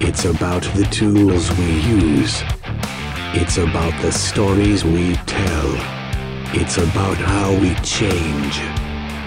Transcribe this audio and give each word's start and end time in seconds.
It's 0.00 0.24
about 0.24 0.62
the 0.74 0.88
tools 0.90 1.56
we 1.56 1.80
use. 1.82 2.42
It's 3.34 3.58
about 3.58 4.00
the 4.02 4.10
stories 4.10 4.84
we 4.84 5.14
tell. 5.26 5.70
It's 6.52 6.78
about 6.78 7.16
how 7.16 7.52
we 7.60 7.74
change. 7.76 8.58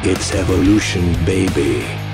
It's 0.03 0.33
evolution, 0.33 1.13
baby. 1.23 2.08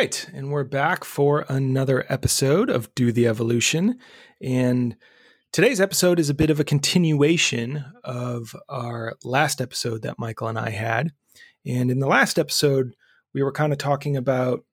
Right, 0.00 0.30
and 0.32 0.50
we're 0.50 0.64
back 0.64 1.04
for 1.04 1.44
another 1.50 2.06
episode 2.08 2.70
of 2.70 2.94
Do 2.94 3.12
the 3.12 3.26
Evolution. 3.26 3.98
And 4.40 4.96
today's 5.52 5.78
episode 5.78 6.18
is 6.18 6.30
a 6.30 6.34
bit 6.34 6.48
of 6.48 6.58
a 6.58 6.64
continuation 6.64 7.84
of 8.02 8.56
our 8.70 9.18
last 9.24 9.60
episode 9.60 10.00
that 10.00 10.18
Michael 10.18 10.48
and 10.48 10.58
I 10.58 10.70
had. 10.70 11.12
And 11.66 11.90
in 11.90 11.98
the 11.98 12.06
last 12.06 12.38
episode, 12.38 12.94
we 13.34 13.42
were 13.42 13.52
kind 13.52 13.74
of 13.74 13.78
talking 13.78 14.16
about 14.16 14.64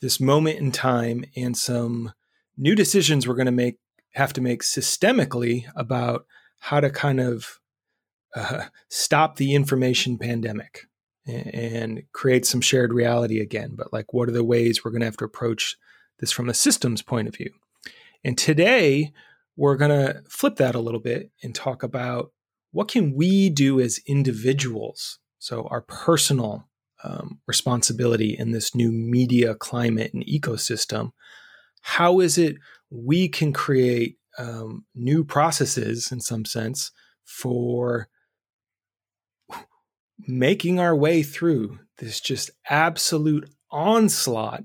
this 0.00 0.18
moment 0.18 0.58
in 0.58 0.72
time 0.72 1.24
and 1.36 1.56
some 1.56 2.12
new 2.56 2.74
decisions 2.74 3.28
we're 3.28 3.34
going 3.34 3.46
to 3.46 3.52
make 3.52 3.76
have 4.14 4.32
to 4.32 4.40
make 4.40 4.62
systemically 4.62 5.66
about 5.76 6.26
how 6.58 6.80
to 6.80 6.90
kind 6.90 7.20
of 7.20 7.60
uh, 8.34 8.64
stop 8.88 9.36
the 9.36 9.54
information 9.54 10.18
pandemic 10.18 10.88
and 11.26 12.02
create 12.12 12.46
some 12.46 12.60
shared 12.60 12.92
reality 12.92 13.40
again. 13.40 13.74
But 13.76 13.92
like, 13.92 14.12
what 14.12 14.28
are 14.28 14.32
the 14.32 14.44
ways 14.44 14.84
we're 14.84 14.90
going 14.90 15.00
to 15.00 15.06
have 15.06 15.16
to 15.18 15.24
approach 15.24 15.76
this 16.18 16.32
from 16.32 16.48
a 16.48 16.54
systems 16.54 17.02
point 17.02 17.28
of 17.28 17.34
view? 17.34 17.50
And 18.24 18.36
today, 18.36 19.12
we're 19.56 19.76
going 19.76 19.90
to 19.90 20.22
flip 20.28 20.56
that 20.56 20.74
a 20.74 20.80
little 20.80 21.00
bit 21.00 21.30
and 21.42 21.54
talk 21.54 21.82
about 21.82 22.32
what 22.72 22.88
can 22.88 23.14
we 23.14 23.50
do 23.50 23.80
as 23.80 24.00
individuals 24.06 25.18
so 25.38 25.68
our 25.70 25.82
personal 25.82 26.68
um, 27.04 27.38
responsibility 27.46 28.36
in 28.36 28.50
this 28.50 28.74
new 28.74 28.90
media 28.90 29.54
climate 29.54 30.12
and 30.12 30.24
ecosystem 30.26 31.12
how 31.82 32.20
is 32.20 32.38
it 32.38 32.56
we 32.90 33.28
can 33.28 33.52
create 33.52 34.16
um, 34.38 34.84
new 34.94 35.22
processes 35.22 36.10
in 36.10 36.20
some 36.20 36.44
sense 36.44 36.90
for 37.24 38.08
making 40.18 40.78
our 40.78 40.94
way 40.94 41.22
through 41.22 41.78
this 41.98 42.20
just 42.20 42.50
absolute 42.68 43.48
onslaught 43.70 44.64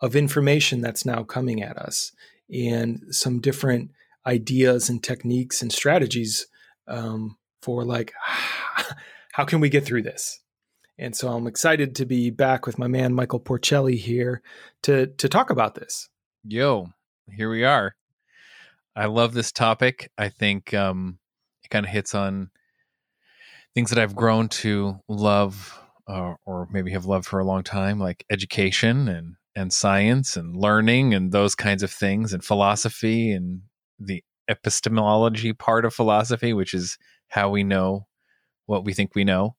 of 0.00 0.16
information 0.16 0.80
that's 0.80 1.06
now 1.06 1.22
coming 1.22 1.62
at 1.62 1.76
us 1.76 2.12
and 2.52 3.02
some 3.10 3.40
different 3.40 3.90
ideas 4.26 4.88
and 4.88 5.02
techniques 5.02 5.62
and 5.62 5.72
strategies 5.72 6.46
um, 6.88 7.36
for 7.62 7.84
like 7.84 8.12
how 9.32 9.44
can 9.44 9.60
we 9.60 9.68
get 9.68 9.84
through 9.84 10.02
this? 10.02 10.40
And 10.98 11.14
so 11.14 11.28
i'm 11.28 11.46
excited 11.46 11.94
to 11.96 12.06
be 12.06 12.30
back 12.30 12.64
with 12.66 12.78
my 12.78 12.88
man 12.88 13.12
michael 13.12 13.40
porcelli 13.40 13.98
here 13.98 14.40
to 14.82 15.08
to 15.08 15.28
talk 15.28 15.50
about 15.50 15.74
this. 15.74 16.08
Yo 16.42 16.88
here 17.30 17.50
we 17.50 17.64
are. 17.64 17.94
I 18.94 19.06
love 19.06 19.34
this 19.34 19.52
topic. 19.52 20.10
I 20.16 20.28
think 20.30 20.72
um 20.72 21.18
it 21.64 21.70
kind 21.70 21.84
of 21.84 21.92
hits 21.92 22.14
on 22.14 22.50
things 23.76 23.90
that 23.90 23.98
I've 23.98 24.16
grown 24.16 24.48
to 24.48 24.98
love, 25.06 25.78
uh, 26.08 26.34
or 26.46 26.66
maybe 26.72 26.92
have 26.92 27.04
loved 27.04 27.26
for 27.26 27.38
a 27.38 27.44
long 27.44 27.62
time, 27.62 28.00
like 28.00 28.24
education 28.30 29.06
and 29.06 29.36
and 29.54 29.72
science 29.72 30.36
and 30.36 30.56
learning 30.56 31.14
and 31.14 31.30
those 31.30 31.54
kinds 31.54 31.82
of 31.82 31.90
things, 31.90 32.32
and 32.32 32.42
philosophy 32.42 33.32
and 33.32 33.60
the 34.00 34.24
epistemology 34.48 35.52
part 35.52 35.84
of 35.84 35.92
philosophy, 35.94 36.54
which 36.54 36.72
is 36.72 36.96
how 37.28 37.50
we 37.50 37.62
know 37.64 38.06
what 38.64 38.84
we 38.84 38.94
think 38.94 39.14
we 39.14 39.24
know. 39.24 39.56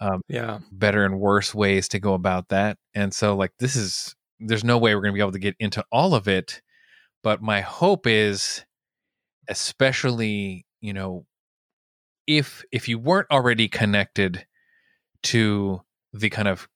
Um, 0.00 0.22
yeah, 0.28 0.58
better 0.72 1.04
and 1.04 1.20
worse 1.20 1.54
ways 1.54 1.86
to 1.88 2.00
go 2.00 2.14
about 2.14 2.48
that. 2.48 2.78
And 2.94 3.14
so, 3.14 3.36
like, 3.36 3.52
this 3.60 3.76
is 3.76 4.16
there's 4.40 4.64
no 4.64 4.76
way 4.78 4.94
we're 4.94 5.02
going 5.02 5.12
to 5.12 5.18
be 5.18 5.20
able 5.20 5.32
to 5.32 5.38
get 5.38 5.54
into 5.60 5.84
all 5.92 6.14
of 6.14 6.26
it, 6.26 6.62
but 7.22 7.42
my 7.42 7.60
hope 7.60 8.08
is, 8.08 8.64
especially 9.48 10.66
you 10.80 10.92
know 10.92 11.26
if 12.38 12.64
if 12.70 12.88
you 12.88 12.98
weren't 12.98 13.30
already 13.30 13.68
connected 13.68 14.46
to 15.22 15.80
the 16.12 16.30
kind 16.30 16.48
of 16.48 16.68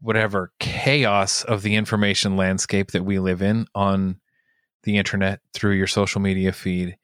whatever 0.00 0.52
chaos 0.60 1.44
of 1.44 1.62
the 1.62 1.74
information 1.74 2.36
landscape 2.36 2.92
that 2.92 3.04
we 3.04 3.18
live 3.18 3.42
in 3.42 3.66
on 3.74 4.20
the 4.84 4.96
internet 4.96 5.40
through 5.52 5.72
your 5.72 5.86
social 5.86 6.20
media 6.20 6.52
feed 6.52 6.96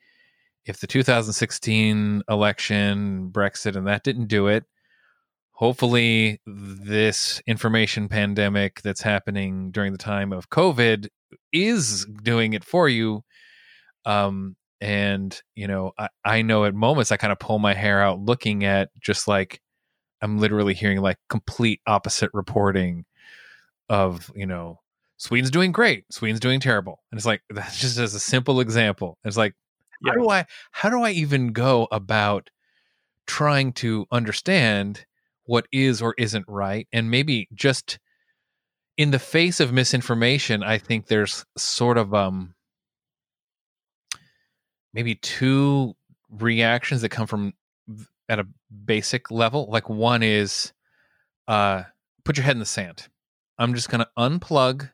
if 0.64 0.80
the 0.80 0.86
2016 0.86 2.22
election 2.28 3.30
brexit 3.32 3.76
and 3.76 3.86
that 3.86 4.04
didn't 4.04 4.26
do 4.26 4.46
it 4.46 4.64
hopefully 5.52 6.40
this 6.46 7.42
information 7.46 8.08
pandemic 8.08 8.80
that's 8.82 9.02
happening 9.02 9.70
during 9.70 9.92
the 9.92 9.98
time 9.98 10.32
of 10.32 10.50
covid 10.50 11.08
is 11.52 12.06
doing 12.22 12.52
it 12.52 12.64
for 12.64 12.88
you. 12.88 13.24
Um, 14.04 14.56
and 14.84 15.40
you 15.54 15.66
know 15.66 15.92
I, 15.98 16.08
I 16.26 16.42
know 16.42 16.66
at 16.66 16.74
moments 16.74 17.10
i 17.10 17.16
kind 17.16 17.32
of 17.32 17.38
pull 17.38 17.58
my 17.58 17.72
hair 17.72 18.02
out 18.02 18.20
looking 18.20 18.64
at 18.64 18.90
just 19.00 19.26
like 19.26 19.62
i'm 20.20 20.38
literally 20.38 20.74
hearing 20.74 21.00
like 21.00 21.16
complete 21.30 21.80
opposite 21.86 22.30
reporting 22.34 23.06
of 23.88 24.30
you 24.36 24.44
know 24.44 24.80
sweden's 25.16 25.50
doing 25.50 25.72
great 25.72 26.04
sweden's 26.12 26.38
doing 26.38 26.60
terrible 26.60 27.02
and 27.10 27.18
it's 27.18 27.24
like 27.24 27.40
that's 27.50 27.80
just 27.80 27.98
as 27.98 28.14
a 28.14 28.20
simple 28.20 28.60
example 28.60 29.16
it's 29.24 29.38
like 29.38 29.54
yeah. 30.04 30.12
how 30.12 30.18
do 30.18 30.28
i 30.28 30.44
how 30.70 30.90
do 30.90 31.00
i 31.00 31.10
even 31.10 31.52
go 31.52 31.88
about 31.90 32.50
trying 33.26 33.72
to 33.72 34.04
understand 34.12 35.06
what 35.44 35.66
is 35.72 36.02
or 36.02 36.14
isn't 36.18 36.44
right 36.46 36.86
and 36.92 37.10
maybe 37.10 37.48
just 37.54 37.98
in 38.98 39.12
the 39.12 39.18
face 39.18 39.60
of 39.60 39.72
misinformation 39.72 40.62
i 40.62 40.76
think 40.76 41.06
there's 41.06 41.46
sort 41.56 41.96
of 41.96 42.12
um 42.12 42.53
maybe 44.94 45.16
two 45.16 45.94
reactions 46.30 47.02
that 47.02 47.10
come 47.10 47.26
from 47.26 47.52
at 48.28 48.38
a 48.38 48.46
basic 48.84 49.30
level. 49.30 49.68
Like 49.70 49.90
one 49.90 50.22
is 50.22 50.72
uh 51.46 51.82
put 52.24 52.36
your 52.36 52.44
head 52.44 52.56
in 52.56 52.60
the 52.60 52.66
sand. 52.66 53.08
I'm 53.58 53.74
just 53.74 53.88
going 53.88 54.00
to 54.00 54.08
unplug 54.18 54.90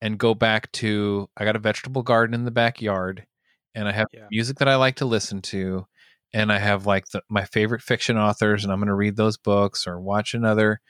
and 0.00 0.18
go 0.18 0.34
back 0.34 0.70
to 0.72 1.28
I 1.36 1.44
got 1.44 1.56
a 1.56 1.60
vegetable 1.60 2.02
garden 2.02 2.34
in 2.34 2.44
the 2.44 2.50
backyard 2.50 3.26
and 3.74 3.88
I 3.88 3.92
have 3.92 4.06
yeah. 4.12 4.26
music 4.30 4.58
that 4.58 4.68
I 4.68 4.76
like 4.76 4.96
to 4.96 5.06
listen 5.06 5.42
to 5.42 5.86
and 6.32 6.52
I 6.52 6.58
have 6.58 6.86
like 6.86 7.08
the, 7.08 7.22
my 7.28 7.44
favorite 7.44 7.82
fiction 7.82 8.16
authors 8.16 8.64
and 8.64 8.72
I'm 8.72 8.78
going 8.78 8.88
to 8.88 8.94
read 8.94 9.16
those 9.16 9.36
books 9.36 9.86
or 9.86 10.00
watch 10.00 10.34
another 10.34 10.80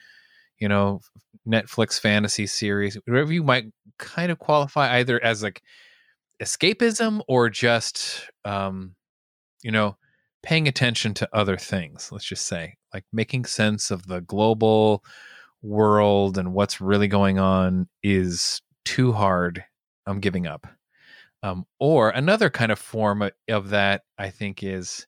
you 0.59 0.67
know 0.67 1.01
Netflix 1.47 1.99
fantasy 1.99 2.47
series 2.47 2.97
whatever 3.05 3.33
you 3.33 3.43
might 3.43 3.65
kind 3.97 4.31
of 4.31 4.39
qualify 4.39 4.97
either 4.97 5.23
as 5.23 5.41
like 5.43 5.61
escapism 6.41 7.21
or 7.27 7.49
just 7.49 8.29
um 8.43 8.95
you 9.63 9.71
know 9.71 9.95
paying 10.43 10.67
attention 10.67 11.13
to 11.13 11.29
other 11.33 11.57
things 11.57 12.09
let's 12.11 12.25
just 12.25 12.45
say 12.45 12.75
like 12.93 13.03
making 13.11 13.45
sense 13.45 13.89
of 13.91 14.05
the 14.07 14.21
global 14.21 15.03
world 15.61 16.37
and 16.37 16.53
what's 16.53 16.81
really 16.81 17.07
going 17.07 17.39
on 17.39 17.87
is 18.03 18.61
too 18.83 19.11
hard 19.11 19.63
i'm 20.05 20.19
giving 20.19 20.45
up. 20.45 20.67
Um, 21.41 21.65
or 21.79 22.09
another 22.09 22.49
kind 22.49 22.71
of 22.71 22.79
form 22.79 23.29
of 23.49 23.69
that 23.69 24.03
i 24.17 24.29
think 24.29 24.63
is 24.63 25.07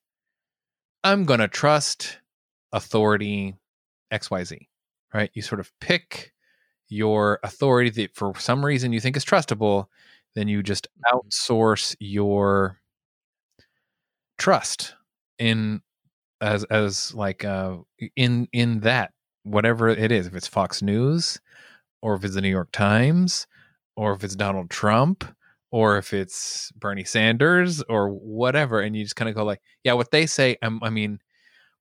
i'm 1.04 1.26
going 1.26 1.40
to 1.40 1.48
trust 1.48 2.20
authority 2.72 3.56
xyz 4.12 4.68
right? 5.14 5.32
You 5.34 5.42
sort 5.42 5.60
of 5.60 5.72
pick 5.80 6.34
your 6.90 7.40
authority 7.44 7.90
that 7.90 8.16
for 8.16 8.34
some 8.40 8.66
reason 8.66 8.94
you 8.94 9.02
think 9.02 9.18
is 9.18 9.26
trustable 9.26 9.88
then 10.38 10.48
you 10.48 10.62
just 10.62 10.88
outsource 11.12 11.96
your 12.00 12.80
trust 14.38 14.94
in 15.40 15.82
as 16.42 16.64
as 16.66 17.14
like 17.16 17.44
uh 17.44 17.78
in 18.16 18.48
in 18.54 18.82
that 18.82 19.12
whatever 19.44 19.90
it 19.90 20.12
is 20.12 20.28
if 20.28 20.36
it's 20.36 20.48
Fox 20.48 20.84
News 20.84 21.40
or 22.04 22.14
if 22.14 22.24
it's 22.24 22.36
the 22.36 22.42
New 22.42 22.50
York 22.50 22.72
Times 22.72 23.48
or 23.96 24.14
if 24.14 24.24
it's 24.24 24.36
Donald 24.36 24.70
Trump 24.70 25.26
or 25.72 25.98
if 25.98 26.14
it's 26.14 26.72
Bernie 26.74 27.04
Sanders 27.04 27.82
or 27.90 28.10
whatever 28.10 28.82
and 28.82 28.96
you 28.96 29.04
just 29.04 29.16
kind 29.16 29.30
of 29.30 29.36
go 29.36 29.44
like 29.44 29.62
yeah 29.84 29.94
what 29.94 30.12
they 30.12 30.28
say 30.28 30.56
I'm, 30.62 30.84
i 30.84 30.92
mean 30.92 31.20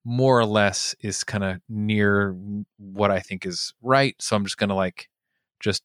more 0.04 0.38
or 0.38 0.46
less 0.46 0.94
is 1.00 1.24
kind 1.24 1.44
of 1.44 1.60
near 1.68 2.34
what 2.78 3.10
I 3.10 3.20
think 3.20 3.44
is 3.44 3.74
right 3.82 4.14
so 4.18 4.36
I'm 4.36 4.44
just 4.44 4.56
going 4.56 4.70
to 4.70 4.74
like 4.74 5.10
just 5.60 5.82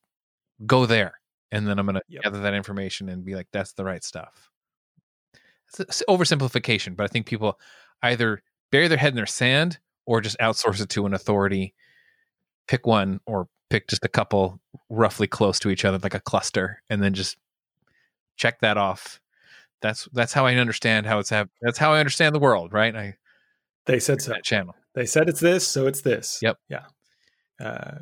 go 0.65 0.85
there 0.85 1.20
and 1.51 1.68
then 1.68 1.80
I'm 1.80 1.86
going 1.86 1.95
to 1.95 2.03
yep. 2.07 2.24
gather 2.24 2.42
that 2.42 2.53
information 2.53 3.09
and 3.09 3.25
be 3.25 3.36
like, 3.36 3.48
that's 3.51 3.74
the 3.74 3.83
right 3.83 4.03
stuff. 4.03 4.50
It's 5.80 6.03
oversimplification, 6.09 6.95
but 6.95 7.06
I 7.06 7.07
think 7.07 7.25
people 7.25 7.59
either 8.03 8.44
bury 8.71 8.88
their 8.88 8.98
head 8.98 9.13
in 9.13 9.15
their 9.15 9.25
sand 9.25 9.80
or 10.06 10.21
just 10.21 10.38
outsource 10.39 10.81
it 10.81 10.89
to 10.89 11.06
an 11.06 11.13
authority, 11.13 11.74
pick 12.68 12.86
one 12.86 13.19
or 13.25 13.48
pick 13.69 13.88
just 13.88 14.03
a 14.03 14.09
couple 14.09 14.59
roughly 14.89 15.27
close 15.27 15.59
to 15.59 15.69
each 15.69 15.86
other, 15.86 15.98
like 16.00 16.13
a 16.13 16.19
cluster, 16.19 16.81
and 16.89 17.01
then 17.01 17.13
just 17.13 17.38
check 18.36 18.59
that 18.59 18.77
off. 18.77 19.21
That's 19.81 20.07
that's 20.13 20.33
how 20.33 20.45
I 20.45 20.56
understand 20.56 21.06
how 21.06 21.19
it's 21.19 21.31
that's 21.62 21.77
how 21.77 21.94
I 21.94 22.00
understand 22.00 22.36
the 22.36 22.39
world, 22.39 22.74
right? 22.74 22.95
I 22.95 23.15
They 23.86 24.00
said 24.00 24.21
so. 24.21 24.31
that 24.31 24.44
channel. 24.44 24.75
They 24.94 25.06
said 25.06 25.30
it's 25.30 25.39
this, 25.39 25.65
so 25.65 25.88
it's 25.88 26.01
this. 26.01 26.39
Yep. 26.42 26.57
Yeah. 26.69 26.83
Uh, 27.59 27.98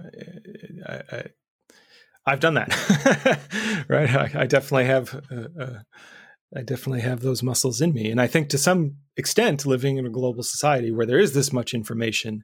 I, 0.88 1.02
I, 1.12 1.24
I've 2.30 2.40
done 2.40 2.54
that, 2.56 3.86
right? 3.90 4.10
I, 4.10 4.42
I 4.42 4.46
definitely 4.46 4.86
have. 4.86 5.22
Uh, 5.32 5.62
uh, 5.62 5.80
I 6.56 6.62
definitely 6.64 7.02
have 7.02 7.20
those 7.22 7.44
muscles 7.44 7.80
in 7.80 7.94
me, 7.94 8.10
and 8.10 8.20
I 8.20 8.28
think 8.28 8.50
to 8.50 8.58
some 8.58 8.96
extent, 9.18 9.66
living 9.66 9.98
in 9.98 10.06
a 10.06 10.10
global 10.10 10.42
society 10.44 10.92
where 10.92 11.06
there 11.06 11.20
is 11.20 11.34
this 11.34 11.54
much 11.54 11.74
information, 11.74 12.44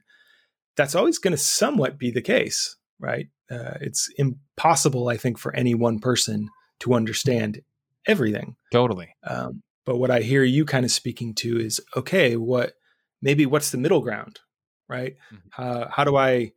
that's 0.76 0.94
always 0.94 1.18
going 1.18 1.32
to 1.32 1.38
somewhat 1.38 1.98
be 1.98 2.10
the 2.10 2.22
case, 2.22 2.76
right? 3.00 3.26
Uh, 3.50 3.74
it's 3.80 4.08
impossible, 4.16 5.08
I 5.08 5.16
think, 5.16 5.38
for 5.38 5.54
any 5.56 5.74
one 5.74 5.98
person 5.98 6.48
to 6.80 6.94
understand 6.94 7.62
everything. 8.06 8.56
Totally. 8.72 9.14
Um, 9.24 9.62
but 9.84 9.96
what 9.96 10.10
I 10.10 10.20
hear 10.20 10.42
you 10.44 10.64
kind 10.64 10.84
of 10.84 10.90
speaking 10.90 11.34
to 11.36 11.58
is 11.58 11.80
okay, 11.96 12.36
what 12.36 12.74
maybe 13.22 13.46
what's 13.46 13.70
the 13.70 13.78
middle 13.78 14.00
ground, 14.00 14.40
right? 14.88 15.16
Mhm. 15.32 15.40
Uh, 15.58 15.88
how 15.90 16.04
do 16.04 16.16
I 16.16 16.52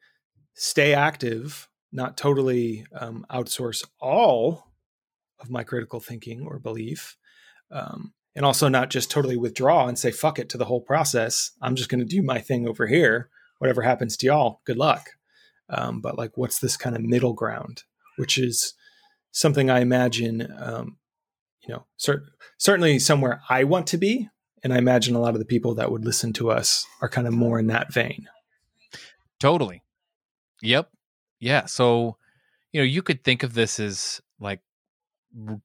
stay 0.55 0.93
active, 0.93 1.68
not 1.91 2.17
totally 2.17 2.85
um, 2.93 3.25
outsource 3.31 3.85
all 3.99 4.71
of 5.39 5.49
my 5.49 5.63
critical 5.63 5.99
thinking 5.99 6.45
or 6.45 6.59
belief, 6.59 7.17
um, 7.71 8.13
and 8.35 8.45
also 8.45 8.67
not 8.67 8.89
just 8.89 9.09
totally 9.09 9.37
withdraw 9.37 9.87
and 9.87 9.97
say 9.97 10.11
fuck 10.11 10.39
it 10.39 10.49
to 10.49 10.57
the 10.57 10.65
whole 10.65 10.81
process. 10.81 11.51
I'm 11.61 11.75
just 11.75 11.89
going 11.89 11.99
to 11.99 12.05
do 12.05 12.21
my 12.21 12.39
thing 12.39 12.67
over 12.67 12.87
here. 12.87 13.29
Whatever 13.57 13.81
happens 13.81 14.15
to 14.17 14.27
y'all, 14.27 14.61
good 14.65 14.77
luck. 14.77 15.09
Um, 15.69 16.01
but 16.01 16.17
like, 16.17 16.37
what's 16.37 16.59
this 16.59 16.77
kind 16.77 16.95
of 16.95 17.01
middle 17.01 17.33
ground, 17.33 17.83
which 18.17 18.37
is 18.37 18.73
something 19.31 19.69
I 19.69 19.81
imagine, 19.81 20.51
um, 20.57 20.97
you 21.61 21.73
know, 21.73 21.85
cer- 21.97 22.25
certainly 22.57 22.99
somewhere 22.99 23.41
I 23.49 23.63
want 23.63 23.87
to 23.87 23.97
be. 23.97 24.29
And 24.63 24.73
I 24.73 24.77
imagine 24.77 25.15
a 25.15 25.19
lot 25.19 25.33
of 25.33 25.39
the 25.39 25.45
people 25.45 25.75
that 25.75 25.91
would 25.91 26.03
listen 26.03 26.33
to 26.33 26.51
us 26.51 26.85
are 27.01 27.09
kind 27.09 27.27
of 27.27 27.33
more 27.33 27.59
in 27.59 27.67
that 27.67 27.93
vein. 27.93 28.27
Totally. 29.39 29.83
Yep. 30.61 30.89
Yeah. 31.39 31.65
So, 31.65 32.17
you 32.73 32.81
know, 32.81 32.85
you 32.85 33.01
could 33.01 33.23
think 33.23 33.43
of 33.43 33.53
this 33.53 33.79
as 33.79 34.21
like 34.39 34.61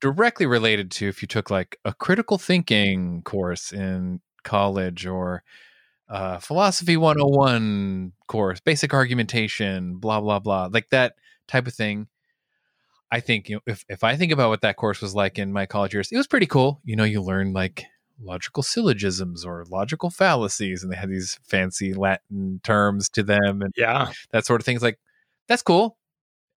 directly 0.00 0.46
related 0.46 0.90
to 0.92 1.08
if 1.08 1.22
you 1.22 1.28
took 1.28 1.50
like 1.50 1.78
a 1.84 1.92
critical 1.94 2.38
thinking 2.38 3.22
course 3.22 3.72
in 3.72 4.20
college 4.44 5.06
or 5.06 5.42
uh, 6.08 6.38
philosophy 6.38 6.96
101 6.96 8.12
course, 8.28 8.60
basic 8.60 8.94
argumentation, 8.94 9.98
blah, 9.98 10.20
blah, 10.20 10.38
blah, 10.40 10.68
like 10.72 10.90
that 10.90 11.14
type 11.48 11.66
of 11.66 11.74
thing. 11.74 12.08
I 13.10 13.20
think, 13.20 13.48
you 13.48 13.56
know, 13.56 13.60
if, 13.66 13.84
if 13.88 14.02
I 14.02 14.16
think 14.16 14.32
about 14.32 14.48
what 14.50 14.62
that 14.62 14.76
course 14.76 15.00
was 15.00 15.14
like 15.14 15.38
in 15.38 15.52
my 15.52 15.66
college 15.66 15.94
years, 15.94 16.10
it 16.10 16.16
was 16.16 16.26
pretty 16.26 16.46
cool. 16.46 16.80
You 16.84 16.96
know, 16.96 17.04
you 17.04 17.22
learn 17.22 17.52
like 17.52 17.84
logical 18.20 18.62
syllogisms 18.62 19.44
or 19.44 19.64
logical 19.70 20.10
fallacies, 20.10 20.82
and 20.82 20.90
they 20.92 20.96
had 20.96 21.10
these 21.10 21.38
fancy 21.44 21.94
Latin 21.94 22.60
terms 22.64 23.08
to 23.10 23.22
them. 23.22 23.62
And 23.62 23.72
Yeah. 23.76 24.10
that 24.32 24.46
sort 24.46 24.60
of 24.60 24.64
things 24.64 24.82
like 24.82 24.98
that's 25.48 25.62
cool 25.62 25.96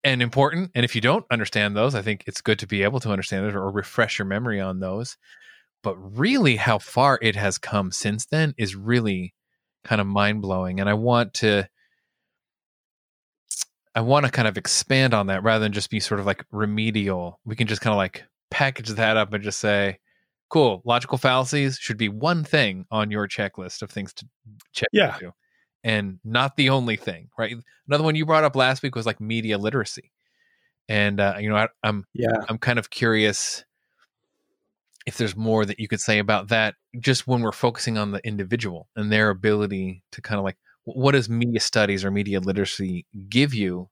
and 0.03 0.21
important 0.23 0.71
and 0.75 0.85
if 0.85 0.95
you 0.95 1.01
don't 1.01 1.25
understand 1.31 1.77
those 1.77 1.95
i 1.95 2.03
think 2.03 2.25
it's 2.27 2.41
good 2.41 2.59
to 2.59 2.67
be 2.67 2.83
able 2.83 3.01
to 3.01 3.11
understand 3.11 3.47
it 3.47 3.55
or 3.55 3.71
refresh 3.71 4.19
your 4.19 4.27
memory 4.27 4.61
on 4.61 4.81
those 4.81 5.17
but 5.83 5.97
really 6.19 6.57
how 6.57 6.79
far 6.79 7.19
it 7.23 7.37
has 7.37 7.59
come 7.59 7.91
since 7.91 8.27
then 8.27 8.55
is 8.59 8.75
really 8.75 9.35
kind 9.85 10.01
of 10.01 10.07
mind-blowing 10.07 10.81
and 10.81 10.89
i 10.89 10.95
want 10.95 11.33
to 11.35 11.67
i 13.95 14.01
want 14.01 14.25
to 14.27 14.33
kind 14.33 14.49
of 14.49 14.57
expand 14.57 15.15
on 15.15 15.27
that 15.29 15.43
rather 15.43 15.63
than 15.63 15.73
just 15.73 15.91
be 15.91 16.01
sort 16.01 16.21
of 16.21 16.27
like 16.27 16.45
remedial 16.51 17.41
we 17.45 17.57
can 17.57 17.67
just 17.67 17.81
kind 17.81 17.93
of 17.93 17.99
like 17.99 18.25
package 18.51 18.89
that 18.91 19.17
up 19.17 19.33
and 19.33 19.43
just 19.45 19.61
say 19.61 19.99
cool 20.51 20.83
logical 20.85 21.19
fallacies 21.19 21.79
should 21.79 21.97
be 21.97 22.09
one 22.09 22.45
thing 22.45 22.85
on 22.91 23.11
your 23.11 23.27
checklist 23.27 23.83
of 23.83 23.91
things 23.91 24.13
to 24.15 24.27
check 24.73 24.89
Yeah. 24.93 25.15
into 25.15 25.33
and 25.85 26.19
not 26.25 26.57
the 26.57 26.71
only 26.71 26.97
thing, 26.97 27.29
right? 27.39 27.55
Another 27.87 28.05
one 28.05 28.17
you 28.17 28.27
brought 28.27 28.45
up 28.45 28.57
last 28.57 28.83
week 28.83 28.97
was 28.97 29.07
like 29.07 29.21
media 29.21 29.59
literacy, 29.59 30.11
and 30.89 31.21
uh, 31.21 31.37
you 31.41 31.49
know 31.49 31.57
I, 31.57 31.69
I'm 31.85 32.05
Yeah. 32.15 32.45
I'm 32.49 32.59
kind 32.59 32.79
of 32.79 32.91
curious 32.91 33.65
if 35.07 35.19
there's 35.19 35.37
more 35.37 35.67
that 35.67 35.79
you 35.79 35.87
could 35.89 36.01
say 36.01 36.19
about 36.19 36.49
that, 36.49 36.77
just 36.99 37.27
when 37.27 37.43
we're 37.43 37.53
focusing 37.53 37.99
on 37.99 38.13
the 38.13 38.27
individual 38.27 38.89
and 38.97 39.13
their 39.13 39.31
ability 39.31 40.03
to 40.13 40.23
kind 40.23 40.39
of 40.39 40.45
like 40.45 40.57
wh- 40.85 40.97
what 40.97 41.13
does 41.13 41.29
media 41.29 41.61
studies 41.61 42.05
or 42.05 42.11
media 42.11 42.41
literacy 42.41 43.07
give 43.29 43.53
you 43.55 43.91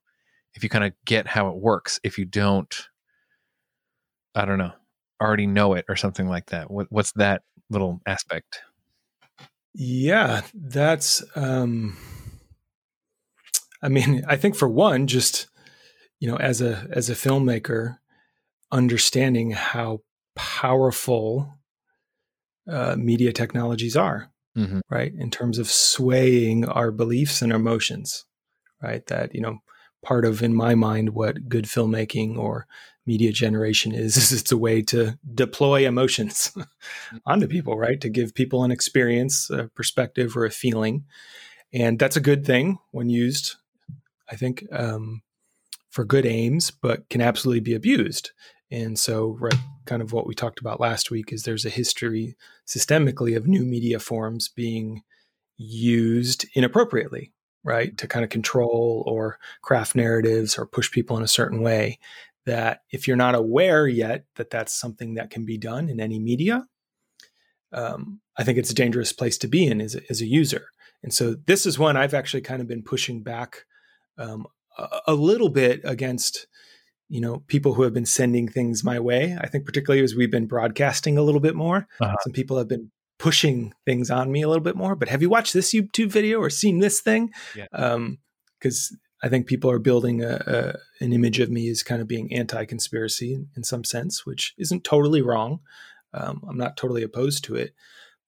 if 0.55 0.63
you 0.63 0.71
kind 0.71 0.85
of 0.85 0.93
get 1.05 1.27
how 1.27 1.49
it 1.49 1.57
works 1.57 2.01
if 2.03 2.19
you 2.19 2.25
don't 2.25 2.89
I 4.35 4.45
don't 4.45 4.59
know 4.59 4.73
already 5.21 5.47
know 5.47 5.75
it 5.75 5.85
or 5.89 5.95
something 5.97 6.27
like 6.29 6.47
that. 6.47 6.71
What, 6.71 6.89
what's 6.91 7.13
that 7.13 7.43
little 7.71 8.01
aspect? 8.07 8.61
Yeah, 9.75 10.43
that's 10.55 11.23
um 11.35 11.97
I 13.83 13.89
mean, 13.89 14.25
I 14.29 14.37
think 14.37 14.55
for 14.55 14.69
one 14.69 15.07
just 15.07 15.49
you 16.21 16.29
know, 16.31 16.37
as 16.37 16.61
a 16.61 16.87
as 16.91 17.11
a 17.11 17.15
filmmaker 17.15 17.99
understanding 18.71 19.51
how 19.51 20.01
powerful 20.37 21.59
uh, 22.71 22.97
media 22.97 23.33
technologies 23.33 23.97
are, 23.97 24.31
Mm-hmm. 24.57 24.81
right? 24.91 25.13
In 25.19 25.31
terms 25.31 25.59
of 25.59 25.71
swaying 25.71 26.67
our 26.67 26.91
beliefs 26.93 27.41
and 27.41 27.53
emotions, 27.53 28.27
right? 28.83 29.05
That, 29.07 29.35
you 29.35 29.41
know, 29.41 29.59
part 30.05 30.27
of 30.27 30.43
in 30.43 30.55
my 30.55 30.75
mind 30.75 31.11
what 31.15 31.49
good 31.49 31.65
filmmaking 31.65 32.37
or 32.37 32.67
media 33.07 33.33
generation 33.33 33.93
is 33.93 34.17
is 34.33 34.33
it's 34.33 34.53
a 34.53 34.57
way 34.57 34.83
to 34.83 35.19
deploy 35.35 35.87
emotions 35.87 36.57
onto 37.27 37.47
people 37.47 37.77
right? 37.79 38.01
To 38.01 38.09
give 38.09 38.35
people 38.35 38.65
an 38.65 38.71
experience 38.71 39.51
a 39.51 39.69
perspective 39.69 40.37
or 40.37 40.45
a 40.45 40.51
feeling. 40.51 41.05
And 41.73 41.99
that's 41.99 42.17
a 42.17 42.21
good 42.21 42.45
thing 42.45 42.79
when 42.91 43.09
used 43.09 43.57
i 44.31 44.37
think 44.37 44.65
um, 44.73 45.23
for 45.91 46.05
good 46.05 46.27
aims 46.27 46.71
but 46.71 47.09
can 47.09 47.21
absolutely 47.21 47.61
be 47.61 47.75
abused. 47.75 48.31
And 48.71 48.99
so 48.99 49.37
right 49.39 49.55
kind 49.85 50.01
of 50.01 50.13
what 50.13 50.27
we 50.27 50.35
talked 50.35 50.61
about 50.61 50.81
last 50.81 51.11
week 51.11 51.33
is 51.33 51.43
there's 51.43 51.67
a 51.67 51.71
history 51.71 52.37
systemically 52.67 53.37
of 53.37 53.47
new 53.47 53.65
media 53.65 53.99
forms 53.99 54.49
being 54.49 55.03
used 55.57 56.47
inappropriately 56.55 57.33
right? 57.65 57.97
To 57.99 58.09
kind 58.09 58.25
of 58.25 58.31
control 58.31 59.05
or 59.07 59.39
craft 59.63 59.95
narratives 59.95 60.59
or 60.59 60.67
push 60.67 60.91
people 60.91 61.17
in 61.17 61.23
a 61.23 61.29
certain 61.29 61.63
way 61.63 61.99
that 62.47 62.81
if 62.91 63.07
you're 63.07 63.17
not 63.17 63.35
aware 63.35 63.87
yet 63.87 64.25
that 64.37 64.51
that's 64.51 64.73
something 64.79 65.15
that 65.15 65.31
can 65.31 65.45
be 65.45 65.59
done 65.59 65.89
in 65.89 66.01
any 66.01 66.19
media 66.19 66.67
um, 67.73 68.21
i 68.37 68.45
think 68.45 68.59
it's 68.59 68.71
a 68.71 68.75
dangerous 68.75 69.13
place 69.13 69.39
to 69.39 69.49
be 69.49 69.67
in 69.67 69.81
as 69.81 69.95
a, 69.95 70.01
as 70.11 70.21
a 70.21 70.27
user 70.27 70.67
and 71.03 71.13
so 71.13 71.35
this 71.47 71.67
is 71.67 71.79
one 71.79 71.97
i've 71.97 72.15
actually 72.15 72.41
kind 72.43 72.61
of 72.61 72.69
been 72.69 72.83
pushing 72.83 73.23
back 73.23 73.65
um, 74.19 74.47
a, 74.79 75.01
a 75.09 75.15
little 75.15 75.49
bit 75.49 75.81
against 75.85 76.47
you 77.09 77.21
know 77.21 77.43
people 77.47 77.75
who 77.75 77.83
have 77.83 77.95
been 77.95 78.07
sending 78.07 78.49
things 78.49 78.85
my 78.85 78.99
way 78.99 79.37
i 79.41 79.47
think 79.47 79.65
particularly 79.65 80.03
as 80.03 80.15
we've 80.15 80.31
been 80.31 80.47
broadcasting 80.47 81.17
a 81.19 81.23
little 81.23 81.41
bit 81.41 81.55
more 81.55 81.87
Uh-huh. 82.01 82.17
some 82.23 82.33
people 82.33 82.59
have 82.59 82.69
been 82.69 82.91
pushing 83.19 83.73
things 83.87 84.11
on 84.11 84.33
me 84.33 84.43
a 84.43 84.49
little 84.49 84.63
bit 84.65 84.77
more 84.77 84.97
but 84.97 85.09
have 85.09 85.23
you 85.23 85.31
watched 85.31 85.53
this 85.55 85.73
youtube 85.73 86.11
video 86.11 86.39
or 86.41 86.51
seen 86.51 86.79
this 86.81 87.01
thing 87.01 87.31
Yeah. 87.55 87.67
um 87.73 88.19
because 88.59 88.95
i 89.23 89.29
think 89.29 89.47
people 89.47 89.71
are 89.71 89.79
building 89.79 90.23
a, 90.25 90.43
a 90.47 90.79
an 91.03 91.13
image 91.13 91.41
of 91.41 91.51
me 91.51 91.69
as 91.69 91.83
kind 91.83 92.01
of 92.01 92.09
being 92.09 92.33
anti-conspiracy 92.33 93.47
in, 93.57 93.63
some 93.63 93.85
sense 93.85 94.25
which 94.25 94.55
isn't 94.57 94.85
totally 94.85 95.23
wrong 95.23 95.61
um, 96.15 96.43
i'm 96.49 96.57
not 96.57 96.77
totally 96.77 97.03
opposed 97.03 97.45
to 97.45 97.55
it 97.55 97.75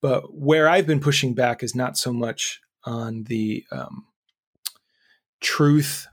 but 0.00 0.34
where 0.34 0.68
i've 0.68 0.86
been 0.86 1.00
pushing 1.00 1.34
back 1.34 1.62
is 1.62 1.74
not 1.74 1.96
so 1.96 2.12
much 2.12 2.60
on 2.84 3.24
the 3.24 3.64
um, 3.72 4.06
truth 5.40 6.06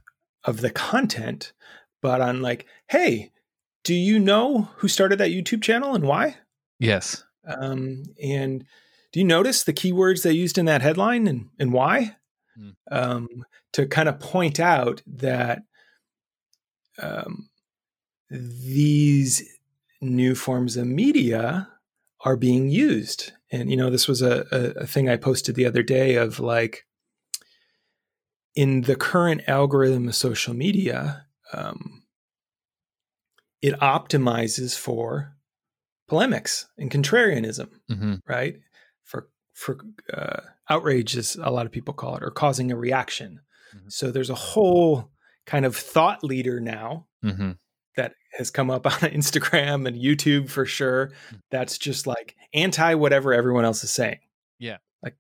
of 0.44 0.62
the 0.62 0.72
content 0.72 1.54
but 2.02 2.22
on 2.22 2.42
like 2.42 2.66
hey 2.90 3.32
do 3.84 3.94
you 3.94 4.20
know 4.20 4.70
who 4.78 4.88
started 4.88 5.18
that 5.18 5.32
youtube 5.32 5.62
channel 5.62 5.96
and 5.96 6.06
why 6.06 6.38
Yes. 6.80 7.24
um, 7.46 8.04
and 8.22 8.66
do 9.12 9.20
you 9.20 9.26
notice 9.26 9.64
the 9.64 9.74
keywords 9.74 10.24
they 10.24 10.32
used 10.32 10.58
in 10.58 10.66
that 10.66 10.82
headline 10.82 11.28
and, 11.28 11.50
and 11.60 11.74
why? 11.74 12.16
Hmm. 12.56 12.70
Um, 12.92 13.28
to 13.74 13.86
kind 13.86 14.10
of 14.10 14.20
point 14.20 14.60
out 14.60 15.02
that 15.06 15.64
um, 17.00 17.50
these 18.30 19.44
new 20.02 20.36
forms 20.36 20.78
of 20.78 20.88
media 20.88 21.70
are 22.22 22.38
being 22.38 22.70
used. 22.70 23.32
And, 23.52 23.70
you 23.70 23.78
know, 23.78 23.90
this 23.90 24.08
was 24.08 24.22
a, 24.22 24.46
a, 24.52 24.84
a 24.84 24.88
thing 24.88 25.10
I 25.10 25.18
posted 25.18 25.56
the 25.56 25.66
other 25.66 25.84
day 25.84 26.16
of 26.16 26.40
like, 26.40 26.86
in 28.56 28.82
the 28.82 28.96
current 28.96 29.42
algorithm 29.48 30.08
of 30.08 30.16
social 30.16 30.54
media, 30.54 31.26
um, 31.54 32.04
it 33.62 33.80
optimizes 33.80 34.78
for 34.78 35.36
polemics 36.08 36.68
and 36.78 36.92
contrarianism, 36.92 37.70
hmm 37.88 38.16
right? 38.28 38.56
For 39.04 39.30
for 39.54 39.78
uh, 40.14 40.42
outrage, 40.70 41.16
as 41.16 41.38
a 41.38 41.50
lot 41.50 41.66
of 41.66 41.72
people 41.72 41.94
call 41.94 42.18
it, 42.18 42.24
or 42.24 42.32
causing 42.32 42.72
a 42.72 42.76
reaction. 42.76 43.40
Mhm. 43.74 43.92
So 43.92 44.12
there's 44.12 44.30
a 44.30 44.36
whole 44.36 45.12
kind 45.52 45.66
of 45.66 45.76
thought 45.76 46.24
leader 46.24 46.60
now 46.60 47.08
hmm 47.22 47.52
that 47.98 48.14
has 48.38 48.50
come 48.50 48.72
up 48.72 48.86
on 49.04 49.10
Instagram 49.10 49.88
and 49.88 49.98
YouTube 49.98 50.50
for 50.50 50.66
sure. 50.66 51.12
That's 51.50 51.78
just 51.78 52.08
like 52.08 52.36
anti 52.54 52.96
whatever 52.96 53.34
everyone 53.34 53.66
else 53.66 53.84
is 53.84 53.92
saying. 53.92 54.20
Yeah. 54.60 54.78
Like, 55.04 55.16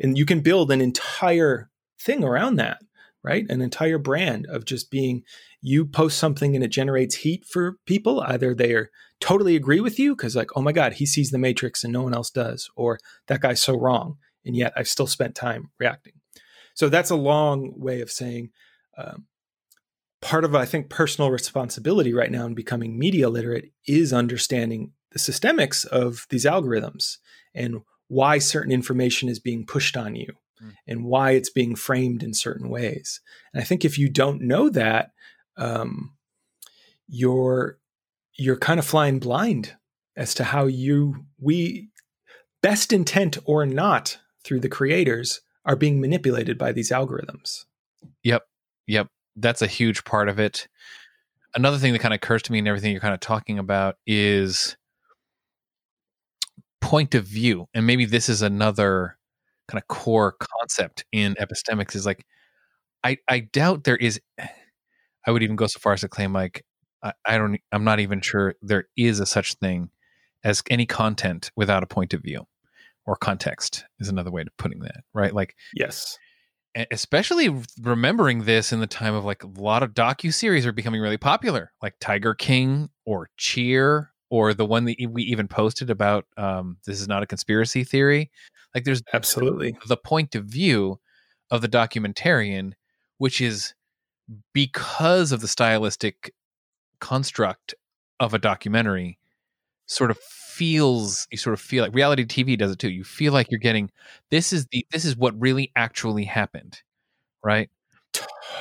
and 0.00 0.16
you 0.16 0.24
can 0.24 0.40
build 0.40 0.70
an 0.70 0.80
entire 0.80 1.70
thing 2.00 2.24
around 2.24 2.56
that, 2.56 2.80
right? 3.22 3.44
An 3.48 3.60
entire 3.60 3.98
brand 3.98 4.46
of 4.46 4.64
just 4.64 4.90
being 4.90 5.24
you 5.60 5.84
post 5.84 6.18
something 6.18 6.54
and 6.54 6.64
it 6.64 6.68
generates 6.68 7.16
heat 7.16 7.44
for 7.44 7.76
people. 7.86 8.20
Either 8.20 8.54
they 8.54 8.72
are 8.72 8.90
totally 9.20 9.56
agree 9.56 9.80
with 9.80 9.98
you 9.98 10.14
because, 10.14 10.36
like, 10.36 10.50
oh 10.56 10.62
my 10.62 10.72
God, 10.72 10.94
he 10.94 11.06
sees 11.06 11.30
the 11.30 11.38
matrix 11.38 11.84
and 11.84 11.92
no 11.92 12.02
one 12.02 12.14
else 12.14 12.30
does, 12.30 12.70
or 12.76 12.98
that 13.26 13.40
guy's 13.40 13.62
so 13.62 13.78
wrong. 13.78 14.16
And 14.44 14.54
yet 14.54 14.72
I've 14.76 14.88
still 14.88 15.06
spent 15.06 15.34
time 15.34 15.70
reacting. 15.78 16.12
So 16.74 16.88
that's 16.88 17.10
a 17.10 17.16
long 17.16 17.72
way 17.76 18.00
of 18.00 18.10
saying, 18.10 18.50
um, 18.96 19.26
part 20.22 20.44
of 20.44 20.54
I 20.54 20.64
think 20.64 20.88
personal 20.90 21.30
responsibility 21.30 22.12
right 22.12 22.30
now 22.30 22.46
in 22.46 22.54
becoming 22.54 22.98
media 22.98 23.28
literate 23.28 23.72
is 23.86 24.12
understanding 24.12 24.92
the 25.12 25.18
systemics 25.18 25.86
of 25.86 26.26
these 26.30 26.44
algorithms 26.44 27.16
and 27.54 27.82
why 28.08 28.38
certain 28.38 28.72
information 28.72 29.28
is 29.28 29.38
being 29.38 29.66
pushed 29.66 29.96
on 29.96 30.14
you 30.14 30.32
Mm. 30.62 30.72
and 30.86 31.04
why 31.04 31.32
it's 31.32 31.50
being 31.50 31.76
framed 31.76 32.22
in 32.22 32.32
certain 32.32 32.70
ways. 32.70 33.20
And 33.52 33.60
I 33.60 33.64
think 33.66 33.84
if 33.84 33.98
you 33.98 34.08
don't 34.08 34.40
know 34.40 34.70
that, 34.70 35.10
um, 35.58 36.16
you're 37.08 37.78
you're 38.38 38.56
kind 38.56 38.78
of 38.78 38.86
flying 38.86 39.18
blind 39.18 39.76
as 40.16 40.34
to 40.34 40.44
how 40.44 40.64
you 40.66 41.26
we 41.38 41.90
best 42.62 42.92
intent 42.92 43.38
or 43.44 43.66
not 43.66 44.18
through 44.44 44.60
the 44.60 44.68
creators 44.68 45.40
are 45.64 45.76
being 45.76 46.00
manipulated 46.00 46.56
by 46.56 46.72
these 46.72 46.90
algorithms. 46.90 47.64
Yep. 48.22 48.42
Yep. 48.86 49.08
That's 49.36 49.62
a 49.62 49.66
huge 49.66 50.04
part 50.04 50.28
of 50.28 50.38
it. 50.38 50.68
Another 51.54 51.78
thing 51.78 51.92
that 51.92 52.00
kind 52.00 52.12
of 52.14 52.16
occurs 52.16 52.42
to 52.42 52.52
me 52.52 52.58
and 52.58 52.68
everything 52.68 52.92
you're 52.92 53.00
kind 53.00 53.14
of 53.14 53.20
talking 53.20 53.58
about 53.58 53.96
is 54.06 54.76
point 56.80 57.14
of 57.14 57.24
view. 57.24 57.68
And 57.74 57.86
maybe 57.86 58.04
this 58.04 58.28
is 58.28 58.42
another 58.42 59.18
kind 59.68 59.82
of 59.82 59.88
core 59.88 60.36
concept 60.38 61.04
in 61.12 61.34
epistemics 61.34 61.94
is 61.94 62.06
like, 62.06 62.24
I, 63.02 63.18
I 63.28 63.40
doubt 63.40 63.84
there 63.84 63.96
is, 63.96 64.20
I 65.26 65.30
would 65.30 65.42
even 65.42 65.56
go 65.56 65.66
so 65.66 65.78
far 65.80 65.94
as 65.94 66.02
to 66.02 66.08
claim 66.08 66.32
like, 66.32 66.64
I, 67.02 67.12
I 67.24 67.38
don't, 67.38 67.58
I'm 67.72 67.84
not 67.84 68.00
even 68.00 68.20
sure 68.20 68.54
there 68.62 68.84
is 68.96 69.20
a 69.20 69.26
such 69.26 69.54
thing 69.54 69.90
as 70.44 70.62
any 70.70 70.86
content 70.86 71.50
without 71.56 71.82
a 71.82 71.86
point 71.86 72.14
of 72.14 72.22
view 72.22 72.46
or 73.06 73.16
context 73.16 73.84
is 73.98 74.08
another 74.08 74.30
way 74.30 74.42
of 74.42 74.48
putting 74.56 74.80
that, 74.80 75.02
right? 75.12 75.34
Like, 75.34 75.56
Yes. 75.74 76.18
Especially 76.90 77.62
remembering 77.80 78.44
this 78.44 78.72
in 78.72 78.80
the 78.80 78.86
time 78.86 79.14
of 79.14 79.24
like 79.24 79.42
a 79.42 79.46
lot 79.46 79.82
of 79.82 79.94
docu 79.94 80.32
series 80.32 80.66
are 80.66 80.72
becoming 80.72 81.00
really 81.00 81.16
popular, 81.16 81.72
like 81.82 81.94
Tiger 82.00 82.34
King 82.34 82.90
or 83.04 83.30
Cheer 83.36 84.12
or 84.28 84.52
the 84.52 84.66
one 84.66 84.84
that 84.84 84.96
we 85.10 85.22
even 85.22 85.48
posted 85.48 85.88
about 85.88 86.26
um, 86.36 86.76
this 86.84 87.00
is 87.00 87.08
not 87.08 87.22
a 87.22 87.26
conspiracy 87.26 87.84
theory. 87.84 88.30
Like 88.74 88.84
there's 88.84 89.02
Absolutely. 89.12 89.76
the 89.86 89.96
point 89.96 90.34
of 90.34 90.44
view 90.44 91.00
of 91.50 91.62
the 91.62 91.68
documentarian, 91.68 92.72
which 93.18 93.40
is 93.40 93.74
because 94.52 95.32
of 95.32 95.40
the 95.40 95.48
stylistic 95.48 96.34
construct 97.00 97.74
of 98.18 98.34
a 98.34 98.38
documentary, 98.38 99.18
sort 99.86 100.10
of 100.10 100.18
feels 100.56 101.28
you 101.30 101.36
sort 101.36 101.52
of 101.52 101.60
feel 101.60 101.84
like 101.84 101.94
reality 101.94 102.24
TV 102.24 102.56
does 102.56 102.72
it 102.72 102.78
too. 102.78 102.90
You 102.90 103.04
feel 103.04 103.32
like 103.32 103.50
you're 103.50 103.60
getting 103.60 103.90
this 104.30 104.52
is 104.52 104.66
the 104.72 104.86
this 104.90 105.04
is 105.04 105.16
what 105.16 105.38
really 105.38 105.70
actually 105.76 106.24
happened, 106.24 106.80
right? 107.44 107.68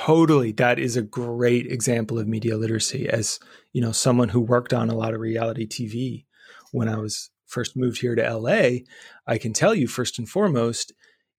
Totally. 0.04 0.52
That 0.52 0.78
is 0.78 0.98
a 0.98 1.02
great 1.02 1.68
example 1.68 2.20
of 2.20 2.28
media 2.28 2.58
literacy 2.58 3.08
as, 3.08 3.40
you 3.72 3.82
know, 3.82 3.94
someone 3.94 4.30
who 4.30 4.42
worked 4.42 4.74
on 4.74 4.90
a 4.90 4.96
lot 4.96 5.14
of 5.14 5.22
reality 5.22 5.66
TV 5.66 6.26
when 6.72 6.90
I 6.90 6.98
was 6.98 7.30
first 7.46 7.78
moved 7.78 8.02
here 8.02 8.16
to 8.16 8.38
LA, 8.38 8.80
I 9.26 9.38
can 9.38 9.54
tell 9.54 9.74
you 9.74 9.88
first 9.88 10.20
and 10.20 10.28
foremost, 10.28 10.92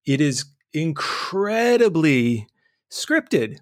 it 0.07 0.21
is 0.21 0.47
incredibly 0.73 2.47
scripted. 2.91 3.59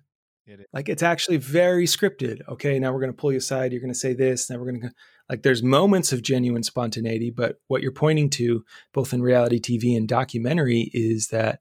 It. 0.46 0.68
Like 0.72 0.88
it's 0.88 1.02
actually 1.02 1.38
very 1.38 1.86
scripted. 1.86 2.42
Okay, 2.48 2.78
now 2.78 2.92
we're 2.92 3.00
going 3.00 3.12
to 3.12 3.16
pull 3.16 3.32
you 3.32 3.38
aside. 3.38 3.72
You're 3.72 3.80
going 3.80 3.92
to 3.92 3.98
say 3.98 4.12
this. 4.12 4.48
Now 4.48 4.58
we're 4.58 4.70
going 4.70 4.82
to 4.82 4.92
like. 5.28 5.42
There's 5.42 5.62
moments 5.62 6.12
of 6.12 6.22
genuine 6.22 6.62
spontaneity, 6.62 7.30
but 7.30 7.56
what 7.68 7.82
you're 7.82 7.92
pointing 7.92 8.30
to, 8.30 8.64
both 8.92 9.12
in 9.12 9.22
reality 9.22 9.60
TV 9.60 9.96
and 9.96 10.08
documentary, 10.08 10.90
is 10.92 11.28
that 11.28 11.60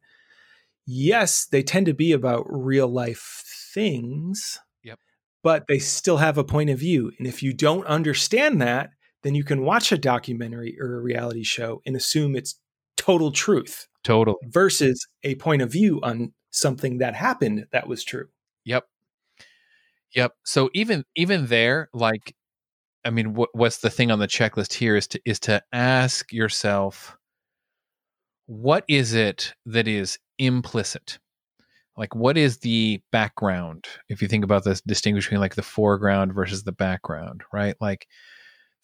yes, 0.85 1.45
they 1.45 1.63
tend 1.63 1.85
to 1.85 1.93
be 1.93 2.11
about 2.11 2.45
real 2.49 2.87
life 2.87 3.43
things. 3.73 4.59
Yep. 4.83 4.99
But 5.41 5.65
they 5.67 5.79
still 5.79 6.17
have 6.17 6.37
a 6.37 6.43
point 6.43 6.69
of 6.69 6.79
view, 6.79 7.11
and 7.17 7.27
if 7.27 7.43
you 7.43 7.53
don't 7.53 7.85
understand 7.85 8.61
that, 8.61 8.91
then 9.23 9.35
you 9.35 9.43
can 9.43 9.63
watch 9.63 9.91
a 9.91 9.97
documentary 9.97 10.77
or 10.79 10.95
a 10.95 11.01
reality 11.01 11.43
show 11.43 11.81
and 11.85 11.95
assume 11.95 12.35
it's 12.35 12.59
total 12.97 13.31
truth 13.31 13.87
Totally. 14.03 14.37
versus 14.43 15.07
a 15.23 15.35
point 15.35 15.61
of 15.61 15.71
view 15.71 15.99
on 16.03 16.33
something 16.51 16.99
that 16.99 17.15
happened 17.15 17.65
that 17.71 17.87
was 17.87 18.03
true. 18.03 18.27
Yep. 18.65 18.85
Yep. 20.13 20.33
So 20.43 20.69
even 20.73 21.05
even 21.15 21.47
there, 21.47 21.89
like, 21.93 22.35
I 23.05 23.09
mean, 23.09 23.33
what, 23.33 23.49
what's 23.53 23.79
the 23.79 23.89
thing 23.89 24.11
on 24.11 24.19
the 24.19 24.27
checklist 24.27 24.73
here 24.73 24.95
is 24.95 25.07
to 25.07 25.21
is 25.25 25.39
to 25.41 25.61
ask 25.71 26.31
yourself, 26.31 27.17
what 28.45 28.85
is 28.87 29.13
it 29.13 29.53
that 29.65 29.87
is 29.87 30.17
implicit? 30.39 31.19
Like, 31.97 32.15
what 32.15 32.37
is 32.37 32.59
the 32.59 33.01
background? 33.11 33.85
If 34.09 34.21
you 34.21 34.27
think 34.27 34.43
about 34.43 34.63
this, 34.63 34.81
distinguish 34.81 35.25
between 35.25 35.41
like 35.41 35.55
the 35.55 35.61
foreground 35.61 36.33
versus 36.33 36.63
the 36.63 36.71
background, 36.71 37.43
right? 37.51 37.75
Like, 37.79 38.07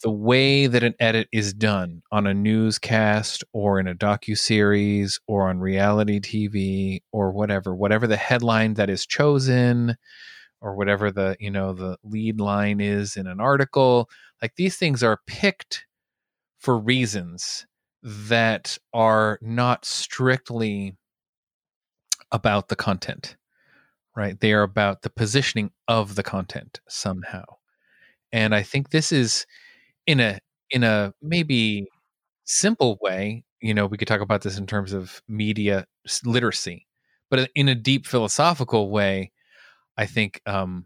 the 0.01 0.11
way 0.11 0.67
that 0.67 0.83
an 0.83 0.93
edit 0.99 1.27
is 1.33 1.53
done 1.53 2.01
on 2.11 2.25
a 2.25 2.33
newscast 2.33 3.43
or 3.51 3.79
in 3.79 3.87
a 3.87 3.95
docu 3.95 4.37
series 4.37 5.19
or 5.27 5.49
on 5.49 5.59
reality 5.59 6.19
TV 6.19 7.01
or 7.11 7.31
whatever, 7.31 7.75
whatever 7.75 8.07
the 8.07 8.15
headline 8.15 8.75
that 8.75 8.89
is 8.89 9.05
chosen 9.05 9.97
or 10.61 10.75
whatever 10.75 11.11
the 11.11 11.35
you 11.39 11.51
know 11.51 11.73
the 11.73 11.97
lead 12.03 12.39
line 12.39 12.79
is 12.79 13.15
in 13.15 13.27
an 13.27 13.39
article, 13.39 14.09
like 14.41 14.55
these 14.55 14.77
things 14.77 15.03
are 15.03 15.19
picked 15.27 15.85
for 16.59 16.77
reasons 16.77 17.65
that 18.03 18.77
are 18.93 19.39
not 19.41 19.85
strictly 19.85 20.95
about 22.31 22.69
the 22.69 22.75
content, 22.75 23.35
right? 24.15 24.39
They 24.39 24.53
are 24.53 24.63
about 24.63 25.01
the 25.01 25.09
positioning 25.09 25.71
of 25.87 26.15
the 26.15 26.23
content 26.23 26.79
somehow. 26.87 27.43
And 28.31 28.53
I 28.53 28.63
think 28.63 28.89
this 28.89 29.11
is 29.11 29.45
in 30.05 30.19
a 30.19 30.39
in 30.71 30.83
a 30.83 31.13
maybe 31.21 31.87
simple 32.45 32.97
way 33.01 33.43
you 33.61 33.73
know 33.73 33.85
we 33.85 33.97
could 33.97 34.07
talk 34.07 34.21
about 34.21 34.41
this 34.41 34.57
in 34.57 34.65
terms 34.65 34.93
of 34.93 35.21
media 35.27 35.85
literacy 36.25 36.87
but 37.29 37.49
in 37.55 37.67
a 37.67 37.75
deep 37.75 38.07
philosophical 38.07 38.89
way 38.89 39.31
i 39.99 40.05
think 40.07 40.41
um 40.47 40.85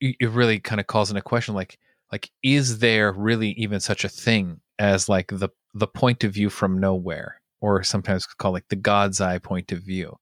it 0.00 0.30
really 0.30 0.58
kind 0.58 0.80
of 0.80 0.86
calls 0.86 1.10
into 1.10 1.22
question 1.22 1.54
like 1.54 1.78
like 2.12 2.30
is 2.42 2.78
there 2.78 3.12
really 3.12 3.50
even 3.52 3.80
such 3.80 4.04
a 4.04 4.08
thing 4.08 4.60
as 4.78 5.08
like 5.08 5.28
the 5.28 5.48
the 5.74 5.86
point 5.86 6.24
of 6.24 6.32
view 6.32 6.50
from 6.50 6.78
nowhere 6.78 7.40
or 7.60 7.82
sometimes 7.82 8.26
called 8.26 8.54
like 8.54 8.68
the 8.68 8.76
god's 8.76 9.20
eye 9.20 9.38
point 9.38 9.72
of 9.72 9.80
view 9.82 10.16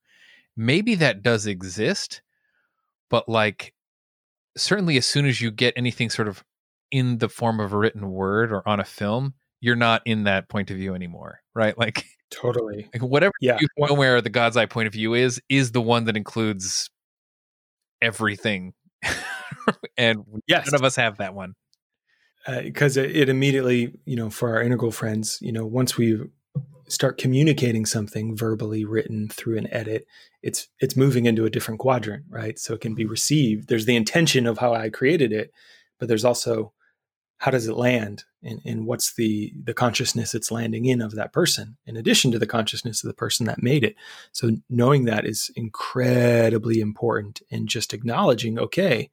maybe 0.57 0.95
that 0.95 1.23
does 1.23 1.47
exist 1.47 2.23
but 3.11 3.29
like 3.29 3.75
certainly 4.57 4.97
as 4.97 5.07
soon 5.07 5.27
as 5.27 5.41
you 5.41 5.51
get 5.51 5.75
anything 5.77 6.09
sort 6.09 6.29
of 6.29 6.45
in 6.91 7.19
the 7.19 7.29
form 7.29 7.59
of 7.59 7.73
a 7.73 7.77
written 7.77 8.11
word 8.11 8.53
or 8.53 8.67
on 8.69 8.79
a 8.79 8.85
film 8.85 9.35
you're 9.61 9.75
not 9.77 10.03
in 10.05 10.25
that 10.25 10.49
point 10.49 10.71
of 10.71 10.77
view 10.77 10.95
anymore 10.95 11.41
right 11.55 11.77
like, 11.85 12.05
Totally. 12.31 12.89
like 12.93 13.03
whatever 13.03 13.33
Yeah. 13.41 13.59
where 13.77 14.21
the 14.21 14.31
god's 14.31 14.57
eye 14.57 14.67
point 14.67 14.87
of 14.87 14.93
view 14.93 15.15
is 15.15 15.41
is 15.49 15.73
the 15.73 15.81
one 15.83 16.05
that 16.05 16.17
includes 16.17 16.91
everything 18.05 18.75
and 19.97 20.25
Yes. 20.47 20.67
none 20.67 20.81
of 20.81 20.85
us 20.85 20.97
have 20.97 21.19
that 21.19 21.35
one 21.35 21.55
uh, 22.47 22.63
because 22.63 22.97
it, 22.97 23.17
it 23.17 23.29
immediately, 23.29 23.95
you 24.05 24.17
know, 24.17 24.31
for 24.31 24.55
our 24.55 24.63
integral 24.63 24.91
friends, 24.91 25.39
you 25.41 25.53
know, 25.53 25.65
once 25.65 25.97
we 25.97 26.21
start 26.89 27.17
communicating 27.17 27.87
something 27.87 28.37
verbally 28.37 28.85
written 28.85 29.29
through 29.29 29.57
an 29.57 29.73
edit, 29.73 30.07
it's 30.43 30.69
it's 30.81 30.97
moving 30.97 31.25
into 31.25 31.47
a 31.47 31.51
different 31.51 31.81
quadrant, 31.81 32.25
right? 32.29 32.59
So 32.59 32.75
it 32.75 32.81
can 32.81 32.95
be 32.95 33.05
mm-hmm. 33.05 33.13
received. 33.13 33.69
There's 33.69 33.87
the 33.87 33.97
intention 33.97 34.47
of 34.47 34.59
how 34.59 34.75
I 34.75 34.91
created 34.91 35.33
it, 35.33 35.53
but 35.99 36.09
there's 36.09 36.25
also 36.25 36.73
how 37.39 37.51
does 37.51 37.67
it 37.67 37.77
land 37.77 38.25
and, 38.45 38.61
and 38.65 38.87
what's 38.87 39.15
the 39.15 39.53
the 39.65 39.75
consciousness 39.75 40.35
it's 40.35 40.51
landing 40.51 40.85
in 40.85 41.01
of 41.01 41.15
that 41.15 41.33
person 41.33 41.77
in 41.87 41.97
addition 41.97 42.31
to 42.31 42.39
the 42.39 42.47
consciousness 42.47 43.03
of 43.03 43.09
the 43.09 43.15
person 43.15 43.47
that 43.47 43.63
made 43.63 43.83
it 43.83 43.97
so 44.33 44.51
knowing 44.69 45.05
that 45.07 45.25
is 45.25 45.51
incredibly 45.57 46.79
important 46.81 47.41
and 47.51 47.69
just 47.69 47.93
acknowledging 47.95 48.59
okay 48.59 49.11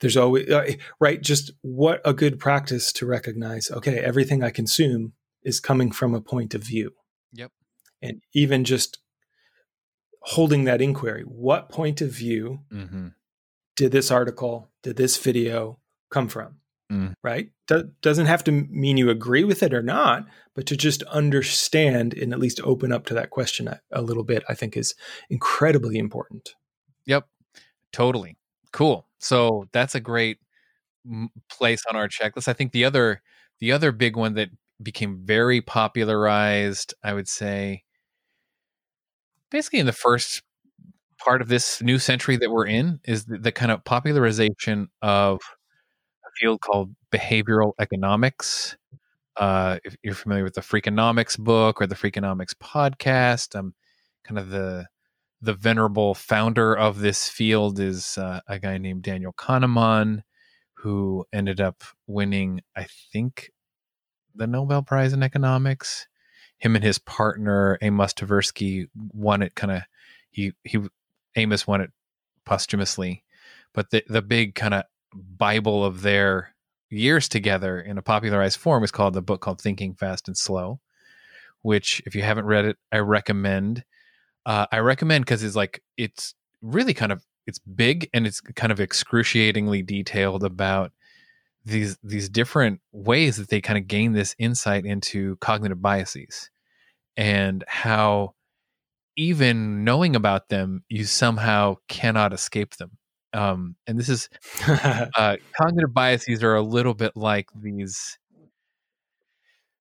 there's 0.00 0.16
always 0.16 0.48
uh, 0.50 0.72
right 1.00 1.22
just 1.22 1.50
what 1.62 2.00
a 2.04 2.12
good 2.12 2.38
practice 2.38 2.92
to 2.92 3.06
recognize 3.06 3.70
okay 3.70 3.98
everything 3.98 4.42
i 4.42 4.50
consume 4.50 5.12
is 5.42 5.60
coming 5.60 5.90
from 5.92 6.14
a 6.14 6.20
point 6.20 6.54
of 6.54 6.62
view 6.62 6.92
Yep. 7.32 7.52
and 8.02 8.22
even 8.34 8.64
just 8.64 8.98
holding 10.20 10.64
that 10.64 10.80
inquiry. 10.82 11.22
What 11.22 11.68
point 11.68 12.00
of 12.00 12.10
view 12.10 12.60
Mm-hmm. 12.72 13.08
did 13.76 13.92
this 13.92 14.10
article, 14.10 14.70
did 14.82 14.96
this 14.96 15.16
video 15.18 15.78
come 16.10 16.26
from? 16.28 16.56
Mm. 16.90 17.14
Right? 17.22 17.50
Do- 17.66 17.90
doesn't 18.00 18.26
have 18.26 18.44
to 18.44 18.52
mean 18.52 18.96
you 18.96 19.10
agree 19.10 19.44
with 19.44 19.62
it 19.62 19.74
or 19.74 19.82
not, 19.82 20.26
but 20.54 20.66
to 20.66 20.76
just 20.76 21.02
understand 21.04 22.14
and 22.14 22.32
at 22.32 22.38
least 22.38 22.60
open 22.62 22.92
up 22.92 23.06
to 23.06 23.14
that 23.14 23.30
question 23.30 23.66
a, 23.66 23.80
a 23.90 24.02
little 24.02 24.22
bit, 24.22 24.44
I 24.48 24.54
think 24.54 24.76
is 24.76 24.94
incredibly 25.28 25.98
important. 25.98 26.54
Yep. 27.06 27.26
Totally. 27.92 28.36
Cool. 28.72 29.06
So 29.18 29.66
that's 29.72 29.94
a 29.94 30.00
great 30.00 30.38
m- 31.10 31.30
place 31.50 31.82
on 31.88 31.96
our 31.96 32.08
checklist. 32.08 32.48
I 32.48 32.52
think 32.52 32.72
the 32.72 32.84
other 32.84 33.22
the 33.58 33.72
other 33.72 33.90
big 33.90 34.16
one 34.16 34.34
that 34.34 34.50
became 34.82 35.22
very 35.24 35.60
popularized, 35.60 36.94
I 37.02 37.14
would 37.14 37.28
say 37.28 37.84
basically 39.50 39.78
in 39.78 39.86
the 39.86 39.92
first 39.92 40.42
part 41.18 41.40
of 41.40 41.48
this 41.48 41.82
new 41.82 41.98
century 41.98 42.36
that 42.36 42.50
we're 42.50 42.66
in 42.66 43.00
is 43.04 43.24
the, 43.24 43.38
the 43.38 43.52
kind 43.52 43.72
of 43.72 43.84
popularization 43.84 44.88
of 45.02 45.40
field 46.36 46.60
called 46.60 46.94
behavioral 47.12 47.72
economics. 47.80 48.76
Uh, 49.36 49.78
if 49.84 49.96
you're 50.02 50.14
familiar 50.14 50.44
with 50.44 50.54
the 50.54 50.60
Freakonomics 50.60 51.38
book 51.38 51.80
or 51.80 51.86
the 51.86 51.94
Freakonomics 51.94 52.54
podcast, 52.54 53.58
um, 53.58 53.74
kind 54.24 54.38
of 54.38 54.50
the 54.50 54.86
the 55.42 55.54
venerable 55.54 56.14
founder 56.14 56.74
of 56.74 57.00
this 57.00 57.28
field 57.28 57.78
is 57.78 58.16
uh, 58.16 58.40
a 58.48 58.58
guy 58.58 58.78
named 58.78 59.02
Daniel 59.02 59.34
Kahneman, 59.34 60.22
who 60.74 61.26
ended 61.32 61.60
up 61.60 61.84
winning, 62.06 62.62
I 62.74 62.86
think, 63.12 63.50
the 64.34 64.46
Nobel 64.46 64.82
Prize 64.82 65.12
in 65.12 65.22
economics. 65.22 66.06
Him 66.58 66.74
and 66.74 66.82
his 66.82 66.98
partner 66.98 67.78
Amos 67.82 68.14
Tversky 68.14 68.88
won 69.12 69.42
it. 69.42 69.54
Kind 69.54 69.72
of, 69.72 69.82
he 70.30 70.52
he 70.64 70.78
Amos 71.36 71.66
won 71.66 71.82
it 71.82 71.90
posthumously, 72.46 73.22
but 73.74 73.90
the 73.90 74.02
the 74.08 74.22
big 74.22 74.54
kind 74.54 74.72
of 74.72 74.84
bible 75.16 75.84
of 75.84 76.02
their 76.02 76.54
years 76.90 77.28
together 77.28 77.80
in 77.80 77.98
a 77.98 78.02
popularized 78.02 78.58
form 78.58 78.84
is 78.84 78.90
called 78.90 79.14
the 79.14 79.22
book 79.22 79.40
called 79.40 79.60
Thinking 79.60 79.94
Fast 79.94 80.28
and 80.28 80.36
Slow, 80.36 80.80
which 81.62 82.02
if 82.06 82.14
you 82.14 82.22
haven't 82.22 82.46
read 82.46 82.64
it, 82.64 82.76
I 82.92 82.98
recommend. 82.98 83.84
Uh, 84.44 84.66
I 84.70 84.78
recommend 84.78 85.24
because 85.24 85.42
it's 85.42 85.56
like 85.56 85.82
it's 85.96 86.34
really 86.62 86.94
kind 86.94 87.12
of 87.12 87.24
it's 87.46 87.58
big 87.58 88.08
and 88.12 88.26
it's 88.26 88.40
kind 88.40 88.72
of 88.72 88.80
excruciatingly 88.80 89.82
detailed 89.82 90.44
about 90.44 90.92
these 91.64 91.98
these 92.02 92.28
different 92.28 92.80
ways 92.92 93.36
that 93.36 93.48
they 93.48 93.60
kind 93.60 93.78
of 93.78 93.88
gain 93.88 94.12
this 94.12 94.34
insight 94.38 94.84
into 94.84 95.36
cognitive 95.36 95.82
biases 95.82 96.50
and 97.16 97.64
how 97.66 98.34
even 99.16 99.82
knowing 99.82 100.14
about 100.14 100.48
them 100.48 100.84
you 100.88 101.04
somehow 101.04 101.74
cannot 101.88 102.32
escape 102.32 102.76
them 102.76 102.92
um, 103.32 103.76
and 103.86 103.98
this 103.98 104.08
is 104.08 104.28
uh, 104.68 105.36
cognitive 105.56 105.92
biases 105.92 106.42
are 106.42 106.54
a 106.54 106.62
little 106.62 106.94
bit 106.94 107.12
like 107.16 107.48
these 107.54 108.18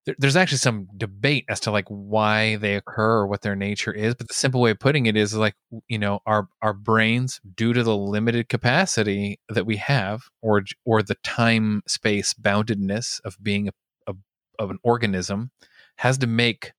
there, 0.06 0.16
there's 0.20 0.36
actually 0.36 0.60
some 0.60 0.88
debate 0.96 1.46
as 1.50 1.60
to 1.62 1.72
like 1.72 1.86
why 1.88 2.56
they 2.58 2.76
occur 2.76 3.20
or 3.20 3.28
what 3.28 3.42
their 3.42 3.56
nature 3.56 3.92
is 3.92 4.16
but 4.16 4.28
the 4.28 4.34
simple 4.34 4.62
way 4.62 4.72
of 4.72 4.80
putting 4.80 5.06
it 5.06 5.18
is 5.18 5.34
like 5.34 5.56
you 5.88 5.98
know 5.98 6.20
our 6.26 6.48
our 6.62 6.74
brains 6.74 7.42
due 7.56 7.74
to 7.74 7.84
the 7.84 7.96
limited 7.96 8.50
capacity 8.50 9.40
that 9.50 9.66
we 9.66 9.78
have 9.78 10.24
or 10.42 10.64
or 10.86 11.02
the 11.02 11.16
time 11.24 11.82
space 11.88 12.34
boundedness 12.34 13.20
of 13.26 13.38
being 13.42 13.68
a, 13.68 13.72
a 14.08 14.16
of 14.60 14.70
an 14.70 14.78
organism 14.84 15.52
has 15.98 16.18
to 16.18 16.28
make 16.28 16.74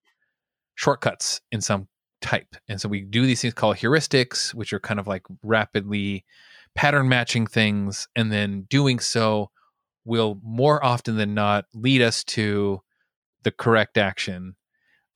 shortcuts 0.75 1.41
in 1.51 1.61
some 1.61 1.89
type 2.21 2.57
and 2.69 2.81
so 2.81 2.89
we 2.89 3.03
do 3.03 3.27
these 3.27 3.43
things 3.43 3.55
called 3.55 3.77
heuristics 3.77 4.55
which 4.55 4.73
are 4.73 4.81
kind 4.81 4.99
of 4.99 5.07
like 5.07 5.23
rapidly 5.43 6.25
pattern 6.77 7.09
matching 7.09 7.47
things 7.47 8.07
and 8.15 8.31
then 8.31 8.67
doing 8.69 8.99
so 8.99 9.51
will 10.05 10.39
more 10.43 10.85
often 10.85 11.17
than 11.17 11.35
not 11.35 11.65
lead 11.75 12.01
us 12.03 12.23
to 12.23 12.81
the 13.43 13.51
correct 13.51 13.99
action 13.99 14.55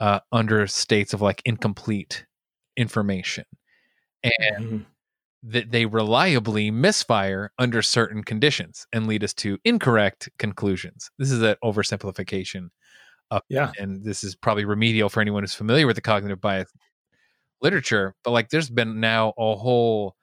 uh, 0.00 0.20
under 0.32 0.66
states 0.66 1.12
of 1.12 1.20
like 1.20 1.42
incomplete 1.44 2.26
information 2.76 3.44
and 4.24 4.64
Mhm. 4.64 4.86
that 5.42 5.70
they 5.70 5.86
reliably 5.86 6.70
misfire 6.70 7.52
under 7.58 7.82
certain 7.82 8.22
conditions 8.22 8.86
and 8.92 9.06
lead 9.06 9.24
us 9.24 9.34
to 9.34 9.58
incorrect 9.64 10.28
conclusions 10.38 11.10
this 11.18 11.30
is 11.30 11.42
an 11.42 11.56
oversimplification 11.64 12.68
of 13.30 13.42
yeah. 13.48 13.72
and 13.78 14.04
this 14.04 14.24
is 14.24 14.34
probably 14.34 14.64
remedial 14.64 15.08
for 15.08 15.20
anyone 15.20 15.42
who's 15.42 15.54
familiar 15.54 15.86
with 15.86 15.96
the 15.96 16.02
cognitive 16.02 16.40
bias 16.40 16.70
literature 17.62 18.14
but 18.24 18.30
like 18.32 18.48
there's 18.50 18.70
been 18.70 19.00
now 19.00 19.32
a 19.38 19.54
whole 19.56 20.16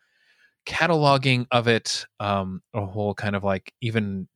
cataloging 0.67 1.47
of 1.51 1.67
it 1.67 2.05
um 2.19 2.61
a 2.73 2.85
whole 2.85 3.13
kind 3.13 3.35
of 3.35 3.43
like 3.43 3.73
even 3.81 4.27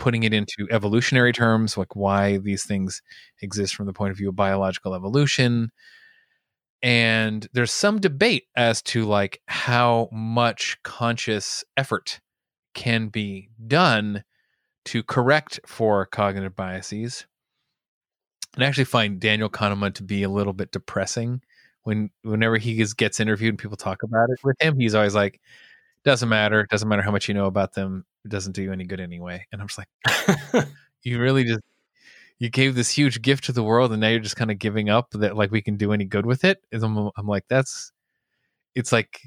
putting 0.00 0.22
it 0.22 0.32
into 0.32 0.66
evolutionary 0.70 1.30
terms 1.30 1.76
like 1.76 1.94
why 1.94 2.38
these 2.38 2.64
things 2.64 3.02
exist 3.42 3.74
from 3.74 3.84
the 3.84 3.92
point 3.92 4.10
of 4.10 4.16
view 4.16 4.30
of 4.30 4.34
biological 4.34 4.94
evolution. 4.94 5.70
And 6.82 7.46
there's 7.52 7.70
some 7.70 8.00
debate 8.00 8.44
as 8.56 8.80
to 8.84 9.04
like 9.04 9.42
how 9.46 10.08
much 10.10 10.78
conscious 10.84 11.64
effort 11.76 12.18
can 12.72 13.08
be 13.08 13.50
done 13.66 14.24
to 14.86 15.02
correct 15.02 15.60
for 15.66 16.06
cognitive 16.06 16.56
biases. 16.56 17.26
And 18.54 18.64
I 18.64 18.68
actually 18.68 18.84
find 18.84 19.20
Daniel 19.20 19.50
Kahneman 19.50 19.92
to 19.96 20.02
be 20.02 20.22
a 20.22 20.30
little 20.30 20.54
bit 20.54 20.72
depressing 20.72 21.42
when 21.82 22.08
whenever 22.22 22.56
he 22.56 22.76
gets, 22.76 22.94
gets 22.94 23.20
interviewed 23.20 23.50
and 23.50 23.58
people 23.58 23.76
talk 23.76 24.02
about 24.02 24.30
it 24.30 24.38
with 24.42 24.56
him, 24.62 24.78
he's 24.78 24.94
always 24.94 25.14
like, 25.14 25.42
"Doesn't 26.04 26.28
matter. 26.28 26.66
Doesn't 26.70 26.88
matter 26.88 27.02
how 27.02 27.10
much 27.10 27.28
you 27.28 27.34
know 27.34 27.46
about 27.46 27.74
them. 27.74 28.04
It 28.24 28.30
doesn't 28.30 28.52
do 28.52 28.62
you 28.62 28.72
any 28.72 28.84
good 28.84 29.00
anyway." 29.00 29.46
And 29.52 29.60
I'm 29.60 29.68
just 29.68 29.78
like, 29.78 30.66
"You 31.02 31.20
really 31.20 31.44
just 31.44 31.60
you 32.38 32.50
gave 32.50 32.74
this 32.74 32.90
huge 32.90 33.22
gift 33.22 33.44
to 33.44 33.52
the 33.52 33.62
world, 33.64 33.92
and 33.92 34.00
now 34.00 34.08
you're 34.08 34.20
just 34.20 34.36
kind 34.36 34.50
of 34.50 34.58
giving 34.58 34.90
up 34.90 35.10
that 35.12 35.36
like 35.36 35.50
we 35.52 35.62
can 35.62 35.76
do 35.76 35.92
any 35.92 36.04
good 36.06 36.26
with 36.26 36.44
it." 36.44 36.64
And 36.72 36.82
I'm, 36.84 37.10
I'm 37.16 37.26
like, 37.28 37.44
"That's 37.48 37.92
it's 38.74 38.92
like." 38.92 39.20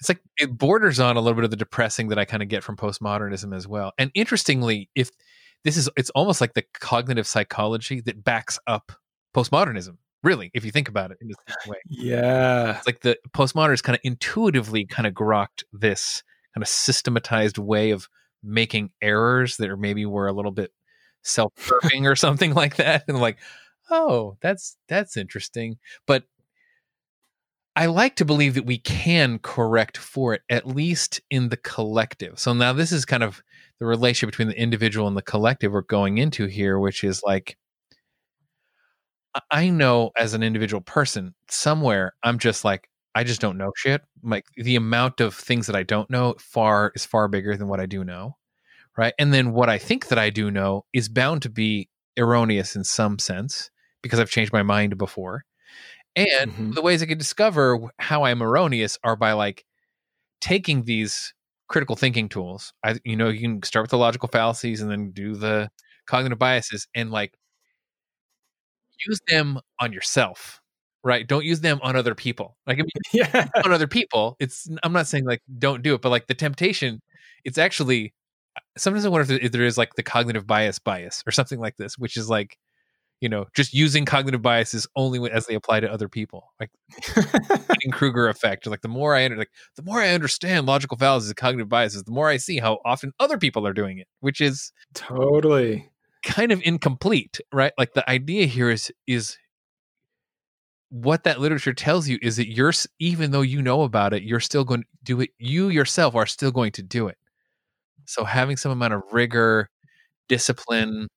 It's 0.00 0.08
like 0.10 0.20
it 0.38 0.58
borders 0.58 1.00
on 1.00 1.16
a 1.16 1.20
little 1.20 1.36
bit 1.36 1.44
of 1.44 1.50
the 1.50 1.56
depressing 1.56 2.08
that 2.08 2.18
I 2.18 2.24
kind 2.24 2.42
of 2.42 2.48
get 2.48 2.64
from 2.64 2.76
postmodernism 2.76 3.54
as 3.56 3.68
well. 3.68 3.92
And 3.98 4.10
interestingly, 4.14 4.90
if 4.96 5.10
this 5.64 5.76
is 5.76 5.88
it's 5.96 6.10
almost 6.10 6.40
like 6.40 6.54
the 6.54 6.64
cognitive 6.80 7.26
psychology 7.26 8.00
that 8.02 8.24
backs 8.24 8.58
up 8.66 8.92
postmodernism 9.34 9.96
really 10.22 10.50
if 10.54 10.64
you 10.64 10.70
think 10.70 10.88
about 10.88 11.10
it 11.10 11.18
in 11.20 11.28
this 11.28 11.36
way 11.66 11.76
yeah. 11.88 12.76
it's 12.76 12.86
like 12.86 13.00
the 13.00 13.16
postmodernists 13.34 13.82
kind 13.82 13.96
of 13.96 14.00
intuitively 14.04 14.86
kind 14.86 15.06
of 15.06 15.14
grokked 15.14 15.64
this 15.72 16.22
kind 16.54 16.62
of 16.62 16.68
systematized 16.68 17.58
way 17.58 17.90
of 17.90 18.08
making 18.42 18.90
errors 19.00 19.56
that 19.56 19.70
are 19.70 19.76
maybe 19.76 20.06
were 20.06 20.26
a 20.26 20.32
little 20.32 20.50
bit 20.50 20.72
self-serving 21.22 22.06
or 22.06 22.16
something 22.16 22.54
like 22.54 22.76
that 22.76 23.04
and 23.08 23.20
like 23.20 23.38
oh 23.90 24.36
that's 24.40 24.76
that's 24.88 25.16
interesting 25.16 25.78
but 26.06 26.24
I 27.74 27.86
like 27.86 28.16
to 28.16 28.24
believe 28.24 28.54
that 28.54 28.66
we 28.66 28.78
can 28.78 29.38
correct 29.38 29.96
for 29.96 30.34
it, 30.34 30.42
at 30.50 30.66
least 30.66 31.22
in 31.30 31.48
the 31.48 31.56
collective. 31.56 32.38
So 32.38 32.52
now 32.52 32.74
this 32.74 32.92
is 32.92 33.06
kind 33.06 33.22
of 33.22 33.42
the 33.78 33.86
relationship 33.86 34.32
between 34.32 34.48
the 34.48 34.60
individual 34.60 35.08
and 35.08 35.16
the 35.16 35.22
collective 35.22 35.72
we're 35.72 35.80
going 35.82 36.18
into 36.18 36.46
here, 36.46 36.78
which 36.78 37.02
is 37.02 37.22
like, 37.22 37.56
I- 39.50 39.68
know 39.70 40.10
as 40.18 40.34
an 40.34 40.42
individual 40.42 40.80
person, 40.82 41.34
somewhere 41.48 42.12
I'm 42.22 42.38
just 42.38 42.64
like, 42.64 42.88
I 43.14 43.24
just 43.24 43.40
don't 43.40 43.58
know 43.58 43.72
shit. 43.76 44.02
Like 44.22 44.46
the 44.56 44.76
amount 44.76 45.20
of 45.20 45.34
things 45.34 45.66
that 45.66 45.76
I 45.76 45.82
don't 45.82 46.10
know 46.10 46.34
far 46.40 46.92
is 46.94 47.04
far 47.06 47.28
bigger 47.28 47.56
than 47.56 47.68
what 47.68 47.80
I 47.80 47.86
do 47.86 48.04
know. 48.04 48.36
Right. 48.96 49.14
And 49.18 49.32
then 49.34 49.52
what 49.52 49.68
I 49.70 49.78
think 49.78 50.08
that 50.08 50.18
I 50.18 50.30
do 50.30 50.50
know 50.50 50.84
is 50.92 51.08
bound 51.08 51.42
to 51.42 51.50
be 51.50 51.88
erroneous 52.18 52.76
in 52.76 52.84
some 52.84 53.18
sense 53.18 53.70
because 54.02 54.20
I've 54.20 54.30
changed 54.30 54.52
my 54.52 54.62
mind 54.62 54.98
before. 54.98 55.44
And 56.16 56.52
Mhm. 56.52 56.74
the 56.74 56.82
ways 56.82 57.02
I 57.02 57.06
can 57.06 57.18
discover 57.18 57.78
how 57.98 58.24
I'm 58.24 58.42
erroneous 58.42 58.98
are 59.04 59.16
by 59.16 59.32
like 59.32 59.64
taking 60.40 60.84
these 60.84 61.34
critical 61.68 61.96
thinking 61.96 62.28
tools. 62.28 62.72
I, 62.84 62.98
you 63.04 63.16
know, 63.16 63.28
you 63.28 63.40
can 63.40 63.62
start 63.62 63.84
with 63.84 63.90
the 63.90 63.98
logical 63.98 64.28
fallacies 64.28 64.80
and 64.82 64.90
then 64.90 65.12
do 65.12 65.34
the 65.36 65.70
cognitive 66.06 66.38
biases 66.38 66.86
and 66.94 67.10
like 67.10 67.34
use 69.06 69.20
them 69.28 69.58
on 69.80 69.92
yourself, 69.92 70.60
right? 71.04 71.26
Don't 71.26 71.44
use 71.44 71.60
them 71.60 71.80
on 71.82 71.96
other 71.96 72.14
people. 72.14 72.56
Like 72.66 72.78
if 72.78 72.86
you 73.12 73.22
Yeah. 73.34 73.48
on 73.64 73.72
other 73.72 73.86
people, 73.86 74.36
it's 74.40 74.68
I'm 74.82 74.92
not 74.92 75.06
saying 75.06 75.24
like 75.24 75.42
don't 75.58 75.82
do 75.82 75.94
it, 75.94 76.02
but 76.02 76.10
like 76.10 76.26
the 76.26 76.34
temptation, 76.34 77.00
it's 77.44 77.58
actually 77.58 78.14
uh, 78.56 78.60
sometimes 78.76 79.04
I 79.04 79.08
wonder 79.08 79.34
if 79.34 79.52
there 79.52 79.64
is 79.64 79.78
like 79.78 79.94
the 79.94 80.02
cognitive 80.02 80.46
bias 80.46 80.78
bias 80.78 81.22
or 81.26 81.32
something 81.32 81.60
like 81.60 81.76
this, 81.76 81.98
which 81.98 82.16
is 82.16 82.28
like 82.30 82.58
you 83.20 83.28
know 83.28 83.46
just 83.54 83.72
using 83.72 84.04
cognitive 84.04 84.42
biases 84.42 84.86
only 84.96 85.30
as 85.30 85.46
they 85.46 85.54
apply 85.54 85.80
to 85.80 85.90
other 85.92 86.08
people, 86.08 86.52
like 86.60 86.70
Kruger 87.92 88.28
effect. 88.28 88.66
Like 88.66 88.80
the 88.82 88.88
more 88.88 89.14
I 89.14 89.24
under, 89.24 89.36
like 89.36 89.50
the 89.76 89.82
more 89.82 90.00
I 90.00 90.08
understand 90.08 90.66
logical 90.66 90.96
fallacies 90.96 91.30
and 91.30 91.36
cognitive 91.36 91.68
biases, 91.68 92.04
the 92.04 92.12
more 92.12 92.28
I 92.28 92.36
see 92.36 92.58
how 92.58 92.78
often 92.84 93.12
other 93.20 93.38
people 93.38 93.66
are 93.66 93.72
doing 93.72 93.98
it, 93.98 94.06
which 94.20 94.40
is 94.40 94.72
totally. 94.94 95.88
Kind 96.22 96.52
of 96.52 96.60
incomplete, 96.64 97.40
right? 97.52 97.72
Like 97.78 97.94
the 97.94 98.08
idea 98.08 98.46
here 98.46 98.70
is 98.70 98.92
is 99.06 99.38
what 100.90 101.24
that 101.24 101.40
literature 101.40 101.72
tells 101.72 102.06
you 102.08 102.18
is 102.20 102.36
that 102.36 102.48
you're 102.50 102.72
even 102.98 103.30
though 103.30 103.40
you 103.40 103.62
know 103.62 103.82
about 103.82 104.12
it, 104.12 104.22
you're 104.22 104.40
still 104.40 104.64
going 104.64 104.82
to 104.82 104.88
do 105.04 105.20
it. 105.20 105.30
You 105.38 105.68
yourself 105.68 106.14
are 106.14 106.26
still 106.26 106.50
going 106.50 106.72
to 106.72 106.82
do 106.82 107.08
it. 107.08 107.16
So 108.06 108.24
having 108.24 108.56
some 108.56 108.72
amount 108.72 108.94
of 108.94 109.02
rigor, 109.12 109.70
discipline, 110.28 111.08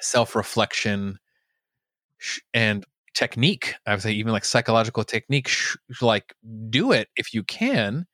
self-reflection, 0.00 1.18
and 2.52 2.84
technique, 3.14 3.74
I 3.86 3.92
would 3.92 4.02
say 4.02 4.12
even 4.12 4.32
like 4.32 4.44
psychological 4.44 5.04
technique, 5.04 5.48
sh- 5.48 5.76
like 6.00 6.34
do 6.70 6.92
it 6.92 7.08
if 7.16 7.32
you 7.34 7.42
can. 7.44 8.06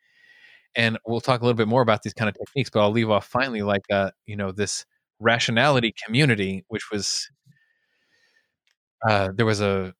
And 0.76 0.98
we'll 1.06 1.20
talk 1.20 1.40
a 1.42 1.44
little 1.44 1.56
bit 1.56 1.68
more 1.68 1.82
about 1.82 2.02
these 2.02 2.14
kind 2.14 2.28
of 2.28 2.36
techniques, 2.36 2.70
but 2.70 2.80
I'll 2.82 2.92
leave 2.92 3.10
off 3.10 3.26
finally 3.26 3.62
like 3.62 3.84
uh, 3.92 4.12
you 4.26 4.36
know, 4.36 4.52
this 4.52 4.86
rationality 5.20 5.94
community, 6.04 6.64
which 6.68 6.90
was 6.90 7.28
uh, 9.08 9.30
there 9.34 9.46
was 9.46 9.60
a 9.60 9.94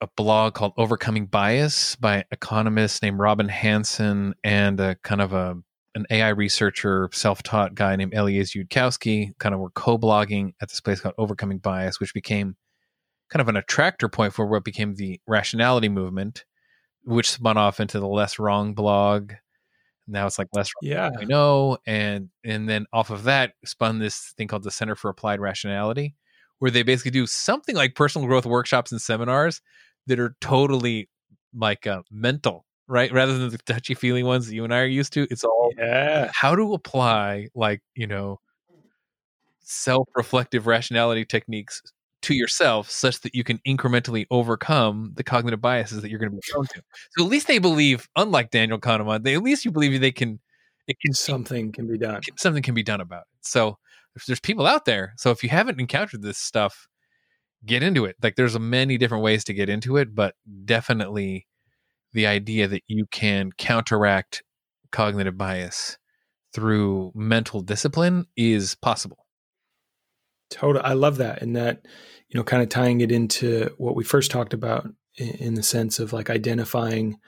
a 0.00 0.08
blog 0.16 0.54
called 0.54 0.72
Overcoming 0.76 1.26
Bias 1.26 1.96
by 1.96 2.24
economist 2.30 3.02
named 3.02 3.18
Robin 3.18 3.48
Hanson 3.48 4.34
and 4.44 4.78
a 4.78 4.94
kind 4.96 5.20
of 5.20 5.32
a 5.32 5.56
an 5.94 6.06
AI 6.10 6.28
researcher, 6.28 7.08
self-taught 7.12 7.74
guy 7.74 7.96
named 7.96 8.14
Eliezer 8.14 8.60
Yudkowsky, 8.60 9.36
kind 9.38 9.54
of 9.54 9.60
were 9.60 9.70
co-blogging 9.70 10.52
at 10.60 10.68
this 10.68 10.80
place 10.80 11.00
called 11.00 11.14
Overcoming 11.18 11.58
Bias, 11.58 11.98
which 11.98 12.14
became 12.14 12.56
kind 13.30 13.40
of 13.40 13.48
an 13.48 13.56
attractor 13.56 14.08
point 14.08 14.32
for 14.32 14.46
what 14.46 14.64
became 14.64 14.94
the 14.94 15.20
rationality 15.26 15.88
movement, 15.88 16.44
which 17.02 17.30
spun 17.30 17.56
off 17.56 17.80
into 17.80 17.98
the 17.98 18.06
Less 18.06 18.38
Wrong 18.38 18.74
blog. 18.74 19.32
Now 20.08 20.26
it's 20.26 20.38
like 20.38 20.48
Less 20.52 20.70
Yeah. 20.82 21.10
I 21.20 21.24
know, 21.24 21.78
and 21.86 22.30
and 22.44 22.68
then 22.68 22.86
off 22.92 23.10
of 23.10 23.24
that 23.24 23.52
spun 23.64 23.98
this 23.98 24.34
thing 24.38 24.48
called 24.48 24.62
the 24.64 24.70
Center 24.70 24.96
for 24.96 25.10
Applied 25.10 25.40
Rationality, 25.40 26.14
where 26.58 26.70
they 26.70 26.82
basically 26.82 27.10
do 27.12 27.26
something 27.26 27.76
like 27.76 27.94
personal 27.94 28.26
growth 28.26 28.46
workshops 28.46 28.90
and 28.92 29.00
seminars 29.00 29.60
that 30.06 30.18
are 30.18 30.34
totally 30.40 31.08
like 31.54 31.86
uh, 31.86 32.02
mental, 32.10 32.66
right? 32.88 33.12
Rather 33.12 33.36
than 33.38 33.50
the 33.50 33.58
touchy 33.58 33.94
feely 33.94 34.22
ones 34.22 34.46
that 34.48 34.54
you 34.54 34.64
and 34.64 34.74
I 34.74 34.80
are 34.80 34.86
used 34.86 35.12
to. 35.14 35.26
It's 35.30 35.44
all 35.44 35.72
Yeah. 35.78 36.30
how 36.34 36.54
to 36.56 36.72
apply 36.74 37.48
like 37.54 37.82
you 37.94 38.06
know 38.06 38.40
self-reflective 39.60 40.66
rationality 40.66 41.24
techniques 41.24 41.82
to 42.28 42.34
yourself 42.34 42.90
such 42.90 43.20
that 43.22 43.34
you 43.34 43.42
can 43.42 43.58
incrementally 43.66 44.26
overcome 44.30 45.12
the 45.16 45.24
cognitive 45.24 45.60
biases 45.60 46.02
that 46.02 46.10
you're 46.10 46.18
going 46.18 46.30
to 46.30 46.36
be 46.36 46.42
prone 46.50 46.66
to. 46.66 46.82
So 47.16 47.24
at 47.24 47.30
least 47.30 47.46
they 47.46 47.58
believe, 47.58 48.06
unlike 48.16 48.50
Daniel 48.50 48.78
Kahneman, 48.78 49.24
they 49.24 49.34
at 49.34 49.42
least 49.42 49.64
you 49.64 49.70
believe 49.70 49.98
they 50.00 50.12
can 50.12 50.38
it 50.86 50.98
can 51.00 51.12
Something 51.12 51.72
can 51.72 51.86
be 51.86 51.98
done. 51.98 52.20
something 52.36 52.62
can 52.62 52.74
be 52.74 52.82
done 52.82 53.00
about 53.00 53.22
it. 53.22 53.46
So 53.46 53.78
if 54.14 54.26
there's 54.26 54.40
people 54.40 54.66
out 54.66 54.84
there, 54.84 55.14
so 55.16 55.30
if 55.30 55.42
you 55.42 55.48
haven't 55.48 55.80
encountered 55.80 56.22
this 56.22 56.38
stuff, 56.38 56.86
get 57.64 57.82
into 57.82 58.04
it. 58.04 58.16
Like 58.22 58.36
there's 58.36 58.58
many 58.58 58.98
different 58.98 59.24
ways 59.24 59.44
to 59.44 59.54
get 59.54 59.68
into 59.68 59.96
it, 59.96 60.14
but 60.14 60.34
definitely 60.64 61.46
the 62.12 62.26
idea 62.26 62.68
that 62.68 62.82
you 62.86 63.06
can 63.10 63.52
counteract 63.52 64.42
cognitive 64.92 65.36
bias 65.36 65.98
through 66.54 67.12
mental 67.14 67.60
discipline 67.60 68.26
is 68.36 68.74
possible. 68.74 69.26
Total. 70.50 70.80
I 70.84 70.94
love 70.94 71.18
that. 71.18 71.42
And 71.42 71.54
that, 71.56 71.86
you 72.28 72.38
know, 72.38 72.44
kind 72.44 72.62
of 72.62 72.68
tying 72.68 73.00
it 73.00 73.12
into 73.12 73.70
what 73.78 73.96
we 73.96 74.04
first 74.04 74.30
talked 74.30 74.54
about 74.54 74.88
in, 75.16 75.28
in 75.28 75.54
the 75.54 75.62
sense 75.62 75.98
of 75.98 76.12
like 76.12 76.30
identifying, 76.30 77.18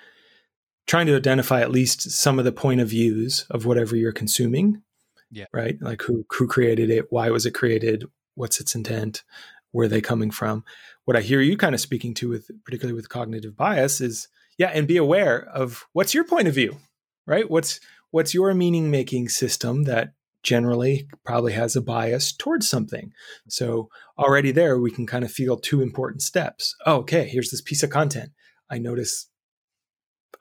trying 0.87 1.07
to 1.07 1.17
identify 1.17 1.61
at 1.61 1.71
least 1.71 2.11
some 2.11 2.39
of 2.39 2.45
the 2.45 2.53
point 2.53 2.81
of 2.81 2.89
views 2.89 3.47
of 3.51 3.67
whatever 3.67 3.97
you're 3.97 4.13
consuming. 4.13 4.83
Yeah. 5.31 5.47
Right. 5.53 5.77
Like 5.81 6.03
who, 6.03 6.27
who 6.31 6.49
created 6.49 6.91
it? 6.91 7.07
Why 7.11 7.31
was 7.31 7.47
it 7.47 7.55
created? 7.55 8.05
What's 8.35 8.61
its 8.61 8.75
intent? 8.75 9.23
Where 9.71 9.87
are 9.87 9.89
they 9.89 10.01
coming 10.01 10.31
from? 10.31 10.65
What 11.05 11.17
I 11.17 11.21
hear 11.21 11.41
you 11.41 11.57
kind 11.57 11.75
of 11.75 11.81
speaking 11.81 12.15
to 12.15 12.29
with, 12.29 12.51
particularly 12.65 12.97
with 12.97 13.09
cognitive 13.09 13.57
bias 13.57 14.01
is, 14.01 14.29
yeah, 14.59 14.71
and 14.75 14.89
be 14.89 14.97
aware 14.97 15.49
of 15.55 15.87
what's 15.93 16.15
your 16.15 16.25
point 16.25 16.49
of 16.49 16.55
view, 16.55 16.79
right? 17.27 17.49
What's, 17.49 17.81
what's 18.11 18.35
your 18.35 18.53
meaning 18.55 18.91
making 18.91 19.29
system 19.29 19.85
that 19.85 20.13
generally 20.43 21.09
probably 21.25 21.53
has 21.53 21.77
a 21.77 21.83
bias 21.83 22.33
towards 22.33 22.69
something. 22.69 23.13
So 23.49 23.89
already 24.19 24.53
there, 24.53 24.79
we 24.79 24.91
can 24.91 25.07
kind 25.07 25.25
of 25.25 25.31
feel 25.31 25.57
two 25.57 25.83
important 25.83 26.23
steps. 26.23 26.75
Oh, 26.87 26.97
okay, 26.99 27.29
here's 27.29 27.51
this 27.51 27.61
piece 27.61 27.83
of 27.83 27.91
content. 27.91 28.31
I 28.71 28.79
notice 28.79 29.29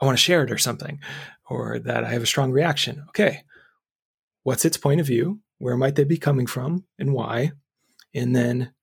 I 0.02 0.06
want 0.06 0.18
to 0.18 0.24
share 0.24 0.44
it 0.44 0.52
or 0.52 0.58
something, 0.58 1.00
or 1.50 1.80
that 1.80 2.04
I 2.04 2.10
have 2.10 2.24
a 2.24 2.28
strong 2.28 2.52
reaction. 2.52 3.04
Okay, 3.10 3.42
what's 4.44 4.66
its 4.66 4.78
point 4.78 5.02
of 5.02 5.08
view? 5.08 5.42
Where 5.58 5.76
might 5.76 5.96
they 5.96 6.06
be 6.06 6.18
coming 6.18 6.48
from 6.48 6.86
and 6.98 7.14
why? 7.14 7.52
And 8.16 8.36
then 8.36 8.74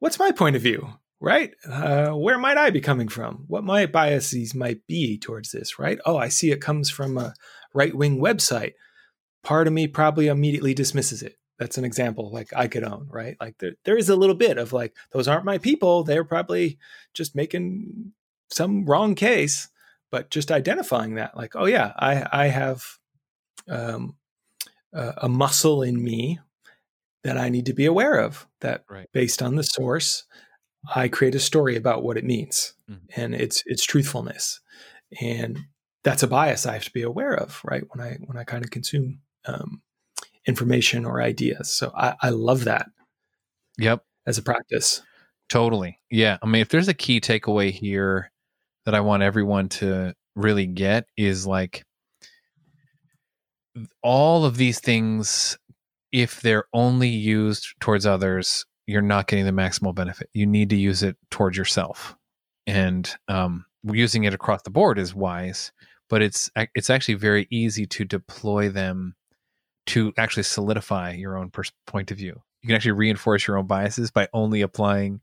what's 0.00 0.18
my 0.18 0.32
point 0.32 0.56
of 0.56 0.62
view? 0.62 0.88
Right? 1.20 1.52
Uh, 1.68 2.10
where 2.10 2.38
might 2.38 2.58
I 2.58 2.70
be 2.70 2.80
coming 2.80 3.08
from? 3.08 3.44
What 3.48 3.64
my 3.64 3.86
biases 3.86 4.54
might 4.54 4.86
be 4.86 5.18
towards 5.18 5.50
this, 5.50 5.78
right? 5.78 5.98
Oh, 6.04 6.16
I 6.16 6.28
see 6.28 6.52
it 6.52 6.60
comes 6.60 6.90
from 6.90 7.18
a 7.18 7.34
right 7.74 7.94
wing 7.94 8.20
website 8.20 8.74
part 9.42 9.66
of 9.66 9.72
me 9.72 9.86
probably 9.86 10.28
immediately 10.28 10.74
dismisses 10.74 11.22
it. 11.22 11.36
That's 11.58 11.78
an 11.78 11.84
example 11.84 12.30
like 12.30 12.48
I 12.54 12.68
could 12.68 12.84
own, 12.84 13.08
right? 13.10 13.36
Like 13.40 13.58
there, 13.58 13.72
there 13.84 13.96
is 13.96 14.08
a 14.08 14.16
little 14.16 14.36
bit 14.36 14.58
of 14.58 14.72
like, 14.72 14.94
those 15.12 15.26
aren't 15.26 15.44
my 15.44 15.58
people. 15.58 16.04
They're 16.04 16.24
probably 16.24 16.78
just 17.14 17.34
making 17.34 18.12
some 18.50 18.84
wrong 18.84 19.14
case, 19.14 19.68
but 20.10 20.30
just 20.30 20.50
identifying 20.52 21.16
that, 21.16 21.36
like, 21.36 21.56
oh 21.56 21.66
yeah, 21.66 21.92
I, 21.98 22.26
I 22.32 22.46
have 22.46 22.84
um, 23.68 24.16
a, 24.92 25.14
a 25.22 25.28
muscle 25.28 25.82
in 25.82 26.02
me 26.02 26.38
that 27.24 27.36
I 27.36 27.48
need 27.48 27.66
to 27.66 27.74
be 27.74 27.86
aware 27.86 28.18
of 28.20 28.46
that 28.60 28.84
Right. 28.88 29.08
based 29.12 29.42
on 29.42 29.56
the 29.56 29.64
source, 29.64 30.24
I 30.94 31.08
create 31.08 31.34
a 31.34 31.40
story 31.40 31.76
about 31.76 32.02
what 32.04 32.16
it 32.16 32.24
means 32.24 32.74
Mhm. 32.88 33.00
and 33.16 33.34
its, 33.34 33.62
its 33.66 33.84
truthfulness. 33.84 34.60
And 35.20 35.58
that's 36.04 36.22
a 36.22 36.28
bias 36.28 36.66
I 36.66 36.74
have 36.74 36.84
to 36.84 36.92
be 36.92 37.02
aware 37.02 37.34
of, 37.34 37.60
right? 37.64 37.82
When 37.92 38.06
I, 38.06 38.14
when 38.24 38.36
I 38.38 38.44
kind 38.44 38.64
of 38.64 38.70
consume 38.70 39.20
um, 39.46 39.82
information 40.46 41.04
or 41.04 41.22
ideas. 41.22 41.70
So 41.70 41.92
I, 41.94 42.14
I 42.22 42.28
love 42.30 42.64
that 42.64 42.88
Yep. 43.78 44.02
as 44.26 44.38
a 44.38 44.42
practice. 44.42 45.02
Totally. 45.48 45.98
Yeah. 46.10 46.38
I 46.42 46.46
mean, 46.46 46.60
if 46.62 46.68
there's 46.68 46.88
a 46.88 46.94
key 46.94 47.20
takeaway 47.20 47.70
here 47.70 48.30
that 48.84 48.94
I 48.94 49.00
want 49.00 49.22
everyone 49.22 49.68
to 49.70 50.14
really 50.34 50.66
get 50.66 51.06
is 51.16 51.46
like 51.46 51.84
all 54.02 54.44
of 54.44 54.56
these 54.56 54.80
things, 54.80 55.58
if 56.12 56.40
they're 56.40 56.64
only 56.72 57.08
used 57.08 57.66
towards 57.80 58.06
others, 58.06 58.64
you're 58.86 59.02
not 59.02 59.28
getting 59.28 59.44
the 59.44 59.52
maximal 59.52 59.94
benefit. 59.94 60.28
You 60.32 60.46
need 60.46 60.70
to 60.70 60.76
use 60.76 61.02
it 61.02 61.16
towards 61.30 61.56
yourself. 61.56 62.16
And 62.66 63.10
um, 63.28 63.64
using 63.84 64.24
it 64.24 64.34
across 64.34 64.62
the 64.62 64.70
board 64.70 64.98
is 64.98 65.14
wise, 65.14 65.72
but 66.08 66.22
it's 66.22 66.50
it's 66.74 66.90
actually 66.90 67.14
very 67.14 67.46
easy 67.50 67.86
to 67.86 68.04
deploy 68.04 68.68
them 68.68 69.14
to 69.88 70.12
actually 70.18 70.44
solidify 70.44 71.12
your 71.12 71.36
own 71.38 71.50
pers- 71.50 71.72
point 71.86 72.10
of 72.10 72.18
view. 72.18 72.40
You 72.62 72.68
can 72.68 72.76
actually 72.76 72.92
reinforce 72.92 73.46
your 73.46 73.58
own 73.58 73.66
biases 73.66 74.10
by 74.10 74.28
only 74.34 74.62
applying 74.62 75.20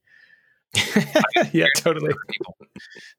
yeah, 1.53 1.67
totally. 1.77 2.13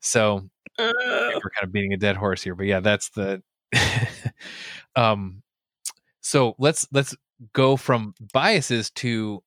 So 0.00 0.48
Uh, 0.78 0.92
we're 1.34 1.50
kind 1.50 1.64
of 1.64 1.72
beating 1.72 1.92
a 1.94 1.96
dead 1.96 2.16
horse 2.16 2.42
here, 2.42 2.54
but 2.54 2.66
yeah, 2.66 2.80
that's 2.80 3.10
the. 3.10 3.42
um, 4.96 5.42
so 6.20 6.54
let's 6.58 6.86
let's 6.92 7.16
go 7.54 7.76
from 7.76 8.14
biases 8.32 8.90
to. 8.92 9.42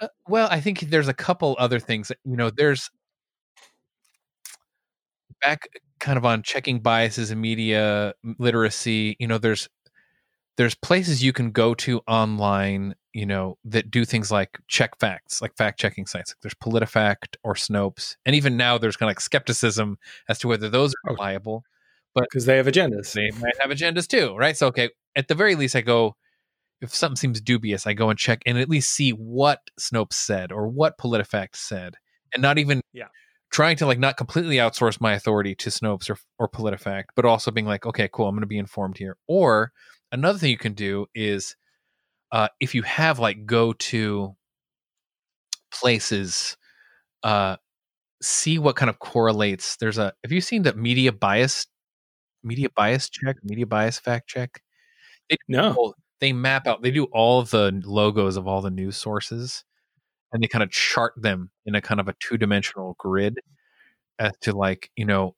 Uh, 0.00 0.08
well, 0.28 0.48
I 0.50 0.60
think 0.60 0.80
there's 0.80 1.08
a 1.08 1.14
couple 1.14 1.56
other 1.58 1.80
things. 1.80 2.08
that- 2.08 2.18
You 2.24 2.36
know, 2.36 2.50
there's 2.50 2.90
back 5.40 5.68
kind 6.00 6.18
of 6.18 6.24
on 6.24 6.42
checking 6.42 6.80
biases 6.80 7.30
in 7.30 7.40
media 7.40 8.14
literacy. 8.38 9.16
You 9.18 9.26
know, 9.26 9.38
there's 9.38 9.68
there's 10.56 10.74
places 10.74 11.22
you 11.22 11.32
can 11.32 11.50
go 11.50 11.74
to 11.74 12.00
online 12.08 12.94
you 13.12 13.26
know 13.26 13.56
that 13.64 13.90
do 13.90 14.04
things 14.04 14.30
like 14.30 14.58
check 14.68 14.98
facts 14.98 15.40
like 15.40 15.56
fact 15.56 15.78
checking 15.78 16.06
sites 16.06 16.30
like 16.30 16.36
there's 16.42 16.54
politifact 16.54 17.36
or 17.44 17.54
snopes 17.54 18.16
and 18.24 18.34
even 18.34 18.56
now 18.56 18.76
there's 18.78 18.96
kind 18.96 19.08
of 19.08 19.10
like 19.10 19.20
skepticism 19.20 19.98
as 20.28 20.38
to 20.38 20.48
whether 20.48 20.68
those 20.68 20.92
are 20.92 21.10
Oh. 21.10 21.14
reliable 21.14 21.64
because 22.14 22.46
they 22.46 22.56
have 22.56 22.66
agendas. 22.66 23.12
they 23.12 23.30
might 23.38 23.54
have 23.60 23.70
agendas 23.70 24.06
too 24.06 24.34
right 24.36 24.56
so 24.56 24.66
okay 24.68 24.90
at 25.16 25.28
the 25.28 25.34
very 25.34 25.54
least 25.54 25.76
i 25.76 25.80
go 25.80 26.14
if 26.80 26.94
something 26.94 27.16
seems 27.16 27.40
dubious 27.40 27.86
i 27.86 27.92
go 27.92 28.10
and 28.10 28.18
check 28.18 28.42
and 28.46 28.58
at 28.58 28.68
least 28.68 28.90
see 28.94 29.10
what 29.10 29.60
snopes 29.80 30.14
said 30.14 30.52
or 30.52 30.68
what 30.68 30.98
politifact 30.98 31.54
said 31.56 31.94
and 32.34 32.42
not 32.42 32.58
even 32.58 32.80
Yeah. 32.92 33.08
trying 33.50 33.76
to 33.76 33.86
like 33.86 33.98
not 33.98 34.16
completely 34.16 34.56
outsource 34.56 35.00
my 35.00 35.12
authority 35.14 35.54
to 35.56 35.70
snopes 35.70 36.08
or, 36.10 36.16
or 36.38 36.48
politifact 36.48 37.04
but 37.14 37.24
also 37.24 37.50
being 37.50 37.66
like 37.66 37.86
okay 37.86 38.08
cool 38.12 38.28
i'm 38.28 38.34
going 38.34 38.40
to 38.42 38.46
be 38.46 38.58
informed 38.58 38.98
here 38.98 39.16
or 39.26 39.72
another 40.16 40.38
thing 40.38 40.50
you 40.50 40.58
can 40.58 40.74
do 40.74 41.06
is 41.14 41.56
uh, 42.32 42.48
if 42.60 42.74
you 42.74 42.82
have 42.82 43.18
like 43.20 43.46
go 43.46 43.72
to 43.74 44.36
places 45.72 46.56
uh 47.22 47.56
see 48.22 48.58
what 48.58 48.76
kind 48.76 48.90
of 48.90 48.98
correlates 49.00 49.76
there's 49.78 49.98
a 49.98 50.12
have 50.24 50.32
you 50.32 50.40
seen 50.40 50.62
that 50.62 50.76
media 50.76 51.12
bias 51.12 51.66
media 52.44 52.68
bias 52.76 53.10
check 53.10 53.36
media 53.44 53.66
bias 53.66 53.98
fact 53.98 54.28
check 54.28 54.62
They 55.30 55.36
No. 55.48 55.74
well, 55.78 55.94
they 56.20 56.32
map 56.32 56.66
out 56.66 56.82
they 56.82 56.90
do 56.92 57.04
all 57.06 57.42
the 57.44 57.82
logos 57.84 58.36
of 58.36 58.48
all 58.48 58.62
the 58.62 58.70
news 58.70 58.96
sources 58.96 59.64
and 60.32 60.42
they 60.42 60.48
kind 60.48 60.62
of 60.64 60.70
chart 60.70 61.14
them 61.16 61.50
in 61.66 61.74
a 61.76 61.82
kind 61.82 62.00
of 62.00 62.08
a 62.08 62.14
two 62.20 62.38
dimensional 62.38 62.96
grid 62.98 63.40
as 64.18 64.32
to 64.42 64.52
like 64.56 64.90
you 64.96 65.04
know 65.06 65.34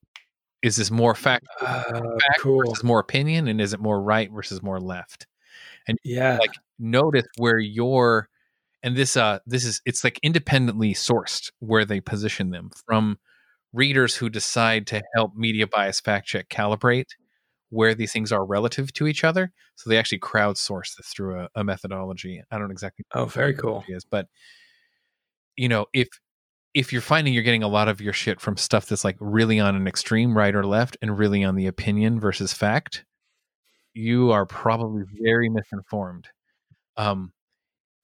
is 0.63 0.77
this 0.77 0.91
more 0.91 1.15
fact, 1.15 1.47
Uh, 1.61 1.83
fact 1.93 2.41
cool. 2.41 2.59
versus 2.65 2.83
more 2.85 2.99
opinion 3.01 3.49
and 3.49 3.61
is 3.61 3.73
it 3.73 3.81
more 3.81 4.01
right 4.03 4.31
versus 4.33 4.63
more 4.63 4.81
left 4.81 5.27
And 5.87 5.99
Yeah. 6.05 6.39
like 6.41 6.55
notice 6.79 7.27
where 7.37 7.59
your 7.59 8.29
and 8.83 8.97
this 8.97 9.17
uh 9.17 9.39
this 9.47 9.65
is 9.65 9.81
it's 9.87 10.05
like 10.05 10.19
independently 10.23 10.95
sourced 10.95 11.51
where 11.61 11.85
they 11.85 12.01
position 12.01 12.51
them 12.51 12.71
from 12.87 13.19
readers 13.73 14.15
who 14.17 14.29
decide 14.31 14.87
to 14.89 15.03
help 15.15 15.35
media 15.37 15.67
bias 15.67 16.01
fact 16.01 16.27
check 16.29 16.49
calibrate 16.49 17.09
where 17.71 17.95
these 17.95 18.13
things 18.13 18.33
are 18.33 18.45
relative 18.47 18.93
to 18.95 19.07
each 19.09 19.25
other 19.25 19.53
so 19.75 19.91
they 19.91 19.99
actually 19.99 20.21
crowdsource 20.21 20.97
this 20.97 21.09
through 21.09 21.41
a, 21.41 21.49
a 21.57 21.65
methodology 21.65 22.43
i 22.51 22.59
don't 22.59 22.71
exactly 22.71 23.05
oh, 23.15 23.27
very 23.27 23.55
cool. 23.55 23.85
is 23.89 24.05
but 24.05 24.27
you 25.57 25.69
know 25.69 25.87
if 25.93 26.09
if 26.79 26.93
you're 26.93 27.03
finding 27.03 27.35
you're 27.35 27.43
getting 27.43 27.65
a 27.65 27.69
lot 27.69 27.89
of 27.89 28.01
your 28.01 28.13
shit 28.13 28.41
from 28.41 28.57
stuff 28.57 28.87
that's 28.87 29.05
like 29.05 29.17
really 29.19 29.59
on 29.59 29.75
an 29.75 29.89
extreme 29.89 30.37
right 30.39 30.55
or 30.55 30.65
left 30.65 30.97
and 31.03 31.19
really 31.19 31.43
on 31.43 31.57
the 31.57 31.67
opinion 31.67 32.21
versus 32.21 32.53
fact 32.53 33.05
you 33.95 34.31
are 34.31 34.47
probably 34.47 35.03
very 35.21 35.49
misinformed. 35.49 36.29
Um 36.97 37.33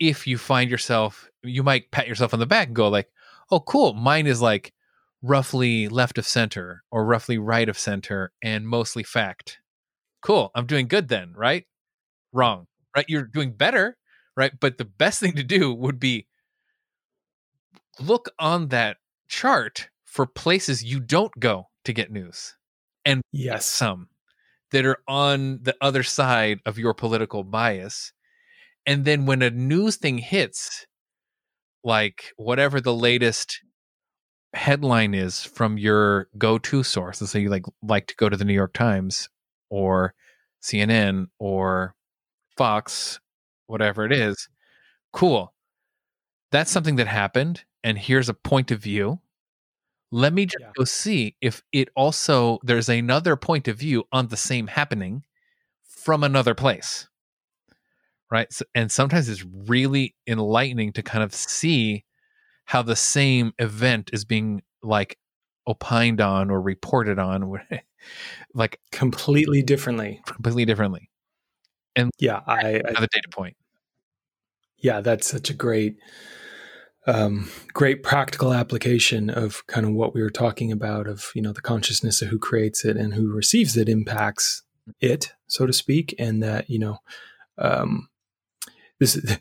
if 0.00 0.26
you 0.26 0.38
find 0.38 0.70
yourself 0.70 1.28
you 1.44 1.62
might 1.62 1.90
pat 1.92 2.08
yourself 2.08 2.34
on 2.34 2.40
the 2.40 2.46
back 2.46 2.68
and 2.68 2.76
go 2.76 2.88
like 2.88 3.08
oh 3.52 3.60
cool 3.60 3.94
mine 3.94 4.26
is 4.26 4.42
like 4.42 4.72
roughly 5.22 5.88
left 5.88 6.18
of 6.18 6.26
center 6.26 6.82
or 6.90 7.04
roughly 7.04 7.38
right 7.38 7.68
of 7.68 7.78
center 7.78 8.32
and 8.42 8.66
mostly 8.68 9.04
fact. 9.04 9.58
Cool 10.22 10.50
i'm 10.56 10.66
doing 10.66 10.88
good 10.88 11.08
then 11.08 11.32
right? 11.36 11.64
Wrong 12.32 12.66
right? 12.96 13.06
You're 13.08 13.24
doing 13.26 13.52
better 13.52 13.96
right? 14.36 14.52
But 14.60 14.78
the 14.78 14.84
best 14.84 15.20
thing 15.20 15.34
to 15.34 15.44
do 15.44 15.72
would 15.74 16.00
be 16.00 16.26
look 18.00 18.30
on 18.38 18.68
that 18.68 18.98
chart 19.28 19.88
for 20.04 20.26
places 20.26 20.84
you 20.84 21.00
don't 21.00 21.38
go 21.38 21.68
to 21.84 21.92
get 21.92 22.10
news 22.12 22.56
And 23.04 23.22
Yes. 23.32 23.66
some 23.66 24.08
that 24.70 24.84
are 24.86 24.98
on 25.06 25.60
the 25.62 25.76
other 25.80 26.02
side 26.02 26.60
of 26.66 26.78
your 26.78 26.94
political 26.94 27.44
bias. 27.44 28.12
And 28.86 29.04
then 29.04 29.26
when 29.26 29.42
a 29.42 29.50
news 29.50 29.96
thing 29.96 30.18
hits, 30.18 30.86
like 31.84 32.32
whatever 32.36 32.80
the 32.80 32.94
latest 32.94 33.60
headline 34.52 35.14
is 35.14 35.42
from 35.42 35.78
your 35.78 36.28
go-to 36.38 36.82
source, 36.82 37.20
let's 37.20 37.32
say 37.32 37.40
you 37.40 37.50
like 37.50 37.64
like 37.82 38.06
to 38.08 38.16
go 38.16 38.28
to 38.28 38.36
the 38.36 38.44
New 38.44 38.54
York 38.54 38.72
Times 38.72 39.28
or 39.68 40.14
CNN 40.62 41.26
or 41.38 41.94
Fox, 42.56 43.20
whatever 43.66 44.04
it 44.04 44.12
is, 44.12 44.48
cool. 45.12 45.52
That's 46.50 46.70
something 46.70 46.96
that 46.96 47.08
happened, 47.08 47.64
and 47.84 47.98
here's 47.98 48.28
a 48.28 48.34
point 48.34 48.70
of 48.72 48.80
view 48.82 49.20
let 50.10 50.32
me 50.32 50.46
just 50.46 50.58
Yeah. 50.60 50.70
go 50.76 50.84
see 50.84 51.36
if 51.40 51.62
it 51.72 51.88
also 51.96 52.58
there's 52.62 52.88
another 52.88 53.36
point 53.36 53.68
of 53.68 53.76
view 53.76 54.04
on 54.12 54.28
the 54.28 54.36
same 54.36 54.66
happening 54.68 55.24
from 55.84 56.24
another 56.24 56.54
place 56.54 57.08
right 58.30 58.52
so, 58.52 58.64
and 58.74 58.90
sometimes 58.90 59.28
it's 59.28 59.44
really 59.68 60.14
enlightening 60.26 60.92
to 60.92 61.02
kind 61.02 61.22
of 61.24 61.34
see 61.34 62.04
how 62.66 62.82
the 62.82 62.96
same 62.96 63.52
event 63.58 64.10
is 64.12 64.24
being 64.24 64.62
like 64.82 65.18
opined 65.66 66.20
on 66.20 66.50
or 66.50 66.60
reported 66.60 67.18
on 67.18 67.60
like 68.54 68.80
Completely 68.92 69.62
differently. 69.62 70.20
completely 70.26 70.64
differently 70.64 71.10
and 71.96 72.10
Yeah. 72.18 72.40
I, 72.46 72.60
I 72.60 72.80
another 72.88 73.08
data 73.12 73.28
point 73.32 73.56
yeah, 74.78 75.00
that's 75.00 75.26
such 75.26 75.48
a 75.50 75.54
great, 75.54 75.96
um, 77.06 77.50
great 77.72 78.02
practical 78.02 78.52
application 78.52 79.28
of 79.28 79.66
kind 79.66 79.86
of 79.86 79.92
what 79.92 80.14
we 80.14 80.22
were 80.22 80.30
talking 80.30 80.72
about 80.72 81.06
of 81.06 81.30
you 81.34 81.42
know 81.42 81.52
the 81.52 81.60
consciousness 81.60 82.22
of 82.22 82.28
who 82.28 82.38
creates 82.38 82.84
it 82.84 82.96
and 82.96 83.14
who 83.14 83.32
receives 83.32 83.76
it 83.76 83.88
impacts 83.88 84.62
it, 85.00 85.32
so 85.46 85.66
to 85.66 85.72
speak, 85.72 86.14
and 86.18 86.42
that 86.42 86.68
you 86.70 86.78
know, 86.78 86.98
um, 87.58 88.08
this 88.98 89.18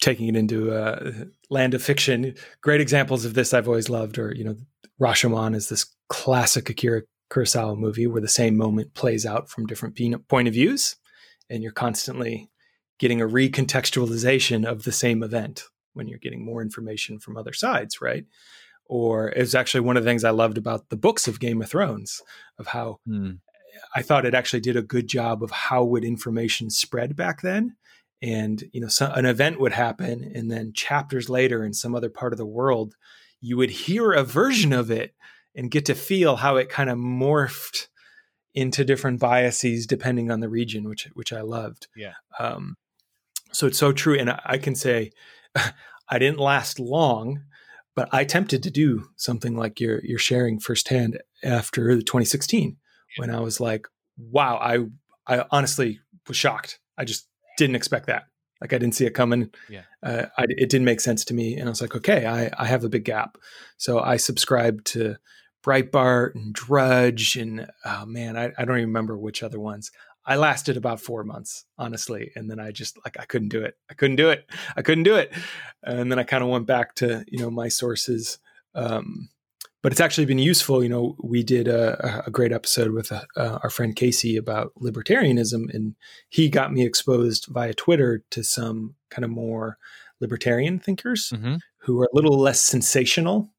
taking 0.00 0.28
it 0.28 0.36
into 0.36 0.72
uh, 0.72 1.12
land 1.50 1.74
of 1.74 1.82
fiction. 1.82 2.34
Great 2.60 2.80
examples 2.80 3.24
of 3.24 3.34
this 3.34 3.54
I've 3.54 3.68
always 3.68 3.88
loved, 3.88 4.18
or 4.18 4.34
you 4.34 4.44
know, 4.44 4.56
Rashomon 5.00 5.54
is 5.54 5.68
this 5.68 5.86
classic 6.08 6.70
Akira 6.70 7.02
Kurosawa 7.30 7.76
movie 7.76 8.06
where 8.06 8.20
the 8.20 8.28
same 8.28 8.56
moment 8.56 8.94
plays 8.94 9.26
out 9.26 9.48
from 9.48 9.66
different 9.66 9.96
point 10.28 10.46
of 10.46 10.54
views, 10.54 10.96
and 11.50 11.62
you're 11.62 11.72
constantly 11.72 12.50
getting 12.98 13.20
a 13.20 13.26
recontextualization 13.28 14.64
of 14.64 14.84
the 14.84 14.92
same 14.92 15.22
event 15.22 15.64
when 15.92 16.08
you're 16.08 16.18
getting 16.18 16.44
more 16.44 16.62
information 16.62 17.18
from 17.18 17.36
other 17.36 17.52
sides, 17.52 18.00
right? 18.00 18.24
Or 18.86 19.30
it 19.30 19.38
was 19.38 19.54
actually 19.54 19.80
one 19.80 19.96
of 19.96 20.04
the 20.04 20.10
things 20.10 20.24
I 20.24 20.30
loved 20.30 20.58
about 20.58 20.88
the 20.90 20.96
books 20.96 21.26
of 21.26 21.40
Game 21.40 21.62
of 21.62 21.70
Thrones, 21.70 22.20
of 22.58 22.68
how 22.68 22.98
Hmm. 23.06 23.32
I 23.94 24.02
thought 24.02 24.24
it 24.24 24.34
actually 24.34 24.60
did 24.60 24.76
a 24.76 24.82
good 24.82 25.08
job 25.08 25.42
of 25.42 25.50
how 25.50 25.82
would 25.84 26.04
information 26.04 26.70
spread 26.70 27.16
back 27.16 27.42
then. 27.42 27.76
And 28.22 28.62
you 28.72 28.80
know, 28.80 28.88
so, 28.88 29.10
an 29.12 29.26
event 29.26 29.58
would 29.60 29.72
happen, 29.72 30.30
and 30.34 30.50
then 30.50 30.72
chapters 30.72 31.28
later, 31.28 31.64
in 31.64 31.74
some 31.74 31.94
other 31.94 32.08
part 32.08 32.32
of 32.32 32.38
the 32.38 32.46
world, 32.46 32.94
you 33.40 33.56
would 33.56 33.70
hear 33.70 34.12
a 34.12 34.22
version 34.22 34.72
of 34.72 34.90
it 34.90 35.14
and 35.56 35.70
get 35.70 35.84
to 35.86 35.94
feel 35.94 36.36
how 36.36 36.56
it 36.56 36.68
kind 36.68 36.88
of 36.88 36.98
morphed 36.98 37.88
into 38.54 38.84
different 38.84 39.18
biases 39.20 39.86
depending 39.86 40.30
on 40.30 40.40
the 40.40 40.48
region, 40.48 40.88
which 40.88 41.08
which 41.14 41.32
I 41.32 41.40
loved. 41.40 41.88
Yeah. 41.96 42.14
Um, 42.38 42.76
so 43.54 43.66
it's 43.66 43.78
so 43.78 43.92
true, 43.92 44.18
and 44.18 44.30
I, 44.44 44.58
can 44.58 44.74
say 44.74 45.12
I 45.56 46.18
didn't 46.18 46.40
last 46.40 46.80
long, 46.80 47.44
but 47.94 48.08
I 48.12 48.20
attempted 48.22 48.62
to 48.64 48.70
do 48.70 49.06
something 49.16 49.56
like 49.56 49.80
you're 49.80 50.00
you're 50.04 50.18
sharing 50.18 50.58
firsthand 50.58 51.20
after 51.42 51.94
the 51.94 52.02
2016 52.02 52.76
when 53.16 53.30
I 53.30 53.40
was 53.40 53.60
like, 53.60 53.86
wow, 54.18 54.56
I 54.56 54.86
I 55.32 55.44
honestly 55.50 56.00
was 56.26 56.36
shocked. 56.36 56.80
I 56.98 57.04
just 57.04 57.28
didn't 57.56 57.76
expect 57.76 58.06
that. 58.06 58.24
Like 58.60 58.72
I 58.72 58.78
didn't 58.78 58.94
see 58.94 59.06
it 59.06 59.14
coming. 59.14 59.50
Yeah. 59.68 59.82
Uh, 60.02 60.26
I, 60.36 60.44
it 60.48 60.70
didn't 60.70 60.84
make 60.84 61.00
sense 61.00 61.24
to 61.26 61.34
me, 61.34 61.54
and 61.54 61.68
I 61.68 61.70
was 61.70 61.80
like, 61.80 61.94
okay, 61.94 62.26
I 62.26 62.50
I 62.58 62.66
have 62.66 62.84
a 62.84 62.88
big 62.88 63.04
gap. 63.04 63.38
So 63.76 64.00
I 64.00 64.16
subscribed 64.16 64.86
to 64.86 65.16
Breitbart 65.64 66.34
and 66.34 66.52
Drudge, 66.52 67.36
and 67.36 67.68
oh 67.84 68.04
man, 68.06 68.36
I, 68.36 68.52
I 68.58 68.64
don't 68.64 68.76
even 68.78 68.88
remember 68.88 69.16
which 69.16 69.42
other 69.42 69.60
ones. 69.60 69.90
I 70.26 70.36
lasted 70.36 70.76
about 70.76 71.00
four 71.00 71.22
months, 71.24 71.66
honestly, 71.78 72.30
and 72.34 72.50
then 72.50 72.58
I 72.58 72.70
just 72.72 72.98
like 73.04 73.16
I 73.20 73.24
couldn't 73.26 73.50
do 73.50 73.62
it. 73.62 73.76
I 73.90 73.94
couldn't 73.94 74.16
do 74.16 74.30
it. 74.30 74.50
I 74.76 74.82
couldn't 74.82 75.04
do 75.04 75.16
it. 75.16 75.32
And 75.82 76.10
then 76.10 76.18
I 76.18 76.22
kind 76.24 76.42
of 76.42 76.48
went 76.48 76.66
back 76.66 76.94
to 76.96 77.24
you 77.28 77.38
know 77.40 77.50
my 77.50 77.68
sources. 77.68 78.38
Um, 78.74 79.28
but 79.82 79.92
it's 79.92 80.00
actually 80.00 80.24
been 80.24 80.38
useful. 80.38 80.82
You 80.82 80.88
know, 80.88 81.14
we 81.22 81.42
did 81.42 81.68
a, 81.68 82.24
a 82.26 82.30
great 82.30 82.52
episode 82.52 82.92
with 82.92 83.12
uh, 83.12 83.58
our 83.62 83.68
friend 83.68 83.94
Casey 83.94 84.36
about 84.38 84.72
libertarianism, 84.80 85.72
and 85.74 85.94
he 86.30 86.48
got 86.48 86.72
me 86.72 86.86
exposed 86.86 87.46
via 87.50 87.74
Twitter 87.74 88.24
to 88.30 88.42
some 88.42 88.94
kind 89.10 89.24
of 89.26 89.30
more 89.30 89.76
libertarian 90.20 90.78
thinkers 90.78 91.32
Mhm. 91.34 91.58
who 91.78 92.00
are 92.00 92.06
a 92.10 92.14
little 92.16 92.38
less 92.38 92.60
sensational. 92.62 93.50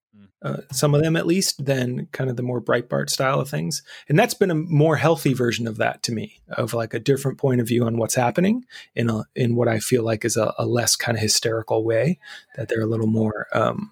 Uh, 0.45 0.62
some 0.71 0.93
of 0.93 1.01
them 1.01 1.15
at 1.15 1.25
least, 1.25 1.65
than 1.65 2.05
kind 2.12 2.29
of 2.29 2.36
the 2.36 2.43
more 2.43 2.62
Breitbart 2.62 3.10
style 3.10 3.39
of 3.39 3.49
things. 3.49 3.81
And 4.08 4.17
that's 4.17 4.36
been 4.36 4.51
a 4.51 4.55
more 4.55 4.95
healthy 4.95 5.34
version 5.34 5.67
of 5.67 5.77
that 5.77 6.03
to 6.03 6.12
me, 6.12 6.39
of 6.49 6.73
like 6.73 6.93
a 6.93 6.99
different 6.99 7.39
point 7.39 7.62
of 7.62 7.67
view 7.67 7.84
on 7.84 7.97
what's 7.97 8.13
happening 8.13 8.63
in 8.93 9.10
a, 9.10 9.23
in 9.36 9.55
what 9.55 9.67
I 9.67 9.79
feel 9.79 10.03
like 10.03 10.23
is 10.23 10.38
a, 10.38 10.53
a 10.60 10.67
less 10.67 10.95
kind 10.95 11.17
of 11.17 11.21
hysterical 11.23 11.84
way. 11.84 12.19
That 12.55 12.69
they're 12.69 12.81
a 12.81 12.88
little 12.88 13.08
more. 13.08 13.47
Um, 13.53 13.91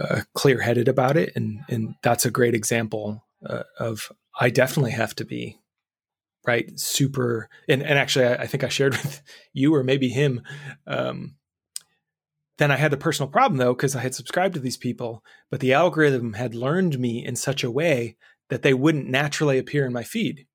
uh, 0.00 0.20
clear-headed 0.34 0.86
about 0.86 1.16
it, 1.16 1.32
and 1.34 1.64
and 1.68 1.96
that's 2.02 2.24
a 2.24 2.30
great 2.30 2.54
example 2.54 3.24
uh, 3.44 3.64
of 3.80 4.12
I 4.38 4.48
definitely 4.48 4.92
have 4.92 5.16
to 5.16 5.24
be 5.24 5.58
right 6.46 6.78
super. 6.78 7.48
And 7.68 7.82
and 7.82 7.98
actually, 7.98 8.26
I, 8.26 8.34
I 8.34 8.46
think 8.46 8.62
I 8.62 8.68
shared 8.68 8.92
with 9.02 9.22
you 9.52 9.74
or 9.74 9.82
maybe 9.82 10.08
him. 10.08 10.42
Um, 10.86 11.34
then 12.60 12.70
I 12.70 12.76
had 12.76 12.92
the 12.92 12.98
personal 12.98 13.30
problem 13.30 13.56
though 13.56 13.72
because 13.72 13.96
I 13.96 14.00
had 14.02 14.14
subscribed 14.14 14.52
to 14.54 14.60
these 14.60 14.76
people, 14.76 15.24
but 15.50 15.60
the 15.60 15.72
algorithm 15.72 16.34
had 16.34 16.54
learned 16.54 16.98
me 16.98 17.24
in 17.24 17.34
such 17.34 17.64
a 17.64 17.70
way 17.70 18.16
that 18.50 18.60
they 18.60 18.74
wouldn't 18.74 19.08
naturally 19.08 19.58
appear 19.58 19.86
in 19.86 19.94
my 19.94 20.02
feed 20.04 20.46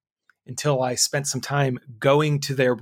until 0.45 0.83
I 0.83 0.93
spent 0.93 1.25
some 1.25 1.41
time 1.41 1.79
going 1.97 2.39
to 2.41 2.53
their 2.53 2.77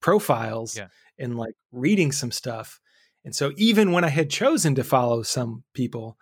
profiles 0.00 0.76
Yeah. 0.76 0.86
and 1.18 1.36
like 1.36 1.54
reading 1.72 2.12
some 2.12 2.30
stuff. 2.30 2.78
And 3.24 3.34
so 3.34 3.50
even 3.56 3.90
when 3.90 4.04
I 4.04 4.10
had 4.10 4.30
chosen 4.30 4.76
to 4.76 4.84
follow 4.84 5.22
some 5.24 5.64
people, 5.74 6.16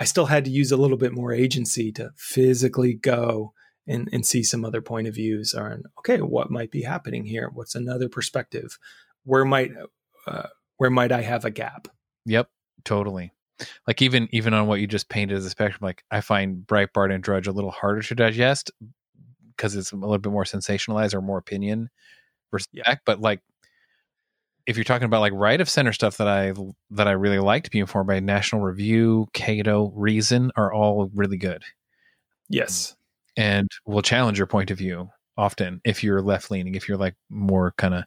I 0.00 0.04
still 0.04 0.26
had 0.26 0.44
to 0.46 0.50
use 0.50 0.72
a 0.72 0.76
little 0.76 0.96
bit 0.96 1.12
more 1.12 1.32
agency 1.32 1.92
to 1.92 2.10
physically 2.16 2.94
go 2.94 3.52
and, 3.86 4.08
and 4.12 4.26
see 4.26 4.42
some 4.42 4.64
other 4.64 4.82
point 4.82 5.06
of 5.06 5.14
views 5.14 5.54
on, 5.54 5.84
okay, 6.00 6.18
what 6.20 6.50
might 6.50 6.72
be 6.72 6.82
happening 6.82 7.26
here? 7.26 7.48
What's 7.54 7.76
another 7.76 8.08
perspective? 8.08 8.76
Where 9.22 9.44
might, 9.44 9.70
uh, 10.26 10.48
where 10.78 10.90
might 10.90 11.12
I 11.12 11.22
have 11.22 11.44
a 11.44 11.50
gap? 11.50 11.88
Yep, 12.26 12.48
totally. 12.84 13.32
Like 13.86 14.02
even 14.02 14.28
even 14.32 14.52
on 14.54 14.66
what 14.66 14.80
you 14.80 14.86
just 14.86 15.08
painted 15.08 15.36
as 15.36 15.46
a 15.46 15.50
spectrum, 15.50 15.80
like 15.82 16.04
I 16.10 16.20
find 16.20 16.66
Breitbart 16.66 17.12
and 17.12 17.22
Drudge 17.22 17.46
a 17.46 17.52
little 17.52 17.70
harder 17.70 18.02
to 18.02 18.14
digest 18.14 18.70
because 19.56 19.74
it's 19.74 19.92
a 19.92 19.96
little 19.96 20.18
bit 20.18 20.32
more 20.32 20.44
sensationalized 20.44 21.14
or 21.14 21.22
more 21.22 21.38
opinion 21.38 21.88
versus 22.50 22.68
Yeah. 22.72 22.84
fact. 22.84 23.02
But 23.06 23.20
like 23.20 23.40
if 24.66 24.76
you're 24.76 24.84
talking 24.84 25.06
about 25.06 25.20
like 25.20 25.32
right 25.32 25.60
of 25.60 25.70
center 25.70 25.92
stuff 25.92 26.18
that 26.18 26.28
I 26.28 26.52
that 26.90 27.08
I 27.08 27.12
really 27.12 27.38
liked 27.38 27.70
being 27.70 27.82
informed 27.82 28.08
by 28.08 28.20
National 28.20 28.60
Review, 28.60 29.28
Cato, 29.32 29.90
Reason 29.94 30.50
are 30.56 30.72
all 30.72 31.10
really 31.14 31.38
good. 31.38 31.62
Yes. 32.48 32.94
And 33.36 33.68
will 33.86 34.02
challenge 34.02 34.38
your 34.38 34.46
point 34.46 34.70
of 34.70 34.78
view 34.78 35.08
often 35.38 35.80
if 35.84 36.02
you're 36.02 36.22
left 36.22 36.50
leaning, 36.50 36.74
if 36.74 36.88
you're 36.88 36.98
like 36.98 37.14
more 37.30 37.72
kind 37.78 37.94
of 37.94 38.04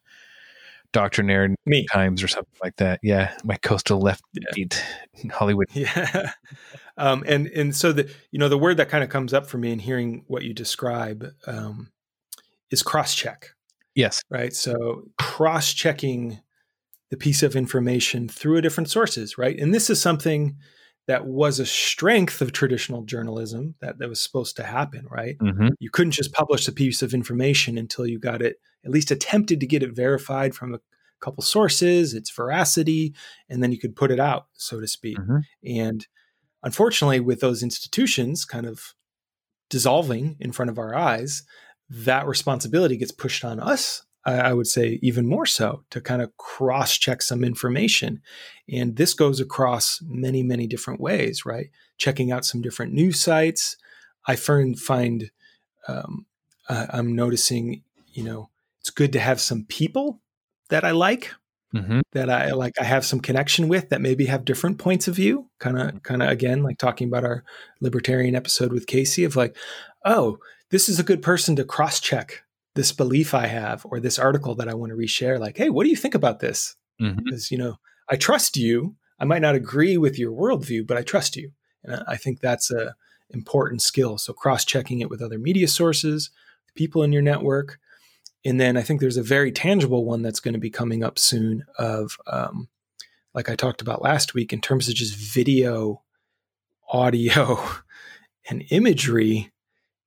doctrinaire 0.92 1.56
Me. 1.66 1.86
times 1.92 2.24
or 2.24 2.28
something 2.28 2.54
like 2.64 2.76
that. 2.78 3.00
Yeah, 3.04 3.36
my 3.44 3.58
coastal 3.58 4.00
left 4.00 4.24
Yeah. 4.34 4.66
Hollywood. 5.32 5.68
Yeah. 5.74 6.32
Um, 6.98 7.24
and 7.28 7.48
and 7.48 7.76
so 7.76 7.92
the 7.94 8.10
you 8.32 8.40
know 8.40 8.50
the 8.50 8.58
word 8.58 8.78
that 8.78 8.90
kind 8.90 9.04
of 9.04 9.10
comes 9.10 9.34
up 9.34 9.48
for 9.48 9.58
me 9.58 9.72
in 9.72 9.80
hearing 9.80 10.24
what 10.28 10.44
you 10.44 10.54
describe 10.54 11.26
um, 11.48 11.92
is 12.72 12.84
cross 12.84 13.16
check, 13.16 13.52
Yes. 13.96 14.22
right? 14.30 14.54
So 14.54 15.04
cross 15.18 15.74
checking 15.74 16.40
the 17.10 17.18
piece 17.18 17.42
of 17.42 17.56
information 17.56 18.28
through 18.28 18.58
a 18.58 18.62
different 18.62 18.90
sources, 18.90 19.38
right? 19.38 19.58
And 19.60 19.74
this 19.74 19.90
is 19.90 20.02
something 20.02 20.58
that 21.08 21.26
was 21.26 21.60
a 21.60 21.66
strength 21.66 22.40
of 22.42 22.52
traditional 22.52 23.02
journalism 23.02 23.74
that, 23.82 23.98
that 23.98 24.10
was 24.10 24.22
supposed 24.22 24.56
to 24.58 24.64
happen, 24.64 25.08
right? 25.10 25.38
Mm-hmm. 25.40 25.70
You 25.80 25.90
couldn't 25.90 26.12
just 26.12 26.34
publish 26.34 26.68
a 26.68 26.72
piece 26.72 27.02
of 27.02 27.16
information 27.16 27.80
until 27.80 28.06
you 28.06 28.20
got 28.20 28.44
it 28.44 28.58
at 28.86 28.92
least 28.92 29.12
attempted 29.12 29.60
to 29.60 29.68
get 29.68 29.84
it 29.84 29.96
verified 29.96 30.56
from 30.56 30.74
a 30.74 30.80
couple 31.20 31.44
sources, 31.44 32.14
its 32.14 32.30
veracity, 32.30 33.14
and 33.50 33.62
then 33.62 33.72
you 33.72 33.78
could 33.78 33.96
put 33.96 34.12
it 34.12 34.20
out, 34.20 34.48
so 34.54 34.80
to 34.80 34.88
speak. 34.88 35.18
Mhm. 35.18 35.44
And 35.66 36.08
unfortunately, 36.64 37.20
with 37.20 37.42
those 37.42 37.62
institutions 37.62 38.46
kind 38.46 38.66
of 38.66 38.94
dissolving 39.70 40.38
in 40.40 40.52
front 40.52 40.72
of 40.72 40.80
our 40.80 40.96
eyes, 40.96 41.44
that 41.90 42.28
responsibility 42.28 42.98
gets 42.98 43.12
pushed 43.12 43.44
on 43.44 43.60
us. 43.60 44.04
I, 44.26 44.36
I 44.36 44.54
would 44.54 44.68
say 44.68 45.00
even 45.02 45.28
more 45.28 45.46
so 45.46 45.84
to 45.92 46.02
kind 46.02 46.22
of 46.22 46.36
cross 46.38 46.98
check 46.98 47.22
some 47.22 47.44
information. 47.44 48.22
And 48.72 48.96
this 48.96 49.14
goes 49.14 49.40
across 49.40 50.02
many, 50.06 50.44
many 50.44 50.68
different 50.68 51.00
ways, 51.00 51.46
right? 51.46 51.70
Checking 51.98 52.32
out 52.32 52.46
some 52.46 52.62
different 52.62 52.94
news 52.94 53.20
sites. 53.20 53.78
I 54.28 54.36
find, 54.36 54.80
find 54.80 55.32
um, 55.88 56.26
uh, 56.68 56.88
I'm 56.90 57.16
noticing, 57.16 57.84
you 58.12 58.24
know, 58.24 58.50
it's 58.90 58.96
good 58.96 59.14
to 59.14 59.20
have 59.20 59.40
some 59.40 59.66
people 59.66 60.20
that 60.70 60.84
I 60.84 60.92
like 60.92 61.32
Mm-hmm. 61.72 62.00
that 62.14 62.32
I 62.32 62.50
like 62.54 62.74
I 62.82 62.84
have 62.84 63.06
some 63.06 63.20
connection 63.20 63.68
with 63.68 63.90
that 63.90 64.02
maybe 64.02 64.26
have 64.26 64.44
different 64.44 64.80
points 64.80 65.08
of 65.08 65.16
view. 65.16 65.52
Kind 65.60 65.78
of 65.78 66.02
kind 66.02 66.24
of 66.24 66.30
again 66.30 66.64
like 66.64 66.80
talking 66.80 67.08
about 67.08 67.24
our 67.24 67.44
libertarian 67.80 68.34
episode 68.34 68.74
with 68.74 68.88
Casey 68.88 69.24
of 69.24 69.36
like, 69.36 69.56
oh, 70.04 70.40
this 70.72 70.90
is 70.90 71.00
a 71.00 71.04
good 71.04 71.22
person 71.22 71.56
to 71.58 71.64
cross-check 71.64 72.42
this 72.74 72.92
belief 72.92 73.36
I 73.36 73.46
have 73.46 73.86
or 73.86 74.00
this 74.00 74.18
article 74.18 74.56
that 74.56 74.68
I 74.68 74.74
want 74.74 74.90
to 74.94 74.98
reshare 74.98 75.40
like, 75.40 75.58
hey, 75.58 75.70
what 75.70 75.84
do 75.84 75.92
you 75.92 75.96
think 75.96 76.16
about 76.16 76.40
this? 76.40 76.76
Mm-hmm. 77.00 77.20
Because 77.24 77.52
you 77.52 77.60
know, 77.60 77.76
I 78.10 78.16
trust 78.16 78.58
you. 78.58 78.96
I 79.20 79.26
might 79.26 79.44
not 79.44 79.54
agree 79.54 79.96
with 79.96 80.18
your 80.18 80.32
worldview, 80.32 80.88
but 80.88 80.98
I 80.98 81.04
trust 81.04 81.36
you. 81.36 81.52
And 81.84 82.04
I- 82.08 82.18
think 82.18 82.40
that's 82.40 82.72
a 82.72 82.96
important 83.30 83.84
skill. 83.84 84.18
So 84.18 84.34
cross-checking 84.34 85.02
it 85.02 85.10
with 85.12 85.22
other 85.22 85.38
media 85.38 85.68
sources, 85.68 86.32
people 86.74 87.04
in 87.04 87.12
your 87.14 87.22
network, 87.22 87.78
and 88.46 88.60
then 88.60 88.78
I 88.78 88.82
think 88.82 89.00
there's 89.02 89.18
a 89.18 89.24
very 89.24 89.52
tangible 89.52 90.06
one 90.06 90.22
that's 90.22 90.40
going 90.40 90.54
to 90.54 90.60
be 90.60 90.70
coming 90.70 91.04
up 91.04 91.20
soon 91.20 91.66
of, 91.78 92.18
um, 92.28 92.70
like 93.34 93.50
I 93.50 93.56
talked 93.56 93.82
about 93.82 94.02
last 94.02 94.34
week, 94.34 94.54
in 94.54 94.62
terms 94.62 94.88
of 94.88 94.96
just 94.96 95.16
video, 95.16 96.02
audio, 96.92 97.60
and 98.50 98.64
imagery. 98.70 99.52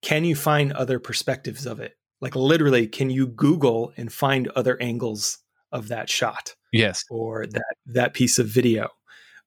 Can 0.00 0.24
you 0.24 0.34
find 0.34 0.72
other 0.72 0.98
perspectives 0.98 1.66
of 1.66 1.78
it? 1.78 1.96
Like 2.20 2.34
literally, 2.34 2.86
can 2.88 3.10
you 3.10 3.26
Google 3.26 3.92
and 3.96 4.12
find 4.12 4.48
other 4.48 4.80
angles 4.80 5.38
of 5.70 5.88
that 5.88 6.08
shot 6.10 6.54
Yes. 6.72 7.04
or 7.10 7.46
that 7.46 7.74
that 7.86 8.14
piece 8.14 8.38
of 8.38 8.46
video? 8.48 8.88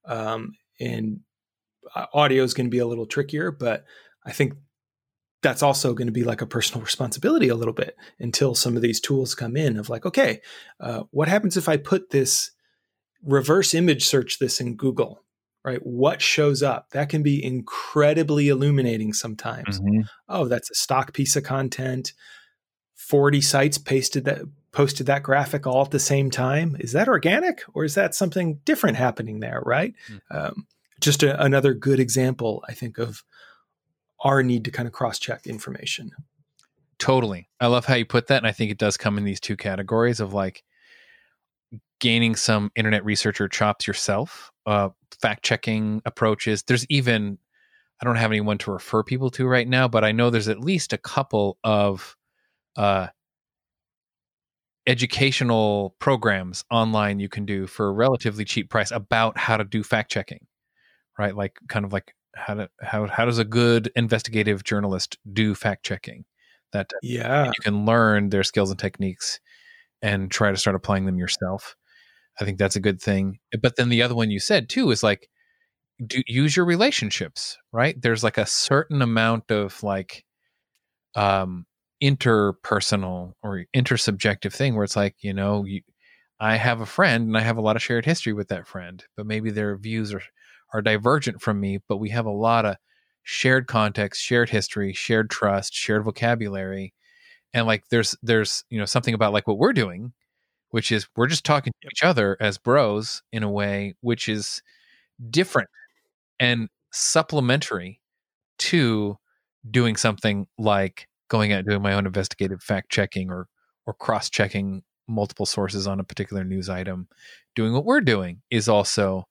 Um, 0.06 0.54
and 0.80 1.22
uh, 1.94 2.06
audio 2.14 2.44
is 2.44 2.54
going 2.54 2.68
to 2.68 2.72
be 2.72 2.80
a 2.80 2.88
little 2.88 3.06
trickier, 3.06 3.52
but 3.52 3.86
I 4.26 4.32
think 4.32 4.54
that's 5.46 5.62
also 5.62 5.94
going 5.94 6.08
to 6.08 6.12
be 6.12 6.24
like 6.24 6.42
a 6.42 6.48
personal 6.48 6.84
responsibility 6.84 7.50
a 7.50 7.56
little 7.56 7.72
bit 7.74 7.96
until 8.20 8.56
some 8.56 8.76
of 8.76 8.82
these 8.82 9.00
tools 9.00 9.36
come 9.36 9.56
in 9.56 9.78
of 9.78 9.90
like, 9.90 10.04
okay, 10.04 10.42
uh, 10.80 11.04
what 11.12 11.28
happens 11.28 11.56
if 11.56 11.70
I 11.70 11.78
put 11.78 12.10
this 12.10 12.50
reverse 13.24 13.76
image 13.76 14.06
search 14.06 14.40
this 14.40 14.60
in 14.60 14.76
Google, 14.76 15.24
right? 15.64 15.86
What 15.86 16.20
shows 16.20 16.64
up? 16.64 16.90
That 16.94 17.10
can 17.10 17.22
be 17.22 17.46
incredibly 17.46 18.50
illuminating 18.50 19.14
sometimes. 19.14 19.80
Mhm. 19.80 20.08
Oh, 20.28 20.48
that's 20.48 20.72
a 20.72 20.76
stock 20.76 21.14
piece 21.14 21.36
of 21.36 21.44
content. 21.44 22.14
40 22.96 23.40
sites 23.40 23.78
pasted 23.78 24.26
that 24.26 24.42
posted 24.72 25.06
that 25.06 25.22
graphic 25.22 25.68
all 25.68 25.84
at 25.86 25.92
the 25.92 26.00
same 26.00 26.32
time. 26.32 26.76
Is 26.80 26.92
that 26.94 27.08
organic 27.08 27.62
or 27.76 27.86
is 27.86 27.94
that 27.94 28.16
something 28.16 28.62
different 28.66 28.98
happening 28.98 29.42
there, 29.42 29.62
right? 29.64 29.94
Um, 30.32 30.66
just 31.00 31.22
a, 31.22 31.40
another 31.40 31.76
good 31.76 32.00
example, 32.00 32.64
I 32.68 32.74
think, 32.74 32.98
of 32.98 33.24
our 34.26 34.44
need 34.44 34.66
to 34.66 34.72
kind 34.72 34.88
of 34.88 34.94
cross 34.94 35.20
check 35.20 35.48
information. 35.48 36.12
Totally. 36.98 37.48
I 37.62 37.68
love 37.68 37.86
how 37.86 37.96
you 37.96 38.06
put 38.06 38.28
that. 38.28 38.38
And 38.38 38.48
I 38.48 38.52
think 38.52 38.72
it 38.72 38.80
does 38.80 38.98
come 38.98 39.18
in 39.18 39.24
these 39.24 39.40
two 39.40 39.56
categories 39.56 40.20
of 40.20 40.34
like 40.34 40.64
gaining 42.00 42.36
some 42.36 42.72
internet 42.76 43.06
researcher 43.06 43.48
chops 43.48 43.86
yourself, 43.86 44.52
uh, 44.66 44.90
fact 45.22 45.46
checking 45.46 46.02
approaches. 46.06 46.64
There's 46.64 46.86
even, 46.90 47.38
I 48.02 48.06
don't 48.06 48.16
have 48.16 48.32
anyone 48.32 48.58
to 48.60 48.72
refer 48.72 49.04
people 49.04 49.30
to 49.32 49.46
right 49.46 49.68
now, 49.68 49.88
but 49.88 50.04
I 50.04 50.12
know 50.12 50.30
there's 50.30 50.50
at 50.50 50.60
least 50.60 50.92
a 50.92 50.98
couple 50.98 51.60
of 51.64 52.18
uh, 52.76 53.08
educational 54.88 55.96
programs 56.00 56.66
online 56.72 57.20
you 57.20 57.30
can 57.30 57.46
do 57.46 57.68
for 57.68 57.88
a 57.88 57.94
relatively 57.94 58.44
cheap 58.44 58.70
price 58.70 58.92
about 58.92 59.38
how 59.38 59.58
to 59.58 59.64
do 59.64 59.84
fact 59.84 60.12
checking, 60.12 60.48
right? 61.20 61.36
Like 61.36 61.58
kind 61.70 61.86
of 61.86 61.94
like 61.94 62.16
how 62.36 62.56
to, 62.56 62.70
how, 62.82 63.08
how 63.08 63.26
does 63.26 63.40
a 63.40 63.46
good 63.46 63.92
investigative 63.96 64.64
journalist 64.64 65.18
do 65.34 65.56
fact 65.56 65.86
checking? 65.86 66.26
That 66.74 66.92
Yeah. 67.02 67.48
you 67.48 67.54
can 67.62 67.86
learn 67.86 68.30
their 68.30 68.44
skills 68.44 68.70
and 68.72 68.80
techniques 68.80 69.40
and 70.02 70.32
try 70.32 70.52
to 70.52 70.58
start 70.58 70.76
applying 70.76 71.06
them 71.06 71.18
yourself. 71.18 71.76
I 72.40 72.46
think 72.46 72.58
that's 72.60 72.76
a 72.76 72.82
good 72.82 73.02
thing. 73.02 73.40
But 73.62 73.78
then 73.78 73.90
the 73.90 74.02
other 74.04 74.16
one 74.16 74.32
you 74.32 74.40
said 74.40 74.70
too 74.70 74.92
is 74.92 75.04
like 75.04 75.30
do 76.06 76.22
use 76.28 76.56
your 76.56 76.66
relationships, 76.66 77.58
right? 77.72 78.00
There's 78.02 78.24
like 78.24 78.38
a 78.38 78.46
certain 78.46 79.02
amount 79.02 79.52
of 79.52 79.82
like 79.84 80.26
um 81.16 81.66
interpersonal 82.04 83.34
or 83.44 83.66
intersubjective 83.76 84.54
thing 84.54 84.76
where 84.76 84.84
it's 84.84 84.96
like, 84.98 85.16
you 85.22 85.34
know, 85.34 85.66
you, 85.66 85.82
I 86.40 86.58
have 86.58 86.82
a 86.82 86.86
friend 86.86 87.28
and 87.28 87.38
I 87.38 87.42
have 87.42 87.58
a 87.58 87.62
lot 87.62 87.76
of 87.78 87.84
shared 87.84 88.06
history 88.06 88.34
with 88.34 88.50
that 88.50 88.68
friend, 88.68 89.04
but 89.18 89.26
maybe 89.26 89.52
their 89.52 89.78
views 89.78 90.14
are 90.14 90.22
are 90.76 90.82
divergent 90.82 91.42
from 91.42 91.60
me, 91.60 91.80
but 91.88 91.98
we 91.98 92.10
have 92.10 92.26
a 92.26 92.32
lot 92.32 92.66
of 92.66 92.76
shared 93.24 93.66
context, 93.68 94.22
shared 94.22 94.50
history, 94.50 94.94
shared 94.94 95.30
trust, 95.30 95.74
shared 95.74 96.04
vocabulary. 96.04 96.94
And 97.54 97.66
like 97.66 97.86
there's 97.90 98.16
there's, 98.22 98.66
you 98.70 98.78
know, 98.78 98.86
something 98.86 99.14
about 99.14 99.34
like 99.34 99.48
what 99.48 99.58
we're 99.58 99.74
doing, 99.74 100.12
which 100.72 100.92
is 100.92 101.08
we're 101.16 101.28
just 101.28 101.46
talking 101.46 101.72
to 101.82 101.88
each 101.88 102.04
other 102.04 102.38
as 102.42 102.58
bros 102.58 103.24
in 103.32 103.44
a 103.44 103.50
way 103.50 103.96
which 104.02 104.28
is 104.28 104.62
different 105.30 105.70
and 106.40 106.68
supplementary 106.92 108.02
to 108.60 109.18
doing 109.72 109.96
something 109.96 110.48
like 110.58 111.08
going 111.30 111.54
out 111.54 111.60
and 111.60 111.68
doing 111.68 111.82
my 111.82 111.94
own 111.94 112.06
investigative 112.06 112.62
fact 112.62 112.92
checking 112.92 113.32
or 113.32 113.48
or 113.88 113.94
cross 113.94 114.30
checking 114.30 114.84
multiple 115.08 115.46
sources 115.46 115.88
on 115.88 116.00
a 116.00 116.04
particular 116.04 116.44
news 116.44 116.70
item. 116.70 117.08
Doing 117.56 117.74
what 117.74 117.86
we're 117.86 118.02
doing 118.02 118.42
is 118.52 118.68
also 118.68 119.28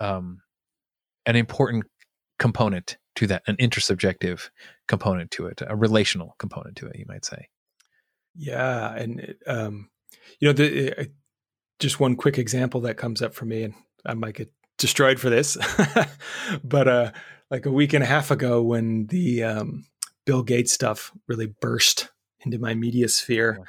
um, 0.00 0.40
an 1.26 1.36
important 1.36 1.84
component 2.38 2.96
to 3.16 3.26
that, 3.26 3.42
an 3.46 3.56
intersubjective 3.56 4.50
component 4.88 5.30
to 5.32 5.46
it, 5.46 5.62
a 5.66 5.76
relational 5.76 6.34
component 6.38 6.76
to 6.76 6.86
it, 6.86 6.96
you 6.98 7.04
might 7.08 7.24
say. 7.24 7.48
Yeah, 8.34 8.94
and 8.94 9.20
it, 9.20 9.38
um, 9.46 9.90
you 10.38 10.48
know, 10.48 10.52
the, 10.52 11.10
just 11.78 12.00
one 12.00 12.16
quick 12.16 12.38
example 12.38 12.82
that 12.82 12.96
comes 12.96 13.22
up 13.22 13.34
for 13.34 13.44
me, 13.44 13.64
and 13.64 13.74
I 14.04 14.14
might 14.14 14.34
get 14.34 14.52
destroyed 14.78 15.18
for 15.18 15.30
this, 15.30 15.56
but 16.64 16.88
uh, 16.88 17.12
like 17.50 17.66
a 17.66 17.72
week 17.72 17.92
and 17.92 18.04
a 18.04 18.06
half 18.06 18.30
ago, 18.30 18.62
when 18.62 19.06
the 19.06 19.42
um, 19.42 19.86
Bill 20.26 20.42
Gates 20.42 20.72
stuff 20.72 21.12
really 21.26 21.46
burst 21.46 22.10
into 22.44 22.58
my 22.58 22.74
media 22.74 23.08
sphere, 23.08 23.60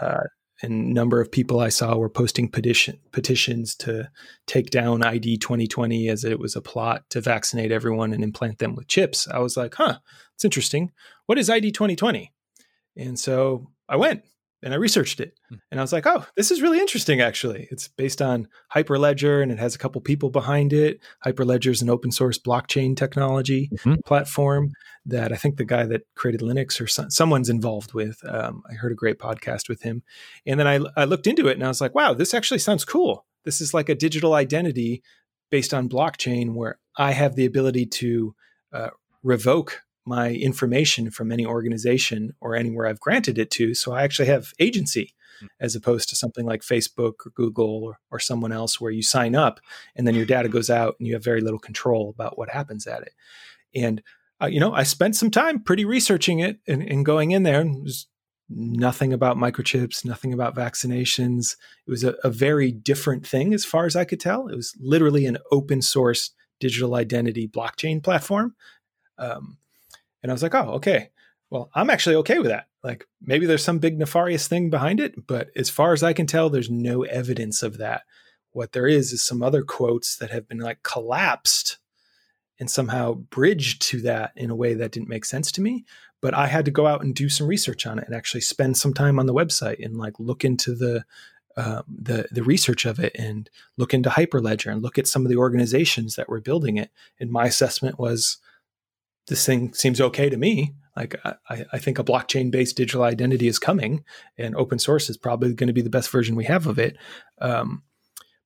uh, 0.00 0.24
and 0.62 0.94
number 0.94 1.20
of 1.20 1.30
people 1.30 1.60
I 1.60 1.68
saw 1.68 1.96
were 1.96 2.08
posting 2.08 2.48
petition 2.48 2.98
petitions 3.12 3.74
to 3.76 4.10
take 4.46 4.70
down 4.70 5.04
ID 5.04 5.38
2020 5.38 6.08
as 6.08 6.24
it 6.24 6.38
was 6.38 6.56
a 6.56 6.62
plot 6.62 7.04
to 7.10 7.20
vaccinate 7.20 7.72
everyone 7.72 8.12
and 8.12 8.24
implant 8.24 8.58
them 8.58 8.74
with 8.74 8.88
chips. 8.88 9.28
I 9.28 9.38
was 9.38 9.56
like, 9.56 9.74
huh, 9.74 9.98
it's 10.34 10.44
interesting. 10.44 10.92
What 11.26 11.38
is 11.38 11.50
ID 11.50 11.72
2020? 11.72 12.32
And 12.96 13.18
so 13.18 13.70
I 13.88 13.96
went 13.96 14.24
and 14.66 14.74
I 14.74 14.78
researched 14.78 15.20
it. 15.20 15.38
Hmm. 15.48 15.54
And 15.70 15.78
I 15.78 15.82
was 15.84 15.92
like, 15.92 16.06
oh, 16.06 16.26
this 16.34 16.50
is 16.50 16.60
really 16.60 16.80
interesting, 16.80 17.20
actually. 17.20 17.68
It's 17.70 17.86
based 17.86 18.20
on 18.20 18.48
Hyperledger 18.74 19.40
and 19.40 19.52
it 19.52 19.60
has 19.60 19.76
a 19.76 19.78
couple 19.78 20.00
people 20.00 20.28
behind 20.28 20.72
it. 20.72 20.98
Hyperledger 21.24 21.70
is 21.70 21.82
an 21.82 21.88
open 21.88 22.10
source 22.10 22.36
blockchain 22.36 22.96
technology 22.96 23.70
Mhm. 23.76 24.04
platform 24.04 24.72
that 25.04 25.32
I 25.32 25.36
think 25.36 25.56
the 25.56 25.64
guy 25.64 25.86
that 25.86 26.02
created 26.16 26.40
Linux 26.40 26.80
or 26.80 26.88
some, 26.88 27.10
someone's 27.10 27.48
involved 27.48 27.94
with. 27.94 28.18
Um, 28.28 28.64
I 28.68 28.74
heard 28.74 28.90
a 28.90 28.96
great 28.96 29.20
podcast 29.20 29.68
with 29.68 29.82
him. 29.82 30.02
And 30.44 30.58
then 30.58 30.66
I, 30.66 30.80
I 30.96 31.04
looked 31.04 31.28
into 31.28 31.46
it 31.46 31.52
and 31.54 31.62
I 31.64 31.68
was 31.68 31.80
like, 31.80 31.94
wow, 31.94 32.12
this 32.12 32.34
actually 32.34 32.58
sounds 32.58 32.84
cool. 32.84 33.24
This 33.44 33.60
is 33.60 33.72
like 33.72 33.88
a 33.88 33.94
digital 33.94 34.34
identity 34.34 35.00
based 35.52 35.72
on 35.72 35.88
blockchain 35.88 36.54
where 36.54 36.80
I 36.98 37.12
have 37.12 37.36
the 37.36 37.46
ability 37.46 37.86
to 37.86 38.34
uh, 38.72 38.90
revoke 39.22 39.82
my 40.06 40.30
information 40.30 41.10
from 41.10 41.32
any 41.32 41.44
organization 41.44 42.34
or 42.40 42.54
anywhere 42.54 42.86
I've 42.86 43.00
granted 43.00 43.38
it 43.38 43.50
to. 43.52 43.74
So 43.74 43.92
I 43.92 44.02
actually 44.02 44.28
have 44.28 44.52
agency 44.58 45.14
Hmm. 45.40 45.46
as 45.60 45.76
opposed 45.76 46.08
to 46.08 46.16
something 46.16 46.46
like 46.46 46.62
Facebook 46.62 47.26
or 47.26 47.30
Google 47.34 47.84
or, 47.84 47.98
or 48.10 48.18
someone 48.18 48.52
else 48.52 48.80
where 48.80 48.90
you 48.90 49.02
sign 49.02 49.34
up 49.34 49.60
and 49.94 50.06
then 50.06 50.14
your 50.14 50.24
data 50.24 50.48
goes 50.48 50.70
out 50.70 50.96
and 50.98 51.06
you 51.06 51.14
have 51.14 51.24
very 51.24 51.40
little 51.40 51.58
control 51.58 52.10
about 52.10 52.38
what 52.38 52.50
happens 52.50 52.86
at 52.86 53.02
it. 53.02 53.12
And, 53.74 54.02
uh, 54.40 54.46
you 54.46 54.60
know, 54.60 54.72
I 54.72 54.82
spent 54.82 55.16
some 55.16 55.30
time 55.30 55.62
pretty 55.62 55.84
researching 55.84 56.40
it 56.40 56.58
and, 56.66 56.82
and 56.82 57.04
going 57.04 57.32
in 57.32 57.42
there 57.42 57.60
and 57.60 57.84
there's 57.84 58.06
nothing 58.48 59.12
about 59.12 59.36
microchips, 59.36 60.04
nothing 60.04 60.32
about 60.32 60.54
vaccinations. 60.54 61.56
It 61.86 61.90
was 61.90 62.04
a, 62.04 62.14
a 62.24 62.30
very 62.30 62.70
different 62.70 63.26
thing 63.26 63.52
as 63.52 63.64
far 63.64 63.86
as 63.86 63.96
I 63.96 64.04
could 64.04 64.20
tell. 64.20 64.48
It 64.48 64.56
was 64.56 64.74
literally 64.80 65.26
an 65.26 65.38
open 65.50 65.82
source 65.82 66.30
digital 66.60 66.94
identity 66.94 67.46
blockchain 67.46 68.02
platform. 68.02 68.54
Um, 69.18 69.58
and 70.22 70.30
I 70.30 70.34
was 70.34 70.42
like, 70.42 70.54
oh, 70.54 70.72
okay. 70.74 71.10
Well, 71.50 71.70
I'm 71.74 71.90
actually 71.90 72.16
okay 72.16 72.38
with 72.38 72.48
that. 72.48 72.66
Like 72.82 73.06
maybe 73.20 73.46
there's 73.46 73.64
some 73.64 73.78
big 73.78 73.98
nefarious 73.98 74.48
thing 74.48 74.70
behind 74.70 75.00
it, 75.00 75.26
but 75.26 75.50
as 75.56 75.70
far 75.70 75.92
as 75.92 76.02
I 76.02 76.12
can 76.12 76.26
tell, 76.26 76.50
there's 76.50 76.70
no 76.70 77.02
evidence 77.04 77.62
of 77.62 77.78
that. 77.78 78.02
What 78.52 78.72
there 78.72 78.86
is 78.86 79.12
is 79.12 79.22
some 79.22 79.42
other 79.42 79.62
quotes 79.62 80.16
that 80.16 80.30
have 80.30 80.48
been 80.48 80.58
like 80.58 80.82
collapsed 80.82 81.78
and 82.58 82.70
somehow 82.70 83.14
bridged 83.14 83.82
to 83.82 84.00
that 84.02 84.32
in 84.34 84.50
a 84.50 84.56
way 84.56 84.74
that 84.74 84.90
didn't 84.90 85.08
make 85.08 85.24
sense 85.24 85.52
to 85.52 85.60
me. 85.60 85.84
But 86.22 86.34
I 86.34 86.46
had 86.46 86.64
to 86.64 86.70
go 86.70 86.86
out 86.86 87.02
and 87.02 87.14
do 87.14 87.28
some 87.28 87.46
research 87.46 87.86
on 87.86 87.98
it 87.98 88.06
and 88.06 88.14
actually 88.14 88.40
spend 88.40 88.76
some 88.76 88.94
time 88.94 89.18
on 89.18 89.26
the 89.26 89.34
website 89.34 89.84
and 89.84 89.98
like 89.98 90.18
look 90.18 90.44
into 90.44 90.74
the 90.74 91.04
um, 91.58 91.84
the 91.88 92.28
the 92.30 92.42
research 92.42 92.84
of 92.84 92.98
it 92.98 93.14
and 93.18 93.48
look 93.78 93.94
into 93.94 94.10
Hyperledger 94.10 94.70
and 94.70 94.82
look 94.82 94.98
at 94.98 95.06
some 95.06 95.24
of 95.24 95.30
the 95.30 95.38
organizations 95.38 96.14
that 96.16 96.28
were 96.28 96.40
building 96.40 96.76
it. 96.76 96.90
And 97.18 97.30
my 97.30 97.46
assessment 97.46 97.98
was 97.98 98.38
this 99.28 99.44
thing 99.44 99.72
seems 99.74 100.00
okay 100.00 100.28
to 100.28 100.36
me. 100.36 100.74
Like 100.96 101.14
I, 101.24 101.64
I 101.72 101.78
think 101.78 101.98
a 101.98 102.04
blockchain 102.04 102.50
based 102.50 102.76
digital 102.76 103.02
identity 103.02 103.48
is 103.48 103.58
coming, 103.58 104.04
and 104.38 104.56
open 104.56 104.78
source 104.78 105.10
is 105.10 105.16
probably 105.18 105.52
going 105.54 105.66
to 105.66 105.72
be 105.74 105.82
the 105.82 105.90
best 105.90 106.10
version 106.10 106.36
we 106.36 106.44
have 106.44 106.66
of 106.66 106.78
it. 106.78 106.96
Um, 107.40 107.82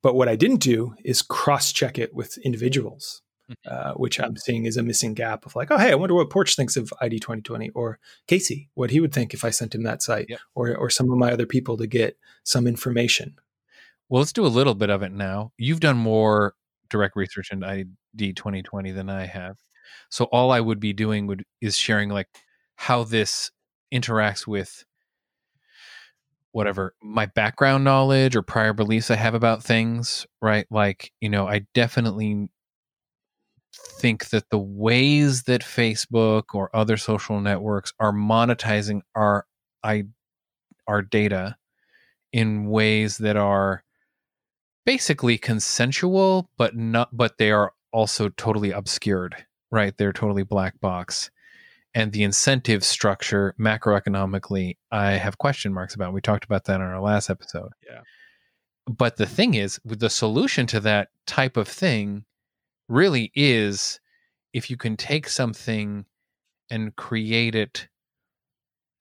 but 0.02 0.14
what 0.14 0.28
I 0.28 0.36
didn't 0.36 0.60
do 0.62 0.94
is 1.04 1.22
cross 1.22 1.72
check 1.72 1.98
it 1.98 2.14
with 2.14 2.38
individuals, 2.38 3.22
uh, 3.70 3.92
which 3.92 4.18
I'm 4.18 4.36
seeing 4.36 4.64
is 4.64 4.76
a 4.76 4.82
missing 4.82 5.14
gap 5.14 5.46
of 5.46 5.54
like, 5.54 5.70
oh 5.70 5.78
hey, 5.78 5.92
I 5.92 5.94
wonder 5.94 6.14
what 6.14 6.30
Porch 6.30 6.56
thinks 6.56 6.76
of 6.76 6.92
ID 7.00 7.20
2020, 7.20 7.70
or 7.70 7.98
Casey, 8.26 8.68
what 8.74 8.90
he 8.90 8.98
would 9.00 9.12
think 9.12 9.32
if 9.32 9.44
I 9.44 9.50
sent 9.50 9.74
him 9.74 9.84
that 9.84 10.02
site, 10.02 10.26
Yep. 10.28 10.40
or 10.54 10.74
or 10.76 10.90
some 10.90 11.10
of 11.12 11.18
my 11.18 11.30
other 11.30 11.46
people 11.46 11.76
to 11.76 11.86
get 11.86 12.16
some 12.42 12.66
information. 12.66 13.36
Well, 14.08 14.20
let's 14.22 14.32
do 14.32 14.44
a 14.44 14.48
little 14.48 14.74
bit 14.74 14.90
of 14.90 15.02
it 15.04 15.12
now. 15.12 15.52
You've 15.56 15.78
done 15.80 15.96
more 15.98 16.54
direct 16.88 17.14
research 17.14 17.52
in 17.52 17.62
ID 17.62 18.32
2020 18.32 18.90
than 18.90 19.08
I 19.08 19.26
have. 19.26 19.56
So 20.10 20.24
all 20.26 20.50
I 20.50 20.60
would 20.60 20.80
be 20.80 20.92
doing 20.92 21.26
would 21.26 21.44
is 21.60 21.76
sharing 21.76 22.10
like 22.10 22.28
how 22.76 23.04
this 23.04 23.50
interacts 23.92 24.46
with 24.46 24.84
whatever 26.52 26.94
my 27.02 27.26
background 27.26 27.84
knowledge 27.84 28.34
or 28.34 28.42
prior 28.42 28.72
beliefs 28.72 29.10
I 29.10 29.16
have 29.16 29.34
about 29.34 29.62
things, 29.62 30.26
right? 30.42 30.66
Like, 30.70 31.12
you 31.20 31.28
know, 31.28 31.46
I 31.46 31.66
definitely 31.74 32.48
think 33.72 34.30
that 34.30 34.50
the 34.50 34.58
ways 34.58 35.44
that 35.44 35.62
Facebook 35.62 36.54
or 36.54 36.74
other 36.74 36.96
social 36.96 37.40
networks 37.40 37.92
are 38.00 38.12
monetizing 38.12 39.02
our 39.14 39.46
I 39.82 40.04
our 40.86 41.02
data 41.02 41.56
in 42.32 42.66
ways 42.66 43.18
that 43.18 43.36
are 43.36 43.84
basically 44.84 45.38
consensual 45.38 46.50
but 46.56 46.74
not 46.76 47.16
but 47.16 47.38
they 47.38 47.52
are 47.52 47.72
also 47.92 48.28
totally 48.30 48.72
obscured 48.72 49.36
right? 49.70 49.96
They're 49.96 50.12
totally 50.12 50.42
black 50.42 50.80
box. 50.80 51.30
And 51.94 52.12
the 52.12 52.22
incentive 52.22 52.84
structure 52.84 53.54
macroeconomically 53.58 54.76
i 54.92 55.12
have 55.12 55.38
question 55.38 55.72
marks 55.74 55.94
about. 55.94 56.12
We 56.12 56.20
talked 56.20 56.44
about 56.44 56.64
that 56.64 56.76
in 56.76 56.82
our 56.82 57.00
last 57.00 57.30
episode. 57.30 57.72
Yeah. 57.84 58.02
but 58.86 59.16
the 59.16 59.26
thing 59.26 59.54
is 59.54 59.80
the 59.84 60.10
solution 60.10 60.66
to 60.68 60.80
that 60.80 61.08
type 61.26 61.56
of 61.56 61.68
thing 61.68 62.24
really 62.88 63.30
is 63.34 64.00
if 64.52 64.70
you 64.70 64.76
can 64.76 64.96
take 64.96 65.28
something 65.28 66.04
and 66.70 66.94
create 66.96 67.54
it 67.54 67.88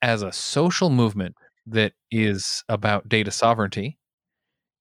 as 0.02 0.22
a 0.22 0.32
social 0.32 0.90
movement 0.90 1.36
that 1.68 1.94
is 2.12 2.64
about 2.70 3.10
data 3.10 3.32
sovereignty 3.32 3.98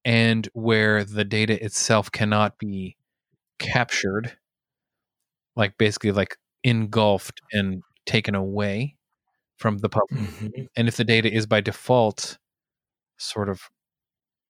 and 0.04 0.48
where 0.54 1.04
the 1.04 1.24
data 1.24 1.62
itself 1.62 2.10
cannot 2.10 2.58
be 2.58 2.96
captured 3.58 4.36
like 5.58 5.78
basically 5.78 6.12
like 6.12 6.38
engulfed 6.64 7.42
and 7.52 7.82
taken 8.06 8.34
away 8.36 8.96
from 9.58 9.78
the 9.78 9.90
public. 9.90 10.20
Mhm. 10.20 10.68
and 10.76 10.88
if 10.88 10.96
the 10.98 11.04
data 11.04 11.32
is 11.32 11.46
by 11.46 11.60
default 11.60 12.38
sort 13.18 13.50
of 13.50 13.62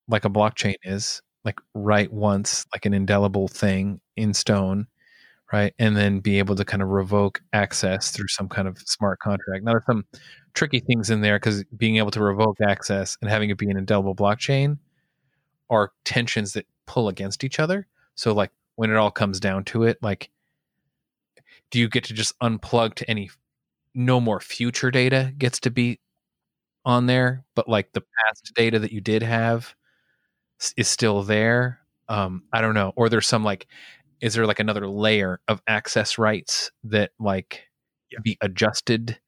like 0.09 0.25
a 0.25 0.31
blockchain 0.31 0.77
is 0.85 1.23
like 1.45 1.59
write 1.75 2.13
once 2.13 2.67
like 2.75 2.87
an 2.87 2.95
indelible 2.95 3.49
thing 3.49 4.01
in 4.17 4.35
stone 4.35 4.87
right 5.53 5.75
and 5.79 5.97
then 5.97 6.21
be 6.21 6.39
able 6.39 6.55
to 6.57 6.65
kind 6.65 6.83
of 6.83 6.91
revoke 6.91 7.41
access 7.55 8.11
through 8.11 8.29
some 8.29 8.49
kind 8.49 8.69
of 8.69 8.79
smart 8.87 9.19
contract. 9.21 9.65
Now 9.65 9.73
there's 9.73 9.87
some 9.87 10.05
tricky 10.55 10.81
things 10.81 11.11
in 11.11 11.23
there 11.23 11.37
because 11.39 11.65
being 11.77 11.97
able 11.99 12.11
to 12.13 12.23
revoke 12.23 12.59
access 12.61 13.17
and 13.23 13.31
having 13.31 13.51
it 13.51 13.59
be 13.59 13.71
an 13.71 13.79
indelible 13.79 14.15
blockchain 14.15 14.79
are 15.71 15.93
tensions 16.05 16.53
that 16.55 16.67
pull 16.87 17.09
against 17.09 17.45
each 17.45 17.59
other. 17.61 17.87
So 18.17 18.33
like 18.35 18.51
when 18.77 18.91
it 18.91 18.97
all 18.97 19.11
comes 19.11 19.41
down 19.41 19.65
to 19.67 19.85
it 19.85 19.99
like 20.03 20.31
do 21.71 21.79
you 21.79 21.89
get 21.89 22.05
to 22.05 22.15
just 22.15 22.39
unplug 22.41 22.95
to 22.95 23.11
any 23.11 23.31
no 23.95 24.21
more 24.21 24.41
future 24.41 24.91
data 24.91 25.33
gets 25.39 25.61
to 25.61 25.71
be 25.71 26.01
on 26.85 27.07
there 27.07 27.45
but 27.57 27.69
like 27.69 27.93
the 27.93 28.03
past 28.03 28.53
data 28.57 28.79
that 28.79 28.93
you 28.93 29.01
did 29.01 29.23
have 29.23 29.75
is 30.77 30.89
still 30.89 31.23
there? 31.23 31.81
Um 32.09 32.45
i 32.53 32.61
don't 32.63 32.75
know. 32.75 32.93
Or 32.97 33.09
there's 33.09 33.27
some 33.29 33.45
like 33.45 33.67
is 34.21 34.35
there 34.35 34.47
like 34.47 34.61
another 34.61 34.89
layer 34.89 35.41
of 35.49 35.63
access 35.69 36.19
rights 36.19 36.71
that 36.85 37.13
like 37.21 37.63
Yeah. 38.11 38.21
be 38.25 38.39
adjusted 38.43 39.19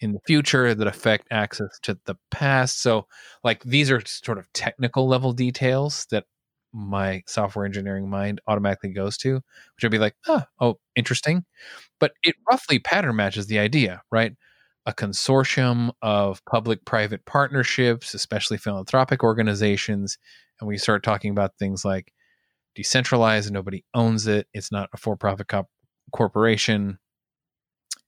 in 0.00 0.12
the 0.12 0.20
future 0.26 0.74
that 0.74 0.86
affect 0.88 1.28
access 1.32 1.78
to 1.84 1.98
the 2.06 2.16
past? 2.30 2.82
So 2.82 3.06
like 3.44 3.62
these 3.64 3.90
are 3.90 4.02
sort 4.06 4.38
of 4.38 4.52
technical 4.54 5.08
level 5.08 5.32
details 5.34 6.06
that 6.12 6.24
my 6.72 7.22
software 7.26 7.64
engineering 7.64 8.08
mind 8.10 8.40
automatically 8.46 8.90
goes 8.90 9.16
to 9.16 9.36
which 9.36 9.84
i'd 9.84 9.90
be 9.90 9.98
like 9.98 10.14
oh, 10.26 10.42
oh 10.60 10.78
interesting. 10.96 11.44
But 12.00 12.12
it 12.22 12.36
roughly 12.48 12.78
pattern 12.78 13.16
matches 13.16 13.46
the 13.46 13.58
idea 13.58 14.02
right? 14.10 14.32
A 14.86 14.92
consortium 14.92 15.90
of 16.02 16.42
public 16.46 16.84
private 16.84 17.24
partnerships 17.24 18.14
especially 18.14 18.58
philanthropic 18.58 19.22
organizations 19.22 20.18
and 20.60 20.68
we 20.68 20.78
start 20.78 21.02
talking 21.02 21.30
about 21.30 21.56
things 21.58 21.84
like 21.84 22.12
decentralized 22.74 23.52
nobody 23.52 23.84
owns 23.94 24.26
it 24.26 24.46
it's 24.52 24.72
not 24.72 24.88
a 24.92 24.96
for-profit 24.96 25.48
co- 25.48 25.68
corporation 26.12 26.98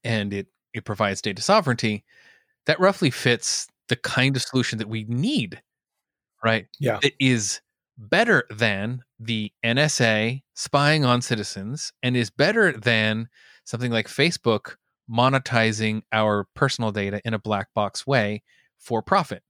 and 0.05 0.33
it 0.33 0.47
it 0.73 0.85
provides 0.85 1.21
data 1.21 1.43
sovereignty 1.43 2.05
that 2.67 2.81
roughly 2.81 3.11
fits 3.11 3.67
the 3.89 3.97
kind 3.97 4.37
of 4.37 4.43
solution 4.43 4.79
that 4.79 4.89
we 4.89 5.05
need 5.05 5.61
right? 6.43 6.67
Yeah. 6.79 6.99
that 7.03 7.13
is 7.21 7.61
better 8.01 8.45
than 8.51 9.03
the 9.19 9.53
NSA 9.65 10.43
spying 10.55 11.05
on 11.05 11.23
citizens 11.23 11.93
and 12.03 12.17
is 12.17 12.31
better 12.31 12.73
than 12.73 13.29
something 13.65 13.93
like 13.93 14.09
Facebook 14.09 14.77
monetizing 15.11 16.03
our 16.13 16.47
personal 16.55 16.93
data 16.93 17.21
in 17.25 17.35
a 17.35 17.39
black 17.39 17.69
box 17.75 18.07
way 18.07 18.43
for 18.79 19.03
profit. 19.03 19.43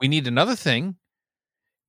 We 0.00 0.08
need 0.08 0.26
another 0.26 0.54
thing 0.54 0.96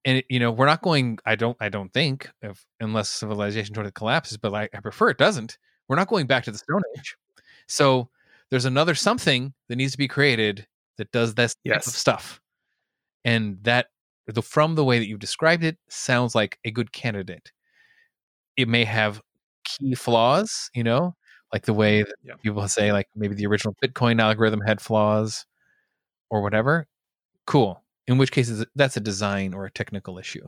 and 0.06 0.24
you 0.30 0.40
know 0.40 0.50
we're 0.50 0.66
not 0.66 0.82
going 0.82 1.20
i 1.26 1.36
don't 1.36 1.58
i 1.60 1.68
don't 1.68 1.92
think 1.92 2.30
if, 2.42 2.66
unless 2.80 3.10
civilization 3.10 3.76
totally 3.76 3.92
collapses 3.92 4.38
but 4.38 4.54
I, 4.54 4.70
I 4.74 4.80
prefer 4.80 5.10
it 5.10 5.18
doesn't 5.18 5.58
we're 5.90 5.96
not 5.98 6.08
going 6.08 6.28
back 6.28 6.46
to 6.46 6.52
the 6.52 6.58
stone 6.58 6.84
age. 6.98 7.18
So 7.68 8.10
there's 8.50 8.66
another 8.66 8.96
something 8.96 9.54
that 9.68 9.76
needs 9.76 9.92
to 9.92 9.98
be 9.98 10.08
created 10.08 10.66
that 10.98 11.12
does 11.12 11.34
this 11.34 11.56
type 11.68 11.78
of 11.78 11.84
stuff. 11.84 12.40
And 13.26 13.58
that 13.64 13.88
the, 14.32 14.42
from 14.42 14.76
the 14.76 14.86
way 14.86 15.00
that 15.00 15.08
you've 15.08 15.20
described 15.20 15.64
it 15.64 15.78
sounds 15.90 16.36
like 16.36 16.60
a 16.66 16.72
good 16.72 16.92
candidate 16.92 17.52
it 18.58 18.68
may 18.68 18.84
have 18.84 19.22
key 19.64 19.96
flaws 19.96 20.70
you 20.74 20.84
know 20.84 21.16
like 21.54 21.66
the 21.66 21.74
way 21.74 22.04
that 22.04 22.16
Yeah. 22.24 22.36
people 22.44 22.68
say 22.68 22.92
like 22.92 23.08
maybe 23.16 23.36
the 23.36 23.46
original 23.48 23.76
bitcoin 23.84 24.22
algorithm 24.22 24.62
had 24.62 24.82
flaws 24.82 25.46
or 26.30 26.42
whatever 26.42 26.88
cool. 27.46 27.84
In 28.08 28.18
which 28.18 28.32
cases 28.32 28.66
that's 28.76 28.98
a 28.98 29.00
design 29.00 29.54
or 29.54 29.66
a 29.66 29.72
technical 29.72 30.18
issue. 30.18 30.48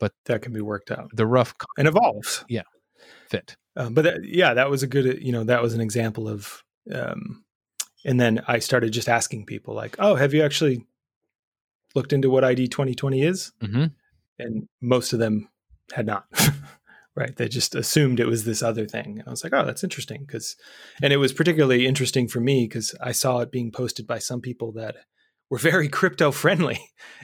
But 0.00 0.12
that 0.24 0.40
can 0.40 0.52
be 0.54 0.62
worked 0.62 0.90
out 0.90 1.10
The 1.14 1.26
rough 1.26 1.54
and 1.76 1.86
evolves. 1.86 2.44
Yeah, 2.48 2.62
fit. 3.28 3.56
Um, 3.76 3.92
but 3.92 4.04
that, 4.04 4.24
yeah, 4.24 4.54
that 4.54 4.70
was 4.70 4.82
a 4.82 4.86
good, 4.86 5.22
you 5.22 5.32
know, 5.32 5.44
that 5.44 5.60
was 5.62 5.74
an 5.74 5.80
example 5.82 6.28
of, 6.28 6.62
um, 6.92 7.44
and 8.06 8.18
then 8.18 8.42
I 8.48 8.58
started 8.58 8.90
just 8.92 9.08
asking 9.08 9.44
people 9.46 9.74
like, 9.74 9.96
oh, 9.98 10.14
have 10.14 10.32
you 10.32 10.42
actually 10.42 10.86
looked 11.94 12.12
into 12.12 12.30
what 12.30 12.44
ID 12.44 12.68
2020 12.68 13.22
is? 13.22 13.52
hmm 13.60 13.86
And 14.38 14.68
most 14.80 15.12
of 15.12 15.18
them 15.18 15.48
had 15.92 16.06
not, 16.06 16.24
right? 17.16 17.34
They 17.36 17.48
just 17.48 17.74
assumed 17.74 18.20
it 18.20 18.26
was 18.26 18.44
this 18.44 18.62
other 18.62 18.86
thing. 18.86 19.18
And 19.18 19.28
I 19.28 19.30
was 19.30 19.44
like, 19.44 19.52
oh, 19.52 19.64
that's 19.64 19.84
interesting. 19.84 20.26
Cause, 20.26 20.56
and 21.02 21.12
it 21.12 21.18
was 21.18 21.32
particularly 21.32 21.86
interesting 21.86 22.28
for 22.28 22.40
me 22.40 22.66
because 22.66 22.94
I 23.00 23.12
saw 23.12 23.40
it 23.40 23.52
being 23.52 23.70
posted 23.70 24.06
by 24.06 24.18
some 24.18 24.40
people 24.40 24.72
that 24.72 24.96
were 25.50 25.58
very 25.58 25.88
crypto 25.98 26.30
friendly 26.30 26.80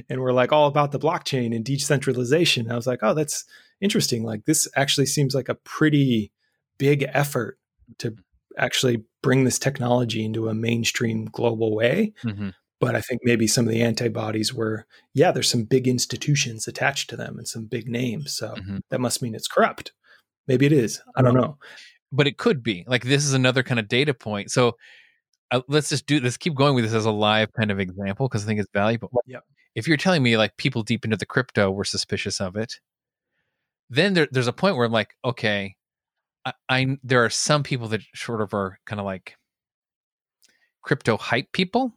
and 0.08 0.20
were 0.20 0.32
like 0.32 0.52
all 0.52 0.68
about 0.68 0.92
the 0.92 0.98
blockchain 0.98 1.54
and 1.54 1.64
decentralization. 1.64 2.70
I 2.70 2.76
was 2.76 2.86
like, 2.86 3.00
oh, 3.02 3.14
that's 3.14 3.44
interesting. 3.80 4.24
Like 4.24 4.44
this 4.44 4.68
actually 4.76 5.06
seems 5.06 5.34
like 5.34 5.48
a 5.48 5.54
pretty 5.54 6.32
big 6.78 7.06
effort 7.12 7.58
to 7.98 8.16
actually 8.58 9.04
bring 9.22 9.44
this 9.44 9.58
technology 9.58 10.24
into 10.24 10.48
a 10.48 10.54
mainstream 10.54 11.26
global 11.26 11.74
way. 11.74 12.12
hmm 12.22 12.50
But 12.80 12.94
I 12.94 13.00
think 13.00 13.22
maybe 13.24 13.46
some 13.48 13.66
of 13.66 13.72
the 13.72 13.82
antibodies 13.82 14.54
were, 14.54 14.86
yeah, 15.12 15.32
there's 15.32 15.50
some 15.50 15.64
big 15.64 15.88
institutions 15.88 16.68
attached 16.68 17.10
to 17.10 17.16
them 17.16 17.36
and 17.38 17.48
some 17.48 17.64
big 17.66 17.88
names. 17.88 18.32
So 18.34 18.54
Mhm. 18.54 18.80
that 18.90 19.00
must 19.00 19.20
mean 19.20 19.34
it's 19.34 19.48
corrupt. 19.48 19.92
Maybe 20.46 20.64
it 20.66 20.72
is. 20.72 21.00
I 21.16 21.22
don't 21.22 21.34
know. 21.34 21.58
But 22.12 22.26
it 22.26 22.38
could 22.38 22.62
be 22.62 22.84
like 22.86 23.04
this 23.04 23.24
is 23.24 23.34
another 23.34 23.62
kind 23.62 23.80
of 23.80 23.88
data 23.88 24.14
point. 24.14 24.50
So 24.50 24.76
uh, 25.50 25.62
let's 25.68 25.88
just 25.88 26.06
do 26.06 26.20
let's 26.20 26.36
keep 26.36 26.54
going 26.54 26.74
with 26.74 26.84
this 26.84 26.94
as 26.94 27.04
a 27.04 27.10
live 27.10 27.52
kind 27.52 27.70
of 27.70 27.80
example 27.80 28.28
because 28.28 28.44
I 28.44 28.46
think 28.46 28.60
it's 28.60 28.70
valuable. 28.72 29.10
Yep. 29.26 29.42
If 29.74 29.88
you're 29.88 29.96
telling 29.96 30.22
me 30.22 30.36
like 30.36 30.56
people 30.56 30.82
deep 30.82 31.04
into 31.04 31.16
the 31.16 31.26
crypto 31.26 31.70
were 31.70 31.84
suspicious 31.84 32.40
of 32.40 32.56
it, 32.56 32.80
then 33.90 34.14
there, 34.14 34.28
there's 34.30 34.46
a 34.46 34.52
point 34.52 34.76
where 34.76 34.86
I'm 34.86 34.92
like, 34.92 35.14
okay, 35.24 35.74
I, 36.44 36.52
I 36.68 36.98
there 37.02 37.24
are 37.24 37.30
some 37.30 37.62
people 37.62 37.88
that 37.88 38.02
sort 38.14 38.40
of 38.40 38.54
are 38.54 38.78
kind 38.86 39.00
of 39.00 39.06
like 39.06 39.36
crypto 40.82 41.16
hype 41.16 41.52
people 41.52 41.92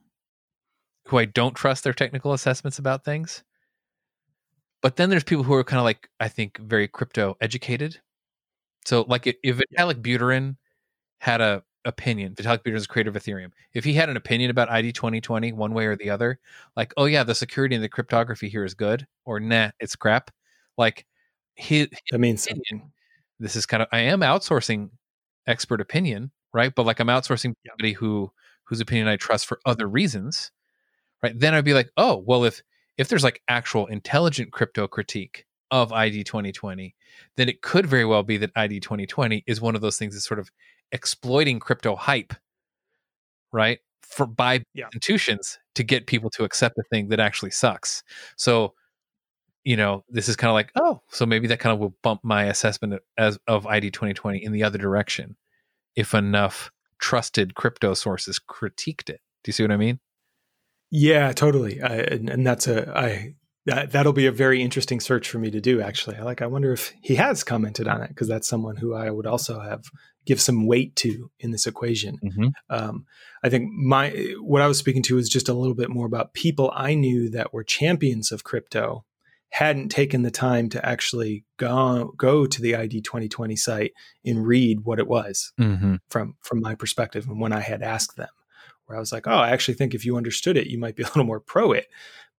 who 1.11 1.17
I 1.17 1.25
don't 1.25 1.53
trust 1.53 1.83
their 1.83 1.93
technical 1.93 2.31
assessments 2.31 2.79
about 2.79 3.03
things. 3.03 3.43
But 4.81 4.95
then 4.95 5.09
there's 5.09 5.25
people 5.25 5.43
who 5.43 5.53
are 5.53 5.63
kind 5.63 5.77
of 5.77 5.83
like 5.83 6.09
I 6.21 6.29
think 6.29 6.57
very 6.57 6.87
crypto 6.87 7.35
educated. 7.41 7.99
So 8.85 9.05
like 9.09 9.27
if, 9.27 9.35
Vitalik 9.43 10.01
Buterin 10.01 10.55
had 11.19 11.41
a 11.41 11.63
opinion, 11.83 12.33
Vitalik 12.33 12.63
Buterin 12.63 12.77
is 12.77 12.87
creator 12.87 13.09
of 13.09 13.17
Ethereum. 13.17 13.51
If 13.73 13.83
he 13.83 13.93
had 13.93 14.09
an 14.09 14.15
opinion 14.15 14.51
about 14.51 14.69
ID 14.69 14.93
2020 14.93 15.51
one 15.51 15.73
way 15.73 15.85
or 15.85 15.97
the 15.97 16.09
other, 16.09 16.39
like 16.77 16.93
oh 16.95 17.05
yeah, 17.05 17.23
the 17.23 17.35
security 17.35 17.75
and 17.75 17.83
the 17.83 17.89
cryptography 17.89 18.47
here 18.47 18.63
is 18.63 18.73
good, 18.73 19.05
or 19.25 19.41
nah, 19.41 19.71
it's 19.81 19.97
crap. 19.97 20.31
Like 20.77 21.05
his, 21.55 21.89
That 22.11 22.19
means 22.19 22.47
opinion. 22.47 22.93
This 23.37 23.57
is 23.57 23.65
kind 23.65 23.83
of 23.83 23.89
I 23.91 23.99
am 23.99 24.21
outsourcing 24.21 24.91
expert 25.45 25.81
opinion, 25.81 26.31
right? 26.53 26.73
But 26.73 26.85
like 26.85 27.01
I'm 27.01 27.07
outsourcing 27.07 27.53
somebody 27.67 27.91
who 27.91 28.31
whose 28.63 28.79
opinion 28.79 29.09
I 29.09 29.17
trust 29.17 29.45
for 29.45 29.59
other 29.65 29.89
reasons, 29.89 30.51
right? 31.23 31.37
Then 31.37 31.53
I'd 31.53 31.65
be 31.65 31.73
like, 31.73 31.89
oh, 31.97 32.23
well, 32.25 32.43
if 32.43 32.61
if 32.97 33.07
there's 33.07 33.23
like 33.23 33.41
actual 33.47 33.87
intelligent 33.87 34.51
crypto 34.51 34.87
critique 34.87 35.45
of 35.71 35.91
ID 35.93 36.23
2020, 36.23 36.95
then 37.37 37.49
it 37.49 37.61
could 37.61 37.85
very 37.87 38.05
well 38.05 38.23
be 38.23 38.37
that 38.37 38.51
ID 38.55 38.79
2020 38.81 39.43
is 39.47 39.61
one 39.61 39.75
of 39.75 39.81
those 39.81 39.97
things 39.97 40.13
that's 40.13 40.27
sort 40.27 40.39
of 40.39 40.51
exploiting 40.91 41.59
crypto 41.59 41.95
hype, 41.95 42.33
right? 43.51 43.79
For 44.03 44.25
by 44.25 44.63
Yeah. 44.73 44.85
institutions 44.93 45.57
to 45.75 45.83
get 45.83 46.07
people 46.07 46.29
to 46.31 46.43
accept 46.43 46.77
a 46.77 46.83
thing 46.83 47.09
that 47.09 47.19
actually 47.19 47.51
sucks. 47.51 48.03
So, 48.37 48.73
you 49.63 49.77
know, 49.77 50.03
this 50.09 50.29
is 50.29 50.35
kind 50.35 50.49
of 50.49 50.55
like, 50.55 50.71
oh, 50.75 51.01
so 51.09 51.25
maybe 51.25 51.47
that 51.47 51.59
kind 51.59 51.73
of 51.73 51.79
will 51.79 51.95
bump 52.03 52.21
my 52.23 52.45
assessment 52.45 53.01
as 53.17 53.39
of 53.47 53.67
ID 53.67 53.91
2020 53.91 54.43
in 54.43 54.51
the 54.53 54.63
other 54.63 54.77
direction 54.79 55.37
if 55.95 56.13
enough 56.15 56.71
trusted 56.99 57.55
crypto 57.55 57.93
sources 57.95 58.39
critiqued 58.39 59.09
it. 59.09 59.21
Do 59.43 59.49
you 59.49 59.53
see 59.53 59.63
what 59.63 59.71
I 59.71 59.77
mean? 59.77 59.99
Yeah, 60.91 61.31
totally. 61.31 61.81
I, 61.81 61.95
and, 61.99 62.29
and 62.29 62.45
that's 62.45 62.67
a 62.67 62.95
I 62.95 63.35
that 63.65 63.91
that'll 63.91 64.13
be 64.13 64.25
a 64.25 64.31
very 64.31 64.61
interesting 64.61 64.99
search 64.99 65.29
for 65.29 65.39
me 65.39 65.49
to 65.51 65.61
do. 65.61 65.81
Actually, 65.81 66.17
I 66.17 66.23
like. 66.23 66.41
I 66.41 66.47
wonder 66.47 66.73
if 66.73 66.93
he 67.01 67.15
has 67.15 67.43
commented 67.43 67.87
on 67.87 68.01
it 68.01 68.09
because 68.09 68.27
that's 68.27 68.47
someone 68.47 68.75
who 68.75 68.93
I 68.93 69.09
would 69.09 69.27
also 69.27 69.59
have 69.59 69.85
give 70.25 70.41
some 70.41 70.67
weight 70.67 70.95
to 70.97 71.31
in 71.39 71.51
this 71.51 71.65
equation. 71.65 72.17
Mm-hmm. 72.23 72.47
Um, 72.69 73.05
I 73.43 73.49
think 73.49 73.71
my 73.71 74.09
what 74.39 74.61
I 74.61 74.67
was 74.67 74.77
speaking 74.77 75.03
to 75.03 75.15
was 75.15 75.29
just 75.29 75.49
a 75.49 75.53
little 75.53 75.75
bit 75.75 75.89
more 75.89 76.05
about 76.05 76.33
people 76.33 76.71
I 76.75 76.93
knew 76.95 77.29
that 77.29 77.53
were 77.53 77.63
champions 77.63 78.31
of 78.31 78.43
crypto 78.43 79.05
hadn't 79.49 79.89
taken 79.89 80.21
the 80.21 80.31
time 80.31 80.69
to 80.69 80.85
actually 80.85 81.45
go 81.57 82.13
go 82.17 82.45
to 82.45 82.61
the 82.61 82.75
ID 82.75 83.01
2020 83.01 83.55
site 83.55 83.91
and 84.25 84.45
read 84.47 84.81
what 84.85 84.97
it 84.99 85.07
was 85.07 85.51
Mm-hmm. 85.59 85.95
from 86.09 86.35
from 86.41 86.61
my 86.61 86.73
perspective 86.75 87.27
and 87.27 87.39
when 87.39 87.53
I 87.53 87.59
had 87.59 87.81
asked 87.81 88.15
them 88.15 88.29
where 88.91 88.97
I 88.97 88.99
was 88.99 89.11
like, 89.13 89.25
"Oh, 89.27 89.31
I 89.31 89.49
actually 89.51 89.75
think 89.75 89.93
if 89.93 90.05
you 90.05 90.17
understood 90.17 90.57
it, 90.57 90.67
you 90.67 90.77
might 90.77 90.95
be 90.95 91.03
a 91.03 91.07
little 91.07 91.23
more 91.23 91.39
pro 91.39 91.71
it." 91.71 91.87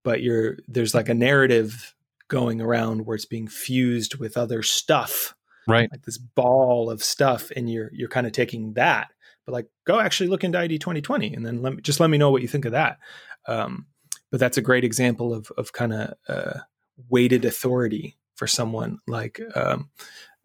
But 0.04 0.22
you're 0.22 0.58
there's 0.68 0.94
like 0.94 1.08
a 1.08 1.14
narrative 1.14 1.94
going 2.28 2.60
around 2.60 3.06
where 3.06 3.14
it's 3.14 3.24
being 3.24 3.48
fused 3.48 4.16
with 4.16 4.36
other 4.36 4.62
stuff, 4.62 5.34
Right. 5.66 5.88
like 5.90 6.02
this 6.02 6.18
ball 6.18 6.90
of 6.90 7.02
stuff 7.02 7.50
and 7.56 7.70
you're 7.70 7.90
you're 7.92 8.08
kind 8.08 8.26
of 8.26 8.32
taking 8.32 8.74
that. 8.74 9.08
But 9.46 9.52
like 9.52 9.66
go 9.86 9.98
actually 10.00 10.28
look 10.28 10.44
into 10.44 10.58
ID 10.58 10.78
2020 10.78 11.34
and 11.34 11.44
then 11.46 11.62
let 11.62 11.74
me 11.74 11.82
just 11.82 12.00
let 12.00 12.10
me 12.10 12.18
know 12.18 12.30
what 12.30 12.42
you 12.42 12.48
think 12.48 12.64
of 12.64 12.72
that. 12.72 12.98
Um, 13.46 13.86
but 14.30 14.40
that's 14.40 14.58
a 14.58 14.62
great 14.62 14.84
example 14.84 15.32
of 15.34 15.50
of 15.56 15.72
kind 15.72 15.92
of 15.92 16.14
uh, 16.28 16.58
weighted 17.08 17.44
authority 17.44 18.16
for 18.34 18.46
someone 18.46 18.98
like 19.06 19.40
um, 19.54 19.88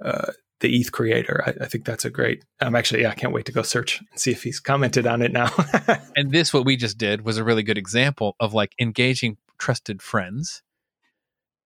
uh, 0.04 0.32
the 0.60 0.76
ETH 0.76 0.92
creator. 0.92 1.44
I, 1.46 1.66
I 1.66 1.68
think 1.68 1.86
that's 1.86 2.06
a 2.06 2.10
great. 2.10 2.44
I'm 2.60 2.76
actually, 2.76 3.02
yeah, 3.04 3.10
I 3.12 3.16
can't 3.16 3.34
wait 3.34 3.46
to 3.46 3.52
go 3.52 3.62
search 3.62 4.00
and 4.12 4.20
see 4.20 4.32
if 4.32 4.44
he's 4.44 4.60
commented 4.60 5.06
on 5.08 5.22
it 5.22 5.32
now. 5.32 5.50
And 6.16 6.32
this, 6.32 6.52
what 6.54 6.66
we 6.66 6.76
just 6.78 6.98
did, 6.98 7.24
was 7.24 7.38
a 7.38 7.44
really 7.44 7.62
good 7.64 7.78
example 7.78 8.36
of 8.40 8.54
like 8.54 8.74
engaging 8.80 9.38
trusted 9.60 10.02
friends 10.02 10.64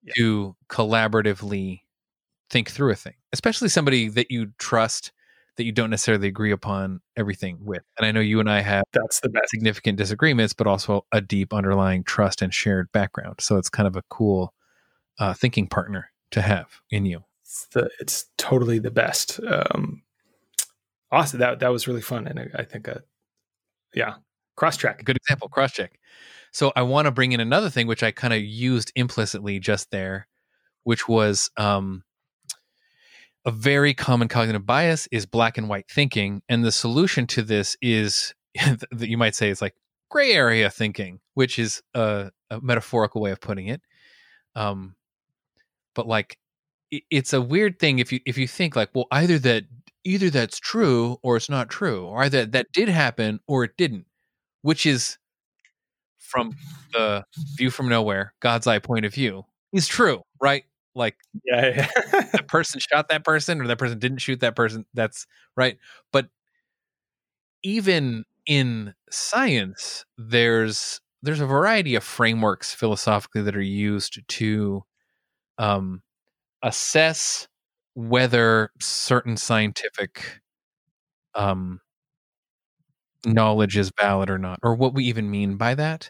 Yeah. 0.04 0.14
to 0.18 0.56
collaboratively 0.70 1.82
think 2.50 2.70
through 2.70 2.92
a 2.92 2.96
thing, 2.96 3.14
especially 3.32 3.70
somebody 3.70 4.10
that 4.10 4.30
you 4.30 4.52
trust 4.60 5.12
that 5.58 5.64
you 5.64 5.72
don't 5.72 5.89
necessarily 5.89 6.28
agree 6.28 6.52
upon 6.52 7.00
everything 7.16 7.60
with. 7.62 7.84
And 7.98 8.06
I 8.06 8.12
know 8.12 8.20
you 8.22 8.39
and 8.39 8.50
I 8.50 8.62
have 8.62 8.84
that's 8.94 9.20
the 9.22 9.30
best. 9.30 9.50
significant 9.52 9.98
disagreements, 9.98 10.54
but 10.54 10.66
also 10.68 11.06
a 11.12 11.22
deep 11.22 11.54
underlying 11.54 12.04
trust 12.04 12.42
and 12.42 12.54
shared 12.54 12.92
background. 12.92 13.36
So 13.39 13.58
it's 13.58 13.70
kind 13.70 13.88
of 13.88 13.96
a 13.96 14.04
cool 14.10 14.54
uh, 15.20 15.34
thinking 15.34 15.68
partner 15.68 16.10
to 16.32 16.42
have 16.42 16.68
in 16.89 17.06
you. 17.06 17.24
It's, 17.52 17.66
the, 17.74 17.89
it's 17.99 18.26
totally 18.38 18.80
the 18.80 18.91
best. 18.91 19.38
Um, 19.45 20.04
awesome. 21.12 21.41
That 21.41 21.60
that 21.60 21.68
was 21.68 21.86
really 21.86 22.02
fun, 22.02 22.26
and 22.26 22.39
I, 22.39 22.47
I 22.60 22.64
think, 22.64 22.88
uh, 22.88 22.99
yeah, 23.93 24.16
cross 24.56 24.78
track. 24.78 25.04
Good 25.04 25.18
example, 25.18 25.49
cross 25.49 25.74
check. 25.74 25.99
So 26.54 26.72
I 26.78 26.84
want 26.84 27.08
to 27.08 27.12
bring 27.12 27.34
in 27.34 27.41
another 27.41 27.70
thing 27.70 27.88
which 27.88 28.04
I 28.04 28.12
kind 28.12 28.34
of 28.34 28.41
used 28.41 28.93
implicitly 28.95 29.60
just 29.60 29.91
there, 29.91 30.30
which 30.86 31.10
was 31.10 31.52
um, 31.58 32.04
a 33.43 33.52
very 33.52 33.93
common 33.93 34.30
cognitive 34.30 34.66
bias 34.66 35.10
is 35.12 35.26
black 35.26 35.58
and 35.58 35.68
white 35.68 35.89
thinking, 35.91 36.41
and 36.47 36.64
the 36.64 36.72
solution 36.72 37.28
to 37.28 37.41
this 37.41 37.76
is 37.82 38.34
that 38.56 39.10
you 39.10 39.18
might 39.18 39.36
say 39.36 39.49
it's 39.49 39.62
like 39.62 39.76
gray 40.10 40.32
area 40.32 40.70
thinking, 40.70 41.20
which 41.34 41.60
is 41.60 41.82
a, 41.95 42.32
a 42.49 42.62
metaphorical 42.62 43.20
way 43.20 43.32
of 43.32 43.41
putting 43.41 43.68
it. 43.68 43.82
Um, 44.56 44.95
but 45.95 46.08
like 46.08 46.38
it's 47.10 47.34
a 47.34 47.42
weird 47.42 47.80
thing 47.80 48.00
if 48.00 48.12
you 48.12 48.20
if 48.26 48.38
you 48.38 48.48
think 48.48 48.76
like, 48.76 48.89
well, 48.94 49.08
either 49.12 49.39
that 49.39 49.66
either 50.04 50.30
that's 50.30 50.60
true 50.60 51.18
or 51.24 51.38
it's 51.38 51.50
not 51.50 51.70
true, 51.70 52.06
or 52.06 52.24
either 52.24 52.46
that 52.46 52.72
did 52.74 52.89
happen 52.89 53.39
or 53.48 53.64
it 53.64 53.78
didn't, 53.78 54.06
which 54.62 54.86
is 54.86 55.18
from 56.20 56.56
the 56.94 57.26
view 57.58 57.70
from 57.70 57.89
nowhere, 57.89 58.34
God's 58.39 58.68
eye 58.68 58.80
point 58.80 59.06
of 59.06 59.14
view, 59.14 59.46
is 59.74 59.88
true, 59.88 60.22
right? 60.42 60.64
Like 60.96 61.16
Yeah, 61.46 61.68
yeah. 62.14 62.22
that 62.34 62.48
person 62.48 62.80
shot 62.80 63.10
that 63.10 63.24
person 63.24 63.62
or 63.62 63.68
that 63.68 63.78
person 63.78 64.00
didn't 64.00 64.20
shoot 64.20 64.39
that 64.42 64.56
person. 64.56 64.86
That's 64.94 65.26
right. 65.56 65.78
But 66.12 66.30
even 67.64 68.26
in 68.46 68.94
science, 69.10 70.06
there's 70.18 71.00
there's 71.24 71.39
a 71.39 71.46
variety 71.46 71.96
of 71.96 72.04
frameworks 72.04 72.74
philosophically 72.74 73.44
that 73.44 73.56
are 73.56 73.62
used 73.62 74.20
to 74.28 74.84
um, 75.60 76.02
assess 76.64 77.47
whether 77.95 78.72
certain 78.80 79.38
scientific 79.38 80.41
um, 81.36 81.82
knowledge 83.26 83.78
is 83.78 83.91
valid 83.99 84.30
or 84.30 84.38
not, 84.38 84.59
or 84.64 84.76
what 84.76 84.93
we 84.93 85.05
even 85.05 85.30
mean 85.30 85.57
by 85.57 85.76
that. 85.76 86.09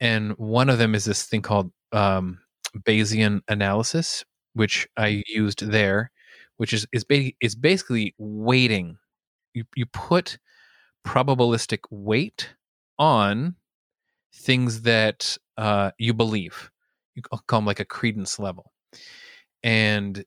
And 0.00 0.32
one 0.38 0.70
of 0.70 0.78
them 0.78 0.94
is 0.94 1.04
this 1.04 1.24
thing 1.24 1.42
called 1.42 1.72
um, 1.92 2.40
Bayesian 2.80 3.40
analysis, 3.48 4.24
which 4.54 4.88
I 4.96 5.22
used 5.28 5.70
there, 5.70 6.10
which 6.56 6.72
is 6.72 6.86
is, 6.92 7.04
ba- 7.04 7.32
is 7.40 7.54
basically 7.54 8.14
weighting. 8.18 8.98
You 9.54 9.64
you 9.76 9.86
put 9.86 10.38
probabilistic 11.06 11.80
weight 11.90 12.54
on 12.98 13.56
things 14.34 14.82
that 14.82 15.38
uh, 15.56 15.92
you 15.98 16.14
believe. 16.14 16.70
You 17.14 17.22
call 17.22 17.42
them 17.60 17.66
like 17.66 17.80
a 17.80 17.84
credence 17.84 18.38
level, 18.38 18.72
and 19.62 20.24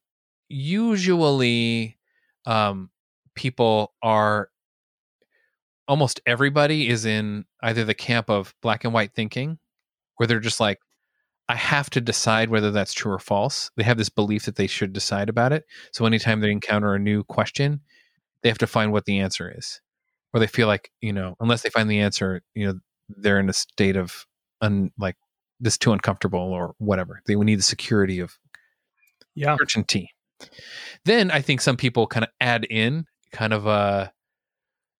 usually, 0.49 1.97
um, 2.45 2.89
people 3.35 3.93
are 4.01 4.49
almost 5.87 6.21
everybody 6.25 6.89
is 6.89 7.05
in 7.05 7.45
either 7.63 7.83
the 7.83 7.93
camp 7.93 8.29
of 8.29 8.53
black 8.61 8.83
and 8.83 8.93
white 8.93 9.13
thinking, 9.13 9.59
where 10.17 10.27
they're 10.27 10.39
just 10.39 10.59
like, 10.59 10.79
I 11.49 11.55
have 11.55 11.89
to 11.91 12.01
decide 12.01 12.49
whether 12.49 12.71
that's 12.71 12.93
true 12.93 13.11
or 13.11 13.19
false. 13.19 13.71
They 13.75 13.83
have 13.83 13.97
this 13.97 14.09
belief 14.09 14.45
that 14.45 14.55
they 14.55 14.67
should 14.67 14.93
decide 14.93 15.27
about 15.27 15.51
it. 15.51 15.65
So 15.91 16.05
anytime 16.05 16.39
they 16.39 16.51
encounter 16.51 16.93
a 16.93 16.99
new 16.99 17.23
question, 17.25 17.81
they 18.41 18.49
have 18.49 18.57
to 18.59 18.67
find 18.67 18.91
what 18.91 19.05
the 19.05 19.19
answer 19.19 19.53
is. 19.57 19.81
Or 20.33 20.39
they 20.39 20.47
feel 20.47 20.67
like, 20.67 20.91
you 21.01 21.11
know, 21.11 21.35
unless 21.41 21.61
they 21.61 21.69
find 21.69 21.89
the 21.89 21.99
answer, 21.99 22.41
you 22.53 22.67
know, 22.67 22.79
they're 23.09 23.39
in 23.39 23.49
a 23.49 23.53
state 23.53 23.97
of 23.97 24.25
un 24.61 24.91
like 24.97 25.17
this 25.59 25.77
too 25.77 25.91
uncomfortable 25.91 26.39
or 26.39 26.73
whatever. 26.77 27.21
They 27.25 27.35
would 27.35 27.47
need 27.47 27.59
the 27.59 27.63
security 27.63 28.19
of 28.19 28.37
Yeah. 29.35 29.55
certainty. 29.57 30.09
Then 31.05 31.31
I 31.31 31.41
think 31.41 31.61
some 31.61 31.77
people 31.77 32.07
kind 32.07 32.23
of 32.23 32.31
add 32.41 32.65
in 32.65 33.05
kind 33.31 33.53
of 33.53 33.65
a 33.67 34.11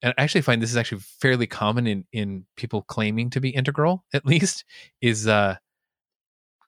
and 0.04 0.14
I 0.18 0.24
actually 0.24 0.42
find 0.42 0.62
this 0.62 0.72
is 0.72 0.78
actually 0.78 1.02
fairly 1.22 1.48
common 1.48 1.88
in 1.88 2.06
in 2.14 2.46
people 2.58 2.84
claiming 2.84 3.30
to 3.32 3.42
be 3.42 3.50
integral, 3.50 4.06
at 4.14 4.26
least, 4.26 4.66
is 5.02 5.28
uh 5.28 5.58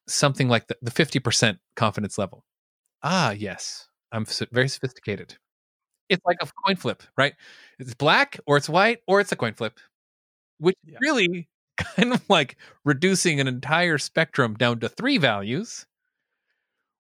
something 0.08 0.50
like 0.50 0.68
the, 0.68 0.76
the 0.82 0.92
50% 0.92 1.58
confidence 1.76 2.18
level. 2.18 2.44
Ah, 3.04 3.32
yes. 3.32 3.88
I'm 4.12 4.26
very 4.52 4.68
sophisticated. 4.68 5.36
It's 6.10 6.24
like 6.26 6.38
a 6.42 6.48
coin 6.66 6.76
flip, 6.76 7.04
right? 7.18 7.34
It's 7.80 7.94
black 7.96 8.40
or 8.46 8.58
it's 8.58 8.70
white 8.70 9.00
or 9.08 9.22
it's 9.22 9.32
a 9.32 9.36
coin 9.36 9.54
flip, 9.54 9.80
which 10.60 10.76
Yeah. 10.86 10.98
really 11.02 11.50
kind 11.78 12.14
of 12.14 12.22
like 12.30 12.58
reducing 12.86 13.40
an 13.40 13.48
entire 13.48 13.98
spectrum 13.98 14.56
down 14.56 14.80
to 14.82 14.90
three 14.90 15.18
values, 15.18 15.86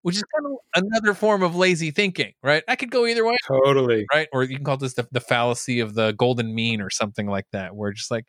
which 0.03 0.17
is 0.17 0.23
kind 0.23 0.45
of 0.45 0.83
another 0.83 1.13
form 1.13 1.41
of 1.41 1.55
lazy 1.55 1.89
thinking, 1.89 2.33
right? 2.43 2.63
I 2.67 2.75
could 2.75 2.91
go 2.91 3.05
either 3.05 3.25
way 3.25 3.37
Totally. 3.47 4.05
right? 4.13 4.27
Or 4.31 4.43
you 4.43 4.55
can 4.55 4.65
call 4.65 4.77
this 4.77 4.93
the, 4.93 5.07
the 5.11 5.21
fallacy 5.21 5.79
of 5.79 5.95
the 5.95 6.11
golden 6.11 6.53
mean 6.53 6.81
or 6.81 6.89
something 6.89 7.25
like 7.25 7.47
that, 7.51 7.75
where 7.75 7.91
just 7.91 8.11
like, 8.11 8.25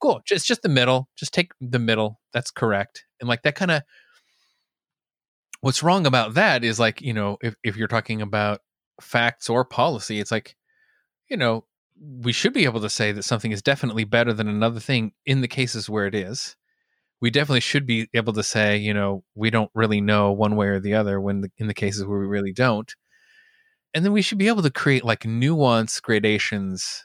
cool, 0.00 0.20
just 0.26 0.46
just 0.46 0.62
the 0.62 0.68
middle, 0.68 1.08
just 1.16 1.32
take 1.32 1.52
the 1.60 1.78
middle. 1.78 2.20
That's 2.32 2.50
correct. 2.50 3.04
And 3.20 3.28
like 3.28 3.42
that 3.42 3.54
kind 3.54 3.70
of 3.70 3.82
what's 5.60 5.82
wrong 5.82 6.06
about 6.06 6.34
that 6.34 6.64
is 6.64 6.78
like, 6.80 7.00
you 7.00 7.14
know, 7.14 7.38
if, 7.40 7.54
if 7.62 7.76
you're 7.76 7.88
talking 7.88 8.20
about 8.20 8.60
facts 9.00 9.48
or 9.48 9.64
policy, 9.64 10.18
it's 10.18 10.32
like, 10.32 10.56
you 11.30 11.36
know, 11.36 11.64
we 12.20 12.32
should 12.32 12.52
be 12.52 12.64
able 12.64 12.80
to 12.80 12.90
say 12.90 13.12
that 13.12 13.22
something 13.22 13.52
is 13.52 13.62
definitely 13.62 14.02
better 14.02 14.32
than 14.32 14.48
another 14.48 14.80
thing 14.80 15.12
in 15.24 15.40
the 15.40 15.48
cases 15.48 15.88
where 15.88 16.06
it 16.06 16.16
is. 16.16 16.56
We 17.22 17.30
definitely 17.30 17.60
should 17.60 17.86
be 17.86 18.08
able 18.12 18.34
to 18.34 18.42
say, 18.42 18.76
you 18.76 18.92
know, 18.92 19.24
we 19.34 19.48
don't 19.48 19.70
really 19.74 20.00
know 20.02 20.32
one 20.32 20.56
way 20.56 20.66
or 20.66 20.80
the 20.80 20.94
other 20.94 21.20
when 21.20 21.40
the, 21.40 21.50
in 21.56 21.68
the 21.68 21.74
cases 21.74 22.04
where 22.04 22.18
we 22.18 22.26
really 22.26 22.52
don't. 22.52 22.92
And 23.94 24.04
then 24.04 24.12
we 24.12 24.22
should 24.22 24.38
be 24.38 24.48
able 24.48 24.62
to 24.62 24.70
create 24.70 25.04
like 25.04 25.24
nuance 25.24 26.00
gradations 26.00 27.04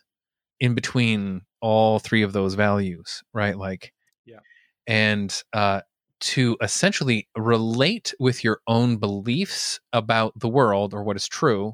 in 0.60 0.74
between 0.74 1.42
all 1.62 2.00
three 2.00 2.24
of 2.24 2.34
those 2.34 2.56
values 2.56 3.24
right? 3.34 3.58
Like 3.58 3.94
Yeah. 4.26 4.40
and 4.88 5.44
uh 5.54 5.82
to 6.20 6.58
essentially 6.62 7.28
relate 7.38 8.14
with 8.20 8.44
your 8.44 8.60
own 8.66 8.98
beliefs 8.98 9.80
about 9.94 10.34
the 10.40 10.50
world 10.50 10.96
or 10.96 11.04
what 11.04 11.16
is 11.16 11.28
true 11.28 11.74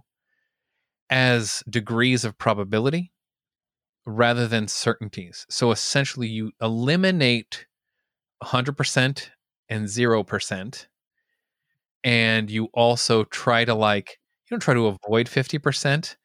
as 1.09 1.63
degrees 1.69 2.25
of 2.25 2.37
probability 2.37 3.13
rather 4.05 4.47
than 4.47 4.67
certainties. 4.67 5.45
So 5.49 5.71
essentially 5.71 6.27
you 6.27 6.51
eliminate 6.61 7.67
100% 8.43 9.29
and 9.69 9.85
0% 9.87 10.87
and 12.03 12.49
you 12.51 12.65
also 12.73 13.23
try 13.25 13.65
to 13.65 13.73
like 13.73 14.19
you 14.45 14.55
don't 14.55 14.59
try 14.61 14.73
to 14.73 14.87
avoid 14.87 15.27
50% 15.27 16.15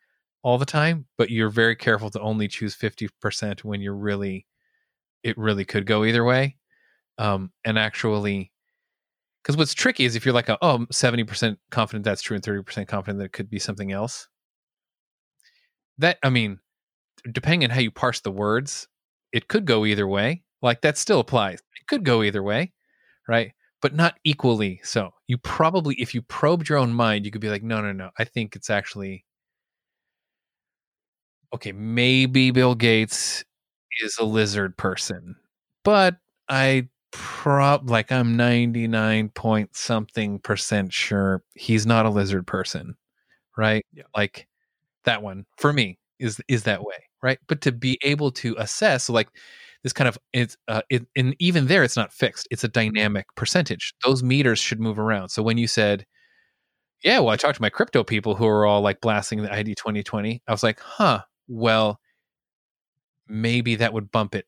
all 0.42 0.58
the 0.58 0.64
time 0.66 1.06
but 1.16 1.30
you're 1.30 1.50
very 1.50 1.76
careful 1.76 2.10
to 2.10 2.20
only 2.20 2.48
choose 2.48 2.76
50% 2.76 3.64
when 3.64 3.80
you're 3.80 3.94
really 3.96 4.46
it 5.24 5.36
really 5.38 5.64
could 5.64 5.86
go 5.86 6.04
either 6.04 6.24
way. 6.24 6.56
Um 7.18 7.52
and 7.64 7.78
actually 7.78 8.52
because 9.42 9.56
what's 9.56 9.74
tricky 9.74 10.04
is 10.04 10.16
if 10.16 10.24
you're 10.26 10.34
like 10.34 10.48
a, 10.48 10.58
oh 10.62 10.86
70% 10.92 11.56
confident 11.70 12.04
that's 12.04 12.22
true 12.22 12.36
and 12.36 12.44
30% 12.44 12.88
confident 12.88 13.18
that 13.20 13.26
it 13.26 13.32
could 13.32 13.50
be 13.50 13.58
something 13.58 13.92
else. 13.92 14.28
That 15.98 16.18
i 16.22 16.30
mean 16.30 16.58
depending 17.32 17.64
on 17.64 17.70
how 17.70 17.80
you 17.80 17.90
parse 17.90 18.20
the 18.20 18.30
words 18.32 18.88
it 19.32 19.48
could 19.48 19.66
go 19.66 19.84
either 19.86 20.08
way. 20.08 20.42
Like 20.62 20.80
that 20.82 20.98
still 20.98 21.20
applies 21.20 21.60
could 21.88 22.04
go 22.04 22.22
either 22.22 22.42
way 22.42 22.72
right 23.28 23.52
but 23.82 23.94
not 23.94 24.16
equally 24.24 24.80
so. 24.84 25.12
You 25.28 25.38
probably, 25.38 25.94
if 25.96 26.14
you 26.14 26.22
probed 26.22 26.68
your 26.68 26.78
own 26.78 26.92
mind, 26.92 27.24
you 27.24 27.30
could 27.30 27.40
be 27.40 27.48
like, 27.50 27.62
no, 27.62 27.80
no, 27.80 27.92
no. 27.92 28.10
I 28.18 28.24
think 28.24 28.56
it's 28.56 28.70
actually 28.70 29.24
okay. 31.54 31.72
Maybe 31.72 32.50
Bill 32.50 32.74
Gates 32.74 33.44
is 34.02 34.16
a 34.18 34.24
lizard 34.24 34.76
person, 34.76 35.36
but 35.84 36.16
I 36.48 36.88
prob 37.12 37.90
like 37.90 38.12
I'm 38.12 38.36
99 38.36 39.30
point 39.30 39.74
something 39.76 40.38
percent 40.40 40.92
sure 40.92 41.42
he's 41.54 41.86
not 41.86 42.06
a 42.06 42.10
lizard 42.10 42.46
person, 42.46 42.96
right? 43.58 43.86
Yeah. 43.94 44.04
Like 44.16 44.48
that 45.04 45.22
one 45.22 45.46
for 45.58 45.72
me 45.72 45.98
is 46.20 46.40
is 46.48 46.64
that 46.64 46.84
way, 46.84 46.96
right? 47.22 47.38
But 47.48 47.62
to 47.62 47.72
be 47.72 47.98
able 48.04 48.32
to 48.32 48.56
assess, 48.58 49.08
like 49.10 49.28
this 49.82 49.92
kind 49.92 50.08
of 50.08 50.18
it's 50.32 50.56
uh, 50.66 50.82
it, 50.90 51.06
and 51.16 51.34
even 51.38 51.66
there 51.66 51.84
it's 51.84 51.96
not 51.96 52.12
fixed. 52.12 52.48
It's 52.50 52.64
a 52.64 52.68
dynamic 52.68 53.26
percentage. 53.36 53.94
Those 54.04 54.22
meters 54.22 54.58
should 54.58 54.80
move 54.80 54.98
around. 54.98 55.28
So 55.30 55.42
when 55.42 55.58
you 55.58 55.66
said 55.66 56.04
yeah 57.02 57.18
well 57.18 57.30
i 57.30 57.36
talked 57.36 57.56
to 57.56 57.62
my 57.62 57.70
crypto 57.70 58.02
people 58.04 58.34
who 58.34 58.46
are 58.46 58.66
all 58.66 58.80
like 58.80 59.00
blasting 59.00 59.42
the 59.42 59.52
id 59.52 59.74
2020 59.74 60.42
i 60.46 60.52
was 60.52 60.62
like 60.62 60.80
huh 60.80 61.20
well 61.46 62.00
maybe 63.28 63.76
that 63.76 63.92
would 63.92 64.10
bump 64.10 64.34
it 64.34 64.46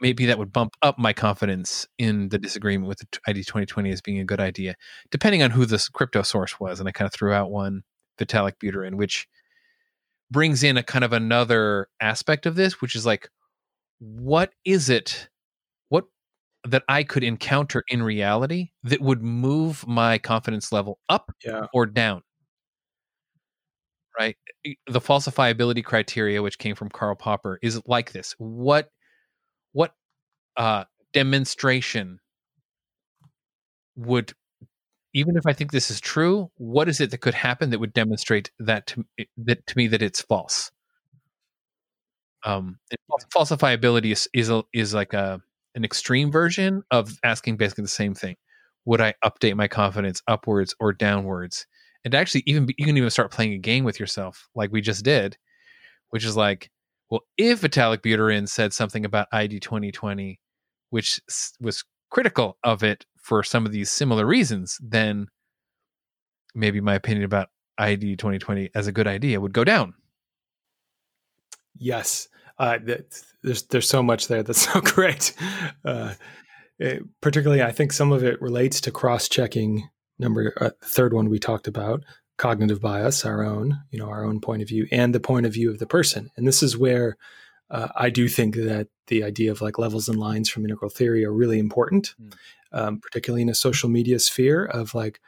maybe 0.00 0.26
that 0.26 0.38
would 0.38 0.52
bump 0.52 0.74
up 0.82 0.98
my 0.98 1.12
confidence 1.12 1.86
in 1.98 2.28
the 2.28 2.38
disagreement 2.38 2.88
with 2.88 2.98
the 2.98 3.06
id 3.28 3.44
2020 3.44 3.90
as 3.90 4.00
being 4.00 4.20
a 4.20 4.24
good 4.24 4.40
idea 4.40 4.74
depending 5.10 5.42
on 5.42 5.50
who 5.50 5.66
this 5.66 5.88
crypto 5.88 6.22
source 6.22 6.60
was 6.60 6.80
and 6.80 6.88
i 6.88 6.92
kind 6.92 7.06
of 7.06 7.12
threw 7.12 7.32
out 7.32 7.50
one 7.50 7.82
vitalik 8.18 8.54
buterin 8.62 8.94
which 8.94 9.26
brings 10.30 10.62
in 10.62 10.76
a 10.76 10.82
kind 10.82 11.04
of 11.04 11.12
another 11.12 11.88
aspect 12.00 12.46
of 12.46 12.54
this 12.54 12.80
which 12.80 12.94
is 12.94 13.06
like 13.06 13.28
what 14.00 14.52
is 14.64 14.88
it 14.88 15.28
what 15.88 16.04
that 16.64 16.82
i 16.88 17.02
could 17.02 17.24
encounter 17.24 17.82
in 17.88 18.02
reality 18.02 18.70
that 18.84 19.00
would 19.00 19.22
move 19.22 19.86
my 19.86 20.18
confidence 20.18 20.72
level 20.72 20.98
up 21.08 21.30
Yeah. 21.44 21.66
or 21.72 21.86
down? 21.86 22.22
Right? 24.18 24.36
The 24.88 25.00
falsifiability 25.00 25.84
criteria 25.84 26.42
which 26.42 26.58
came 26.58 26.74
from 26.74 26.88
karl 26.88 27.14
popper 27.14 27.58
is 27.62 27.80
like 27.86 28.12
this. 28.12 28.34
What 28.38 28.88
what 29.72 29.92
uh 30.56 30.84
demonstration 31.12 32.18
would 33.96 34.32
even 35.14 35.36
if 35.36 35.46
i 35.46 35.52
think 35.52 35.72
this 35.72 35.90
is 35.90 36.00
true 36.00 36.50
what 36.56 36.88
is 36.88 37.00
it 37.00 37.10
that 37.10 37.18
could 37.18 37.34
happen 37.34 37.70
that 37.70 37.78
would 37.78 37.92
demonstrate 37.92 38.50
that 38.58 38.86
to 38.86 39.04
that 39.36 39.66
to 39.66 39.76
me 39.76 39.86
that 39.86 40.02
it's 40.02 40.20
false 40.22 40.70
um 42.44 42.78
falsifiability 43.34 44.12
is 44.12 44.28
is, 44.32 44.50
a, 44.50 44.62
is 44.72 44.94
like 44.94 45.12
a 45.12 45.40
an 45.74 45.84
extreme 45.84 46.30
version 46.30 46.82
of 46.90 47.10
asking 47.24 47.56
basically 47.56 47.82
the 47.82 47.88
same 47.88 48.14
thing. 48.14 48.36
Would 48.84 49.00
i 49.00 49.14
update 49.24 49.56
my 49.56 49.68
confidence 49.68 50.22
upwards 50.26 50.74
or 50.80 50.92
downwards? 50.92 51.66
And 52.04 52.14
actually 52.14 52.42
even 52.46 52.68
you 52.78 52.86
can 52.86 52.96
even 52.96 53.10
start 53.10 53.32
playing 53.32 53.52
a 53.52 53.58
game 53.58 53.84
with 53.84 54.00
yourself 54.00 54.48
like 54.54 54.72
we 54.72 54.80
just 54.80 55.04
did 55.04 55.36
which 56.10 56.24
is 56.24 56.36
like 56.36 56.70
well 57.10 57.22
if 57.36 57.60
vitalik 57.60 57.98
buterin 57.98 58.48
said 58.48 58.72
something 58.72 59.04
about 59.04 59.28
id 59.32 59.60
2020 59.60 60.38
which 60.90 61.20
was 61.60 61.84
critical 62.10 62.56
of 62.64 62.82
it 62.82 63.04
for 63.20 63.42
some 63.42 63.66
of 63.66 63.72
these 63.72 63.90
similar 63.90 64.24
reasons 64.24 64.78
then 64.80 65.26
maybe 66.54 66.80
my 66.80 66.94
opinion 66.94 67.24
about 67.24 67.48
id 67.78 68.16
2020 68.16 68.70
as 68.74 68.86
a 68.86 68.92
good 68.92 69.06
idea 69.06 69.40
would 69.40 69.52
go 69.52 69.64
down 69.64 69.94
Yes, 71.78 72.28
uh, 72.58 72.78
that, 72.84 73.22
there's 73.42 73.62
there's 73.64 73.88
so 73.88 74.02
much 74.02 74.28
there 74.28 74.42
that's 74.42 74.68
so 74.72 74.80
great. 74.80 75.34
Uh, 75.84 76.14
it- 76.78 77.02
particularly, 77.20 77.62
I 77.62 77.72
think 77.72 77.92
some 77.92 78.12
of 78.12 78.22
it 78.24 78.40
relates 78.42 78.80
to 78.82 78.90
cross-checking. 78.90 79.88
Number 80.20 80.52
uh, 80.60 80.70
the 80.80 80.86
third 80.86 81.12
one 81.12 81.28
we 81.28 81.38
talked 81.38 81.68
about 81.68 82.02
cognitive 82.38 82.80
bias, 82.80 83.24
our 83.24 83.44
own, 83.44 83.78
you 83.90 83.98
know, 83.98 84.08
our 84.08 84.24
own 84.24 84.40
point 84.40 84.62
of 84.62 84.68
view, 84.68 84.86
and 84.92 85.14
the 85.14 85.20
point 85.20 85.46
of 85.46 85.52
view 85.52 85.70
of 85.70 85.78
the 85.78 85.86
person. 85.86 86.30
And 86.36 86.46
this 86.46 86.62
is 86.62 86.76
where 86.76 87.16
uh, 87.70 87.88
I 87.96 88.10
do 88.10 88.28
think 88.28 88.54
that 88.56 88.88
the 89.08 89.22
idea 89.24 89.50
of 89.52 89.60
like 89.60 89.78
levels 89.78 90.08
and 90.08 90.18
lines 90.18 90.48
from 90.48 90.64
integral 90.64 90.88
theory 90.90 91.24
are 91.24 91.32
really 91.32 91.58
important, 91.58 92.14
Mm. 92.20 92.32
um, 92.72 93.00
particularly 93.00 93.42
in 93.42 93.48
a 93.48 93.54
social 93.54 93.88
media 93.88 94.18
sphere 94.18 94.64
of 94.64 94.94
like, 94.94 95.20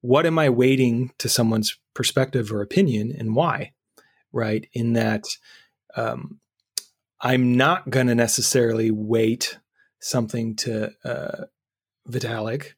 what 0.00 0.26
am 0.26 0.38
I 0.38 0.48
weighting 0.50 1.12
to 1.18 1.28
someone's 1.28 1.78
perspective 1.94 2.52
or 2.52 2.60
opinion, 2.62 3.14
and 3.18 3.34
why? 3.34 3.72
Right? 4.32 4.66
In 4.74 4.92
that 4.94 5.24
um, 5.96 6.40
I'm 7.20 7.56
not 7.56 7.88
going 7.90 8.06
to 8.08 8.14
necessarily 8.14 8.90
wait 8.90 9.58
something 10.00 10.56
to 10.56 10.90
uh, 11.04 11.44
Vitalik 12.08 12.72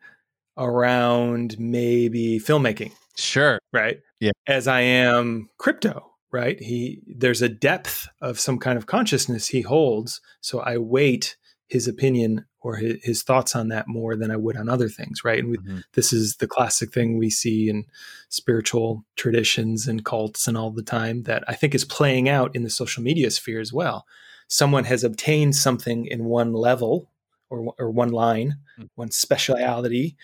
around 0.57 1.59
maybe 1.59 2.39
filmmaking, 2.39 2.93
Sure. 3.17 3.59
right? 3.73 4.01
Yeah. 4.21 4.31
As 4.47 4.69
I 4.69 4.81
am 4.83 5.49
crypto, 5.59 6.13
right? 6.33 6.61
He 6.61 7.03
there's 7.07 7.43
a 7.43 7.49
depth 7.49 8.09
of 8.21 8.39
some 8.41 8.59
kind 8.59 8.79
of 8.79 8.87
consciousness 8.87 9.49
he 9.49 9.63
holds, 9.63 10.21
so 10.41 10.61
I 10.61 10.79
wait 10.79 11.37
his 11.69 11.89
opinion 11.89 12.47
or 12.67 12.77
his, 12.77 12.97
his 13.05 13.23
thoughts 13.23 13.55
on 13.55 13.69
that 13.69 13.87
more 13.87 14.17
than 14.17 14.31
I 14.31 14.37
would 14.37 14.57
on 14.57 14.69
other 14.69 14.89
things, 14.89 15.23
right? 15.25 15.39
And 15.39 15.51
we, 15.53 15.59
Mhm. 15.59 15.83
this 15.93 16.13
is 16.13 16.37
the 16.37 16.49
classic 16.49 16.93
thing 16.93 17.17
we 17.17 17.31
see 17.31 17.69
in 17.69 17.85
spiritual 18.29 19.05
traditions 19.15 19.87
and 19.87 20.05
cults 20.05 20.49
and 20.49 20.57
all 20.57 20.73
the 20.73 20.83
time 20.83 21.23
that 21.25 21.45
I 21.47 21.55
think 21.55 21.75
is 21.75 21.85
playing 21.85 22.29
out 22.29 22.55
in 22.57 22.63
the 22.65 22.71
social 22.71 23.03
media 23.05 23.31
sphere 23.31 23.61
as 23.61 23.73
well. 23.73 24.05
Someone 24.49 24.85
has 24.85 25.05
obtained 25.05 25.55
something 25.57 26.07
in 26.07 26.25
one 26.25 26.53
level 26.53 27.11
or, 27.51 27.73
or 27.79 27.91
one 27.91 28.11
line, 28.11 28.57
Mm. 28.79 28.89
one 28.97 29.11
speciality, 29.11 30.17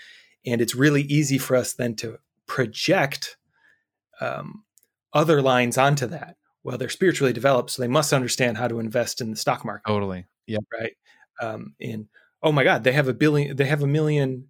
and 0.44 0.60
it's 0.60 0.74
really 0.74 1.02
easy 1.02 1.38
for 1.38 1.54
us 1.56 1.72
then 1.74 1.94
to 1.96 2.18
project 2.46 3.36
um, 4.20 4.64
other 5.12 5.40
lines 5.42 5.78
onto 5.78 6.06
that. 6.06 6.36
Well, 6.64 6.78
they're 6.78 6.88
spiritually 6.88 7.32
developed, 7.32 7.70
so 7.70 7.82
they 7.82 7.88
must 7.88 8.12
understand 8.12 8.56
how 8.56 8.68
to 8.68 8.78
invest 8.78 9.20
in 9.20 9.30
the 9.30 9.36
stock 9.36 9.64
market 9.64 9.88
Totally. 9.88 10.26
Yeah. 10.46 10.58
right? 10.78 10.92
Um, 11.40 11.74
and 11.80 12.08
oh 12.42 12.52
my 12.52 12.64
God, 12.64 12.84
they 12.84 12.92
have 12.92 13.08
a 13.08 13.14
billion, 13.14 13.56
they 13.56 13.66
have 13.66 13.82
a 13.82 13.86
million 13.86 14.48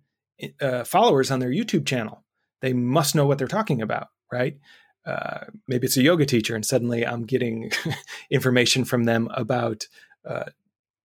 uh, 0.61 0.85
followers 0.85 1.31
on 1.31 1.41
their 1.41 1.51
YouTube 1.51 1.87
channel. 1.87 2.25
They 2.61 2.73
must 2.73 3.15
know 3.15 3.27
what 3.27 3.39
they're 3.39 3.49
talking 3.49 3.83
about, 3.83 4.09
right? 4.31 4.57
Uh, 5.05 5.47
maybe 5.67 5.87
it's 5.87 5.97
a 5.97 6.03
yoga 6.03 6.25
teacher, 6.25 6.55
and 6.55 6.65
suddenly 6.65 7.07
I'm 7.07 7.25
getting 7.25 7.73
information 8.31 8.85
from 8.85 9.05
them 9.05 9.29
about, 9.35 9.87
uh, 10.25 10.45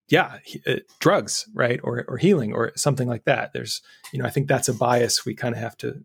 yeah, 0.08 0.38
uh, 0.68 0.76
drugs, 1.00 1.50
right, 1.54 1.80
or 1.84 2.06
or 2.08 2.18
healing, 2.18 2.54
or 2.54 2.72
something 2.76 3.08
like 3.08 3.26
that. 3.26 3.54
There's, 3.54 3.82
you 4.14 4.20
know, 4.20 4.26
I 4.26 4.30
think 4.30 4.48
that's 4.48 4.70
a 4.70 4.74
bias 4.74 5.26
we 5.26 5.36
kind 5.36 5.56
of 5.56 5.60
have 5.60 5.78
to 5.78 6.04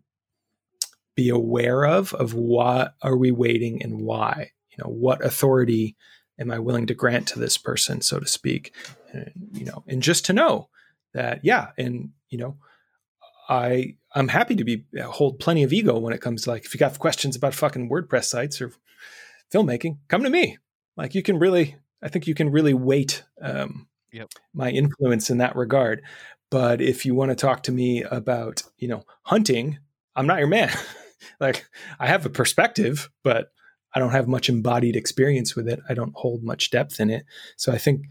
be 1.15 1.29
aware 1.29 1.85
of. 1.85 2.13
Of 2.15 2.33
what 2.33 2.95
are 3.03 3.15
we 3.15 3.31
waiting 3.31 3.81
and 3.83 4.01
why? 4.01 4.51
You 4.71 4.83
know, 4.83 4.89
what 4.89 5.23
authority 5.23 5.95
am 6.39 6.51
I 6.51 6.57
willing 6.57 6.87
to 6.87 6.95
grant 6.95 7.27
to 7.29 7.39
this 7.39 7.59
person, 7.59 8.01
so 8.01 8.19
to 8.19 8.27
speak? 8.27 8.75
And, 9.13 9.31
you 9.53 9.65
know, 9.65 9.83
and 9.87 10.01
just 10.01 10.25
to 10.25 10.33
know 10.33 10.69
that, 11.13 11.41
yeah, 11.43 11.71
and 11.77 12.09
you 12.29 12.37
know, 12.37 12.57
I 13.49 13.95
I'm 14.13 14.27
happy 14.27 14.55
to 14.55 14.63
be 14.63 14.85
hold 15.03 15.39
plenty 15.39 15.63
of 15.63 15.73
ego 15.73 15.97
when 15.99 16.13
it 16.13 16.21
comes 16.21 16.43
to 16.43 16.51
like 16.51 16.65
if 16.65 16.73
you 16.73 16.79
got 16.79 16.97
questions 16.99 17.35
about 17.35 17.53
fucking 17.53 17.89
WordPress 17.89 18.25
sites 18.25 18.61
or 18.61 18.71
filmmaking, 19.53 19.97
come 20.07 20.23
to 20.23 20.29
me. 20.29 20.57
Like 20.95 21.15
you 21.15 21.23
can 21.23 21.39
really, 21.39 21.75
I 22.01 22.09
think 22.09 22.27
you 22.27 22.35
can 22.35 22.51
really 22.51 22.73
weight 22.73 23.23
um, 23.41 23.87
Yep. 24.11 24.29
my 24.53 24.69
influence 24.69 25.29
in 25.29 25.39
that 25.39 25.55
regard. 25.55 26.03
But 26.51 26.81
if 26.81 27.03
you 27.03 27.15
want 27.15 27.31
to 27.31 27.35
talk 27.35 27.63
to 27.63 27.71
me 27.71 28.03
about 28.03 28.63
you 28.77 28.87
know 28.87 29.03
hunting, 29.23 29.79
I'm 30.15 30.27
not 30.27 30.39
your 30.39 30.47
man. 30.47 30.71
like 31.39 31.65
I 31.99 32.07
have 32.07 32.25
a 32.25 32.29
perspective, 32.29 33.09
but 33.23 33.51
I 33.93 33.99
don't 33.99 34.11
have 34.11 34.27
much 34.27 34.49
embodied 34.49 34.95
experience 34.95 35.55
with 35.55 35.67
it. 35.67 35.79
I 35.87 35.93
don't 35.93 36.15
hold 36.15 36.43
much 36.43 36.71
depth 36.71 36.99
in 36.99 37.09
it. 37.09 37.25
So 37.57 37.71
I 37.71 37.77
think, 37.77 38.05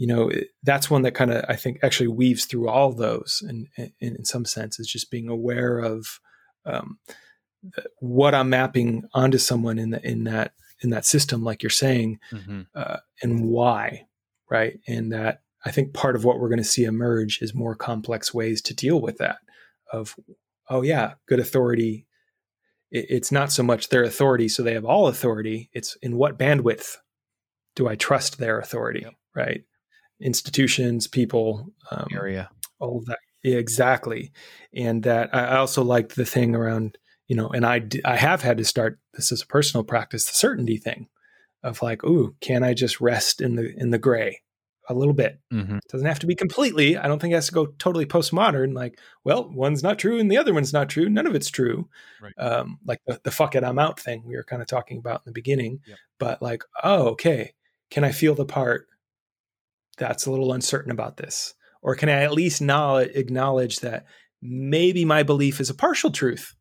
you 0.00 0.06
know, 0.06 0.28
it- 0.28 0.48
that's 0.62 0.88
one 0.88 1.02
that 1.02 1.14
kind 1.14 1.32
of 1.32 1.44
I 1.48 1.56
think 1.56 1.78
actually 1.82 2.08
weaves 2.08 2.44
through 2.46 2.68
all 2.68 2.92
those, 2.92 3.42
and 3.46 3.66
in, 3.76 3.92
in 4.00 4.24
some 4.24 4.44
sense, 4.44 4.78
is 4.78 4.86
just 4.86 5.10
being 5.10 5.28
aware 5.28 5.78
of 5.78 6.20
um, 6.64 6.98
what 8.00 8.34
I'm 8.34 8.50
mapping 8.50 9.04
onto 9.14 9.38
someone 9.38 9.78
in 9.78 9.90
the, 9.90 10.06
in 10.08 10.24
that 10.24 10.52
in 10.82 10.90
that 10.90 11.04
system, 11.04 11.42
like 11.42 11.62
you're 11.62 11.70
saying, 11.70 12.20
Mhm. 12.32 12.66
uh, 12.74 12.98
and 13.22 13.44
why, 13.46 14.06
right? 14.48 14.78
And 14.86 15.10
that 15.12 15.42
I 15.64 15.72
think 15.72 15.92
part 15.92 16.14
of 16.14 16.24
what 16.24 16.38
we're 16.38 16.48
going 16.48 16.58
to 16.62 16.64
see 16.64 16.84
emerge 16.84 17.40
is 17.42 17.52
more 17.52 17.74
complex 17.74 18.32
ways 18.32 18.62
to 18.62 18.74
deal 18.74 19.00
with 19.00 19.18
that. 19.18 19.38
Of, 19.92 20.14
oh 20.70 20.82
yeah, 20.82 21.14
good 21.26 21.40
authority. 21.40 22.06
It, 22.92 23.06
it's 23.08 23.32
not 23.32 23.50
so 23.50 23.64
much 23.64 23.88
their 23.88 24.04
authority, 24.04 24.48
so 24.48 24.62
they 24.62 24.74
have 24.74 24.84
all 24.84 25.08
authority. 25.08 25.68
It's 25.72 25.96
in 26.00 26.16
what 26.16 26.38
bandwidth 26.38 26.96
do 27.74 27.88
I 27.88 27.96
trust 27.96 28.38
their 28.38 28.60
authority, 28.60 29.00
Yep. 29.00 29.14
right? 29.34 29.62
Institutions, 30.20 31.06
people, 31.06 31.72
um, 31.90 32.08
Area. 32.12 32.50
all 32.80 32.98
of 32.98 33.06
that 33.06 33.18
Yeah, 33.42 33.56
exactly 33.56 34.32
and 34.74 35.02
that 35.04 35.34
i 35.34 35.56
also 35.56 35.82
liked 35.82 36.16
the 36.16 36.24
thing 36.26 36.54
around 36.54 36.98
you 37.28 37.36
know 37.36 37.48
and 37.48 37.64
i 37.64 37.78
d- 37.78 38.00
i 38.04 38.16
have 38.16 38.42
had 38.42 38.58
to 38.58 38.64
start 38.64 38.98
this 39.14 39.32
as 39.32 39.42
a 39.42 39.46
personal 39.46 39.84
practice 39.84 40.24
the 40.26 40.34
certainty 40.34 40.76
thing 40.76 41.08
of 41.62 41.80
like 41.82 42.04
ooh 42.04 42.34
can 42.40 42.62
i 42.62 42.74
just 42.74 43.00
rest 43.00 43.40
in 43.40 43.54
the 43.56 43.72
in 43.76 43.90
the 43.90 43.98
gray 43.98 44.40
a 44.90 44.94
little 44.94 45.14
bit 45.14 45.38
Mm-hmm. 45.52 45.78
doesn't 45.90 46.06
have 46.06 46.18
to 46.20 46.26
be 46.26 46.34
completely 46.34 46.96
i 46.96 47.06
don't 47.06 47.20
think 47.20 47.32
it 47.32 47.36
has 47.36 47.46
to 47.46 47.52
go 47.52 47.66
totally 47.78 48.06
postmodern 48.06 48.74
like 48.74 48.98
well 49.24 49.48
one's 49.50 49.82
not 49.82 49.98
true 49.98 50.18
and 50.18 50.30
the 50.30 50.38
other 50.38 50.52
one's 50.54 50.72
not 50.72 50.88
true 50.88 51.08
none 51.08 51.26
of 51.26 51.34
it's 51.34 51.50
true 51.50 51.88
Right. 52.20 52.32
um, 52.38 52.78
like 52.86 53.00
the, 53.06 53.20
the 53.24 53.30
fuck 53.30 53.54
it 53.54 53.64
i'm 53.64 53.78
out 53.78 53.98
thing 54.00 54.22
we 54.26 54.34
were 54.36 54.44
kind 54.44 54.60
of 54.62 54.68
talking 54.68 54.98
about 54.98 55.22
in 55.24 55.30
the 55.30 55.32
beginning 55.40 55.80
Yep. 55.86 55.98
but 56.18 56.42
like 56.42 56.62
oh 56.84 57.08
okay 57.10 57.54
can 57.90 58.02
i 58.04 58.12
feel 58.12 58.34
the 58.34 58.44
part 58.46 58.86
that's 59.98 60.26
a 60.26 60.30
little 60.30 60.52
uncertain 60.52 60.90
about 60.90 61.16
this? 61.16 61.54
Or 61.82 61.94
can 61.94 62.08
i 62.08 62.22
at 62.22 62.32
least 62.32 62.60
knowledge, 62.62 63.10
acknowledge 63.14 63.80
that 63.80 64.06
maybe 64.40 65.04
my 65.04 65.22
belief 65.22 65.60
is 65.60 65.70
a 65.70 65.74
partial 65.74 66.10
truth 66.10 66.54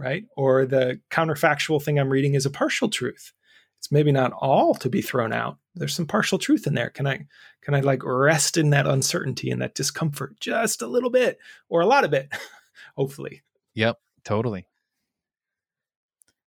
right? 0.00 0.22
Or 0.36 0.64
the 0.64 1.00
counterfactual 1.10 1.82
thing 1.82 1.98
i'm 1.98 2.08
reading 2.08 2.34
is 2.34 2.46
a 2.46 2.50
partial 2.50 2.88
truth. 2.88 3.32
It's 3.78 3.90
maybe 3.90 4.12
not 4.12 4.32
all 4.32 4.74
to 4.76 4.88
be 4.88 5.02
thrown 5.02 5.32
out. 5.32 5.58
There's 5.74 5.92
some 5.94 6.06
partial 6.06 6.38
truth 6.38 6.68
in 6.68 6.74
there. 6.74 6.90
Can 6.90 7.06
i 7.08 7.26
can 7.62 7.74
i 7.74 7.80
like 7.80 8.04
rest 8.04 8.56
in 8.56 8.70
that 8.70 8.86
uncertainty 8.86 9.50
and 9.50 9.60
that 9.60 9.74
discomfort 9.74 10.38
just 10.38 10.82
a 10.82 10.86
little 10.86 11.10
bit? 11.10 11.38
Or 11.68 11.80
a 11.80 11.86
lot 11.86 12.04
of 12.04 12.12
it 12.12 12.28
hopefully. 12.96 13.42
Yep, 13.74 13.98
Totally. 14.24 14.66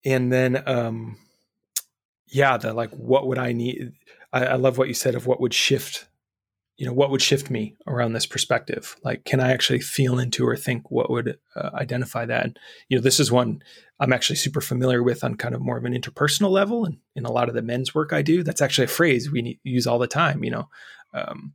and 0.05 0.33
then 0.33 0.63
um 0.67 1.17
yeah 2.29 2.57
the 2.57 2.73
like 2.73 2.91
what 2.91 3.27
would 3.29 3.39
i 3.39 3.53
need 3.53 3.93
I, 4.37 4.45
I 4.47 4.55
love 4.57 4.79
what 4.79 4.89
you 4.89 4.95
said 4.95 5.15
of 5.15 5.27
what 5.27 5.41
would 5.41 5.55
shift 5.55 6.09
you 6.77 6.85
know 6.85 6.93
what 6.93 7.11
would 7.11 7.23
shift 7.23 7.51
me 7.51 7.75
around 7.87 8.13
this 8.13 8.27
perspective? 8.27 8.97
Like 9.03 9.25
can 9.25 9.41
i 9.41 9.51
actually 9.51 9.81
feel 9.81 10.19
into 10.19 10.47
or 10.47 10.57
think 10.57 10.91
what 10.91 11.11
would 11.11 11.39
uh, 11.55 11.71
identify 11.75 12.27
that? 12.27 12.45
And, 12.45 12.59
you 12.89 12.99
know 12.99 13.03
this 13.03 13.19
is 13.19 13.33
one 13.33 13.63
i'm 13.99 14.13
actually 14.13 14.37
super 14.37 14.61
familiar 14.61 15.03
with 15.03 15.25
on 15.25 15.37
kind 15.37 15.55
of 15.55 15.63
more 15.63 15.79
of 15.79 15.87
an 15.87 15.95
interpersonal 15.95 16.51
level 16.51 16.85
and 16.85 16.99
in 17.15 17.25
a 17.25 17.33
lot 17.33 17.49
of 17.49 17.55
the 17.55 17.63
men's 17.63 17.95
work 17.95 18.13
i 18.13 18.23
do. 18.23 18.43
That's 18.43 18.61
actually 18.61 18.85
a 18.85 18.99
phrase 18.99 19.31
we 19.31 19.59
use 19.65 19.87
all 19.87 19.99
the 19.99 20.07
time 20.07 20.45
you 20.45 20.51
know 20.51 20.69
um, 21.15 21.55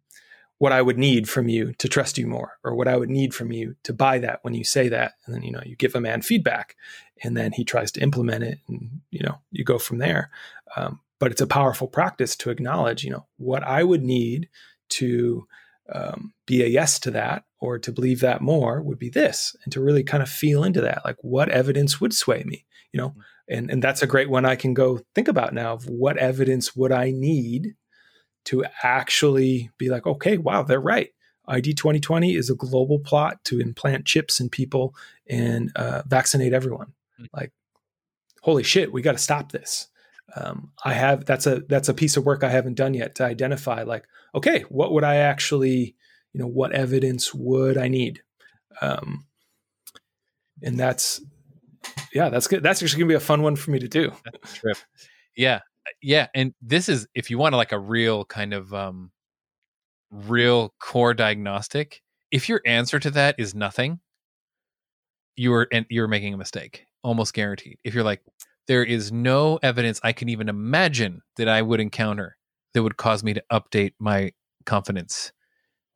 what 0.58 0.72
i 0.72 0.82
would 0.82 0.98
need 0.98 1.30
from 1.30 1.48
you 1.48 1.74
to 1.74 1.88
trust 1.88 2.18
you 2.18 2.26
more 2.26 2.58
or 2.64 2.74
what 2.74 2.88
i 2.88 2.98
would 2.98 3.10
need 3.10 3.36
from 3.36 3.52
you 3.52 3.76
to 3.84 3.94
buy 3.94 4.18
that 4.20 4.40
when 4.42 4.56
you 4.56 4.64
say 4.64 4.90
that. 4.90 5.14
And 5.26 5.36
then 5.36 5.44
you 5.44 5.52
know 5.52 5.62
you 5.64 5.76
give 5.76 5.94
a 5.94 6.02
man 6.02 6.24
feedback 6.24 6.76
and 7.24 7.38
then 7.38 7.52
he 7.52 7.64
tries 7.64 7.92
to 7.92 8.02
implement 8.02 8.44
it 8.44 8.58
and 8.68 9.02
you 9.12 9.22
know 9.22 9.38
you 9.52 9.64
go 9.64 9.78
from 9.78 10.00
there. 10.00 10.32
Um, 10.76 11.00
but 11.22 11.32
it's 11.32 11.40
a 11.40 11.48
powerful 11.48 11.88
practice 11.88 12.36
to 12.36 12.50
acknowledge 12.50 13.04
you 13.04 13.12
know 13.12 13.26
what 13.38 13.64
i 13.64 13.84
would 13.84 14.04
need 14.04 14.50
to 14.90 15.48
um, 15.94 16.34
be 16.46 16.64
a 16.64 16.68
yes 16.68 17.00
to 17.00 17.12
that 17.12 17.44
or 17.60 17.78
to 17.78 17.92
believe 17.92 18.22
that 18.22 18.42
more 18.42 18.82
would 18.82 19.00
be 19.00 19.10
this 19.10 19.56
and 19.64 19.72
to 19.72 19.82
really 19.82 20.04
kind 20.04 20.24
of 20.24 20.30
feel 20.30 20.64
into 20.64 20.82
that 20.82 21.02
like 21.06 21.18
what 21.22 21.50
evidence 21.50 22.02
would 22.02 22.14
sway 22.14 22.44
me 22.44 22.66
you 22.92 22.98
know? 23.00 23.16
And 23.48 23.70
and 23.70 23.82
that's 23.82 24.02
a 24.02 24.08
great 24.08 24.30
one 24.30 24.46
i 24.46 24.56
can 24.56 24.74
go 24.74 25.02
think 25.16 25.28
about 25.28 25.54
now 25.54 25.74
of 25.74 25.88
what 25.88 26.18
evidence 26.18 26.76
would 26.76 26.92
i 26.92 27.12
need 27.12 27.76
to 28.46 28.66
actually 28.84 29.70
be 29.78 29.90
like 29.90 30.06
okay 30.08 30.38
wow 30.38 30.64
they're 30.64 30.80
right. 30.82 31.12
Id 31.48 31.74
2020 31.76 32.36
is 32.36 32.50
a 32.50 32.56
global 32.56 33.00
plot 33.00 33.44
to 33.46 33.60
implant 33.60 34.06
chips 34.06 34.40
in 34.40 34.50
people 34.50 34.96
and 35.28 35.72
uh, 35.76 36.04
vaccinate 36.08 36.54
everyone. 36.54 36.94
Mhm. 37.20 37.28
like 37.34 37.52
holy 38.42 38.64
shit 38.64 38.92
we 38.94 39.02
got 39.02 39.14
to 39.14 39.18
stop 39.18 39.52
this 39.52 39.88
um, 40.36 40.72
i 40.84 40.94
have 40.94 41.26
that's 41.26 41.46
a 41.46 41.62
that's 41.68 41.90
a 41.90 41.94
piece 41.94 42.18
of 42.18 42.26
work 42.26 42.44
i 42.44 42.50
haven't 42.50 42.76
done 42.76 42.94
yet 42.94 43.16
to 43.16 43.24
identify 43.24 43.84
like 43.84 44.06
okay 44.34 44.62
what 44.70 44.94
would 44.94 45.04
i 45.04 45.16
actually 45.16 45.96
you 46.34 46.40
know 46.40 46.48
what 46.48 46.72
evidence 46.72 47.34
would 47.34 47.78
i 47.78 47.88
need 47.88 48.22
um, 48.82 49.26
and 50.64 50.80
that's 50.80 51.22
yeah 52.14 52.30
that's 52.30 52.48
good 52.48 52.64
that's 52.64 52.82
actually 52.82 53.00
gonna 53.00 53.10
be 53.10 53.16
a 53.16 53.20
fun 53.20 53.42
one 53.42 53.56
for 53.56 53.72
me 53.72 53.80
to 53.80 53.88
do 53.88 54.12
trip. 54.54 54.78
Yeah. 55.36 55.60
Yeah. 56.02 56.28
And 56.36 56.54
this 56.62 56.90
is 56.90 57.08
if 57.16 57.30
you 57.30 57.38
want 57.38 57.56
like 57.56 57.72
a 57.72 57.80
real 57.80 58.26
kind 58.26 58.54
of 58.54 58.74
um 58.74 59.12
real 60.12 60.74
core 60.80 61.14
diagnostic, 61.14 62.02
if 62.32 62.50
your 62.50 62.62
answer 62.66 63.00
to 63.00 63.12
that 63.12 63.36
is 63.38 63.56
nothing, 63.56 64.00
you're 65.36 65.68
and 65.72 65.86
you're 65.90 66.08
making 66.08 66.34
a 66.34 66.38
mistake. 66.38 66.86
Almost 67.04 67.34
guaranteed. 67.34 67.78
If 67.84 67.96
you're 67.96 68.04
like, 68.04 68.22
there 68.68 68.84
is 68.84 69.12
no 69.12 69.60
evidence 69.64 70.00
I 70.04 70.14
can 70.14 70.30
even 70.30 70.50
imagine 70.50 71.22
that 71.38 71.48
I 71.48 71.62
would 71.62 71.80
encounter 71.80 72.38
that 72.74 72.84
would 72.84 72.98
cause 72.98 73.24
me 73.24 73.34
to 73.34 73.44
update 73.52 73.94
my 74.00 74.32
confidence 74.66 75.32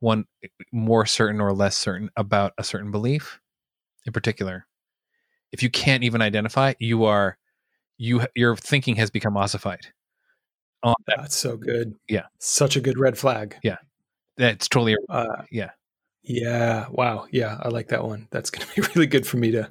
one 0.00 0.24
more 0.72 1.06
certain 1.06 1.40
or 1.40 1.52
less 1.52 1.76
certain 1.76 2.10
about 2.16 2.52
a 2.58 2.64
certain 2.64 2.90
belief 2.90 3.40
in 4.04 4.12
particular 4.12 4.66
if 5.52 5.62
you 5.62 5.70
can't 5.70 6.04
even 6.04 6.20
identify 6.20 6.74
you 6.78 7.04
are 7.04 7.38
you 7.96 8.26
your 8.34 8.56
thinking 8.56 8.96
has 8.96 9.10
become 9.10 9.36
ossified 9.36 9.86
on 10.82 10.94
that 11.06 11.16
that's 11.18 11.36
so 11.36 11.56
good 11.56 11.94
Yeah. 12.08 12.26
such 12.38 12.76
a 12.76 12.80
good 12.80 12.98
red 12.98 13.16
flag 13.16 13.56
Yeah. 13.62 13.78
That's 14.36 14.68
totally 14.68 14.96
Uh, 15.08 15.44
yeah. 15.50 15.70
yeah. 16.22 16.86
Wow. 16.90 17.26
Yeah. 17.30 17.56
I 17.62 17.68
like 17.68 17.88
that 17.88 18.04
one. 18.04 18.28
That's 18.30 18.50
going 18.50 18.66
to 18.74 18.74
be 18.82 18.86
really 18.94 19.06
good 19.06 19.26
for 19.26 19.38
me 19.38 19.50
to 19.52 19.70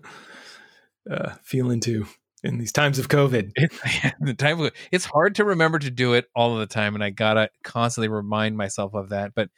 uh, 1.09 1.35
feel 1.43 1.69
into 1.69 2.07
in 2.45 2.57
these 2.59 2.71
times 2.71 2.99
of 2.99 3.09
COVID. 3.09 3.51
The 4.21 4.33
time 4.33 4.61
of- 4.61 4.71
it's 4.91 5.05
hard 5.05 5.35
to 5.35 5.45
remember 5.45 5.79
to 5.79 5.91
do 5.91 6.13
it 6.13 6.25
all 6.35 6.53
of 6.53 6.59
the 6.59 6.73
time, 6.73 6.95
and 6.95 7.03
I 7.03 7.09
gotta 7.09 7.49
constantly 7.63 8.07
remind 8.07 8.55
myself 8.55 8.93
of 8.93 9.09
that. 9.09 9.33
But 9.35 9.49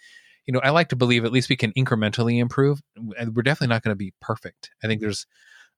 you 0.45 0.53
know, 0.53 0.61
I 0.63 0.69
like 0.69 0.89
to 0.89 0.95
believe 0.95 1.25
at 1.25 1.31
least 1.31 1.49
we 1.49 1.57
can 1.57 1.73
incrementally 1.73 2.39
improve, 2.39 2.81
we're 2.97 3.43
definitely 3.43 3.73
not 3.73 3.83
going 3.83 3.91
to 3.91 3.97
be 3.97 4.13
perfect. 4.21 4.71
I 4.81 4.87
think 4.87 5.01
there's 5.01 5.27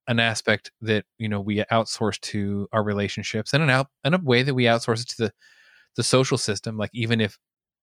an 0.07 0.19
aspect 0.19 0.71
that 0.81 1.05
you 1.17 1.27
know 1.27 1.41
we 1.41 1.57
outsource 1.71 2.19
to 2.21 2.67
our 2.71 2.83
relationships, 2.83 3.53
and 3.53 3.63
an 3.63 3.69
out 3.69 3.87
and 4.03 4.15
a 4.15 4.19
way 4.19 4.43
that 4.43 4.53
we 4.53 4.65
outsource 4.65 5.01
it 5.01 5.09
to 5.09 5.23
the 5.25 5.33
the 5.95 6.03
social 6.03 6.37
system. 6.37 6.77
Like 6.77 6.91
even 6.93 7.19
if 7.19 7.37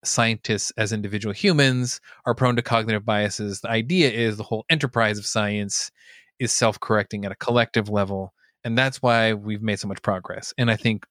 scientists 0.05 0.73
as 0.77 0.93
individual 0.93 1.33
humans 1.33 2.01
are 2.27 2.35
prone 2.35 2.57
to 2.57 2.63
cognitive 2.63 3.05
biases, 3.05 3.61
the 3.61 3.71
idea 3.71 4.11
is 4.11 4.37
the 4.37 4.45
whole 4.45 4.65
enterprise 4.71 5.19
of 5.19 5.27
science 5.27 5.91
is 6.39 6.53
self-correcting 6.53 7.25
at 7.25 7.33
a 7.33 7.37
collective 7.37 7.89
level 7.89 8.33
and 8.67 8.77
that's 8.77 9.01
why 9.01 9.33
we've 9.33 9.63
made 9.63 9.79
so 9.79 9.89
much 9.89 10.03
progress 10.03 10.53
and 10.59 10.71
i 10.71 10.77
think 10.77 11.07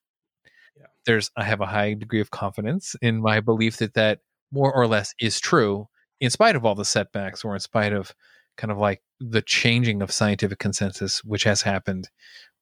Yeah. 0.78 0.86
there's 1.06 1.30
i 1.36 1.44
have 1.44 1.60
a 1.62 1.66
high 1.66 1.94
degree 1.94 2.20
of 2.20 2.30
confidence 2.30 2.94
in 3.02 3.20
my 3.22 3.40
belief 3.40 3.78
that 3.78 3.94
that 3.94 4.20
more 4.52 4.72
or 4.74 4.86
less 4.86 5.14
is 5.20 5.40
true 5.40 5.88
in 6.20 6.30
spite 6.30 6.56
of 6.56 6.64
all 6.64 6.74
the 6.76 6.84
setbacks 6.84 7.44
or 7.44 7.54
in 7.54 7.60
spite 7.60 7.92
of 7.92 8.14
kind 8.56 8.70
of 8.70 8.78
like 8.78 9.02
the 9.20 9.42
changing 9.42 10.02
of 10.02 10.12
scientific 10.12 10.58
consensus 10.58 11.24
which 11.24 11.44
has 11.44 11.62
happened 11.62 12.08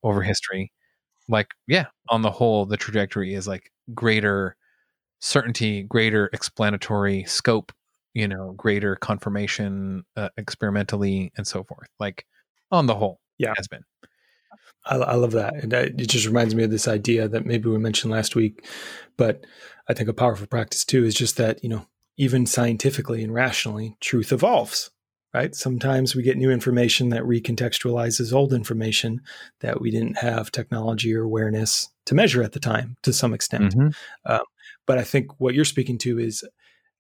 over 0.02 0.22
history 0.22 0.72
like 1.28 1.48
yeah 1.66 1.86
on 2.10 2.22
the 2.22 2.30
whole 2.30 2.66
the 2.66 2.76
trajectory 2.76 3.34
is 3.34 3.48
like 3.48 3.72
greater 3.94 4.56
certainty 5.20 5.82
greater 5.82 6.30
explanatory 6.32 7.24
scope 7.24 7.72
you 8.14 8.28
know 8.28 8.52
greater 8.56 8.96
confirmation 8.96 10.04
uh, 10.16 10.28
experimentally 10.36 11.32
and 11.36 11.46
so 11.46 11.64
forth 11.64 11.88
like 11.98 12.26
on 12.70 12.86
the 12.86 12.94
whole 12.94 13.20
Yeah. 13.38 13.54
has 13.56 13.68
been 13.68 13.84
I, 14.86 14.96
I 14.96 15.14
love 15.14 15.32
that. 15.32 15.54
And 15.54 15.72
I, 15.72 15.80
it 15.80 16.08
just 16.08 16.26
reminds 16.26 16.54
me 16.54 16.64
of 16.64 16.70
this 16.70 16.88
idea 16.88 17.28
that 17.28 17.46
maybe 17.46 17.68
we 17.68 17.78
mentioned 17.78 18.12
last 18.12 18.36
week, 18.36 18.66
but 19.16 19.44
I 19.88 19.94
think 19.94 20.08
a 20.08 20.14
powerful 20.14 20.46
practice 20.46 20.84
too 20.84 21.04
is 21.04 21.14
just 21.14 21.36
that, 21.36 21.62
you 21.62 21.68
know, 21.68 21.86
even 22.16 22.46
scientifically 22.46 23.22
and 23.22 23.34
rationally, 23.34 23.96
truth 24.00 24.32
evolves, 24.32 24.90
right? 25.32 25.54
Sometimes 25.54 26.14
we 26.14 26.22
get 26.22 26.36
new 26.36 26.50
information 26.50 27.08
that 27.08 27.22
recontextualizes 27.22 28.32
old 28.32 28.52
information 28.52 29.20
that 29.60 29.80
we 29.80 29.90
didn't 29.90 30.18
have 30.18 30.52
technology 30.52 31.14
or 31.14 31.22
awareness 31.22 31.88
to 32.06 32.14
measure 32.14 32.42
at 32.42 32.52
the 32.52 32.60
time 32.60 32.96
to 33.02 33.12
some 33.12 33.34
extent. 33.34 33.74
Mm-hmm. 33.74 34.32
Um, 34.32 34.44
but 34.86 34.98
I 34.98 35.02
think 35.02 35.40
what 35.40 35.54
you're 35.54 35.64
speaking 35.64 35.98
to 35.98 36.18
is 36.18 36.44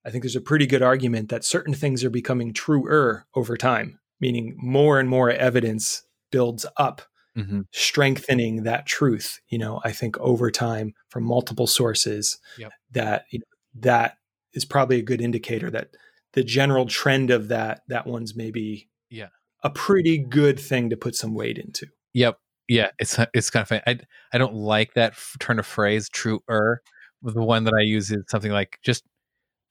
I 0.04 0.10
think 0.10 0.22
there's 0.22 0.36
a 0.36 0.40
pretty 0.40 0.66
good 0.66 0.82
argument 0.82 1.28
that 1.28 1.44
certain 1.44 1.74
things 1.74 2.04
are 2.04 2.10
becoming 2.10 2.52
truer 2.52 3.24
over 3.34 3.56
time, 3.56 4.00
meaning 4.20 4.56
more 4.58 4.98
and 4.98 5.08
more 5.08 5.30
evidence 5.30 6.02
builds 6.30 6.66
up 6.76 7.02
Mhm. 7.36 7.64
strengthening 7.72 8.62
that 8.62 8.86
truth 8.86 9.40
you 9.48 9.58
know 9.58 9.80
i 9.84 9.90
think 9.92 10.16
over 10.20 10.50
time 10.50 10.94
from 11.08 11.24
multiple 11.24 11.66
sources 11.66 12.38
Yep. 12.58 12.72
that 12.92 13.24
you 13.30 13.40
know, 13.40 13.44
that 13.80 14.18
is 14.52 14.64
probably 14.64 14.98
a 15.00 15.02
good 15.02 15.20
indicator 15.20 15.70
that 15.70 15.88
the 16.34 16.44
general 16.44 16.86
trend 16.86 17.30
of 17.30 17.48
that 17.48 17.82
that 17.88 18.06
one's 18.06 18.36
maybe 18.36 18.88
Yeah. 19.10 19.28
a 19.64 19.70
pretty 19.70 20.18
good 20.18 20.60
thing 20.60 20.90
to 20.90 20.96
put 20.96 21.14
some 21.16 21.34
weight 21.34 21.58
into 21.58 21.86
Yep. 22.12 22.38
Yeah, 22.68 22.90
it's 23.00 23.18
it's 23.34 23.50
kind 23.50 23.62
of 23.62 23.68
funny. 23.68 23.82
I 23.86 23.98
I 24.32 24.38
don't 24.38 24.54
like 24.54 24.94
that 24.94 25.14
turn 25.40 25.58
of 25.58 25.66
phrase, 25.66 26.08
truer. 26.08 26.82
The 27.22 27.42
one 27.42 27.64
that 27.64 27.74
I 27.74 27.82
use 27.82 28.10
is 28.10 28.22
something 28.28 28.52
like 28.52 28.78
just 28.84 29.04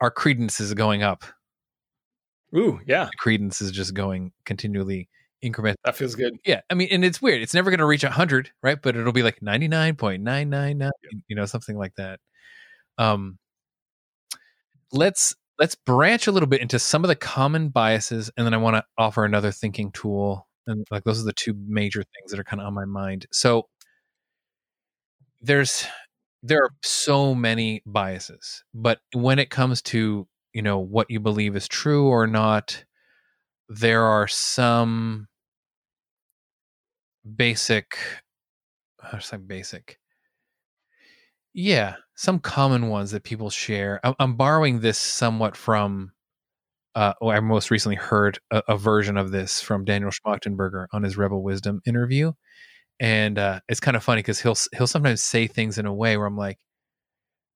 our 0.01 0.11
credence 0.11 0.59
is 0.59 0.73
going 0.75 1.01
up. 1.03 1.23
ooh 2.55 2.79
yeah 2.85 3.05
The 3.05 3.11
credence 3.17 3.61
is 3.61 3.71
just 3.71 3.93
going 3.93 4.31
continually 4.45 5.09
increment. 5.43 5.77
that 5.85 5.95
feels 5.95 6.15
good 6.15 6.33
Yeah, 6.45 6.61
I 6.69 6.73
mean, 6.73 6.87
and 6.91 7.05
it's 7.05 7.21
weird. 7.21 7.41
It's 7.41 7.53
never 7.53 7.69
going 7.69 7.79
to 7.79 7.85
reach 7.85 8.03
hundred, 8.03 8.51
right? 8.63 8.81
But 8.81 8.95
it'll 8.95 9.13
be 9.13 9.23
like 9.23 9.41
ninety 9.41 9.67
nine 9.67 9.95
point 9.95 10.23
nine 10.23 10.49
nine 10.49 10.77
nine, 10.77 10.91
you 11.27 11.35
know, 11.35 11.45
something 11.45 11.77
like 11.77 11.93
that. 11.95 12.19
Um, 12.97 13.37
let's 14.91 15.35
let's 15.59 15.75
branch 15.75 16.27
a 16.27 16.31
little 16.31 16.47
bit 16.47 16.61
into 16.61 16.79
some 16.79 17.03
of 17.03 17.07
the 17.07 17.15
common 17.15 17.69
biases, 17.69 18.31
and 18.37 18.45
then 18.45 18.53
I 18.53 18.57
want 18.57 18.77
to 18.77 18.85
offer 18.97 19.25
another 19.25 19.51
thinking 19.51 19.91
tool. 19.91 20.47
And 20.65 20.85
like 20.91 21.03
those 21.03 21.21
are 21.21 21.25
the 21.25 21.33
two 21.33 21.53
major 21.67 22.01
things 22.01 22.31
that 22.31 22.39
are 22.39 22.43
kind 22.43 22.61
of 22.61 22.67
on 22.67 22.73
my 22.73 22.85
mind. 22.85 23.27
So 23.31 23.67
there's 25.41 25.85
there 26.41 26.63
are 26.63 26.71
so 26.83 27.35
many 27.35 27.83
biases, 27.85 28.63
but 28.73 28.99
when 29.13 29.39
it 29.39 29.49
comes 29.49 29.81
to 29.83 30.27
you 30.53 30.61
know 30.61 30.79
what 30.79 31.09
you 31.09 31.19
believe 31.19 31.55
is 31.55 31.67
true 31.67 32.07
or 32.07 32.27
not, 32.27 32.85
there 33.69 34.03
are 34.03 34.27
some 34.27 35.27
basic 37.35 37.97
how 39.01 39.17
to 39.17 39.21
say 39.21 39.37
basic 39.37 39.99
yeah 41.53 41.95
some 42.15 42.39
common 42.39 42.89
ones 42.89 43.11
that 43.11 43.23
people 43.23 43.49
share. 43.49 43.99
I'm, 44.03 44.13
I'm 44.19 44.35
borrowing 44.35 44.79
this 44.79 44.97
somewhat 44.97 45.55
from 45.55 46.11
uh 46.95 47.13
well, 47.21 47.35
i 47.35 47.39
most 47.39 47.71
recently 47.71 47.95
heard 47.95 48.39
a, 48.51 48.61
a 48.67 48.77
version 48.77 49.17
of 49.17 49.31
this 49.31 49.61
from 49.61 49.85
daniel 49.85 50.11
schmachtenberger 50.11 50.87
on 50.93 51.03
his 51.03 51.17
rebel 51.17 51.41
wisdom 51.41 51.81
interview 51.85 52.31
and 52.99 53.39
uh 53.39 53.59
it's 53.67 53.79
kind 53.79 53.97
of 53.97 54.03
funny 54.03 54.19
because 54.19 54.39
he'll 54.39 54.55
he'll 54.77 54.87
sometimes 54.87 55.23
say 55.23 55.47
things 55.47 55.77
in 55.79 55.85
a 55.87 55.93
way 55.93 56.17
where 56.17 56.27
i'm 56.27 56.37
like 56.37 56.59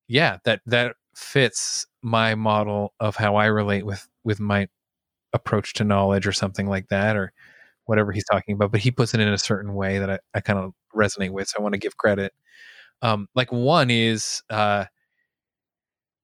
yeah 0.08 0.38
that 0.46 0.62
that 0.66 0.96
fits 1.16 1.86
my 2.02 2.36
model 2.36 2.94
of 3.00 3.16
how 3.16 3.36
i 3.36 3.46
relate 3.46 3.86
with 3.86 4.08
with 4.24 4.40
my 4.40 4.68
approach 5.34 5.74
to 5.74 5.84
knowledge 5.84 6.26
or 6.28 6.32
something 6.32 6.68
like 6.68 6.88
that 6.90 7.16
or 7.16 7.34
whatever 7.88 8.14
he's 8.14 8.26
talking 8.26 8.56
about, 8.56 8.72
but 8.72 8.82
he 8.82 8.92
puts 8.92 9.16
it 9.16 9.22
in 9.22 9.30
a 9.30 9.40
certain 9.40 9.76
way 9.76 10.00
that 10.00 10.12
I, 10.12 10.20
I 10.36 10.42
kind 10.42 10.60
of 10.60 10.74
resonate 10.96 11.32
with. 11.32 11.50
So 11.50 11.58
I 11.60 11.64
want 11.64 11.74
to 11.74 11.80
give 11.80 11.98
credit. 11.98 12.34
Um, 13.02 13.28
like 13.36 13.52
one 13.52 13.92
is 13.92 14.44
uh, 14.52 14.86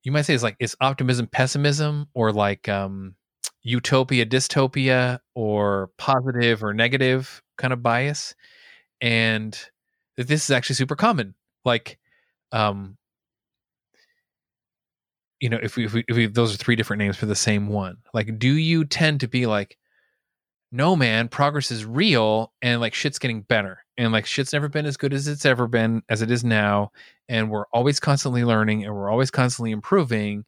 you 0.03 0.11
might 0.11 0.23
say 0.23 0.33
is 0.33 0.43
like 0.43 0.55
is 0.59 0.75
optimism 0.81 1.27
pessimism 1.27 2.07
or 2.13 2.31
like 2.31 2.67
um, 2.69 3.15
utopia 3.61 4.25
dystopia 4.25 5.19
or 5.35 5.89
positive 5.97 6.63
or 6.63 6.73
negative 6.73 7.41
kind 7.57 7.73
of 7.73 7.81
bias, 7.81 8.35
and 9.01 9.53
that 10.17 10.27
this 10.27 10.45
is 10.45 10.51
actually 10.51 10.75
super 10.75 10.95
common. 10.97 11.35
Like, 11.65 11.99
um, 12.51 12.97
you 15.39 15.49
know, 15.49 15.59
if 15.61 15.75
we, 15.75 15.85
if 15.85 15.93
we 15.93 16.03
if 16.07 16.15
we 16.15 16.27
those 16.27 16.53
are 16.53 16.57
three 16.57 16.75
different 16.75 16.99
names 16.99 17.17
for 17.17 17.25
the 17.25 17.35
same 17.35 17.67
one. 17.67 17.97
Like, 18.13 18.39
do 18.39 18.49
you 18.53 18.85
tend 18.85 19.19
to 19.21 19.27
be 19.27 19.45
like 19.45 19.77
no 20.73 20.95
man 20.95 21.27
progress 21.29 21.69
is 21.69 21.85
real 21.85 22.51
and 22.63 22.81
like 22.81 22.95
shit's 22.95 23.19
getting 23.19 23.43
better. 23.43 23.77
And 23.95 24.11
like 24.11 24.25
shit's 24.25 24.53
never 24.53 24.67
been 24.67 24.87
as 24.87 24.97
good 24.97 25.13
as 25.13 25.27
it's 25.27 25.45
ever 25.45 25.67
been 25.67 26.01
as 26.09 26.23
it 26.23 26.31
is 26.31 26.43
now. 26.43 26.89
And 27.29 27.51
we're 27.51 27.67
always 27.71 27.99
constantly 27.99 28.43
learning 28.43 28.83
and 28.83 28.93
we're 28.93 29.11
always 29.11 29.29
constantly 29.29 29.69
improving. 29.69 30.45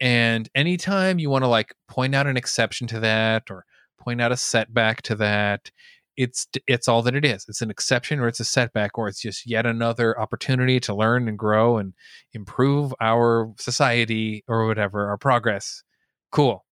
And 0.00 0.48
anytime 0.54 1.18
you 1.18 1.28
want 1.28 1.44
to 1.44 1.48
like 1.48 1.74
point 1.88 2.14
out 2.14 2.26
an 2.26 2.38
exception 2.38 2.86
to 2.88 3.00
that 3.00 3.50
or 3.50 3.66
point 4.00 4.22
out 4.22 4.32
a 4.32 4.36
setback 4.36 5.02
to 5.02 5.14
that 5.16 5.70
it's 6.16 6.48
it's 6.66 6.88
all 6.88 7.02
that 7.02 7.14
it 7.14 7.24
is. 7.24 7.44
It's 7.48 7.62
an 7.62 7.70
exception 7.70 8.18
or 8.18 8.28
it's 8.28 8.40
a 8.40 8.44
setback 8.44 8.96
or 8.98 9.08
it's 9.08 9.20
just 9.20 9.46
yet 9.46 9.66
another 9.66 10.18
opportunity 10.18 10.80
to 10.80 10.94
learn 10.94 11.28
and 11.28 11.38
grow 11.38 11.76
and 11.76 11.92
improve 12.32 12.94
our 13.00 13.52
society 13.58 14.42
or 14.48 14.66
whatever 14.66 15.08
our 15.08 15.18
progress. 15.18 15.82
Cool. 16.30 16.64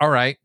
All 0.00 0.10
right 0.10 0.38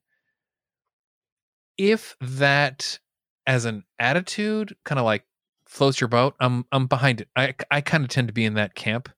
if 1.81 2.15
that 2.21 2.99
as 3.47 3.65
an 3.65 3.83
attitude 3.99 4.75
kind 4.85 4.99
of 4.99 5.05
like 5.05 5.25
floats 5.67 5.99
your 5.99 6.07
boat 6.07 6.35
i'm 6.39 6.65
i'm 6.71 6.85
behind 6.87 7.21
it 7.21 7.27
i 7.35 7.53
i 7.71 7.81
kind 7.81 8.03
of 8.03 8.09
tend 8.09 8.27
to 8.27 8.33
be 8.33 8.45
in 8.45 8.53
that 8.53 8.75
camp 8.75 9.09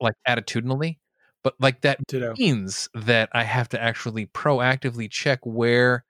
like 0.00 0.14
attitudinally 0.28 0.98
but 1.44 1.54
like 1.60 1.80
that 1.82 2.00
ditto 2.08 2.34
means 2.38 2.88
that 2.94 3.28
i 3.32 3.44
have 3.44 3.68
to 3.68 3.80
actually 3.82 4.26
proactively 4.26 5.10
check 5.10 5.40
where 5.44 6.04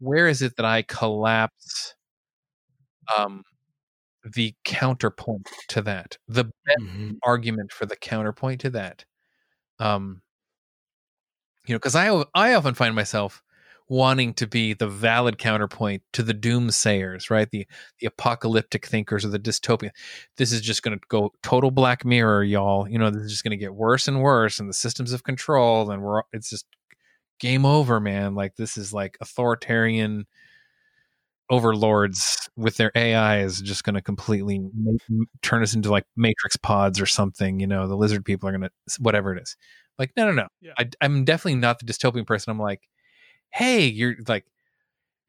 where 0.00 0.28
is 0.28 0.42
it 0.42 0.56
that 0.56 0.66
i 0.66 0.82
collapse 0.82 1.94
um 3.16 3.42
the 4.24 4.54
counterpoint 4.64 5.48
to 5.68 5.82
that 5.82 6.18
the 6.28 6.44
best 6.44 6.80
Mhm. 6.80 7.18
argument 7.24 7.72
for 7.72 7.86
the 7.86 7.96
counterpoint 7.96 8.60
to 8.62 8.70
that 8.70 9.04
um 9.80 10.22
you 11.66 11.74
know 11.74 11.78
because 11.78 11.94
i 11.96 12.08
i 12.34 12.54
often 12.54 12.74
find 12.74 12.94
myself 12.94 13.42
wanting 13.88 14.32
to 14.34 14.46
be 14.46 14.72
the 14.72 14.88
valid 14.88 15.38
counterpoint 15.38 16.02
to 16.12 16.22
the 16.22 16.34
doomsayers 16.34 17.30
right 17.30 17.50
the 17.50 17.66
the 18.00 18.06
apocalyptic 18.06 18.86
thinkers 18.86 19.24
or 19.24 19.28
the 19.28 19.38
dystopian. 19.38 19.90
this 20.38 20.52
is 20.52 20.60
just 20.60 20.82
going 20.82 20.98
to 20.98 21.04
go 21.08 21.30
total 21.42 21.70
black 21.70 22.04
mirror 22.04 22.42
y'all 22.42 22.88
you 22.88 22.98
know 22.98 23.10
this 23.10 23.22
is 23.24 23.30
just 23.30 23.44
going 23.44 23.50
to 23.50 23.62
get 23.62 23.74
worse 23.74 24.08
and 24.08 24.22
worse 24.22 24.58
and 24.58 24.68
the 24.68 24.74
systems 24.74 25.12
of 25.12 25.22
control 25.22 25.90
and 25.90 26.02
we're 26.02 26.22
it's 26.32 26.50
just 26.50 26.66
game 27.40 27.66
over 27.66 28.00
man 28.00 28.34
like 28.34 28.56
this 28.56 28.76
is 28.76 28.92
like 28.92 29.18
authoritarian 29.20 30.24
overlords 31.50 32.48
with 32.56 32.76
their 32.76 32.90
AI 32.94 33.40
is 33.40 33.60
just 33.60 33.84
going 33.84 33.94
to 33.94 34.02
completely 34.02 34.58
ma- 34.58 34.92
m- 35.10 35.26
turn 35.42 35.62
us 35.62 35.74
into 35.74 35.90
like 35.90 36.04
matrix 36.16 36.56
pods 36.56 37.00
or 37.00 37.06
something. 37.06 37.60
You 37.60 37.66
know, 37.66 37.86
the 37.86 37.96
lizard 37.96 38.24
people 38.24 38.48
are 38.48 38.52
going 38.56 38.62
to 38.62 38.70
whatever 38.98 39.34
it 39.34 39.42
is. 39.42 39.56
Like, 39.98 40.12
no, 40.16 40.26
no, 40.26 40.32
no. 40.32 40.48
Yeah. 40.60 40.72
I, 40.78 40.88
I'm 41.00 41.24
definitely 41.24 41.60
not 41.60 41.78
the 41.78 41.86
dystopian 41.86 42.26
person. 42.26 42.50
I'm 42.50 42.58
like, 42.58 42.80
hey, 43.54 43.86
you're 43.86 44.16
like, 44.28 44.46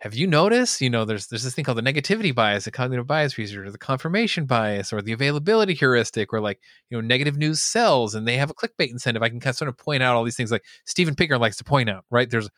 have 0.01 0.13
you 0.15 0.27
noticed? 0.27 0.81
You 0.81 0.89
know, 0.89 1.05
there's 1.05 1.27
there's 1.27 1.43
this 1.43 1.55
thing 1.55 1.65
called 1.65 1.77
the 1.77 1.81
negativity 1.81 2.35
bias, 2.35 2.65
the 2.65 2.71
cognitive 2.71 3.07
bias 3.07 3.37
research, 3.37 3.67
or 3.67 3.71
the 3.71 3.77
confirmation 3.77 4.45
bias, 4.45 4.93
or 4.93 5.01
the 5.01 5.13
availability 5.13 5.73
heuristic, 5.73 6.33
or 6.33 6.41
like 6.41 6.59
you 6.89 6.97
know, 6.97 7.01
negative 7.07 7.37
news 7.37 7.61
sells, 7.61 8.13
and 8.15 8.27
they 8.27 8.37
have 8.37 8.49
a 8.51 8.53
clickbait 8.53 8.91
incentive. 8.91 9.23
I 9.23 9.29
can 9.29 9.39
kind 9.39 9.51
of 9.51 9.57
sort 9.57 9.69
of 9.69 9.77
point 9.77 10.03
out 10.03 10.15
all 10.15 10.23
these 10.25 10.37
things, 10.37 10.51
like 10.51 10.65
Steven 10.85 11.15
Pinker 11.15 11.37
likes 11.39 11.57
to 11.57 11.63
point 11.63 11.89
out, 11.89 12.05
right? 12.11 12.29
There's 12.29 12.49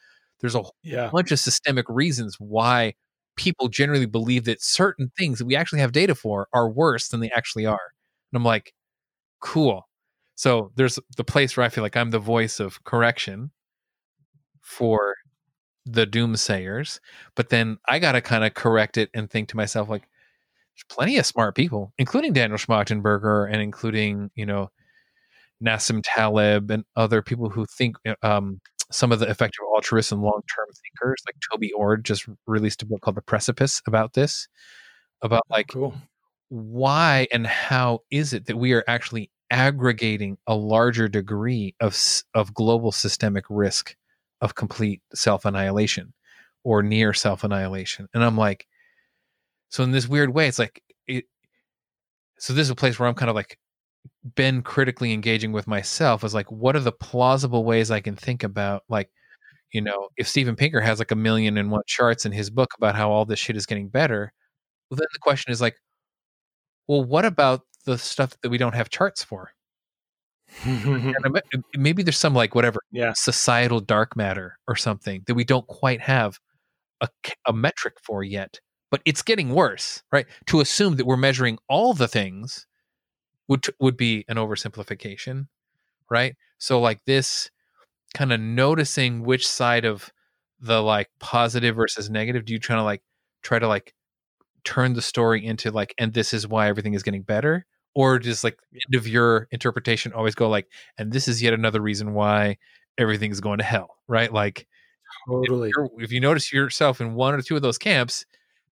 there's 0.42 0.56
a 0.56 0.64
Yeah. 0.84 1.12
bunch 1.12 1.32
of 1.32 1.40
systemic 1.40 1.86
reasons 1.90 2.36
why 2.40 2.94
people 3.36 3.68
generally 3.70 4.06
believe 4.08 4.46
that 4.46 4.62
certain 4.62 5.12
things 5.18 5.38
that 5.40 5.46
we 5.46 5.56
actually 5.56 5.80
have 5.80 5.92
data 5.92 6.16
for 6.16 6.48
are 6.54 6.70
worse 6.70 7.10
than 7.10 7.20
they 7.22 7.30
actually 7.32 7.66
are. 7.66 7.80
And 8.32 8.38
I'm 8.38 8.44
like, 8.46 8.74
cool. 9.42 9.88
So 10.36 10.72
there's 10.76 11.00
the 11.18 11.24
place 11.26 11.58
where 11.58 11.66
I 11.66 11.70
feel 11.70 11.84
like 11.84 11.98
I'm 11.98 12.12
the 12.12 12.20
voice 12.20 12.60
of 12.60 12.84
correction 12.86 13.52
for 14.62 15.16
the 15.88 16.08
doomsayers, 16.08 17.00
but 17.36 17.50
then 17.50 17.78
I 17.88 18.00
got 18.00 18.14
to 18.14 18.22
kind 18.22 18.44
of 18.44 18.54
correct 18.54 18.98
it 18.98 19.10
and 19.14 19.30
think 19.30 19.50
to 19.50 19.58
myself, 19.58 19.90
like, 19.90 20.02
there's 20.02 20.96
plenty 20.96 21.18
of 21.18 21.26
smart 21.26 21.56
people, 21.56 21.94
including 21.98 22.34
Daniel 22.34 22.58
Schmachtenberger 22.58 23.52
and 23.52 23.62
including, 23.62 24.30
you 24.36 24.46
know, 24.46 24.70
Nassim 25.64 26.02
Taleb 26.04 26.70
and 26.70 26.84
other 26.96 27.22
people 27.22 27.50
who 27.50 27.66
think 27.66 27.98
um, 28.22 28.62
some 28.92 29.12
of 29.12 29.20
the 29.20 29.30
effective 29.30 29.66
altruists 29.74 30.12
and 30.12 30.22
long 30.22 30.42
term 30.56 30.68
thinkers, 30.68 31.24
like 31.26 31.36
Toby 31.52 31.72
Ord, 31.74 32.06
just 32.06 32.28
released 32.46 32.84
a 32.84 32.86
book 32.86 33.02
called 33.02 33.18
The 33.18 33.22
Precipice 33.22 33.82
about 33.88 34.14
this, 34.14 34.48
about 35.22 35.44
like 35.50 35.70
cool. 35.70 35.96
why 36.50 37.28
and 37.32 37.48
how 37.48 38.02
is 38.12 38.34
it 38.34 38.46
that 38.46 38.58
we 38.58 38.74
are 38.74 38.84
actually 38.88 39.32
aggregating 39.50 40.38
a 40.46 40.56
larger 40.56 41.08
degree 41.08 41.74
of 41.80 41.98
of 42.34 42.54
global 42.54 42.92
systemic 42.92 43.46
risk 43.50 43.96
of 44.42 44.56
complete 44.56 45.02
self 45.14 45.46
annihilation 45.46 46.14
or 46.64 46.84
near 46.84 47.14
self 47.14 47.44
annihilation? 47.44 48.08
And 48.14 48.24
I'm 48.24 48.38
like, 48.38 48.68
so 49.70 49.84
in 49.84 49.92
this 49.92 50.08
weird 50.08 50.34
way, 50.34 50.48
it's 50.48 50.60
like 50.60 50.82
it. 51.08 51.26
So 52.40 52.54
this 52.54 52.64
is 52.64 52.72
a 52.72 52.76
place 52.76 53.00
where 53.00 53.08
I'm 53.10 53.16
kind 53.16 53.30
of 53.30 53.36
like 53.36 53.58
been 54.36 54.62
critically 54.62 55.14
engaging 55.14 55.52
with 55.52 55.68
myself 55.68 56.24
is 56.24 56.34
like 56.34 56.52
what 56.52 56.76
are 56.76 56.82
the 56.82 56.92
plausible 56.92 57.64
ways 57.64 57.92
I 57.92 58.00
can 58.00 58.16
think 58.16 58.44
about 58.44 58.84
like 58.90 59.10
you 59.74 59.82
know 59.82 60.10
if 60.18 60.28
Steven 60.28 60.56
Pinker 60.56 60.82
has 60.82 61.00
like 61.00 61.12
a 61.12 61.16
million 61.16 61.58
and 61.58 61.72
one 61.72 61.82
charts 61.88 62.26
in 62.26 62.32
his 62.32 62.50
book 62.50 62.72
about 62.78 62.96
how 62.96 63.12
all 63.12 63.26
this 63.26 63.40
shit 63.40 63.58
is 63.58 63.66
getting 63.66 63.90
better 63.90 64.34
well 64.90 64.98
then 64.98 65.08
the 65.14 65.20
question 65.20 65.52
is 65.52 65.62
like 65.62 65.76
well 66.88 67.04
what 67.04 67.26
about 67.26 67.62
the 67.86 67.98
stuff 67.98 68.34
that 68.42 68.50
we 68.50 68.58
don't 68.58 68.76
have 68.76 68.90
charts 68.90 69.24
for 69.24 69.52
and 70.66 71.64
maybe 71.78 72.04
there's 72.04 72.18
some 72.18 72.34
like 72.34 72.56
whatever 72.56 72.80
yeah. 72.92 73.14
societal 73.16 73.80
dark 73.80 74.16
matter 74.16 74.58
or 74.68 74.76
something 74.76 75.24
that 75.28 75.36
we 75.36 75.44
don't 75.44 75.68
quite 75.68 76.02
have 76.02 76.40
a, 77.02 77.08
a 77.48 77.54
metric 77.54 77.96
for 78.02 78.24
yet 78.24 78.60
but 78.90 79.02
it's 79.06 79.22
getting 79.22 79.54
worse 79.54 80.04
right? 80.12 80.26
To 80.48 80.60
assume 80.60 80.96
that 80.96 81.06
we're 81.06 81.18
measuring 81.18 81.58
all 81.68 81.94
the 81.94 82.08
things 82.08 82.66
would 83.48 83.66
would 83.80 83.98
be 83.98 84.26
an 84.28 84.38
oversimplification 84.38 85.48
right? 86.10 86.36
So 86.58 86.80
like 86.80 87.04
this 87.06 87.50
kind 88.14 88.32
of 88.32 88.40
noticing 88.40 89.24
which 89.24 89.48
side 89.48 89.86
of 89.86 90.12
the 90.60 90.82
like 90.82 91.10
positive 91.20 91.76
versus 91.76 92.10
negative 92.10 92.46
do 92.46 92.54
you 92.54 92.60
try 92.60 92.76
to 92.76 92.84
like 92.84 93.04
try 93.44 93.60
to 93.60 93.68
like 93.68 93.94
turn 94.64 94.94
the 94.94 95.02
story 95.02 95.46
into 95.46 95.72
like 95.72 95.94
and 95.98 96.14
this 96.14 96.34
is 96.34 96.48
why 96.48 96.68
everything 96.68 96.94
is 96.94 97.04
getting 97.04 97.22
better 97.22 97.66
or 97.98 98.20
just 98.20 98.44
like 98.44 98.60
end 98.74 98.94
of 98.94 99.08
your 99.08 99.48
interpretation 99.50 100.14
always 100.14 100.36
go 100.36 100.48
like 100.48 100.68
and 101.00 101.12
this 101.12 101.28
is 101.28 101.42
yet 101.42 101.52
another 101.52 101.82
reason 101.82 102.14
why 102.14 102.56
everything's 103.00 103.42
going 103.42 103.58
to 103.58 103.64
hell 103.64 103.98
right 104.08 104.32
like 104.32 104.68
Totally. 105.28 105.70
if, 105.70 106.04
if 106.04 106.12
you 106.12 106.20
notice 106.20 106.54
yourself 106.54 107.02
in 107.02 107.16
one 107.16 107.34
or 107.34 107.42
two 107.42 107.56
of 107.56 107.64
those 107.64 107.80
camps 107.80 108.24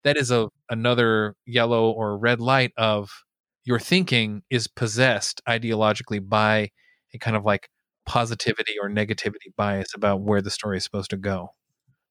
that 0.04 0.18
is 0.18 0.30
a 0.30 0.50
another 0.70 1.36
yellow 1.46 1.90
or 1.90 2.18
red 2.18 2.42
light 2.42 2.74
of 2.76 3.24
your 3.64 3.80
thinking 3.80 4.44
is 4.50 4.68
possessed 4.68 5.42
ideologically 5.48 6.20
by 6.28 6.70
a 7.14 7.18
kind 7.18 7.38
of 7.38 7.46
like 7.46 7.70
positivity 8.06 8.74
or 8.82 8.90
negativity 8.90 9.56
bias 9.56 9.94
about 9.96 10.20
where 10.20 10.42
the 10.42 10.52
story 10.52 10.76
is 10.76 10.84
supposed 10.84 11.10
to 11.10 11.18
go 11.18 11.54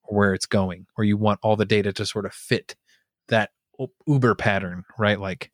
or 0.04 0.16
where 0.16 0.34
it's 0.34 0.46
going 0.46 0.86
or 0.96 1.04
you 1.04 1.18
want 1.18 1.38
all 1.42 1.56
the 1.56 1.66
data 1.66 1.92
to 1.92 2.06
sort 2.06 2.24
of 2.24 2.32
fit 2.32 2.74
that 3.28 3.50
uber 4.06 4.34
pattern 4.34 4.84
right 4.98 5.20
like 5.20 5.51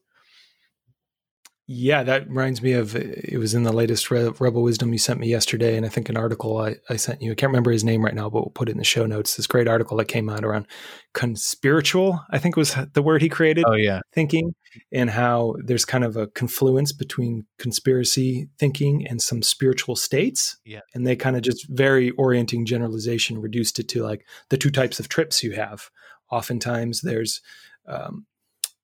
Yeah, 1.71 2.03
that 2.03 2.29
reminds 2.29 2.63
me 2.63 2.73
of 2.73 2.97
it 2.97 3.39
was 3.39 3.53
in 3.53 3.63
the 3.63 3.75
latest 3.75 4.11
Re- 4.11 4.33
Rebel 4.39 4.63
Wisdom 4.63 4.91
you 4.91 4.99
sent 4.99 5.21
me 5.21 5.29
yesterday, 5.29 5.77
and 5.77 5.85
I 5.85 5.91
think 5.91 6.09
an 6.09 6.17
article 6.17 6.57
I, 6.57 6.77
I 6.89 6.97
sent 6.97 7.21
you. 7.21 7.31
I 7.31 7.35
can't 7.35 7.51
remember 7.51 7.71
his 7.71 7.85
name 7.85 8.03
right 8.03 8.15
now, 8.15 8.31
but 8.31 8.41
we'll 8.41 8.53
put 8.55 8.71
it 8.71 8.73
in 8.73 8.79
the 8.79 8.85
show 8.85 9.05
notes. 9.05 9.37
This 9.37 9.47
great 9.47 9.69
article 9.69 9.99
that 9.99 10.07
came 10.07 10.31
out 10.31 10.45
around 10.45 10.67
conspiritual, 11.13 12.25
I 12.31 12.39
think 12.39 12.57
was 12.57 12.75
the 12.95 13.03
word 13.03 13.21
he 13.21 13.29
created, 13.29 13.65
oh 13.69 13.75
yeah 13.75 14.01
thinking, 14.15 14.55
and 14.93 15.11
how 15.11 15.57
there's 15.63 15.85
kind 15.85 16.05
of 16.05 16.17
a 16.17 16.27
confluence 16.29 16.93
between 16.93 17.45
conspiracy 17.59 18.49
thinking 18.59 19.07
and 19.07 19.21
some 19.21 19.43
spiritual 19.43 19.95
states. 19.95 20.57
Yeah. 20.65 20.81
And 20.95 21.07
they 21.07 21.17
kind 21.17 21.37
of 21.37 21.43
just 21.43 21.69
very 21.69 22.11
orienting 22.13 22.65
generalization 22.65 23.43
reduced 23.43 23.79
it 23.79 23.89
to 23.91 24.03
like 24.03 24.27
the 24.49 24.57
two 24.57 24.71
types 24.71 24.99
of 24.99 25.09
trips 25.09 25.43
you 25.43 25.53
have. 25.53 25.91
Oftentimes 26.31 27.03
there's 27.03 27.43
um, 27.87 28.27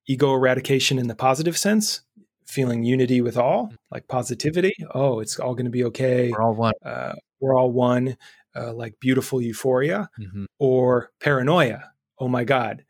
ego 0.07 0.35
eradication 0.35 0.99
in 0.99 1.09
the 1.09 1.15
positive 1.15 1.57
sense, 1.57 2.03
feeling 2.47 2.83
unity 2.85 3.21
with 3.21 3.37
all, 3.37 3.73
like 3.91 4.07
positivity. 4.09 4.75
Oh, 4.95 5.21
it's 5.21 5.39
all 5.39 5.55
going 5.55 5.65
to 5.67 5.71
be 5.71 5.85
okay. 5.85 6.31
we're 6.31 6.43
all 6.43 6.55
one 6.55 6.75
Uh, 6.85 7.15
we're 7.41 7.55
all 7.57 7.71
one, 7.73 8.17
uh, 8.57 8.73
like 8.73 8.95
beautiful 9.01 9.41
euphoria, 9.43 10.09
Mhm. 10.21 10.47
or 10.59 11.11
paranoia. 11.21 11.93
Oh 12.19 12.29
my 12.29 12.45
God, 12.45 12.85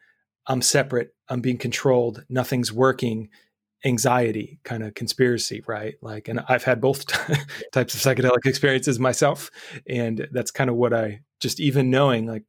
I'm 0.46 0.62
separate. 0.62 1.14
I'm 1.28 1.40
being 1.40 1.58
controlled. 1.58 2.24
Nothing's 2.28 2.72
working. 2.72 3.28
Anxiety, 3.86 4.60
kind 4.64 4.82
of 4.82 4.94
conspiracy, 4.94 5.62
right? 5.66 5.96
Like, 6.00 6.28
and 6.28 6.40
I've 6.48 6.64
had 6.64 6.80
both 6.80 7.04
types 7.72 7.94
of 7.94 8.00
psychedelic 8.00 8.46
experiences 8.46 8.98
myself. 8.98 9.50
And 9.86 10.26
that's 10.32 10.50
kind 10.50 10.70
of 10.70 10.76
what 10.76 10.94
I 10.94 11.20
just 11.38 11.60
even 11.60 11.90
knowing, 11.90 12.26
like, 12.26 12.44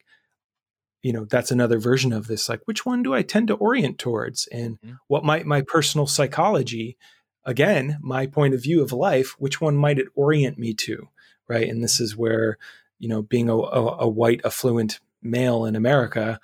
you 1.05 1.13
know, 1.13 1.23
that's 1.25 1.51
another 1.51 1.77
version 1.77 2.11
of 2.11 2.25
this. 2.25 2.49
Like, 2.49 2.61
which 2.65 2.83
one 2.83 3.03
do 3.03 3.13
I 3.13 3.21
tend 3.21 3.47
to 3.49 3.53
orient 3.53 3.99
towards? 3.99 4.47
And 4.47 4.79
Mhm. 4.81 4.97
what 5.05 5.23
might 5.23 5.45
my 5.45 5.61
personal 5.61 6.07
psychology, 6.07 6.97
again, 7.43 7.99
my 8.01 8.25
point 8.25 8.55
of 8.55 8.63
view 8.63 8.81
of 8.81 8.91
life, 8.91 9.35
which 9.37 9.61
one 9.61 9.75
might 9.77 9.99
it 9.99 10.07
orient 10.15 10.57
me 10.57 10.73
to? 10.73 11.09
Right. 11.47 11.69
And 11.69 11.83
this 11.83 11.99
is 11.99 12.17
where, 12.17 12.57
you 12.97 13.07
know, 13.07 13.21
being 13.21 13.49
a, 13.49 13.55
a, 13.55 13.97
a 14.05 14.07
white, 14.07 14.41
affluent 14.43 14.99
male 15.21 15.65
in 15.65 15.75
America, 15.75 16.39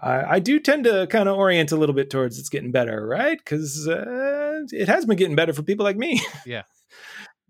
I, 0.00 0.34
I 0.36 0.38
do 0.38 0.60
tend 0.60 0.84
to 0.84 1.08
kind 1.10 1.28
of 1.28 1.36
orient 1.36 1.72
a 1.72 1.76
little 1.76 1.96
bit 1.96 2.08
towards 2.08 2.38
it's 2.38 2.48
getting 2.48 2.70
better, 2.70 3.04
right? 3.04 3.36
Because 3.36 3.88
uh, 3.88 4.60
it 4.70 4.86
has 4.86 5.06
been 5.06 5.16
getting 5.16 5.34
better 5.34 5.52
for 5.52 5.64
people 5.64 5.82
like 5.84 5.96
me. 5.96 6.22
Yeah. 6.46 6.62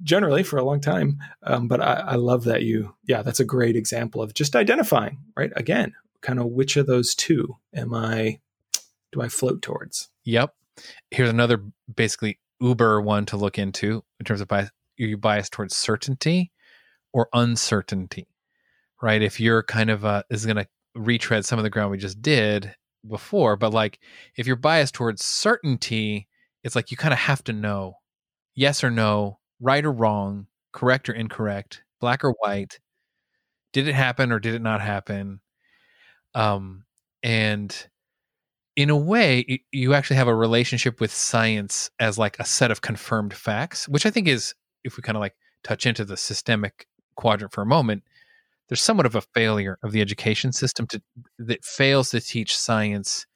Generally 0.03 0.45
for 0.45 0.57
a 0.59 0.65
long 0.65 0.81
time. 0.81 1.19
Um, 1.43 1.69
but 1.69 1.83
I, 1.83 1.95
I 1.95 2.15
love 2.15 2.45
that 2.45 2.63
you, 2.63 2.95
yeah, 3.05 3.21
that's 3.21 3.41
a 3.41 3.45
great 3.45 3.77
example 3.77 4.23
of 4.23 4.33
just 4.33 4.55
identifying, 4.57 5.19
right? 5.37 5.51
Again, 5.57 5.93
kind 6.23 6.39
of 6.39 6.47
which 6.47 6.77
of 6.77 6.87
those 6.87 7.15
two 7.15 7.57
am 7.75 7.95
I, 7.95 8.41
do 9.13 9.21
I 9.21 9.29
float 9.29 9.63
towards? 9.63 10.09
Yep. 10.25 10.55
Here's 11.11 11.31
another 11.31 11.65
basically 11.95 12.39
uber 12.61 13.01
one 13.01 13.27
to 13.27 13.37
look 13.37 13.59
into 13.59 14.05
in 14.19 14.25
terms 14.25 14.41
of 14.41 14.49
bias. 14.49 14.71
Are 15.01 15.05
you 15.05 15.17
biased 15.17 15.53
towards 15.53 15.77
certainty 15.77 16.53
or 17.13 17.29
uncertainty? 17.33 18.27
Right. 19.01 19.23
If 19.23 19.39
you're 19.39 19.63
kind 19.63 19.91
of 19.91 20.05
uh 20.05 20.25
is 20.31 20.45
gonna 20.45 20.67
retread 20.95 21.45
some 21.45 21.59
of 21.59 21.63
the 21.63 21.71
ground 21.71 21.91
we 21.91 21.99
just 21.99 22.21
did 22.21 22.75
before, 23.07 23.57
but 23.57 23.73
like 23.73 24.01
if 24.37 24.47
you're 24.47 24.57
biased 24.57 24.95
towards 24.95 25.25
certainty, 25.25 26.29
it's 26.65 26.75
like 26.77 26.91
you 26.91 26.97
kind 26.97 27.15
of 27.15 27.21
have 27.21 27.45
to 27.45 27.53
know 27.53 27.95
yes 28.55 28.83
or 28.83 28.91
no, 28.91 29.39
right 29.61 29.85
or 29.85 29.93
wrong, 29.93 30.47
correct 30.73 31.09
or 31.09 31.13
incorrect, 31.13 31.83
black 32.01 32.25
or 32.25 32.35
white. 32.41 32.81
Did 33.73 33.87
it 33.87 33.95
happen 33.95 34.33
or 34.33 34.41
did 34.41 34.55
it 34.55 34.63
not 34.63 34.81
happen? 34.81 35.41
Um, 36.39 36.85
and 37.23 37.75
in 38.77 38.91
a 38.91 38.97
way, 38.97 39.63
you 39.73 39.93
actually 39.95 40.17
have 40.17 40.29
a 40.29 40.35
relationship 40.35 41.01
with 41.01 41.13
science 41.13 41.91
as 41.99 42.17
like 42.17 42.39
a 42.39 42.45
set 42.45 42.71
of 42.71 42.81
confirmed 42.81 43.35
facts, 43.35 43.89
which 43.89 44.07
I 44.07 44.11
think 44.11 44.29
is, 44.29 44.55
if 44.85 44.97
we 44.97 45.03
kind 45.03 45.17
of 45.17 45.21
like 45.21 45.35
touch 45.65 45.85
into 45.85 46.05
the 46.05 46.17
systemic 46.17 46.87
quadrant 47.17 47.53
for 47.53 47.63
a 47.63 47.67
moment, 47.67 48.05
there's 48.69 48.81
somewhat 48.81 49.07
of 49.07 49.17
a 49.17 49.21
failure 49.21 49.79
of 49.83 49.91
the 49.91 50.01
education 50.01 50.53
system 50.53 50.87
to 50.87 51.03
that 51.41 51.65
fails 51.65 52.11
to 52.11 52.21
teach 52.21 52.57
science 52.57 53.27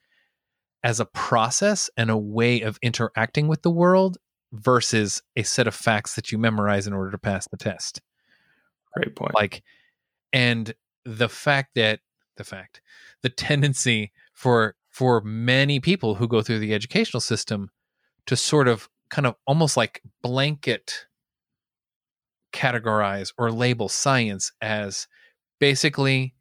as 0.84 1.00
a 1.00 1.06
process 1.06 1.90
and 1.96 2.08
a 2.08 2.16
way 2.16 2.60
of 2.60 2.78
interacting 2.82 3.48
with 3.48 3.62
the 3.62 3.70
world 3.70 4.18
versus 4.52 5.22
a 5.34 5.42
set 5.42 5.66
of 5.66 5.74
facts 5.74 6.14
that 6.14 6.30
you 6.30 6.38
memorize 6.38 6.86
in 6.86 6.92
order 6.92 7.10
to 7.10 7.18
pass 7.18 7.48
the 7.48 7.56
test 7.56 8.00
Great 8.94 9.16
point. 9.16 9.34
like 9.34 9.62
and 10.32 10.72
the 11.04 11.28
fact 11.28 11.70
that 11.74 12.00
the 12.36 12.44
fact 12.44 12.80
the 13.22 13.28
tendency 13.28 14.12
for 14.32 14.74
for 14.90 15.20
many 15.22 15.80
people 15.80 16.16
who 16.16 16.28
go 16.28 16.42
through 16.42 16.58
the 16.58 16.74
educational 16.74 17.20
system 17.20 17.70
to 18.26 18.36
sort 18.36 18.68
of 18.68 18.88
kind 19.10 19.26
of 19.26 19.34
almost 19.46 19.76
like 19.76 20.02
blanket 20.22 21.06
categorize 22.52 23.32
or 23.38 23.50
label 23.50 23.88
science 23.88 24.52
as 24.60 25.08
basically 25.58 26.34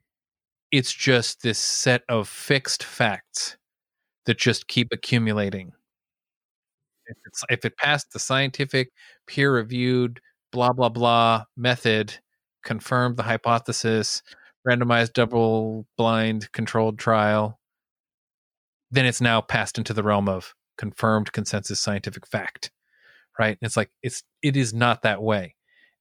it's 0.72 0.94
just 0.94 1.42
this 1.42 1.60
set 1.60 2.04
of 2.08 2.28
fixed 2.28 2.84
facts 2.84 3.58
that 4.26 4.38
just 4.38 4.68
keep 4.68 4.89
accumulating. 4.92 5.74
If, 7.08 7.44
if 7.50 7.66
it 7.66 7.78
passed 7.78 8.14
the 8.14 8.20
scientific, 8.20 8.92
peer 9.28 9.54
reviewed, 9.54 10.22
blah, 10.52 10.72
blah, 10.72 10.89
blah 10.89 11.44
method, 11.58 12.20
confirmed 12.64 13.18
the 13.18 13.24
hypothesis, 13.24 14.22
randomized, 14.68 15.14
double 15.14 15.86
blind, 15.97 16.51
controlled 16.51 16.99
trial, 16.99 17.59
then 18.91 19.05
it's 19.05 19.22
now 19.22 19.41
passed 19.41 19.78
into 19.78 19.93
the 19.93 20.03
realm 20.03 20.30
of 20.30 20.53
confirmed 20.78 21.32
consensus 21.32 21.80
scientific 21.80 22.28
fact. 22.28 22.72
Right. 23.39 23.57
And 23.62 23.68
it's 23.68 23.78
like, 23.78 23.91
it's, 24.03 24.24
it 24.43 24.57
is 24.57 24.74
not 24.74 25.03
that 25.03 25.22
way 25.22 25.55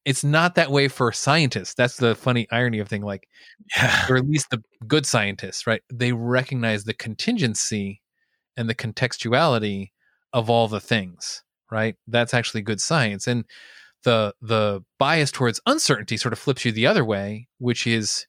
it's 0.05 0.23
not 0.23 0.55
that 0.55 0.71
way 0.71 0.87
for 0.87 1.11
scientists. 1.11 1.73
That's 1.75 1.97
the 1.97 2.15
funny 2.15 2.47
irony 2.51 2.79
of 2.79 2.87
thing. 2.87 3.03
Like, 3.03 3.27
yeah. 3.75 4.05
or 4.09 4.17
at 4.17 4.27
least 4.27 4.49
the 4.49 4.63
good 4.87 5.05
scientists, 5.05 5.67
right? 5.67 5.81
They 5.93 6.11
recognize 6.11 6.83
the 6.83 6.93
contingency 6.93 8.01
and 8.57 8.67
the 8.67 8.75
contextuality 8.75 9.91
of 10.33 10.49
all 10.49 10.67
the 10.67 10.79
things, 10.79 11.43
right? 11.71 11.95
That's 12.07 12.33
actually 12.33 12.63
good 12.63 12.81
science. 12.81 13.27
And 13.27 13.45
the 14.03 14.33
the 14.41 14.81
bias 14.97 15.31
towards 15.31 15.61
uncertainty 15.67 16.17
sort 16.17 16.33
of 16.33 16.39
flips 16.39 16.65
you 16.65 16.71
the 16.71 16.87
other 16.87 17.05
way, 17.05 17.47
which 17.59 17.85
is 17.85 18.25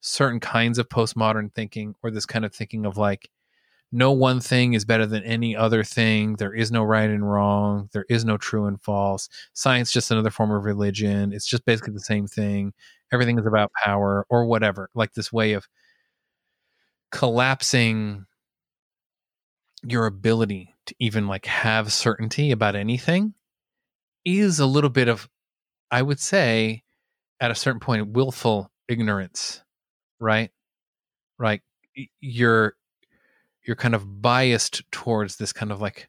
certain 0.00 0.40
kinds 0.40 0.78
of 0.78 0.88
postmodern 0.88 1.52
thinking 1.52 1.94
or 2.02 2.10
this 2.10 2.26
kind 2.26 2.44
of 2.44 2.54
thinking 2.54 2.86
of 2.86 2.96
like 2.96 3.30
no 3.90 4.12
one 4.12 4.40
thing 4.40 4.74
is 4.74 4.84
better 4.84 5.06
than 5.06 5.24
any 5.24 5.56
other 5.56 5.82
thing. 5.82 6.36
There 6.36 6.54
is 6.54 6.70
no 6.70 6.82
right 6.82 7.08
and 7.08 7.28
wrong. 7.28 7.88
There 7.92 8.04
is 8.08 8.24
no 8.24 8.36
true 8.36 8.66
and 8.66 8.80
false. 8.80 9.28
Science 9.54 9.90
just 9.90 10.10
another 10.10 10.30
form 10.30 10.50
of 10.50 10.64
religion. 10.64 11.32
It's 11.32 11.46
just 11.46 11.64
basically 11.64 11.94
the 11.94 12.00
same 12.00 12.26
thing. 12.26 12.74
Everything 13.12 13.38
is 13.38 13.46
about 13.46 13.72
power 13.72 14.26
or 14.28 14.44
whatever. 14.44 14.90
Like 14.94 15.14
this 15.14 15.32
way 15.32 15.54
of 15.54 15.66
collapsing 17.10 18.26
your 19.82 20.06
ability 20.06 20.74
to 20.86 20.94
even 20.98 21.26
like 21.26 21.46
have 21.46 21.92
certainty 21.92 22.50
about 22.50 22.74
anything 22.74 23.34
is 24.24 24.58
a 24.58 24.66
little 24.66 24.90
bit 24.90 25.08
of 25.08 25.28
I 25.90 26.02
would 26.02 26.20
say 26.20 26.82
at 27.40 27.50
a 27.50 27.54
certain 27.54 27.80
point 27.80 28.08
willful 28.08 28.70
ignorance, 28.88 29.62
right? 30.20 30.50
Right. 31.38 31.62
You're 32.20 32.74
you're 33.66 33.76
kind 33.76 33.94
of 33.94 34.22
biased 34.22 34.82
towards 34.90 35.36
this 35.36 35.52
kind 35.52 35.70
of 35.70 35.80
like 35.80 36.08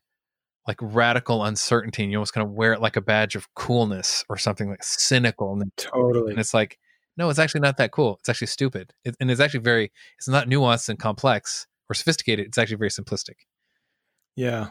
like 0.67 0.77
radical 0.81 1.43
uncertainty 1.43 2.03
and 2.03 2.11
you 2.11 2.17
almost 2.17 2.33
kind 2.33 2.45
of 2.45 2.53
wear 2.53 2.73
it 2.73 2.81
like 2.81 2.95
a 2.95 3.01
badge 3.01 3.35
of 3.35 3.53
coolness 3.55 4.23
or 4.29 4.37
something 4.37 4.69
like 4.69 4.83
cynical 4.83 5.51
and 5.53 5.71
totally 5.77 6.31
and 6.31 6.39
it's 6.39 6.53
like 6.53 6.77
no 7.17 7.29
it's 7.29 7.39
actually 7.39 7.61
not 7.61 7.77
that 7.77 7.91
cool. 7.91 8.17
It's 8.19 8.29
actually 8.29 8.47
stupid. 8.47 8.93
It, 9.03 9.15
and 9.19 9.29
it's 9.29 9.41
actually 9.41 9.61
very 9.61 9.91
it's 10.17 10.27
not 10.27 10.47
nuanced 10.47 10.89
and 10.89 10.97
complex 10.97 11.67
or 11.89 11.93
sophisticated. 11.93 12.47
It's 12.47 12.57
actually 12.57 12.77
very 12.77 12.91
simplistic. 12.91 13.35
Yeah. 14.35 14.69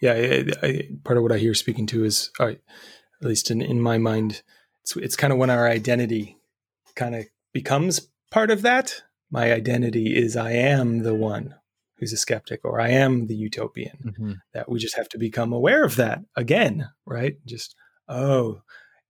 Yeah 0.00 0.12
I, 0.12 0.66
I, 0.66 0.88
part 1.04 1.16
of 1.16 1.22
what 1.22 1.32
i 1.32 1.38
hear 1.38 1.54
speaking 1.54 1.86
to 1.88 2.04
is 2.04 2.30
uh, 2.38 2.52
at 3.20 3.28
least 3.28 3.50
in, 3.50 3.60
in 3.60 3.80
my 3.80 3.98
mind 3.98 4.42
it's, 4.82 4.96
it's 4.96 5.16
kind 5.16 5.32
of 5.32 5.38
when 5.38 5.50
our 5.50 5.68
identity 5.68 6.38
kind 6.94 7.14
of 7.14 7.26
becomes 7.52 8.08
part 8.30 8.50
of 8.50 8.62
that 8.62 9.02
my 9.30 9.52
identity 9.52 10.16
is 10.16 10.36
i 10.36 10.52
am 10.52 11.00
the 11.00 11.14
one 11.14 11.54
who's 11.98 12.12
a 12.12 12.16
skeptic 12.16 12.60
or 12.64 12.80
I 12.80 12.90
am 12.90 13.26
the 13.26 13.34
utopian. 13.34 13.98
Mm-hmm. 14.06 14.32
That 14.54 14.68
we 14.68 14.78
just 14.78 14.96
have 14.96 15.08
to 15.10 15.18
become 15.18 15.52
aware 15.52 15.84
of 15.84 15.96
that 15.96 16.20
again, 16.36 16.88
right? 17.04 17.36
Just, 17.44 17.74
oh, 18.08 18.62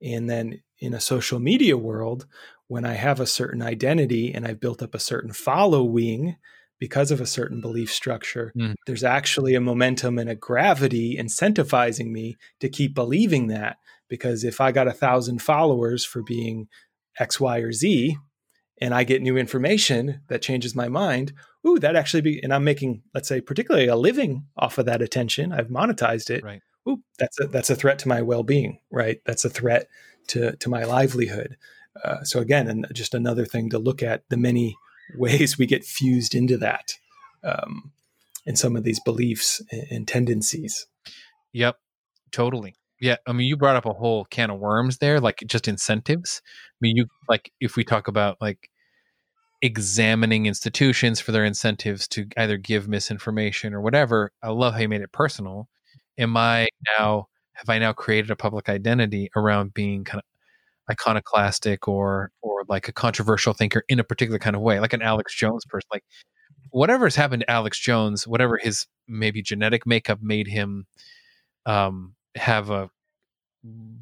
and 0.02 0.28
then 0.28 0.62
in 0.78 0.94
a 0.94 1.00
social 1.00 1.38
media 1.38 1.76
world, 1.76 2.26
when 2.66 2.84
I 2.84 2.94
have 2.94 3.20
a 3.20 3.26
certain 3.26 3.62
identity 3.62 4.32
and 4.32 4.46
I've 4.46 4.60
built 4.60 4.82
up 4.82 4.94
a 4.94 5.00
certain 5.00 5.32
following 5.32 6.36
because 6.78 7.10
of 7.10 7.20
a 7.20 7.26
certain 7.26 7.60
belief 7.60 7.92
structure, 7.92 8.52
mm. 8.56 8.74
there's 8.86 9.04
actually 9.04 9.54
a 9.54 9.60
momentum 9.60 10.18
and 10.18 10.30
a 10.30 10.34
gravity 10.34 11.16
incentivizing 11.16 12.10
me 12.10 12.36
to 12.60 12.68
keep 12.68 12.94
believing 12.94 13.48
that. 13.48 13.78
Because 14.08 14.44
if 14.44 14.60
I 14.60 14.72
got 14.72 14.88
a 14.88 14.92
thousand 14.92 15.42
followers 15.42 16.04
for 16.04 16.22
being 16.22 16.68
X, 17.18 17.40
Y, 17.40 17.58
or 17.58 17.72
Z, 17.72 18.16
and 18.81 18.95
I 18.95 19.05
get 19.05 19.22
new 19.22 19.37
information 19.37 20.20
that 20.29 20.43
changes 20.43 20.74
my 20.74 20.89
mind, 20.89 21.33
ooh, 21.66 21.79
that 21.79 21.97
actually 21.97 22.20
be, 22.20 22.43
and 22.43 22.53
I'm 22.53 22.64
making, 22.64 23.03
let's 23.14 23.29
say, 23.29 23.41
particularly 23.41 23.89
a 23.89 23.97
living 23.97 24.47
off 24.57 24.79
of 24.79 24.87
that 24.87 25.03
attention. 25.03 25.53
I've 25.53 25.68
monetized 25.68 26.31
it. 26.31 26.45
Right. 26.45 26.62
Ooh, 26.89 27.03
that's 27.18 27.39
a, 27.41 27.47
that's 27.47 27.70
a 27.70 27.76
threat 27.76 27.99
to 28.01 28.09
my 28.09 28.22
well-being, 28.22 28.79
right? 28.91 29.20
That's 29.26 29.45
a 29.45 29.51
threat 29.51 29.89
to, 30.29 30.57
to 30.57 30.68
my 30.68 30.85
livelihood. 30.85 31.57
Uh, 32.03 32.22
so 32.22 32.41
again, 32.41 32.68
and 32.68 32.87
just 32.93 33.14
another 33.14 33.45
thing 33.45 33.70
to 33.70 33.79
look 33.79 34.03
at 34.03 34.22
the 34.29 34.37
many 34.37 34.76
ways 35.16 35.59
we 35.59 35.66
get 35.66 35.85
fused 35.85 36.35
into 36.35 36.57
that 36.59 36.93
um, 37.43 37.93
in 38.47 38.57
some 38.57 38.76
of 38.76 38.85
these 38.85 39.01
beliefs 39.01 39.62
and 39.91 40.07
tendencies. 40.07 40.87
Yep, 41.53 41.79
totally. 42.31 42.74
Yeah, 43.01 43.16
I 43.26 43.32
mean, 43.32 43.46
you 43.46 43.57
brought 43.57 43.76
up 43.76 43.86
a 43.86 43.92
whole 43.92 44.24
can 44.26 44.51
of 44.51 44.59
worms 44.59 44.99
there, 44.99 45.20
like 45.20 45.42
just 45.46 45.68
incentives. 45.68 46.42
I 46.44 46.76
mean, 46.80 46.96
you 46.96 47.07
like 47.28 47.51
if 47.61 47.76
we 47.76 47.84
talk 47.84 48.09
about 48.09 48.38
like 48.40 48.70
examining 49.62 50.46
institutions 50.46 51.20
for 51.20 51.32
their 51.32 51.44
incentives 51.44 52.07
to 52.09 52.26
either 52.36 52.57
give 52.57 52.88
misinformation 52.88 53.74
or 53.74 53.80
whatever. 53.80 54.32
I 54.42 54.51
love 54.51 54.74
how 54.74 54.80
you 54.80 54.88
made 54.88 55.01
it 55.03 55.12
personal. 55.12 55.68
Am 56.18 56.36
I 56.36 56.68
now 56.99 57.26
have 57.55 57.68
I 57.68 57.78
now 57.78 57.92
created 57.92 58.30
a 58.30 58.36
public 58.36 58.68
identity 58.68 59.30
around 59.36 59.74
being 59.74 60.05
kind 60.05 60.20
of 60.20 60.92
iconoclastic 60.92 61.88
or 61.88 62.32
or 62.42 62.64
like 62.68 62.88
a 62.88 62.92
controversial 62.92 63.55
thinker 63.55 63.84
in 63.88 64.01
a 64.01 64.05
particular 64.05 64.38
kind 64.40 64.57
of 64.57 64.62
way, 64.62 64.80
like 64.80 64.92
an 64.94 65.03
Alex 65.03 65.34
Jones 65.36 65.64
person, 65.68 65.88
like 65.92 66.05
whatever's 66.70 67.16
happened 67.16 67.42
to 67.42 67.51
Alex 67.51 67.78
Jones, 67.80 68.26
whatever 68.28 68.59
his 68.62 68.86
maybe 69.09 69.42
genetic 69.42 69.86
makeup 69.86 70.20
made 70.22 70.49
him 70.49 70.86
um, 71.66 72.14
have 72.39 72.70
a 72.70 72.91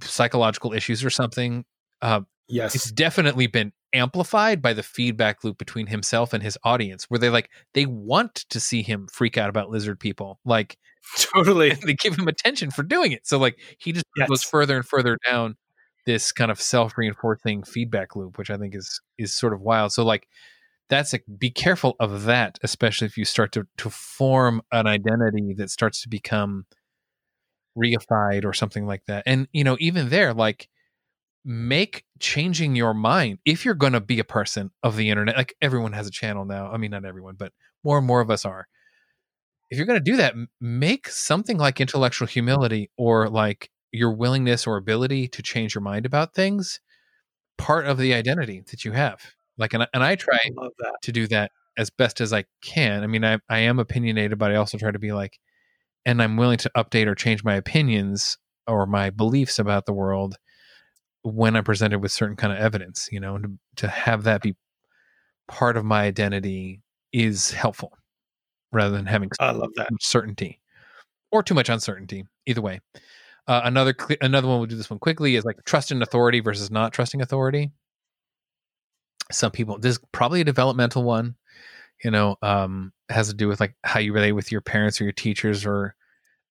psychological 0.02 0.72
issues 0.72 1.04
or 1.04 1.10
something. 1.10 1.64
Uh, 2.02 2.22
yes, 2.48 2.74
it's 2.74 2.90
definitely 2.90 3.46
been 3.46 3.72
amplified 3.92 4.60
by 4.60 4.72
the 4.72 4.82
feedback 4.82 5.42
loop 5.42 5.58
between 5.58 5.86
himself 5.86 6.32
and 6.32 6.42
his 6.42 6.58
audience 6.64 7.04
where 7.04 7.18
they 7.18 7.30
like 7.30 7.50
they 7.72 7.86
want 7.86 8.34
to 8.34 8.60
see 8.60 8.82
him 8.82 9.06
freak 9.10 9.38
out 9.38 9.48
about 9.48 9.70
lizard 9.70 9.98
people 9.98 10.38
like 10.44 10.76
totally 11.18 11.70
they 11.86 11.94
give 11.94 12.18
him 12.18 12.28
attention 12.28 12.70
for 12.70 12.82
doing 12.82 13.12
it 13.12 13.26
so 13.26 13.38
like 13.38 13.56
he 13.78 13.92
just 13.92 14.04
yes. 14.16 14.28
goes 14.28 14.42
further 14.42 14.76
and 14.76 14.86
further 14.86 15.16
down 15.26 15.56
this 16.04 16.30
kind 16.30 16.50
of 16.50 16.60
self-reinforcing 16.60 17.62
feedback 17.62 18.14
loop 18.16 18.36
which 18.38 18.50
i 18.50 18.56
think 18.56 18.74
is 18.74 19.00
is 19.18 19.32
sort 19.32 19.52
of 19.54 19.60
wild 19.60 19.92
so 19.92 20.04
like 20.04 20.28
that's 20.88 21.12
like 21.12 21.24
be 21.38 21.50
careful 21.50 21.96
of 21.98 22.24
that 22.24 22.58
especially 22.62 23.06
if 23.06 23.16
you 23.16 23.24
start 23.24 23.52
to 23.52 23.66
to 23.78 23.88
form 23.88 24.60
an 24.72 24.86
identity 24.86 25.54
that 25.56 25.70
starts 25.70 26.02
to 26.02 26.08
become 26.08 26.66
reified 27.76 28.44
or 28.44 28.52
something 28.52 28.86
like 28.86 29.02
that. 29.06 29.22
And 29.26 29.48
you 29.52 29.64
know 29.64 29.76
even 29.80 30.08
there 30.08 30.32
like 30.34 30.68
make 31.44 32.04
changing 32.18 32.74
your 32.74 32.92
mind 32.94 33.38
if 33.44 33.64
you're 33.64 33.74
going 33.74 33.92
to 33.92 34.00
be 34.00 34.18
a 34.18 34.24
person 34.24 34.70
of 34.82 34.96
the 34.96 35.10
internet 35.10 35.36
like 35.36 35.54
everyone 35.62 35.92
has 35.92 36.06
a 36.06 36.10
channel 36.10 36.44
now. 36.44 36.70
I 36.70 36.76
mean 36.76 36.90
not 36.90 37.04
everyone 37.04 37.36
but 37.38 37.52
more 37.84 37.98
and 37.98 38.06
more 38.06 38.20
of 38.20 38.30
us 38.30 38.44
are. 38.44 38.66
If 39.70 39.78
you're 39.78 39.86
going 39.86 40.02
to 40.02 40.10
do 40.10 40.16
that 40.16 40.34
make 40.60 41.08
something 41.08 41.58
like 41.58 41.80
intellectual 41.80 42.26
humility 42.28 42.90
or 42.96 43.28
like 43.28 43.70
your 43.92 44.12
willingness 44.12 44.66
or 44.66 44.76
ability 44.76 45.28
to 45.28 45.42
change 45.42 45.74
your 45.74 45.82
mind 45.82 46.06
about 46.06 46.34
things 46.34 46.80
part 47.58 47.86
of 47.86 47.98
the 47.98 48.14
identity 48.14 48.62
that 48.70 48.84
you 48.84 48.92
have. 48.92 49.20
Like 49.58 49.72
and, 49.74 49.86
and 49.94 50.02
i 50.02 50.14
try 50.16 50.38
I 50.44 50.68
to 51.02 51.12
do 51.12 51.26
that 51.28 51.50
as 51.78 51.90
best 51.90 52.20
as 52.20 52.32
i 52.32 52.44
can. 52.62 53.02
I 53.02 53.06
mean 53.06 53.24
I, 53.24 53.38
I 53.48 53.60
am 53.60 53.78
opinionated 53.78 54.38
but 54.38 54.50
i 54.50 54.56
also 54.56 54.78
try 54.78 54.90
to 54.90 54.98
be 54.98 55.12
like 55.12 55.38
and 56.06 56.22
i'm 56.22 56.38
willing 56.38 56.56
to 56.56 56.70
update 56.74 57.06
or 57.06 57.14
change 57.14 57.44
my 57.44 57.54
opinions 57.54 58.38
or 58.66 58.86
my 58.86 59.10
beliefs 59.10 59.58
about 59.58 59.84
the 59.84 59.92
world 59.92 60.36
when 61.22 61.56
I'm 61.56 61.64
presented 61.64 61.98
with 61.98 62.12
certain 62.12 62.36
kind 62.36 62.52
of 62.52 62.60
evidence, 62.60 63.08
you 63.10 63.18
know, 63.18 63.38
to, 63.38 63.50
to 63.76 63.88
have 63.88 64.24
that 64.24 64.42
be 64.42 64.54
part 65.48 65.76
of 65.76 65.84
my 65.84 66.04
identity 66.04 66.80
is 67.12 67.50
helpful 67.50 67.92
rather 68.72 68.96
than 68.96 69.06
having 69.06 69.30
I 69.40 69.52
love 69.52 69.70
that 69.76 69.88
certainty 70.00 70.60
or 71.32 71.42
too 71.42 71.54
much 71.54 71.68
uncertainty. 71.68 72.24
Either 72.46 72.60
way, 72.60 72.80
uh, 73.48 73.62
another 73.64 73.94
another 74.20 74.46
one 74.46 74.58
we'll 74.58 74.66
do 74.66 74.76
this 74.76 74.90
one 74.90 74.98
quickly 74.98 75.34
is 75.34 75.44
like 75.44 75.64
trust 75.64 75.90
in 75.90 76.02
authority 76.02 76.40
versus 76.40 76.70
not 76.70 76.92
trusting 76.92 77.20
authority. 77.20 77.72
Some 79.32 79.50
people 79.50 79.78
this 79.78 79.96
is 79.96 80.00
probably 80.12 80.40
a 80.40 80.44
developmental 80.44 81.02
one, 81.02 81.34
you 82.04 82.10
know, 82.10 82.36
um, 82.42 82.92
has 83.08 83.28
to 83.28 83.34
do 83.34 83.48
with 83.48 83.60
like 83.60 83.74
how 83.84 84.00
you 84.00 84.12
relate 84.12 84.32
with 84.32 84.52
your 84.52 84.60
parents 84.60 85.00
or 85.00 85.04
your 85.04 85.12
teachers 85.12 85.64
or 85.64 85.94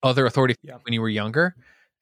other 0.03 0.25
authority 0.25 0.55
yeah. 0.61 0.77
when 0.83 0.93
you 0.93 1.01
were 1.01 1.09
younger 1.09 1.55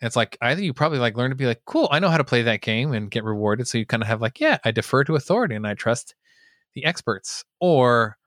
it's 0.03 0.17
like 0.17 0.37
either 0.41 0.61
you 0.61 0.73
probably 0.73 0.99
like 0.99 1.15
learn 1.15 1.29
to 1.29 1.35
be 1.35 1.45
like, 1.45 1.61
cool, 1.65 1.87
I 1.89 1.99
know 1.99 2.09
how 2.09 2.17
to 2.17 2.25
play 2.25 2.41
that 2.41 2.61
game 2.61 2.91
and 2.91 3.09
get 3.09 3.23
rewarded. 3.23 3.69
So 3.69 3.77
you 3.77 3.85
kind 3.85 4.03
of 4.03 4.07
have 4.07 4.21
like, 4.21 4.39
yeah, 4.39 4.57
I 4.65 4.71
defer 4.71 5.05
to 5.05 5.15
authority 5.15 5.55
and 5.55 5.65
I 5.65 5.75
trust 5.75 6.13
the 6.73 6.83
experts. 6.83 7.45
Or 7.61 8.17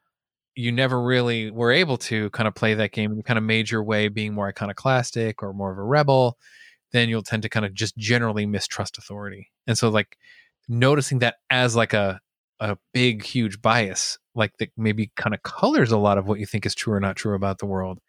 you 0.54 0.72
never 0.72 1.02
really 1.02 1.50
were 1.50 1.70
able 1.70 1.98
to 1.98 2.30
kind 2.30 2.48
of 2.48 2.54
play 2.54 2.72
that 2.74 2.92
game 2.92 3.10
and 3.10 3.18
you 3.18 3.22
kind 3.22 3.36
of 3.36 3.44
made 3.44 3.70
your 3.70 3.84
way 3.84 4.08
being 4.08 4.32
more 4.32 4.48
iconoclastic 4.48 5.42
or 5.42 5.52
more 5.52 5.70
of 5.70 5.78
a 5.78 5.82
rebel. 5.82 6.38
then 6.92 7.10
you'll 7.10 7.22
tend 7.22 7.42
to 7.42 7.48
kind 7.50 7.66
of 7.66 7.74
just 7.74 7.94
generally 7.98 8.46
mistrust 8.46 8.96
authority. 8.96 9.50
And 9.66 9.76
so 9.76 9.90
like 9.90 10.16
noticing 10.68 11.18
that 11.18 11.36
as 11.50 11.76
like 11.76 11.92
a 11.92 12.20
a 12.58 12.78
big 12.94 13.22
huge 13.22 13.60
bias 13.60 14.18
like 14.36 14.56
that 14.58 14.70
maybe 14.76 15.10
kind 15.16 15.34
of 15.34 15.42
colors 15.42 15.90
a 15.90 15.98
lot 15.98 16.18
of 16.18 16.26
what 16.28 16.38
you 16.38 16.46
think 16.46 16.66
is 16.66 16.74
true 16.74 16.94
or 16.94 17.00
not 17.00 17.16
true 17.16 17.34
about 17.34 17.58
the 17.58 17.66
world 17.66 18.00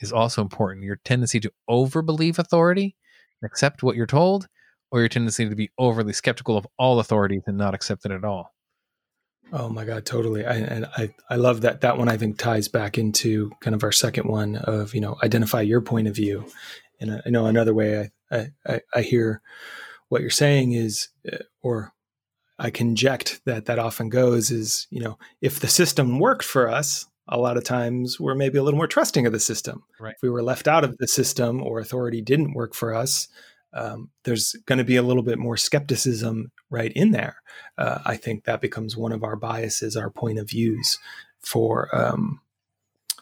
is 0.00 0.12
also 0.12 0.42
important. 0.42 0.84
Your 0.84 1.00
tendency 1.04 1.40
to 1.40 1.52
overbelieve 1.70 2.38
authority, 2.38 2.96
accept 3.42 3.82
what 3.82 3.96
you're 3.96 4.06
told, 4.06 4.48
or 4.90 5.00
your 5.00 5.08
tendency 5.08 5.48
to 5.48 5.54
be 5.54 5.70
overly 5.78 6.12
skeptical 6.12 6.56
of 6.56 6.66
all 6.78 7.00
authorities 7.00 7.42
and 7.46 7.56
not 7.56 7.74
accept 7.74 8.04
it 8.04 8.12
at 8.12 8.24
all. 8.24 8.52
Oh 9.52 9.68
my 9.68 9.84
God, 9.84 10.04
totally. 10.04 10.44
I, 10.44 10.54
and 10.54 10.86
I, 10.96 11.14
I 11.30 11.36
love 11.36 11.60
that. 11.60 11.80
That 11.82 11.98
one 11.98 12.08
I 12.08 12.16
think 12.16 12.36
ties 12.36 12.66
back 12.66 12.98
into 12.98 13.52
kind 13.60 13.74
of 13.74 13.84
our 13.84 13.92
second 13.92 14.28
one 14.28 14.56
of, 14.56 14.94
you 14.94 15.00
know, 15.00 15.16
identify 15.22 15.60
your 15.60 15.80
point 15.80 16.08
of 16.08 16.16
view. 16.16 16.46
And 17.00 17.22
I 17.24 17.30
know 17.30 17.46
another 17.46 17.72
way 17.72 18.10
I, 18.30 18.48
I, 18.66 18.80
I 18.94 19.02
hear 19.02 19.40
what 20.08 20.20
you're 20.20 20.30
saying 20.30 20.72
is, 20.72 21.08
uh, 21.32 21.38
or 21.62 21.92
I 22.58 22.70
conject 22.70 23.40
that 23.44 23.66
that 23.66 23.78
often 23.78 24.08
goes 24.08 24.50
is, 24.50 24.86
you 24.90 25.00
know, 25.00 25.18
if 25.40 25.60
the 25.60 25.68
system 25.68 26.18
worked 26.18 26.44
for 26.44 26.68
us, 26.68 27.06
a 27.28 27.38
lot 27.38 27.56
of 27.56 27.64
times 27.64 28.20
we're 28.20 28.34
maybe 28.34 28.56
a 28.56 28.62
little 28.62 28.78
more 28.78 28.86
trusting 28.86 29.26
of 29.26 29.32
the 29.32 29.40
system. 29.40 29.82
Right. 30.00 30.14
If 30.14 30.22
we 30.22 30.30
were 30.30 30.42
left 30.42 30.68
out 30.68 30.84
of 30.84 30.96
the 30.98 31.08
system 31.08 31.62
or 31.62 31.80
authority 31.80 32.22
didn't 32.22 32.54
work 32.54 32.74
for 32.74 32.94
us, 32.94 33.28
um, 33.74 34.10
there's 34.24 34.54
going 34.64 34.78
to 34.78 34.84
be 34.84 34.96
a 34.96 35.02
little 35.02 35.22
bit 35.22 35.38
more 35.38 35.56
skepticism 35.56 36.50
right 36.70 36.92
in 36.94 37.10
there. 37.10 37.42
Uh, 37.76 37.98
I 38.06 38.16
think 38.16 38.44
that 38.44 38.60
becomes 38.60 38.96
one 38.96 39.12
of 39.12 39.22
our 39.22 39.36
biases, 39.36 39.96
our 39.96 40.08
point 40.08 40.38
of 40.38 40.48
views 40.48 40.98
for 41.40 41.94
um, 41.94 42.40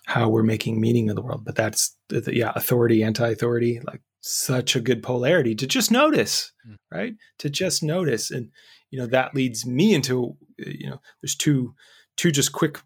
how 0.06 0.28
we're 0.28 0.42
making 0.42 0.80
meaning 0.80 1.08
of 1.08 1.16
the 1.16 1.22
world. 1.22 1.44
But 1.44 1.56
that's 1.56 1.96
yeah, 2.10 2.52
authority, 2.54 3.02
anti-authority, 3.02 3.80
like 3.84 4.02
such 4.20 4.76
a 4.76 4.80
good 4.80 5.02
polarity 5.02 5.54
to 5.54 5.66
just 5.66 5.90
notice, 5.90 6.52
mm. 6.68 6.76
right? 6.92 7.14
To 7.38 7.50
just 7.50 7.82
notice, 7.82 8.30
and 8.30 8.50
you 8.94 9.00
know 9.00 9.06
that 9.06 9.34
leads 9.34 9.66
me 9.66 9.94
into 9.94 10.36
you 10.58 10.88
know 10.88 11.00
there's 11.20 11.34
two 11.34 11.74
two 12.16 12.30
just 12.30 12.52
quick 12.52 12.80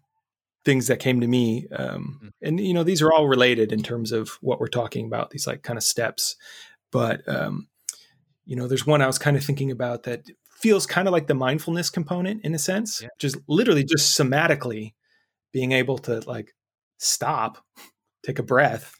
things 0.65 0.87
that 0.87 0.99
came 0.99 1.21
to 1.21 1.27
me 1.27 1.67
um, 1.75 2.19
mm. 2.23 2.29
and 2.41 2.59
you 2.59 2.73
know 2.73 2.83
these 2.83 3.01
are 3.01 3.11
all 3.11 3.27
related 3.27 3.71
in 3.71 3.83
terms 3.83 4.11
of 4.11 4.37
what 4.41 4.59
we're 4.59 4.67
talking 4.67 5.05
about 5.05 5.29
these 5.29 5.47
like 5.47 5.61
kind 5.61 5.77
of 5.77 5.83
steps 5.83 6.35
but 6.91 7.21
um, 7.27 7.67
you 8.49 8.55
know, 8.55 8.67
there's 8.67 8.87
one 8.87 9.03
I 9.03 9.05
was 9.05 9.19
kind 9.19 9.37
of 9.37 9.43
thinking 9.43 9.69
about 9.69 10.03
that 10.03 10.23
feels 10.59 10.87
kind 10.87 11.07
of 11.07 11.11
like 11.11 11.27
the 11.27 11.35
mindfulness 11.35 11.91
component 11.91 12.43
in 12.43 12.55
a 12.55 12.59
sense, 12.59 12.99
yeah. 12.99 13.09
just 13.19 13.37
literally 13.47 13.83
just 13.83 14.19
somatically 14.19 14.93
being 15.53 15.71
able 15.71 15.99
to 15.99 16.21
like 16.21 16.55
stop, 16.97 17.63
take 18.25 18.39
a 18.39 18.43
breath, 18.43 18.95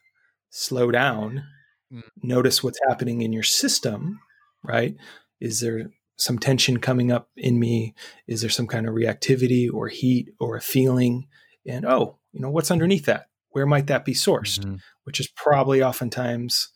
slow 0.51 0.91
down, 0.91 1.43
mm. 1.91 2.03
notice 2.21 2.63
what's 2.63 2.79
happening 2.87 3.23
in 3.23 3.33
your 3.33 3.41
system, 3.41 4.19
right? 4.63 4.95
Is 5.41 5.61
there 5.61 5.89
some 6.19 6.37
tension 6.37 6.79
coming 6.79 7.11
up 7.11 7.29
in 7.35 7.59
me? 7.59 7.95
Is 8.27 8.41
there 8.41 8.49
some 8.49 8.67
kind 8.67 8.87
of 8.87 8.93
reactivity 8.93 9.71
or 9.71 9.87
heat 9.87 10.29
or 10.39 10.55
a 10.55 10.61
feeling? 10.61 11.27
And 11.65 11.85
oh, 11.85 12.17
you 12.31 12.41
know, 12.41 12.49
what's 12.49 12.71
underneath 12.71 13.05
that? 13.05 13.27
Where 13.49 13.65
might 13.65 13.87
that 13.87 14.05
be 14.05 14.13
sourced? 14.13 14.59
Mm-hmm. 14.59 14.75
Which 15.03 15.19
is 15.19 15.27
probably 15.27 15.81
oftentimes 15.81 16.69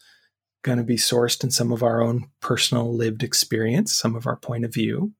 going 0.64 0.78
to 0.78 0.84
be 0.84 0.95
sourced 0.95 1.44
in 1.44 1.52
some 1.52 1.72
of 1.72 1.84
our 1.84 2.02
own 2.02 2.30
personal 2.40 2.95
lived 2.95 3.22
experience, 3.22 3.94
some 3.94 4.15
of 4.15 4.26
our 4.26 4.38
point 4.38 4.65
of 4.65 4.74
view. 4.74 5.14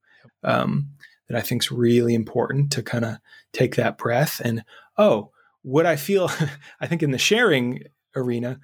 Um, 0.44 0.90
that 1.30 1.38
I 1.38 1.42
think 1.42 1.64
is 1.64 1.72
really 1.72 2.14
important 2.14 2.72
to 2.74 2.84
kind 2.84 3.06
of 3.06 3.18
take 3.54 3.76
that 3.76 3.98
breath 3.98 4.42
and 4.44 4.64
oh, 4.98 5.32
would 5.64 5.86
I 5.86 5.96
feel? 5.96 6.30
I 6.82 6.88
think 6.88 7.02
in 7.02 7.12
the 7.12 7.18
sharing 7.18 7.84
arena, 8.16 8.60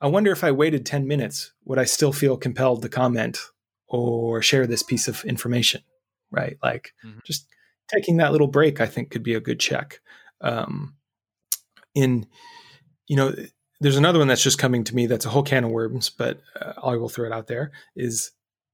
I 0.00 0.06
wonder 0.06 0.30
if 0.30 0.44
I 0.44 0.52
waited 0.52 0.86
ten 0.86 1.06
minutes, 1.06 1.52
would 1.64 1.78
I 1.78 1.84
still 1.84 2.12
feel 2.12 2.36
compelled 2.36 2.82
to 2.82 2.88
comment 2.88 3.38
or 3.92 4.42
share 4.42 4.66
this 4.66 4.82
piece 4.82 5.08
of 5.08 5.24
information? 5.24 5.82
Right, 6.30 6.56
like 6.62 6.92
mm-hmm. 7.04 7.18
just 7.24 7.46
taking 7.92 8.16
that 8.16 8.32
little 8.32 8.46
break, 8.46 8.80
I 8.80 8.86
think 8.86 9.10
could 9.10 9.22
be 9.22 9.34
a 9.34 9.40
good 9.40 9.60
check. 9.60 10.00
Um, 10.40 10.96
in 11.94 12.26
you 13.06 13.16
know 13.16 13.34
there's 13.80 13.96
another 13.96 14.18
one 14.18 14.28
that's 14.28 14.42
just 14.42 14.58
coming 14.58 14.84
to 14.84 14.94
me 14.94 15.06
that's 15.06 15.26
a 15.26 15.28
whole 15.28 15.42
can 15.42 15.64
of 15.64 15.70
worms, 15.70 16.08
but 16.08 16.40
uh, 16.60 16.72
I 16.82 16.96
will 16.96 17.08
throw 17.08 17.26
it 17.26 17.32
out 17.32 17.48
there 17.48 17.72
is 17.96 18.30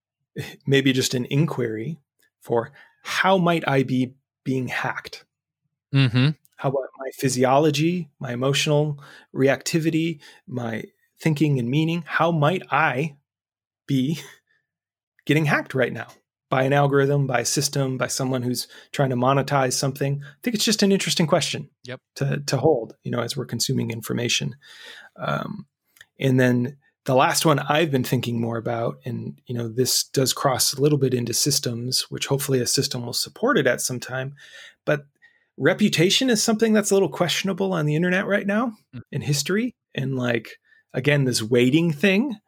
maybe 0.66 0.93
just 0.93 1.15
an 1.15 1.24
inquiry 1.27 1.99
for 2.40 2.73
how 3.03 3.39
might 3.39 3.66
I 3.66 3.82
be 3.82 4.15
being 4.45 4.69
hacked? 4.69 5.24
Mm-hmm. 5.95 6.31
How 6.57 6.69
about 6.69 6.89
my 6.99 7.11
physiology, 7.15 8.11
my 8.19 8.32
emotional 8.32 9.03
reactivity, 9.35 10.20
my 10.47 10.85
thinking 11.20 11.59
and 11.59 11.70
meaning? 11.70 12.05
How 12.07 12.31
might 12.31 12.62
I 12.70 13.16
be 13.86 14.20
getting 15.29 15.45
hacked 15.45 15.75
right 15.75 15.93
now? 15.93 16.09
by 16.51 16.63
an 16.63 16.73
algorithm, 16.73 17.27
by 17.27 17.41
a 17.41 17.45
system, 17.45 17.99
by 17.99 18.07
someone 18.07 18.43
who's 18.43 18.69
trying 18.93 19.11
to 19.11 19.17
monetize 19.17 19.75
something? 19.75 20.23
I 20.25 20.37
think 20.43 20.55
it's 20.55 20.65
just 20.65 20.83
an 20.83 20.93
interesting 20.93 21.27
question 21.27 21.69
yep. 21.85 22.01
to, 22.17 22.43
to 22.47 22.57
hold, 22.57 22.97
you 23.05 23.11
know, 23.11 23.21
as 23.21 23.37
we're 23.37 23.45
consuming 23.45 23.91
information. 23.91 24.57
Um, 25.17 25.67
and 26.19 26.41
then 26.41 26.79
the 27.05 27.15
last 27.15 27.45
one 27.45 27.59
I've 27.59 27.91
been 27.91 28.05
thinking 28.05 28.41
more 28.41 28.57
about, 28.57 28.99
and 29.05 29.39
you 29.47 29.55
know, 29.55 29.69
this 29.69 30.05
does 30.05 30.33
cross 30.33 30.73
a 30.73 30.81
little 30.81 30.99
bit 30.99 31.15
into 31.15 31.35
systems, 31.35 32.07
which 32.11 32.27
hopefully 32.27 32.61
a 32.61 32.67
system 32.67 33.05
will 33.05 33.13
support 33.13 33.59
it 33.59 33.67
at 33.67 33.81
some 33.81 34.01
time. 34.01 34.35
But 34.85 35.07
reputation 35.59 36.31
is 36.31 36.43
something 36.43 36.73
that's 36.73 36.91
a 36.91 36.95
little 36.95 37.09
questionable 37.09 37.73
on 37.73 37.87
the 37.87 37.97
internet 37.97 38.27
right 38.27 38.47
now 38.47 38.73
mm. 38.95 39.03
in 39.13 39.21
history. 39.21 39.75
And 39.95 40.17
like 40.17 40.59
again, 40.95 41.25
this 41.25 41.43
waiting 41.43 41.93
thing 41.93 42.39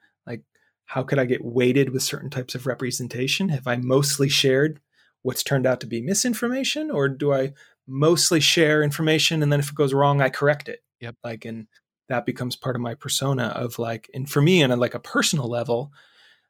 how 0.91 1.05
could 1.05 1.21
I 1.21 1.25
get 1.25 1.45
weighted 1.45 1.91
with 1.91 2.03
certain 2.03 2.31
types 2.31 2.57
of 2.57 2.67
representation? 2.67 3.51
Have 3.51 3.69
I 3.69 3.77
mostly 3.77 4.29
shared 4.29 4.81
what's 5.23 5.45
turned 5.45 5.65
out 5.65 5.79
to 5.83 5.87
be 5.87 6.03
misinformation, 6.03 6.91
or 6.91 7.09
do 7.09 7.33
I 7.33 7.53
mostly 7.87 8.41
share 8.41 8.83
information 8.83 9.41
and 9.41 9.53
then 9.53 9.61
if 9.61 9.69
it 9.69 9.77
goes 9.77 9.95
wrong, 9.95 10.21
I 10.21 10.31
correct 10.31 10.69
it? 10.69 10.81
Yep. 10.99 11.15
Like, 11.23 11.45
and 11.45 11.69
that 12.09 12.27
becomes 12.27 12.57
part 12.57 12.75
of 12.75 12.83
my 12.83 12.95
persona 12.95 13.53
of 13.55 13.79
like, 13.79 14.11
and 14.15 14.29
for 14.29 14.43
me, 14.43 14.65
on 14.65 14.73
a, 14.73 14.77
like 14.77 14.95
a 14.95 14.99
personal 14.99 15.49
level, 15.49 15.93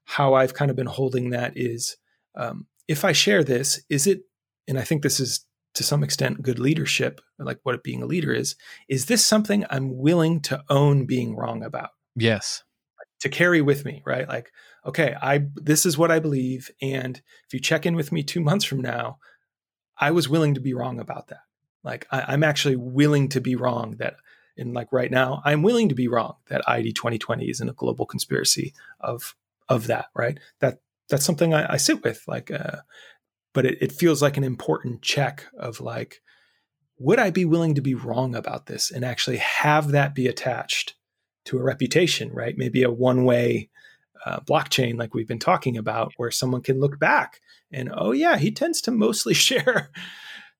how 0.05 0.33
I've 0.33 0.55
kind 0.55 0.71
of 0.71 0.77
been 0.77 0.87
holding 0.87 1.31
that 1.31 1.53
is, 1.55 1.99
um, 2.35 2.67
if 2.89 3.05
I 3.05 3.13
share 3.13 3.45
this, 3.45 3.83
is 3.91 4.07
it, 4.07 4.23
and 4.67 4.79
I 4.79 4.85
think 4.85 5.03
this 5.03 5.21
is 5.21 5.45
to 5.75 5.83
some 5.83 6.03
extent 6.03 6.41
good 6.41 6.59
leadership, 6.59 7.21
like 7.39 7.61
what 7.65 7.75
it 7.75 7.83
being 7.83 8.03
a 8.03 8.07
leader 8.07 8.33
is, 8.33 8.57
is 8.89 9.05
this 9.05 9.23
something 9.23 9.67
I'm 9.69 9.99
willing 9.99 10.41
to 10.43 10.65
own 10.71 11.05
being 11.05 11.37
wrong 11.37 11.63
about? 11.63 11.91
Yes 12.17 12.63
to 13.21 13.29
carry 13.29 13.61
with 13.61 13.85
me, 13.85 14.03
right? 14.05 14.29
Like, 14.29 14.53
okay, 14.85 15.15
I 15.21 15.47
this 15.55 15.87
is 15.87 15.97
what 15.97 16.11
I 16.11 16.19
believe, 16.19 16.71
and 16.83 17.21
if 17.47 17.55
you 17.55 17.61
check 17.61 17.87
in 17.87 17.95
with 17.95 18.13
me 18.13 18.23
two 18.23 18.41
months 18.49 18.65
from 18.65 18.81
now, 18.81 19.19
I 19.99 20.11
was 20.11 20.29
willing 20.29 20.55
to 20.55 20.61
be 20.61 20.75
wrong 20.75 20.99
about 20.99 21.29
that. 21.29 21.41
Like, 21.83 22.07
I, 22.11 22.35
am 22.35 22.45
actually 22.45 22.77
willing 22.77 23.29
to 23.31 23.41
be 23.41 23.57
wrong 23.57 23.97
that, 23.99 24.17
and 24.57 24.75
like 24.75 24.93
right 24.93 25.11
now, 25.11 25.41
I'm 25.45 25.63
willing 25.63 25.89
to 25.89 25.95
be 25.95 26.09
wrong 26.09 26.37
that 26.49 26.69
ID 26.69 26.93
2020 26.93 27.49
isn't 27.49 27.69
a 27.69 27.75
global 27.75 28.07
conspiracy 28.07 28.75
of 29.01 29.35
of 29.69 29.87
that, 29.87 30.07
right? 30.15 30.39
That 30.61 30.81
that's 31.09 31.25
something 31.25 31.55
I, 31.55 31.75
I 31.75 31.77
sit 31.77 32.03
with, 32.05 32.23
like, 32.27 32.51
uh, 32.51 32.79
but 33.53 33.67
it, 33.67 33.79
it 33.81 33.93
feels 33.93 34.23
like 34.23 34.37
an 34.37 34.45
important 34.45 35.03
check 35.03 35.47
of 35.59 35.81
like, 35.81 36.23
would 36.99 37.19
I 37.19 37.31
be 37.31 37.45
willing 37.45 37.75
to 37.75 37.81
be 37.81 37.95
wrong 37.95 38.35
about 38.35 38.67
this 38.67 38.91
and 38.91 39.05
actually 39.05 39.39
have 39.39 39.89
that 39.89 40.15
be 40.15 40.27
attached 40.27 40.95
to 41.47 41.59
a 41.59 41.63
reputation, 41.63 42.31
right? 42.33 42.57
Maybe 42.57 42.83
a 42.83 42.91
one 42.91 43.25
way 43.25 43.71
uh, 44.25 44.41
blockchain, 44.41 44.99
like 44.99 45.15
we've 45.15 45.29
been 45.29 45.39
talking 45.39 45.77
about, 45.77 46.13
where 46.17 46.31
someone 46.31 46.63
can 46.63 46.79
look 46.79 46.99
back 46.99 47.41
and, 47.73 47.91
oh, 47.95 48.13
yeah, 48.13 48.37
he 48.37 48.51
tends 48.51 48.81
to 48.83 48.91
mostly 48.91 49.35
share 49.49 49.91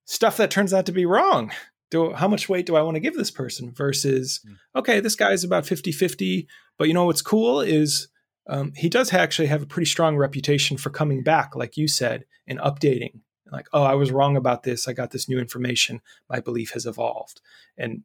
stuff 0.05 0.37
that 0.37 0.51
turns 0.51 0.73
out 0.73 0.87
to 0.87 0.93
be 0.93 1.07
wrong. 1.07 1.53
Do, 1.91 2.13
how 2.13 2.29
much 2.29 2.49
weight 2.49 2.67
do 2.67 2.77
I 2.77 2.83
want 2.83 2.95
to 2.95 3.01
give 3.01 3.17
this 3.17 3.33
person 3.33 3.73
versus, 3.73 4.41
mm. 4.49 4.57
okay, 4.77 5.01
this 5.01 5.17
guy's 5.17 5.43
about 5.43 5.67
50 5.67 5.91
50, 5.91 6.47
but 6.79 6.87
you 6.87 6.95
know 6.95 7.07
what's 7.07 7.23
cool 7.23 7.61
is 7.61 8.09
um, 8.47 8.73
he 8.77 8.89
does 8.89 9.13
actually 9.13 9.49
have 9.49 9.63
a 9.63 9.67
pretty 9.67 9.87
strong 9.87 10.17
reputation 10.17 10.77
for 10.77 10.91
coming 10.91 11.23
back, 11.23 11.57
like 11.57 11.77
you 11.77 11.89
said, 11.89 12.25
and 12.47 12.61
updating. 12.61 13.21
Like, 13.51 13.67
oh, 13.73 13.83
I 13.83 13.95
was 13.95 14.13
wrong 14.13 14.37
about 14.37 14.63
this. 14.63 14.87
I 14.87 14.93
got 14.93 15.11
this 15.11 15.29
new 15.29 15.39
information. 15.39 16.01
My 16.29 16.39
belief 16.39 16.71
has 16.73 16.87
evolved. 16.87 17.41
And, 17.77 18.05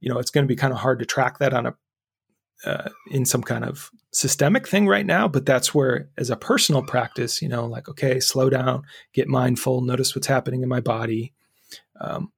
you 0.00 0.10
know, 0.10 0.18
it's 0.18 0.30
going 0.30 0.44
to 0.44 0.48
be 0.48 0.56
kind 0.56 0.72
of 0.72 0.78
hard 0.80 0.98
to 1.00 1.04
track 1.04 1.38
that 1.38 1.52
on 1.52 1.66
a 1.66 1.74
uh, 2.64 2.88
in 3.10 3.24
some 3.24 3.42
kind 3.42 3.64
of 3.64 3.90
systemic 4.12 4.66
thing 4.66 4.86
right 4.86 5.06
now, 5.06 5.28
but 5.28 5.44
that's 5.44 5.74
where, 5.74 6.08
as 6.16 6.30
a 6.30 6.36
personal 6.36 6.82
practice, 6.82 7.42
you 7.42 7.48
know, 7.48 7.66
like, 7.66 7.88
okay, 7.88 8.18
slow 8.18 8.48
down, 8.48 8.82
get 9.12 9.28
mindful, 9.28 9.82
notice 9.82 10.14
what's 10.14 10.26
happening 10.26 10.62
in 10.62 10.68
my 10.68 10.80
body. 10.80 11.34
Um, 12.00 12.32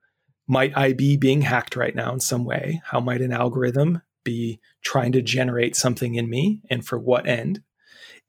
might 0.46 0.76
I 0.76 0.92
be 0.92 1.16
being 1.16 1.42
hacked 1.42 1.76
right 1.76 1.94
now 1.94 2.12
in 2.12 2.20
some 2.20 2.44
way? 2.44 2.82
How 2.84 3.00
might 3.00 3.20
an 3.20 3.32
algorithm 3.32 4.02
be 4.24 4.60
trying 4.82 5.12
to 5.12 5.22
generate 5.22 5.76
something 5.76 6.14
in 6.14 6.28
me 6.28 6.62
and 6.68 6.84
for 6.84 6.98
what 6.98 7.28
end? 7.28 7.62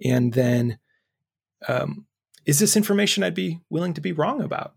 And 0.04 0.34
then, 0.34 0.80
um, 1.68 2.06
is 2.46 2.60
this 2.60 2.78
information 2.78 3.24
I'd 3.24 3.36
be 3.36 3.60
willing 3.70 3.94
to 3.94 4.02
be 4.02 4.12
wrong 4.12 4.42
about? 4.42 4.74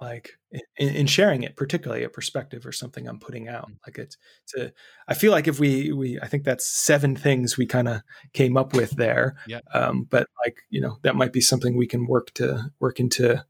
Like 0.00 0.30
in, 0.50 0.88
in, 0.88 1.06
sharing 1.06 1.42
it 1.42 1.56
particularly 1.56 2.04
a 2.04 2.08
perspective 2.08 2.64
or 2.66 2.72
something 2.72 3.08
i'm 3.08 3.18
putting 3.18 3.48
out 3.48 3.68
Mm. 3.70 3.76
like 3.86 3.98
it's, 3.98 4.16
it's 4.44 4.54
a 4.54 4.72
i 5.08 5.14
feel 5.14 5.30
like 5.32 5.46
if 5.48 5.58
we 5.60 5.92
we 5.92 6.18
i 6.20 6.26
think 6.26 6.44
that's 6.44 6.66
seven 6.66 7.14
things 7.16 7.56
we 7.58 7.66
kind 7.66 7.88
of 7.88 8.02
came 8.32 8.56
up 8.56 8.72
with 8.74 8.90
there 8.92 9.36
Yeah. 9.46 9.60
um 9.72 10.04
but 10.10 10.28
like 10.44 10.58
you 10.70 10.80
know 10.80 10.98
that 11.02 11.16
might 11.16 11.32
be 11.32 11.40
something 11.40 11.76
we 11.76 11.86
can 11.86 12.06
work 12.06 12.32
to 12.34 12.70
work 12.80 13.00
into 13.00 13.44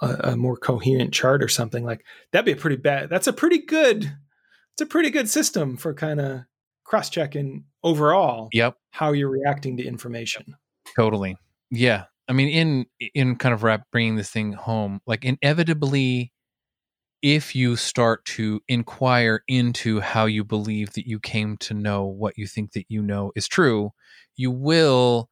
a, 0.00 0.06
a 0.32 0.36
more 0.36 0.56
coherent 0.56 1.12
chart 1.12 1.42
or 1.42 1.48
something 1.48 1.84
like 1.84 2.04
that'd 2.32 2.44
be 2.46 2.52
a 2.52 2.56
pretty 2.56 2.76
bad 2.76 3.08
that's 3.10 3.26
a 3.26 3.32
pretty 3.32 3.58
good 3.58 4.04
it's 4.72 4.80
a 4.82 4.86
pretty 4.86 5.10
good 5.10 5.28
system 5.28 5.76
for 5.76 5.92
kind 5.94 6.20
of 6.20 6.40
cross-checking 6.84 7.64
overall 7.82 8.48
Yep. 8.52 8.76
how 8.90 9.12
you're 9.12 9.30
reacting 9.30 9.76
to 9.78 9.84
information 9.86 10.56
Totally. 10.96 11.36
Yeah. 11.70 12.04
I 12.28 12.32
mean, 12.32 12.48
in 12.48 13.10
in 13.14 13.36
kind 13.36 13.52
of 13.52 13.62
wrap 13.62 13.82
bringing 13.90 14.16
this 14.16 14.30
thing 14.30 14.52
home, 14.52 15.00
like 15.06 15.24
inevitably, 15.24 16.32
if 17.22 17.54
you 17.54 17.76
start 17.76 18.24
to 18.24 18.60
inquire 18.68 19.42
into 19.48 20.00
how 20.00 20.26
you 20.26 20.44
believe 20.44 20.92
that 20.94 21.06
you 21.06 21.20
came 21.20 21.56
to 21.58 21.74
know 21.74 22.04
what 22.04 22.38
you 22.38 22.46
think 22.46 22.72
that 22.72 22.86
you 22.88 23.02
know 23.02 23.32
is 23.36 23.48
true, 23.48 23.90
you 24.36 24.50
will 24.50 25.28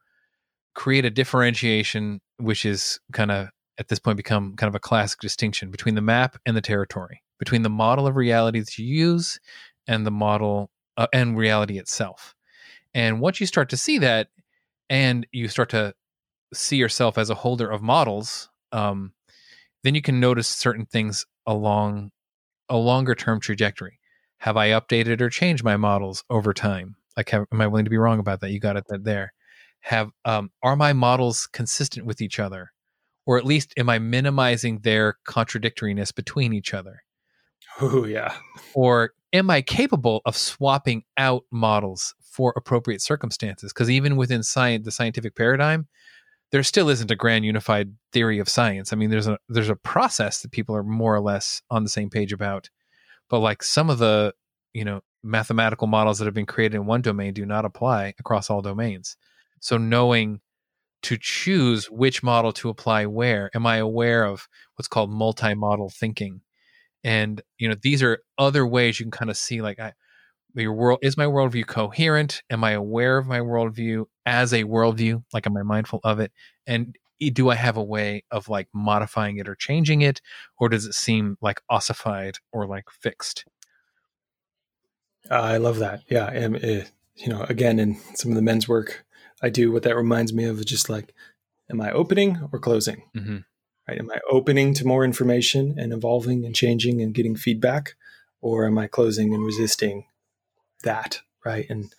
create 0.75 1.05
a 1.05 1.11
differentiation, 1.11 2.21
which 2.39 2.65
is 2.65 3.01
kind 3.13 3.31
of 3.31 3.49
at 3.79 3.89
this 3.89 3.99
point 3.99 4.17
become 4.17 4.55
kind 4.57 4.69
of 4.69 4.75
a 4.75 4.81
classic 4.81 5.21
distinction 5.21 5.71
between 5.71 5.95
the 5.95 6.01
map 6.01 6.37
and 6.47 6.57
the 6.57 6.61
territory, 6.61 7.23
between 7.39 7.63
the 7.63 7.71
model 7.71 8.07
of 8.07 8.17
reality 8.17 8.61
that 8.61 8.79
you 8.79 8.87
use 8.87 9.41
and 9.87 10.07
the 10.07 10.11
model 10.11 10.71
uh, 10.97 11.07
and 11.13 11.37
reality 11.37 11.79
itself. 11.79 12.35
And 12.95 13.21
once 13.21 13.41
you 13.41 13.47
start 13.47 13.71
to 13.71 13.77
see 13.77 13.99
that, 13.99 14.29
and 14.91 15.25
you 15.31 15.47
start 15.47 15.71
to 15.71 15.95
see 16.53 16.77
yourself 16.77 17.19
as 17.19 17.31
a 17.31 17.35
holder 17.35 17.71
of 17.71 17.83
models, 17.83 18.49
um, 18.73 19.13
then 19.83 19.95
you 19.95 20.03
can 20.03 20.21
notice 20.21 20.49
certain 20.49 20.87
things 20.87 21.27
along 21.47 22.11
a 22.69 22.77
longer 22.77 23.15
term 23.15 23.41
trajectory. 23.41 23.99
Have 24.39 24.57
I 24.57 24.71
updated 24.71 25.21
or 25.21 25.29
changed 25.29 25.65
my 25.65 25.77
models 25.77 26.25
over 26.31 26.55
time? 26.55 26.97
Like, 27.17 27.31
have, 27.31 27.47
am 27.53 27.61
I 27.61 27.67
willing 27.67 27.85
to 27.85 27.91
be 27.91 27.99
wrong 27.99 28.19
about 28.19 28.41
that? 28.41 28.51
You 28.51 28.61
got 28.61 28.77
it 28.77 28.85
that 28.89 29.05
there. 29.05 29.33
Have 29.81 30.11
um, 30.25 30.51
are 30.63 30.77
my 30.77 30.93
models 30.93 31.47
consistent 31.47 32.07
with 32.07 32.21
each 32.21 32.39
other, 32.39 32.73
or 33.27 33.39
at 33.39 33.45
least 33.45 33.73
am 33.77 33.89
I 33.89 33.99
minimizing 33.99 34.81
their 34.81 35.19
contradictoriness 35.27 36.15
between 36.15 36.53
each 36.53 36.75
other? 36.75 37.03
oh 37.81 38.05
yeah 38.05 38.35
or 38.75 39.13
am 39.33 39.51
I 39.51 39.63
capable 39.63 40.23
of 40.25 40.37
swapping 40.37 41.05
out 41.17 41.45
models 41.51 42.15
for 42.21 42.53
appropriate 42.57 43.01
circumstances? 43.01 43.73
Because 43.73 43.91
even 43.91 44.17
within 44.17 44.43
science, 44.43 44.85
the 44.85 44.91
scientific 44.91 45.35
paradigm, 45.35 45.89
there 46.53 46.63
still 46.63 46.89
isn't 46.89 47.11
a 47.11 47.17
grand 47.17 47.45
unified 47.45 47.95
theory 48.13 48.39
of 48.39 48.49
science. 48.49 48.93
I 48.93 48.97
mean, 48.97 49.11
there's 49.11 49.29
a 49.29 49.39
there's 49.49 49.69
a 49.69 49.77
process 49.77 50.43
that 50.43 50.53
people 50.53 50.75
are 50.77 50.83
more 50.83 51.15
or 51.15 51.21
less 51.21 51.63
on 51.71 51.83
the 51.85 51.91
same 51.91 52.11
page 52.11 52.33
about, 52.33 52.71
but 53.29 53.41
like 53.41 53.63
some 53.63 53.91
of 53.91 53.99
the 53.99 54.35
you 54.73 54.85
know 54.85 55.01
mathematical 55.23 55.87
models 55.87 56.19
that 56.19 56.25
have 56.27 56.35
been 56.35 56.47
created 56.47 56.77
in 56.77 56.87
one 56.87 57.03
domain 57.03 57.35
do 57.35 57.45
not 57.47 57.65
apply 57.65 58.15
across 58.19 58.51
all 58.51 58.63
domains. 58.63 59.17
So 59.61 59.77
knowing 59.77 60.41
to 61.03 61.17
choose 61.19 61.91
which 61.91 62.23
model 62.23 62.53
to 62.53 62.69
apply 62.69 63.07
where, 63.07 63.51
am 63.55 63.67
I 63.67 63.77
aware 63.77 64.25
of 64.25 64.49
what's 64.77 64.89
called 64.89 65.11
multi-model 65.11 65.91
thinking? 65.91 66.43
and 67.05 67.43
you 67.59 67.69
know 67.69 67.77
these 67.83 68.03
are 68.03 68.23
other 68.39 68.67
ways 68.67 68.99
you 68.99 69.05
can 69.05 69.11
kind 69.11 69.31
of 69.31 69.37
see 69.37 69.63
like 69.63 69.79
I, 69.79 69.93
your 70.55 70.73
world 70.73 70.99
is 71.03 71.17
my 71.17 71.27
worldview 71.27 71.67
coherent 71.67 72.43
am 72.51 72.65
i 72.65 72.73
aware 72.73 73.19
of 73.19 73.27
my 73.27 73.41
worldview 73.41 74.05
as 74.27 74.53
a 74.53 74.65
worldview 74.65 75.23
like 75.33 75.47
am 75.47 75.57
i 75.57 75.63
mindful 75.63 76.01
of 76.05 76.21
it 76.21 76.33
and 76.67 76.97
do 77.33 77.51
i 77.51 77.55
have 77.55 77.77
a 77.77 77.83
way 77.83 78.25
of 78.31 78.49
like 78.49 78.69
modifying 78.73 79.37
it 79.37 79.49
or 79.49 79.55
changing 79.55 80.01
it 80.01 80.21
or 80.59 80.69
does 80.69 80.87
it 80.87 80.95
seem 80.95 81.37
like 81.41 81.61
ossified 81.69 82.37
or 82.53 82.67
like 82.67 82.85
fixed 82.91 83.45
I 85.29 85.59
love 85.59 85.79
that. 85.79 86.03
Yeah, 86.09 86.29
and 86.31 86.57
uh, 86.57 86.85
you 87.17 87.29
know, 87.29 87.45
again, 87.49 87.79
in 87.79 87.97
some 88.15 88.31
of 88.31 88.37
the 88.37 88.43
men's 88.43 88.69
work 88.69 89.05
I 89.43 89.51
do, 89.51 89.73
what 89.73 89.83
that 89.83 89.97
reminds 89.97 90.33
me 90.33 90.45
of 90.45 90.59
is 90.59 90.65
just 90.65 90.89
like, 90.89 91.15
am 91.71 91.81
I 91.81 91.91
opening 91.91 92.49
or 92.53 92.59
closing? 92.59 93.05
mm-hmm. 93.17 93.39
Right? 93.89 93.99
Am 93.99 94.11
I 94.11 94.21
opening 94.31 94.75
to 94.75 94.87
more 94.87 95.05
information 95.05 95.75
and 95.79 95.93
evolving 95.93 96.45
and 96.45 96.55
changing 96.55 97.01
and 97.01 97.15
getting 97.15 97.37
feedback, 97.37 97.97
or 98.41 98.67
am 98.67 98.79
I 98.79 98.87
closing 98.87 99.35
and 99.35 99.45
resisting 99.45 100.05
that? 100.83 101.21
Right? 101.45 101.67
And 101.69 101.93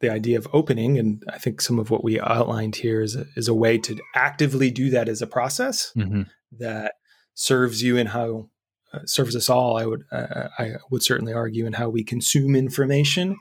the 0.00 0.10
idea 0.10 0.36
of 0.38 0.46
opening, 0.52 0.98
and 0.98 1.24
I 1.32 1.38
think 1.38 1.60
some 1.60 1.78
of 1.78 1.90
what 1.90 2.04
we 2.04 2.20
outlined 2.20 2.76
here 2.76 3.00
is 3.00 3.16
a, 3.16 3.24
is 3.34 3.48
a 3.48 3.54
way 3.54 3.78
to 3.78 3.98
actively 4.14 4.70
do 4.70 4.90
that 4.90 5.08
as 5.08 5.22
a 5.22 5.26
process 5.26 5.92
Mm-hmm. 5.96 6.22
that 6.58 6.94
serves 7.34 7.82
you 7.82 7.96
and 7.96 8.10
how 8.10 8.48
uh, 8.92 9.00
serves 9.04 9.34
us 9.34 9.48
all. 9.48 9.76
I 9.76 9.86
would 9.86 10.04
uh, 10.12 10.48
I 10.58 10.72
would 10.90 11.02
certainly 11.02 11.32
argue 11.32 11.66
in 11.66 11.74
how 11.74 11.88
we 11.88 12.04
consume 12.04 12.54
information, 12.54 13.36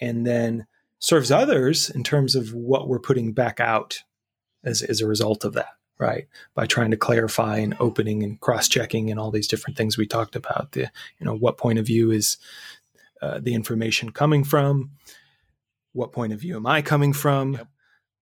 and 0.00 0.26
then 0.26 0.66
serves 0.98 1.30
others 1.30 1.90
in 1.90 2.02
terms 2.02 2.34
of 2.34 2.54
what 2.54 2.88
we're 2.88 2.98
putting 2.98 3.32
back 3.32 3.60
out 3.60 4.02
as 4.64 4.82
as 4.82 5.00
a 5.00 5.06
result 5.06 5.44
of 5.44 5.54
that. 5.54 5.70
Right 5.98 6.28
by 6.54 6.66
trying 6.66 6.90
to 6.90 6.96
clarify 6.98 7.56
and 7.56 7.74
opening 7.80 8.22
and 8.22 8.38
cross 8.38 8.68
checking 8.68 9.10
and 9.10 9.18
all 9.18 9.30
these 9.30 9.48
different 9.48 9.78
things 9.78 9.96
we 9.96 10.06
talked 10.06 10.36
about. 10.36 10.72
The 10.72 10.90
you 11.18 11.24
know 11.24 11.34
what 11.34 11.56
point 11.56 11.78
of 11.78 11.86
view 11.86 12.10
is 12.10 12.36
uh, 13.22 13.40
the 13.42 13.54
information 13.54 14.10
coming 14.10 14.44
from? 14.44 14.90
What 15.92 16.12
point 16.12 16.32
of 16.32 16.40
view 16.40 16.56
am 16.56 16.66
I 16.66 16.82
coming 16.82 17.12
from? 17.12 17.54
Yep. 17.54 17.68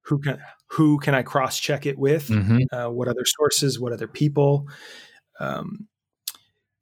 Who 0.03 0.19
can 0.19 0.39
who 0.69 0.99
can 0.99 1.15
I 1.15 1.23
cross 1.23 1.59
check 1.59 1.87
it 1.87 1.99
with? 1.99 2.29
Mm-hmm. 2.29 2.63
uh, 2.73 2.91
what 2.91 3.09
other 3.09 3.25
sources, 3.25 3.81
what 3.81 3.93
other 3.93 4.09
people. 4.09 4.69
Um, 5.41 5.89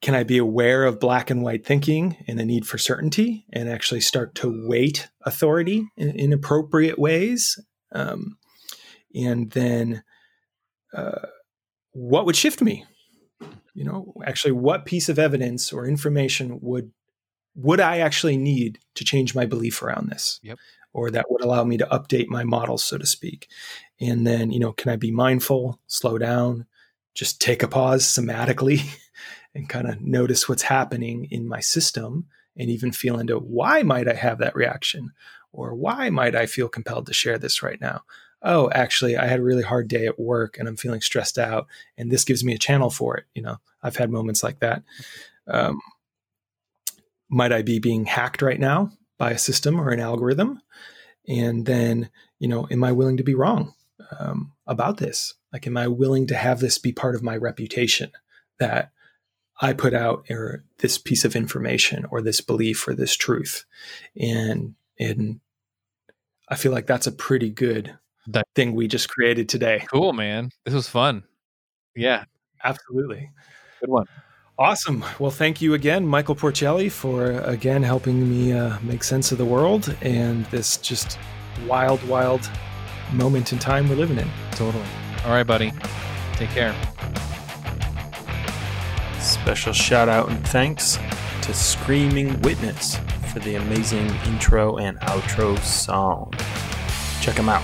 can 0.02 0.14
I 0.16 0.24
be 0.24 0.38
aware 0.38 0.84
of 0.84 0.98
black 0.98 1.30
and 1.30 1.42
white 1.42 1.64
thinking 1.64 2.16
and 2.26 2.36
the 2.38 2.44
need 2.44 2.66
for 2.66 2.76
certainty 2.76 3.46
and 3.52 3.68
actually 3.68 4.00
start 4.00 4.34
to 4.36 4.66
weight 4.66 5.08
authority 5.24 5.86
in, 5.96 6.10
in 6.10 6.32
appropriate 6.32 6.98
ways? 6.98 7.58
Um, 7.92 8.36
and 9.14 9.50
then 9.52 10.02
uh, 10.92 11.26
what 11.92 12.26
would 12.26 12.36
shift 12.36 12.60
me? 12.60 12.84
You 13.74 13.84
know, 13.84 14.12
actually, 14.24 14.52
what 14.52 14.86
piece 14.86 15.08
of 15.08 15.18
evidence 15.18 15.72
or 15.72 15.86
information 15.86 16.58
would 16.60 16.90
would 17.54 17.80
I 17.80 17.98
actually 17.98 18.36
need 18.36 18.78
to 18.94 19.04
change 19.04 19.34
my 19.34 19.46
belief 19.46 19.82
around 19.82 20.10
this? 20.10 20.40
Yep. 20.42 20.58
Or 20.92 21.10
that 21.10 21.30
would 21.30 21.42
allow 21.42 21.64
me 21.64 21.78
to 21.78 21.86
update 21.86 22.28
my 22.28 22.44
model, 22.44 22.78
so 22.78 22.98
to 22.98 23.06
speak. 23.06 23.48
And 24.00 24.26
then, 24.26 24.50
you 24.50 24.58
know, 24.58 24.72
can 24.72 24.90
I 24.90 24.96
be 24.96 25.10
mindful, 25.10 25.78
slow 25.86 26.18
down, 26.18 26.66
just 27.14 27.40
take 27.40 27.62
a 27.62 27.68
pause 27.68 28.04
somatically 28.04 28.98
and 29.54 29.68
kind 29.68 29.88
of 29.88 30.00
notice 30.00 30.48
what's 30.48 30.62
happening 30.62 31.28
in 31.30 31.48
my 31.48 31.60
system 31.60 32.26
and 32.56 32.70
even 32.70 32.92
feel 32.92 33.18
into 33.18 33.38
why 33.38 33.82
might 33.82 34.08
I 34.08 34.14
have 34.14 34.38
that 34.38 34.56
reaction? 34.56 35.12
Or 35.52 35.74
why 35.74 36.10
might 36.10 36.34
I 36.34 36.46
feel 36.46 36.68
compelled 36.68 37.06
to 37.06 37.14
share 37.14 37.38
this 37.38 37.62
right 37.62 37.80
now? 37.80 38.02
Oh, 38.42 38.70
actually, 38.70 39.16
I 39.16 39.26
had 39.26 39.38
a 39.38 39.44
really 39.44 39.62
hard 39.62 39.88
day 39.88 40.06
at 40.06 40.18
work 40.18 40.58
and 40.58 40.66
I'm 40.66 40.76
feeling 40.76 41.00
stressed 41.00 41.38
out, 41.38 41.68
and 41.96 42.10
this 42.10 42.24
gives 42.24 42.42
me 42.42 42.54
a 42.54 42.58
channel 42.58 42.90
for 42.90 43.16
it. 43.16 43.24
You 43.34 43.42
know, 43.42 43.58
I've 43.82 43.96
had 43.96 44.10
moments 44.10 44.42
like 44.42 44.58
that. 44.60 44.82
Um, 45.46 45.80
might 47.32 47.50
I 47.52 47.62
be 47.62 47.78
being 47.80 48.04
hacked 48.04 48.42
right 48.42 48.60
now 48.60 48.90
by 49.18 49.32
a 49.32 49.38
system 49.38 49.80
or 49.80 49.90
an 49.90 49.98
algorithm? 50.00 50.60
And 51.26 51.66
then, 51.66 52.10
you 52.38 52.46
know, 52.48 52.68
am 52.70 52.84
I 52.84 52.92
willing 52.92 53.16
to 53.16 53.22
be 53.24 53.34
wrong 53.34 53.74
um, 54.20 54.52
about 54.66 54.98
this? 54.98 55.34
Like, 55.52 55.66
am 55.66 55.76
I 55.76 55.88
willing 55.88 56.26
to 56.28 56.34
have 56.36 56.60
this 56.60 56.78
be 56.78 56.92
part 56.92 57.14
of 57.14 57.22
my 57.22 57.36
reputation 57.36 58.10
that 58.58 58.90
I 59.60 59.72
put 59.72 59.94
out 59.94 60.26
or 60.30 60.64
this 60.78 60.98
piece 60.98 61.24
of 61.24 61.34
information 61.36 62.04
or 62.10 62.20
this 62.22 62.40
belief 62.40 62.86
or 62.86 62.94
this 62.94 63.16
truth? 63.16 63.64
And 64.20 64.74
and 64.98 65.40
I 66.48 66.56
feel 66.56 66.72
like 66.72 66.86
that's 66.86 67.06
a 67.06 67.12
pretty 67.12 67.50
good 67.50 67.96
That- 68.26 68.46
thing 68.54 68.74
we 68.74 68.88
just 68.88 69.08
created 69.08 69.48
today. 69.48 69.84
cool 69.90 70.12
man 70.12 70.50
this 70.64 70.74
was 70.74 70.88
fun 70.88 71.24
yeah 71.96 72.24
Absolutely. 72.64 73.30
good 73.80 73.88
one 73.90 74.06
Awesome. 74.58 75.04
Well, 75.18 75.30
thank 75.30 75.60
you 75.60 75.74
again, 75.74 76.06
Michael 76.06 76.36
Porcelli, 76.36 76.90
for 76.90 77.32
again 77.40 77.82
helping 77.82 78.28
me 78.30 78.52
uh, 78.52 78.78
make 78.82 79.02
sense 79.02 79.32
of 79.32 79.38
the 79.38 79.44
world 79.44 79.96
and 80.02 80.44
this 80.46 80.76
just 80.76 81.18
wild, 81.66 82.06
wild 82.06 82.48
moment 83.12 83.52
in 83.52 83.58
time 83.58 83.88
we're 83.88 83.96
living 83.96 84.18
in. 84.18 84.28
totally 84.52 84.84
all 85.24 85.32
right 85.32 85.46
buddy 85.46 85.70
take 86.34 86.48
care 86.50 86.74
Special 89.20 89.72
shout 89.72 90.08
out 90.08 90.30
and 90.30 90.48
thanks 90.48 90.98
to 91.42 91.54
Screaming 91.54 92.40
Witness 92.40 92.96
for 93.32 93.38
the 93.38 93.54
amazing 93.54 94.08
intro 94.26 94.78
and 94.78 94.98
outro 95.00 95.56
song. 95.60 96.32
Check 97.20 97.36
them 97.36 97.48
out. 97.48 97.62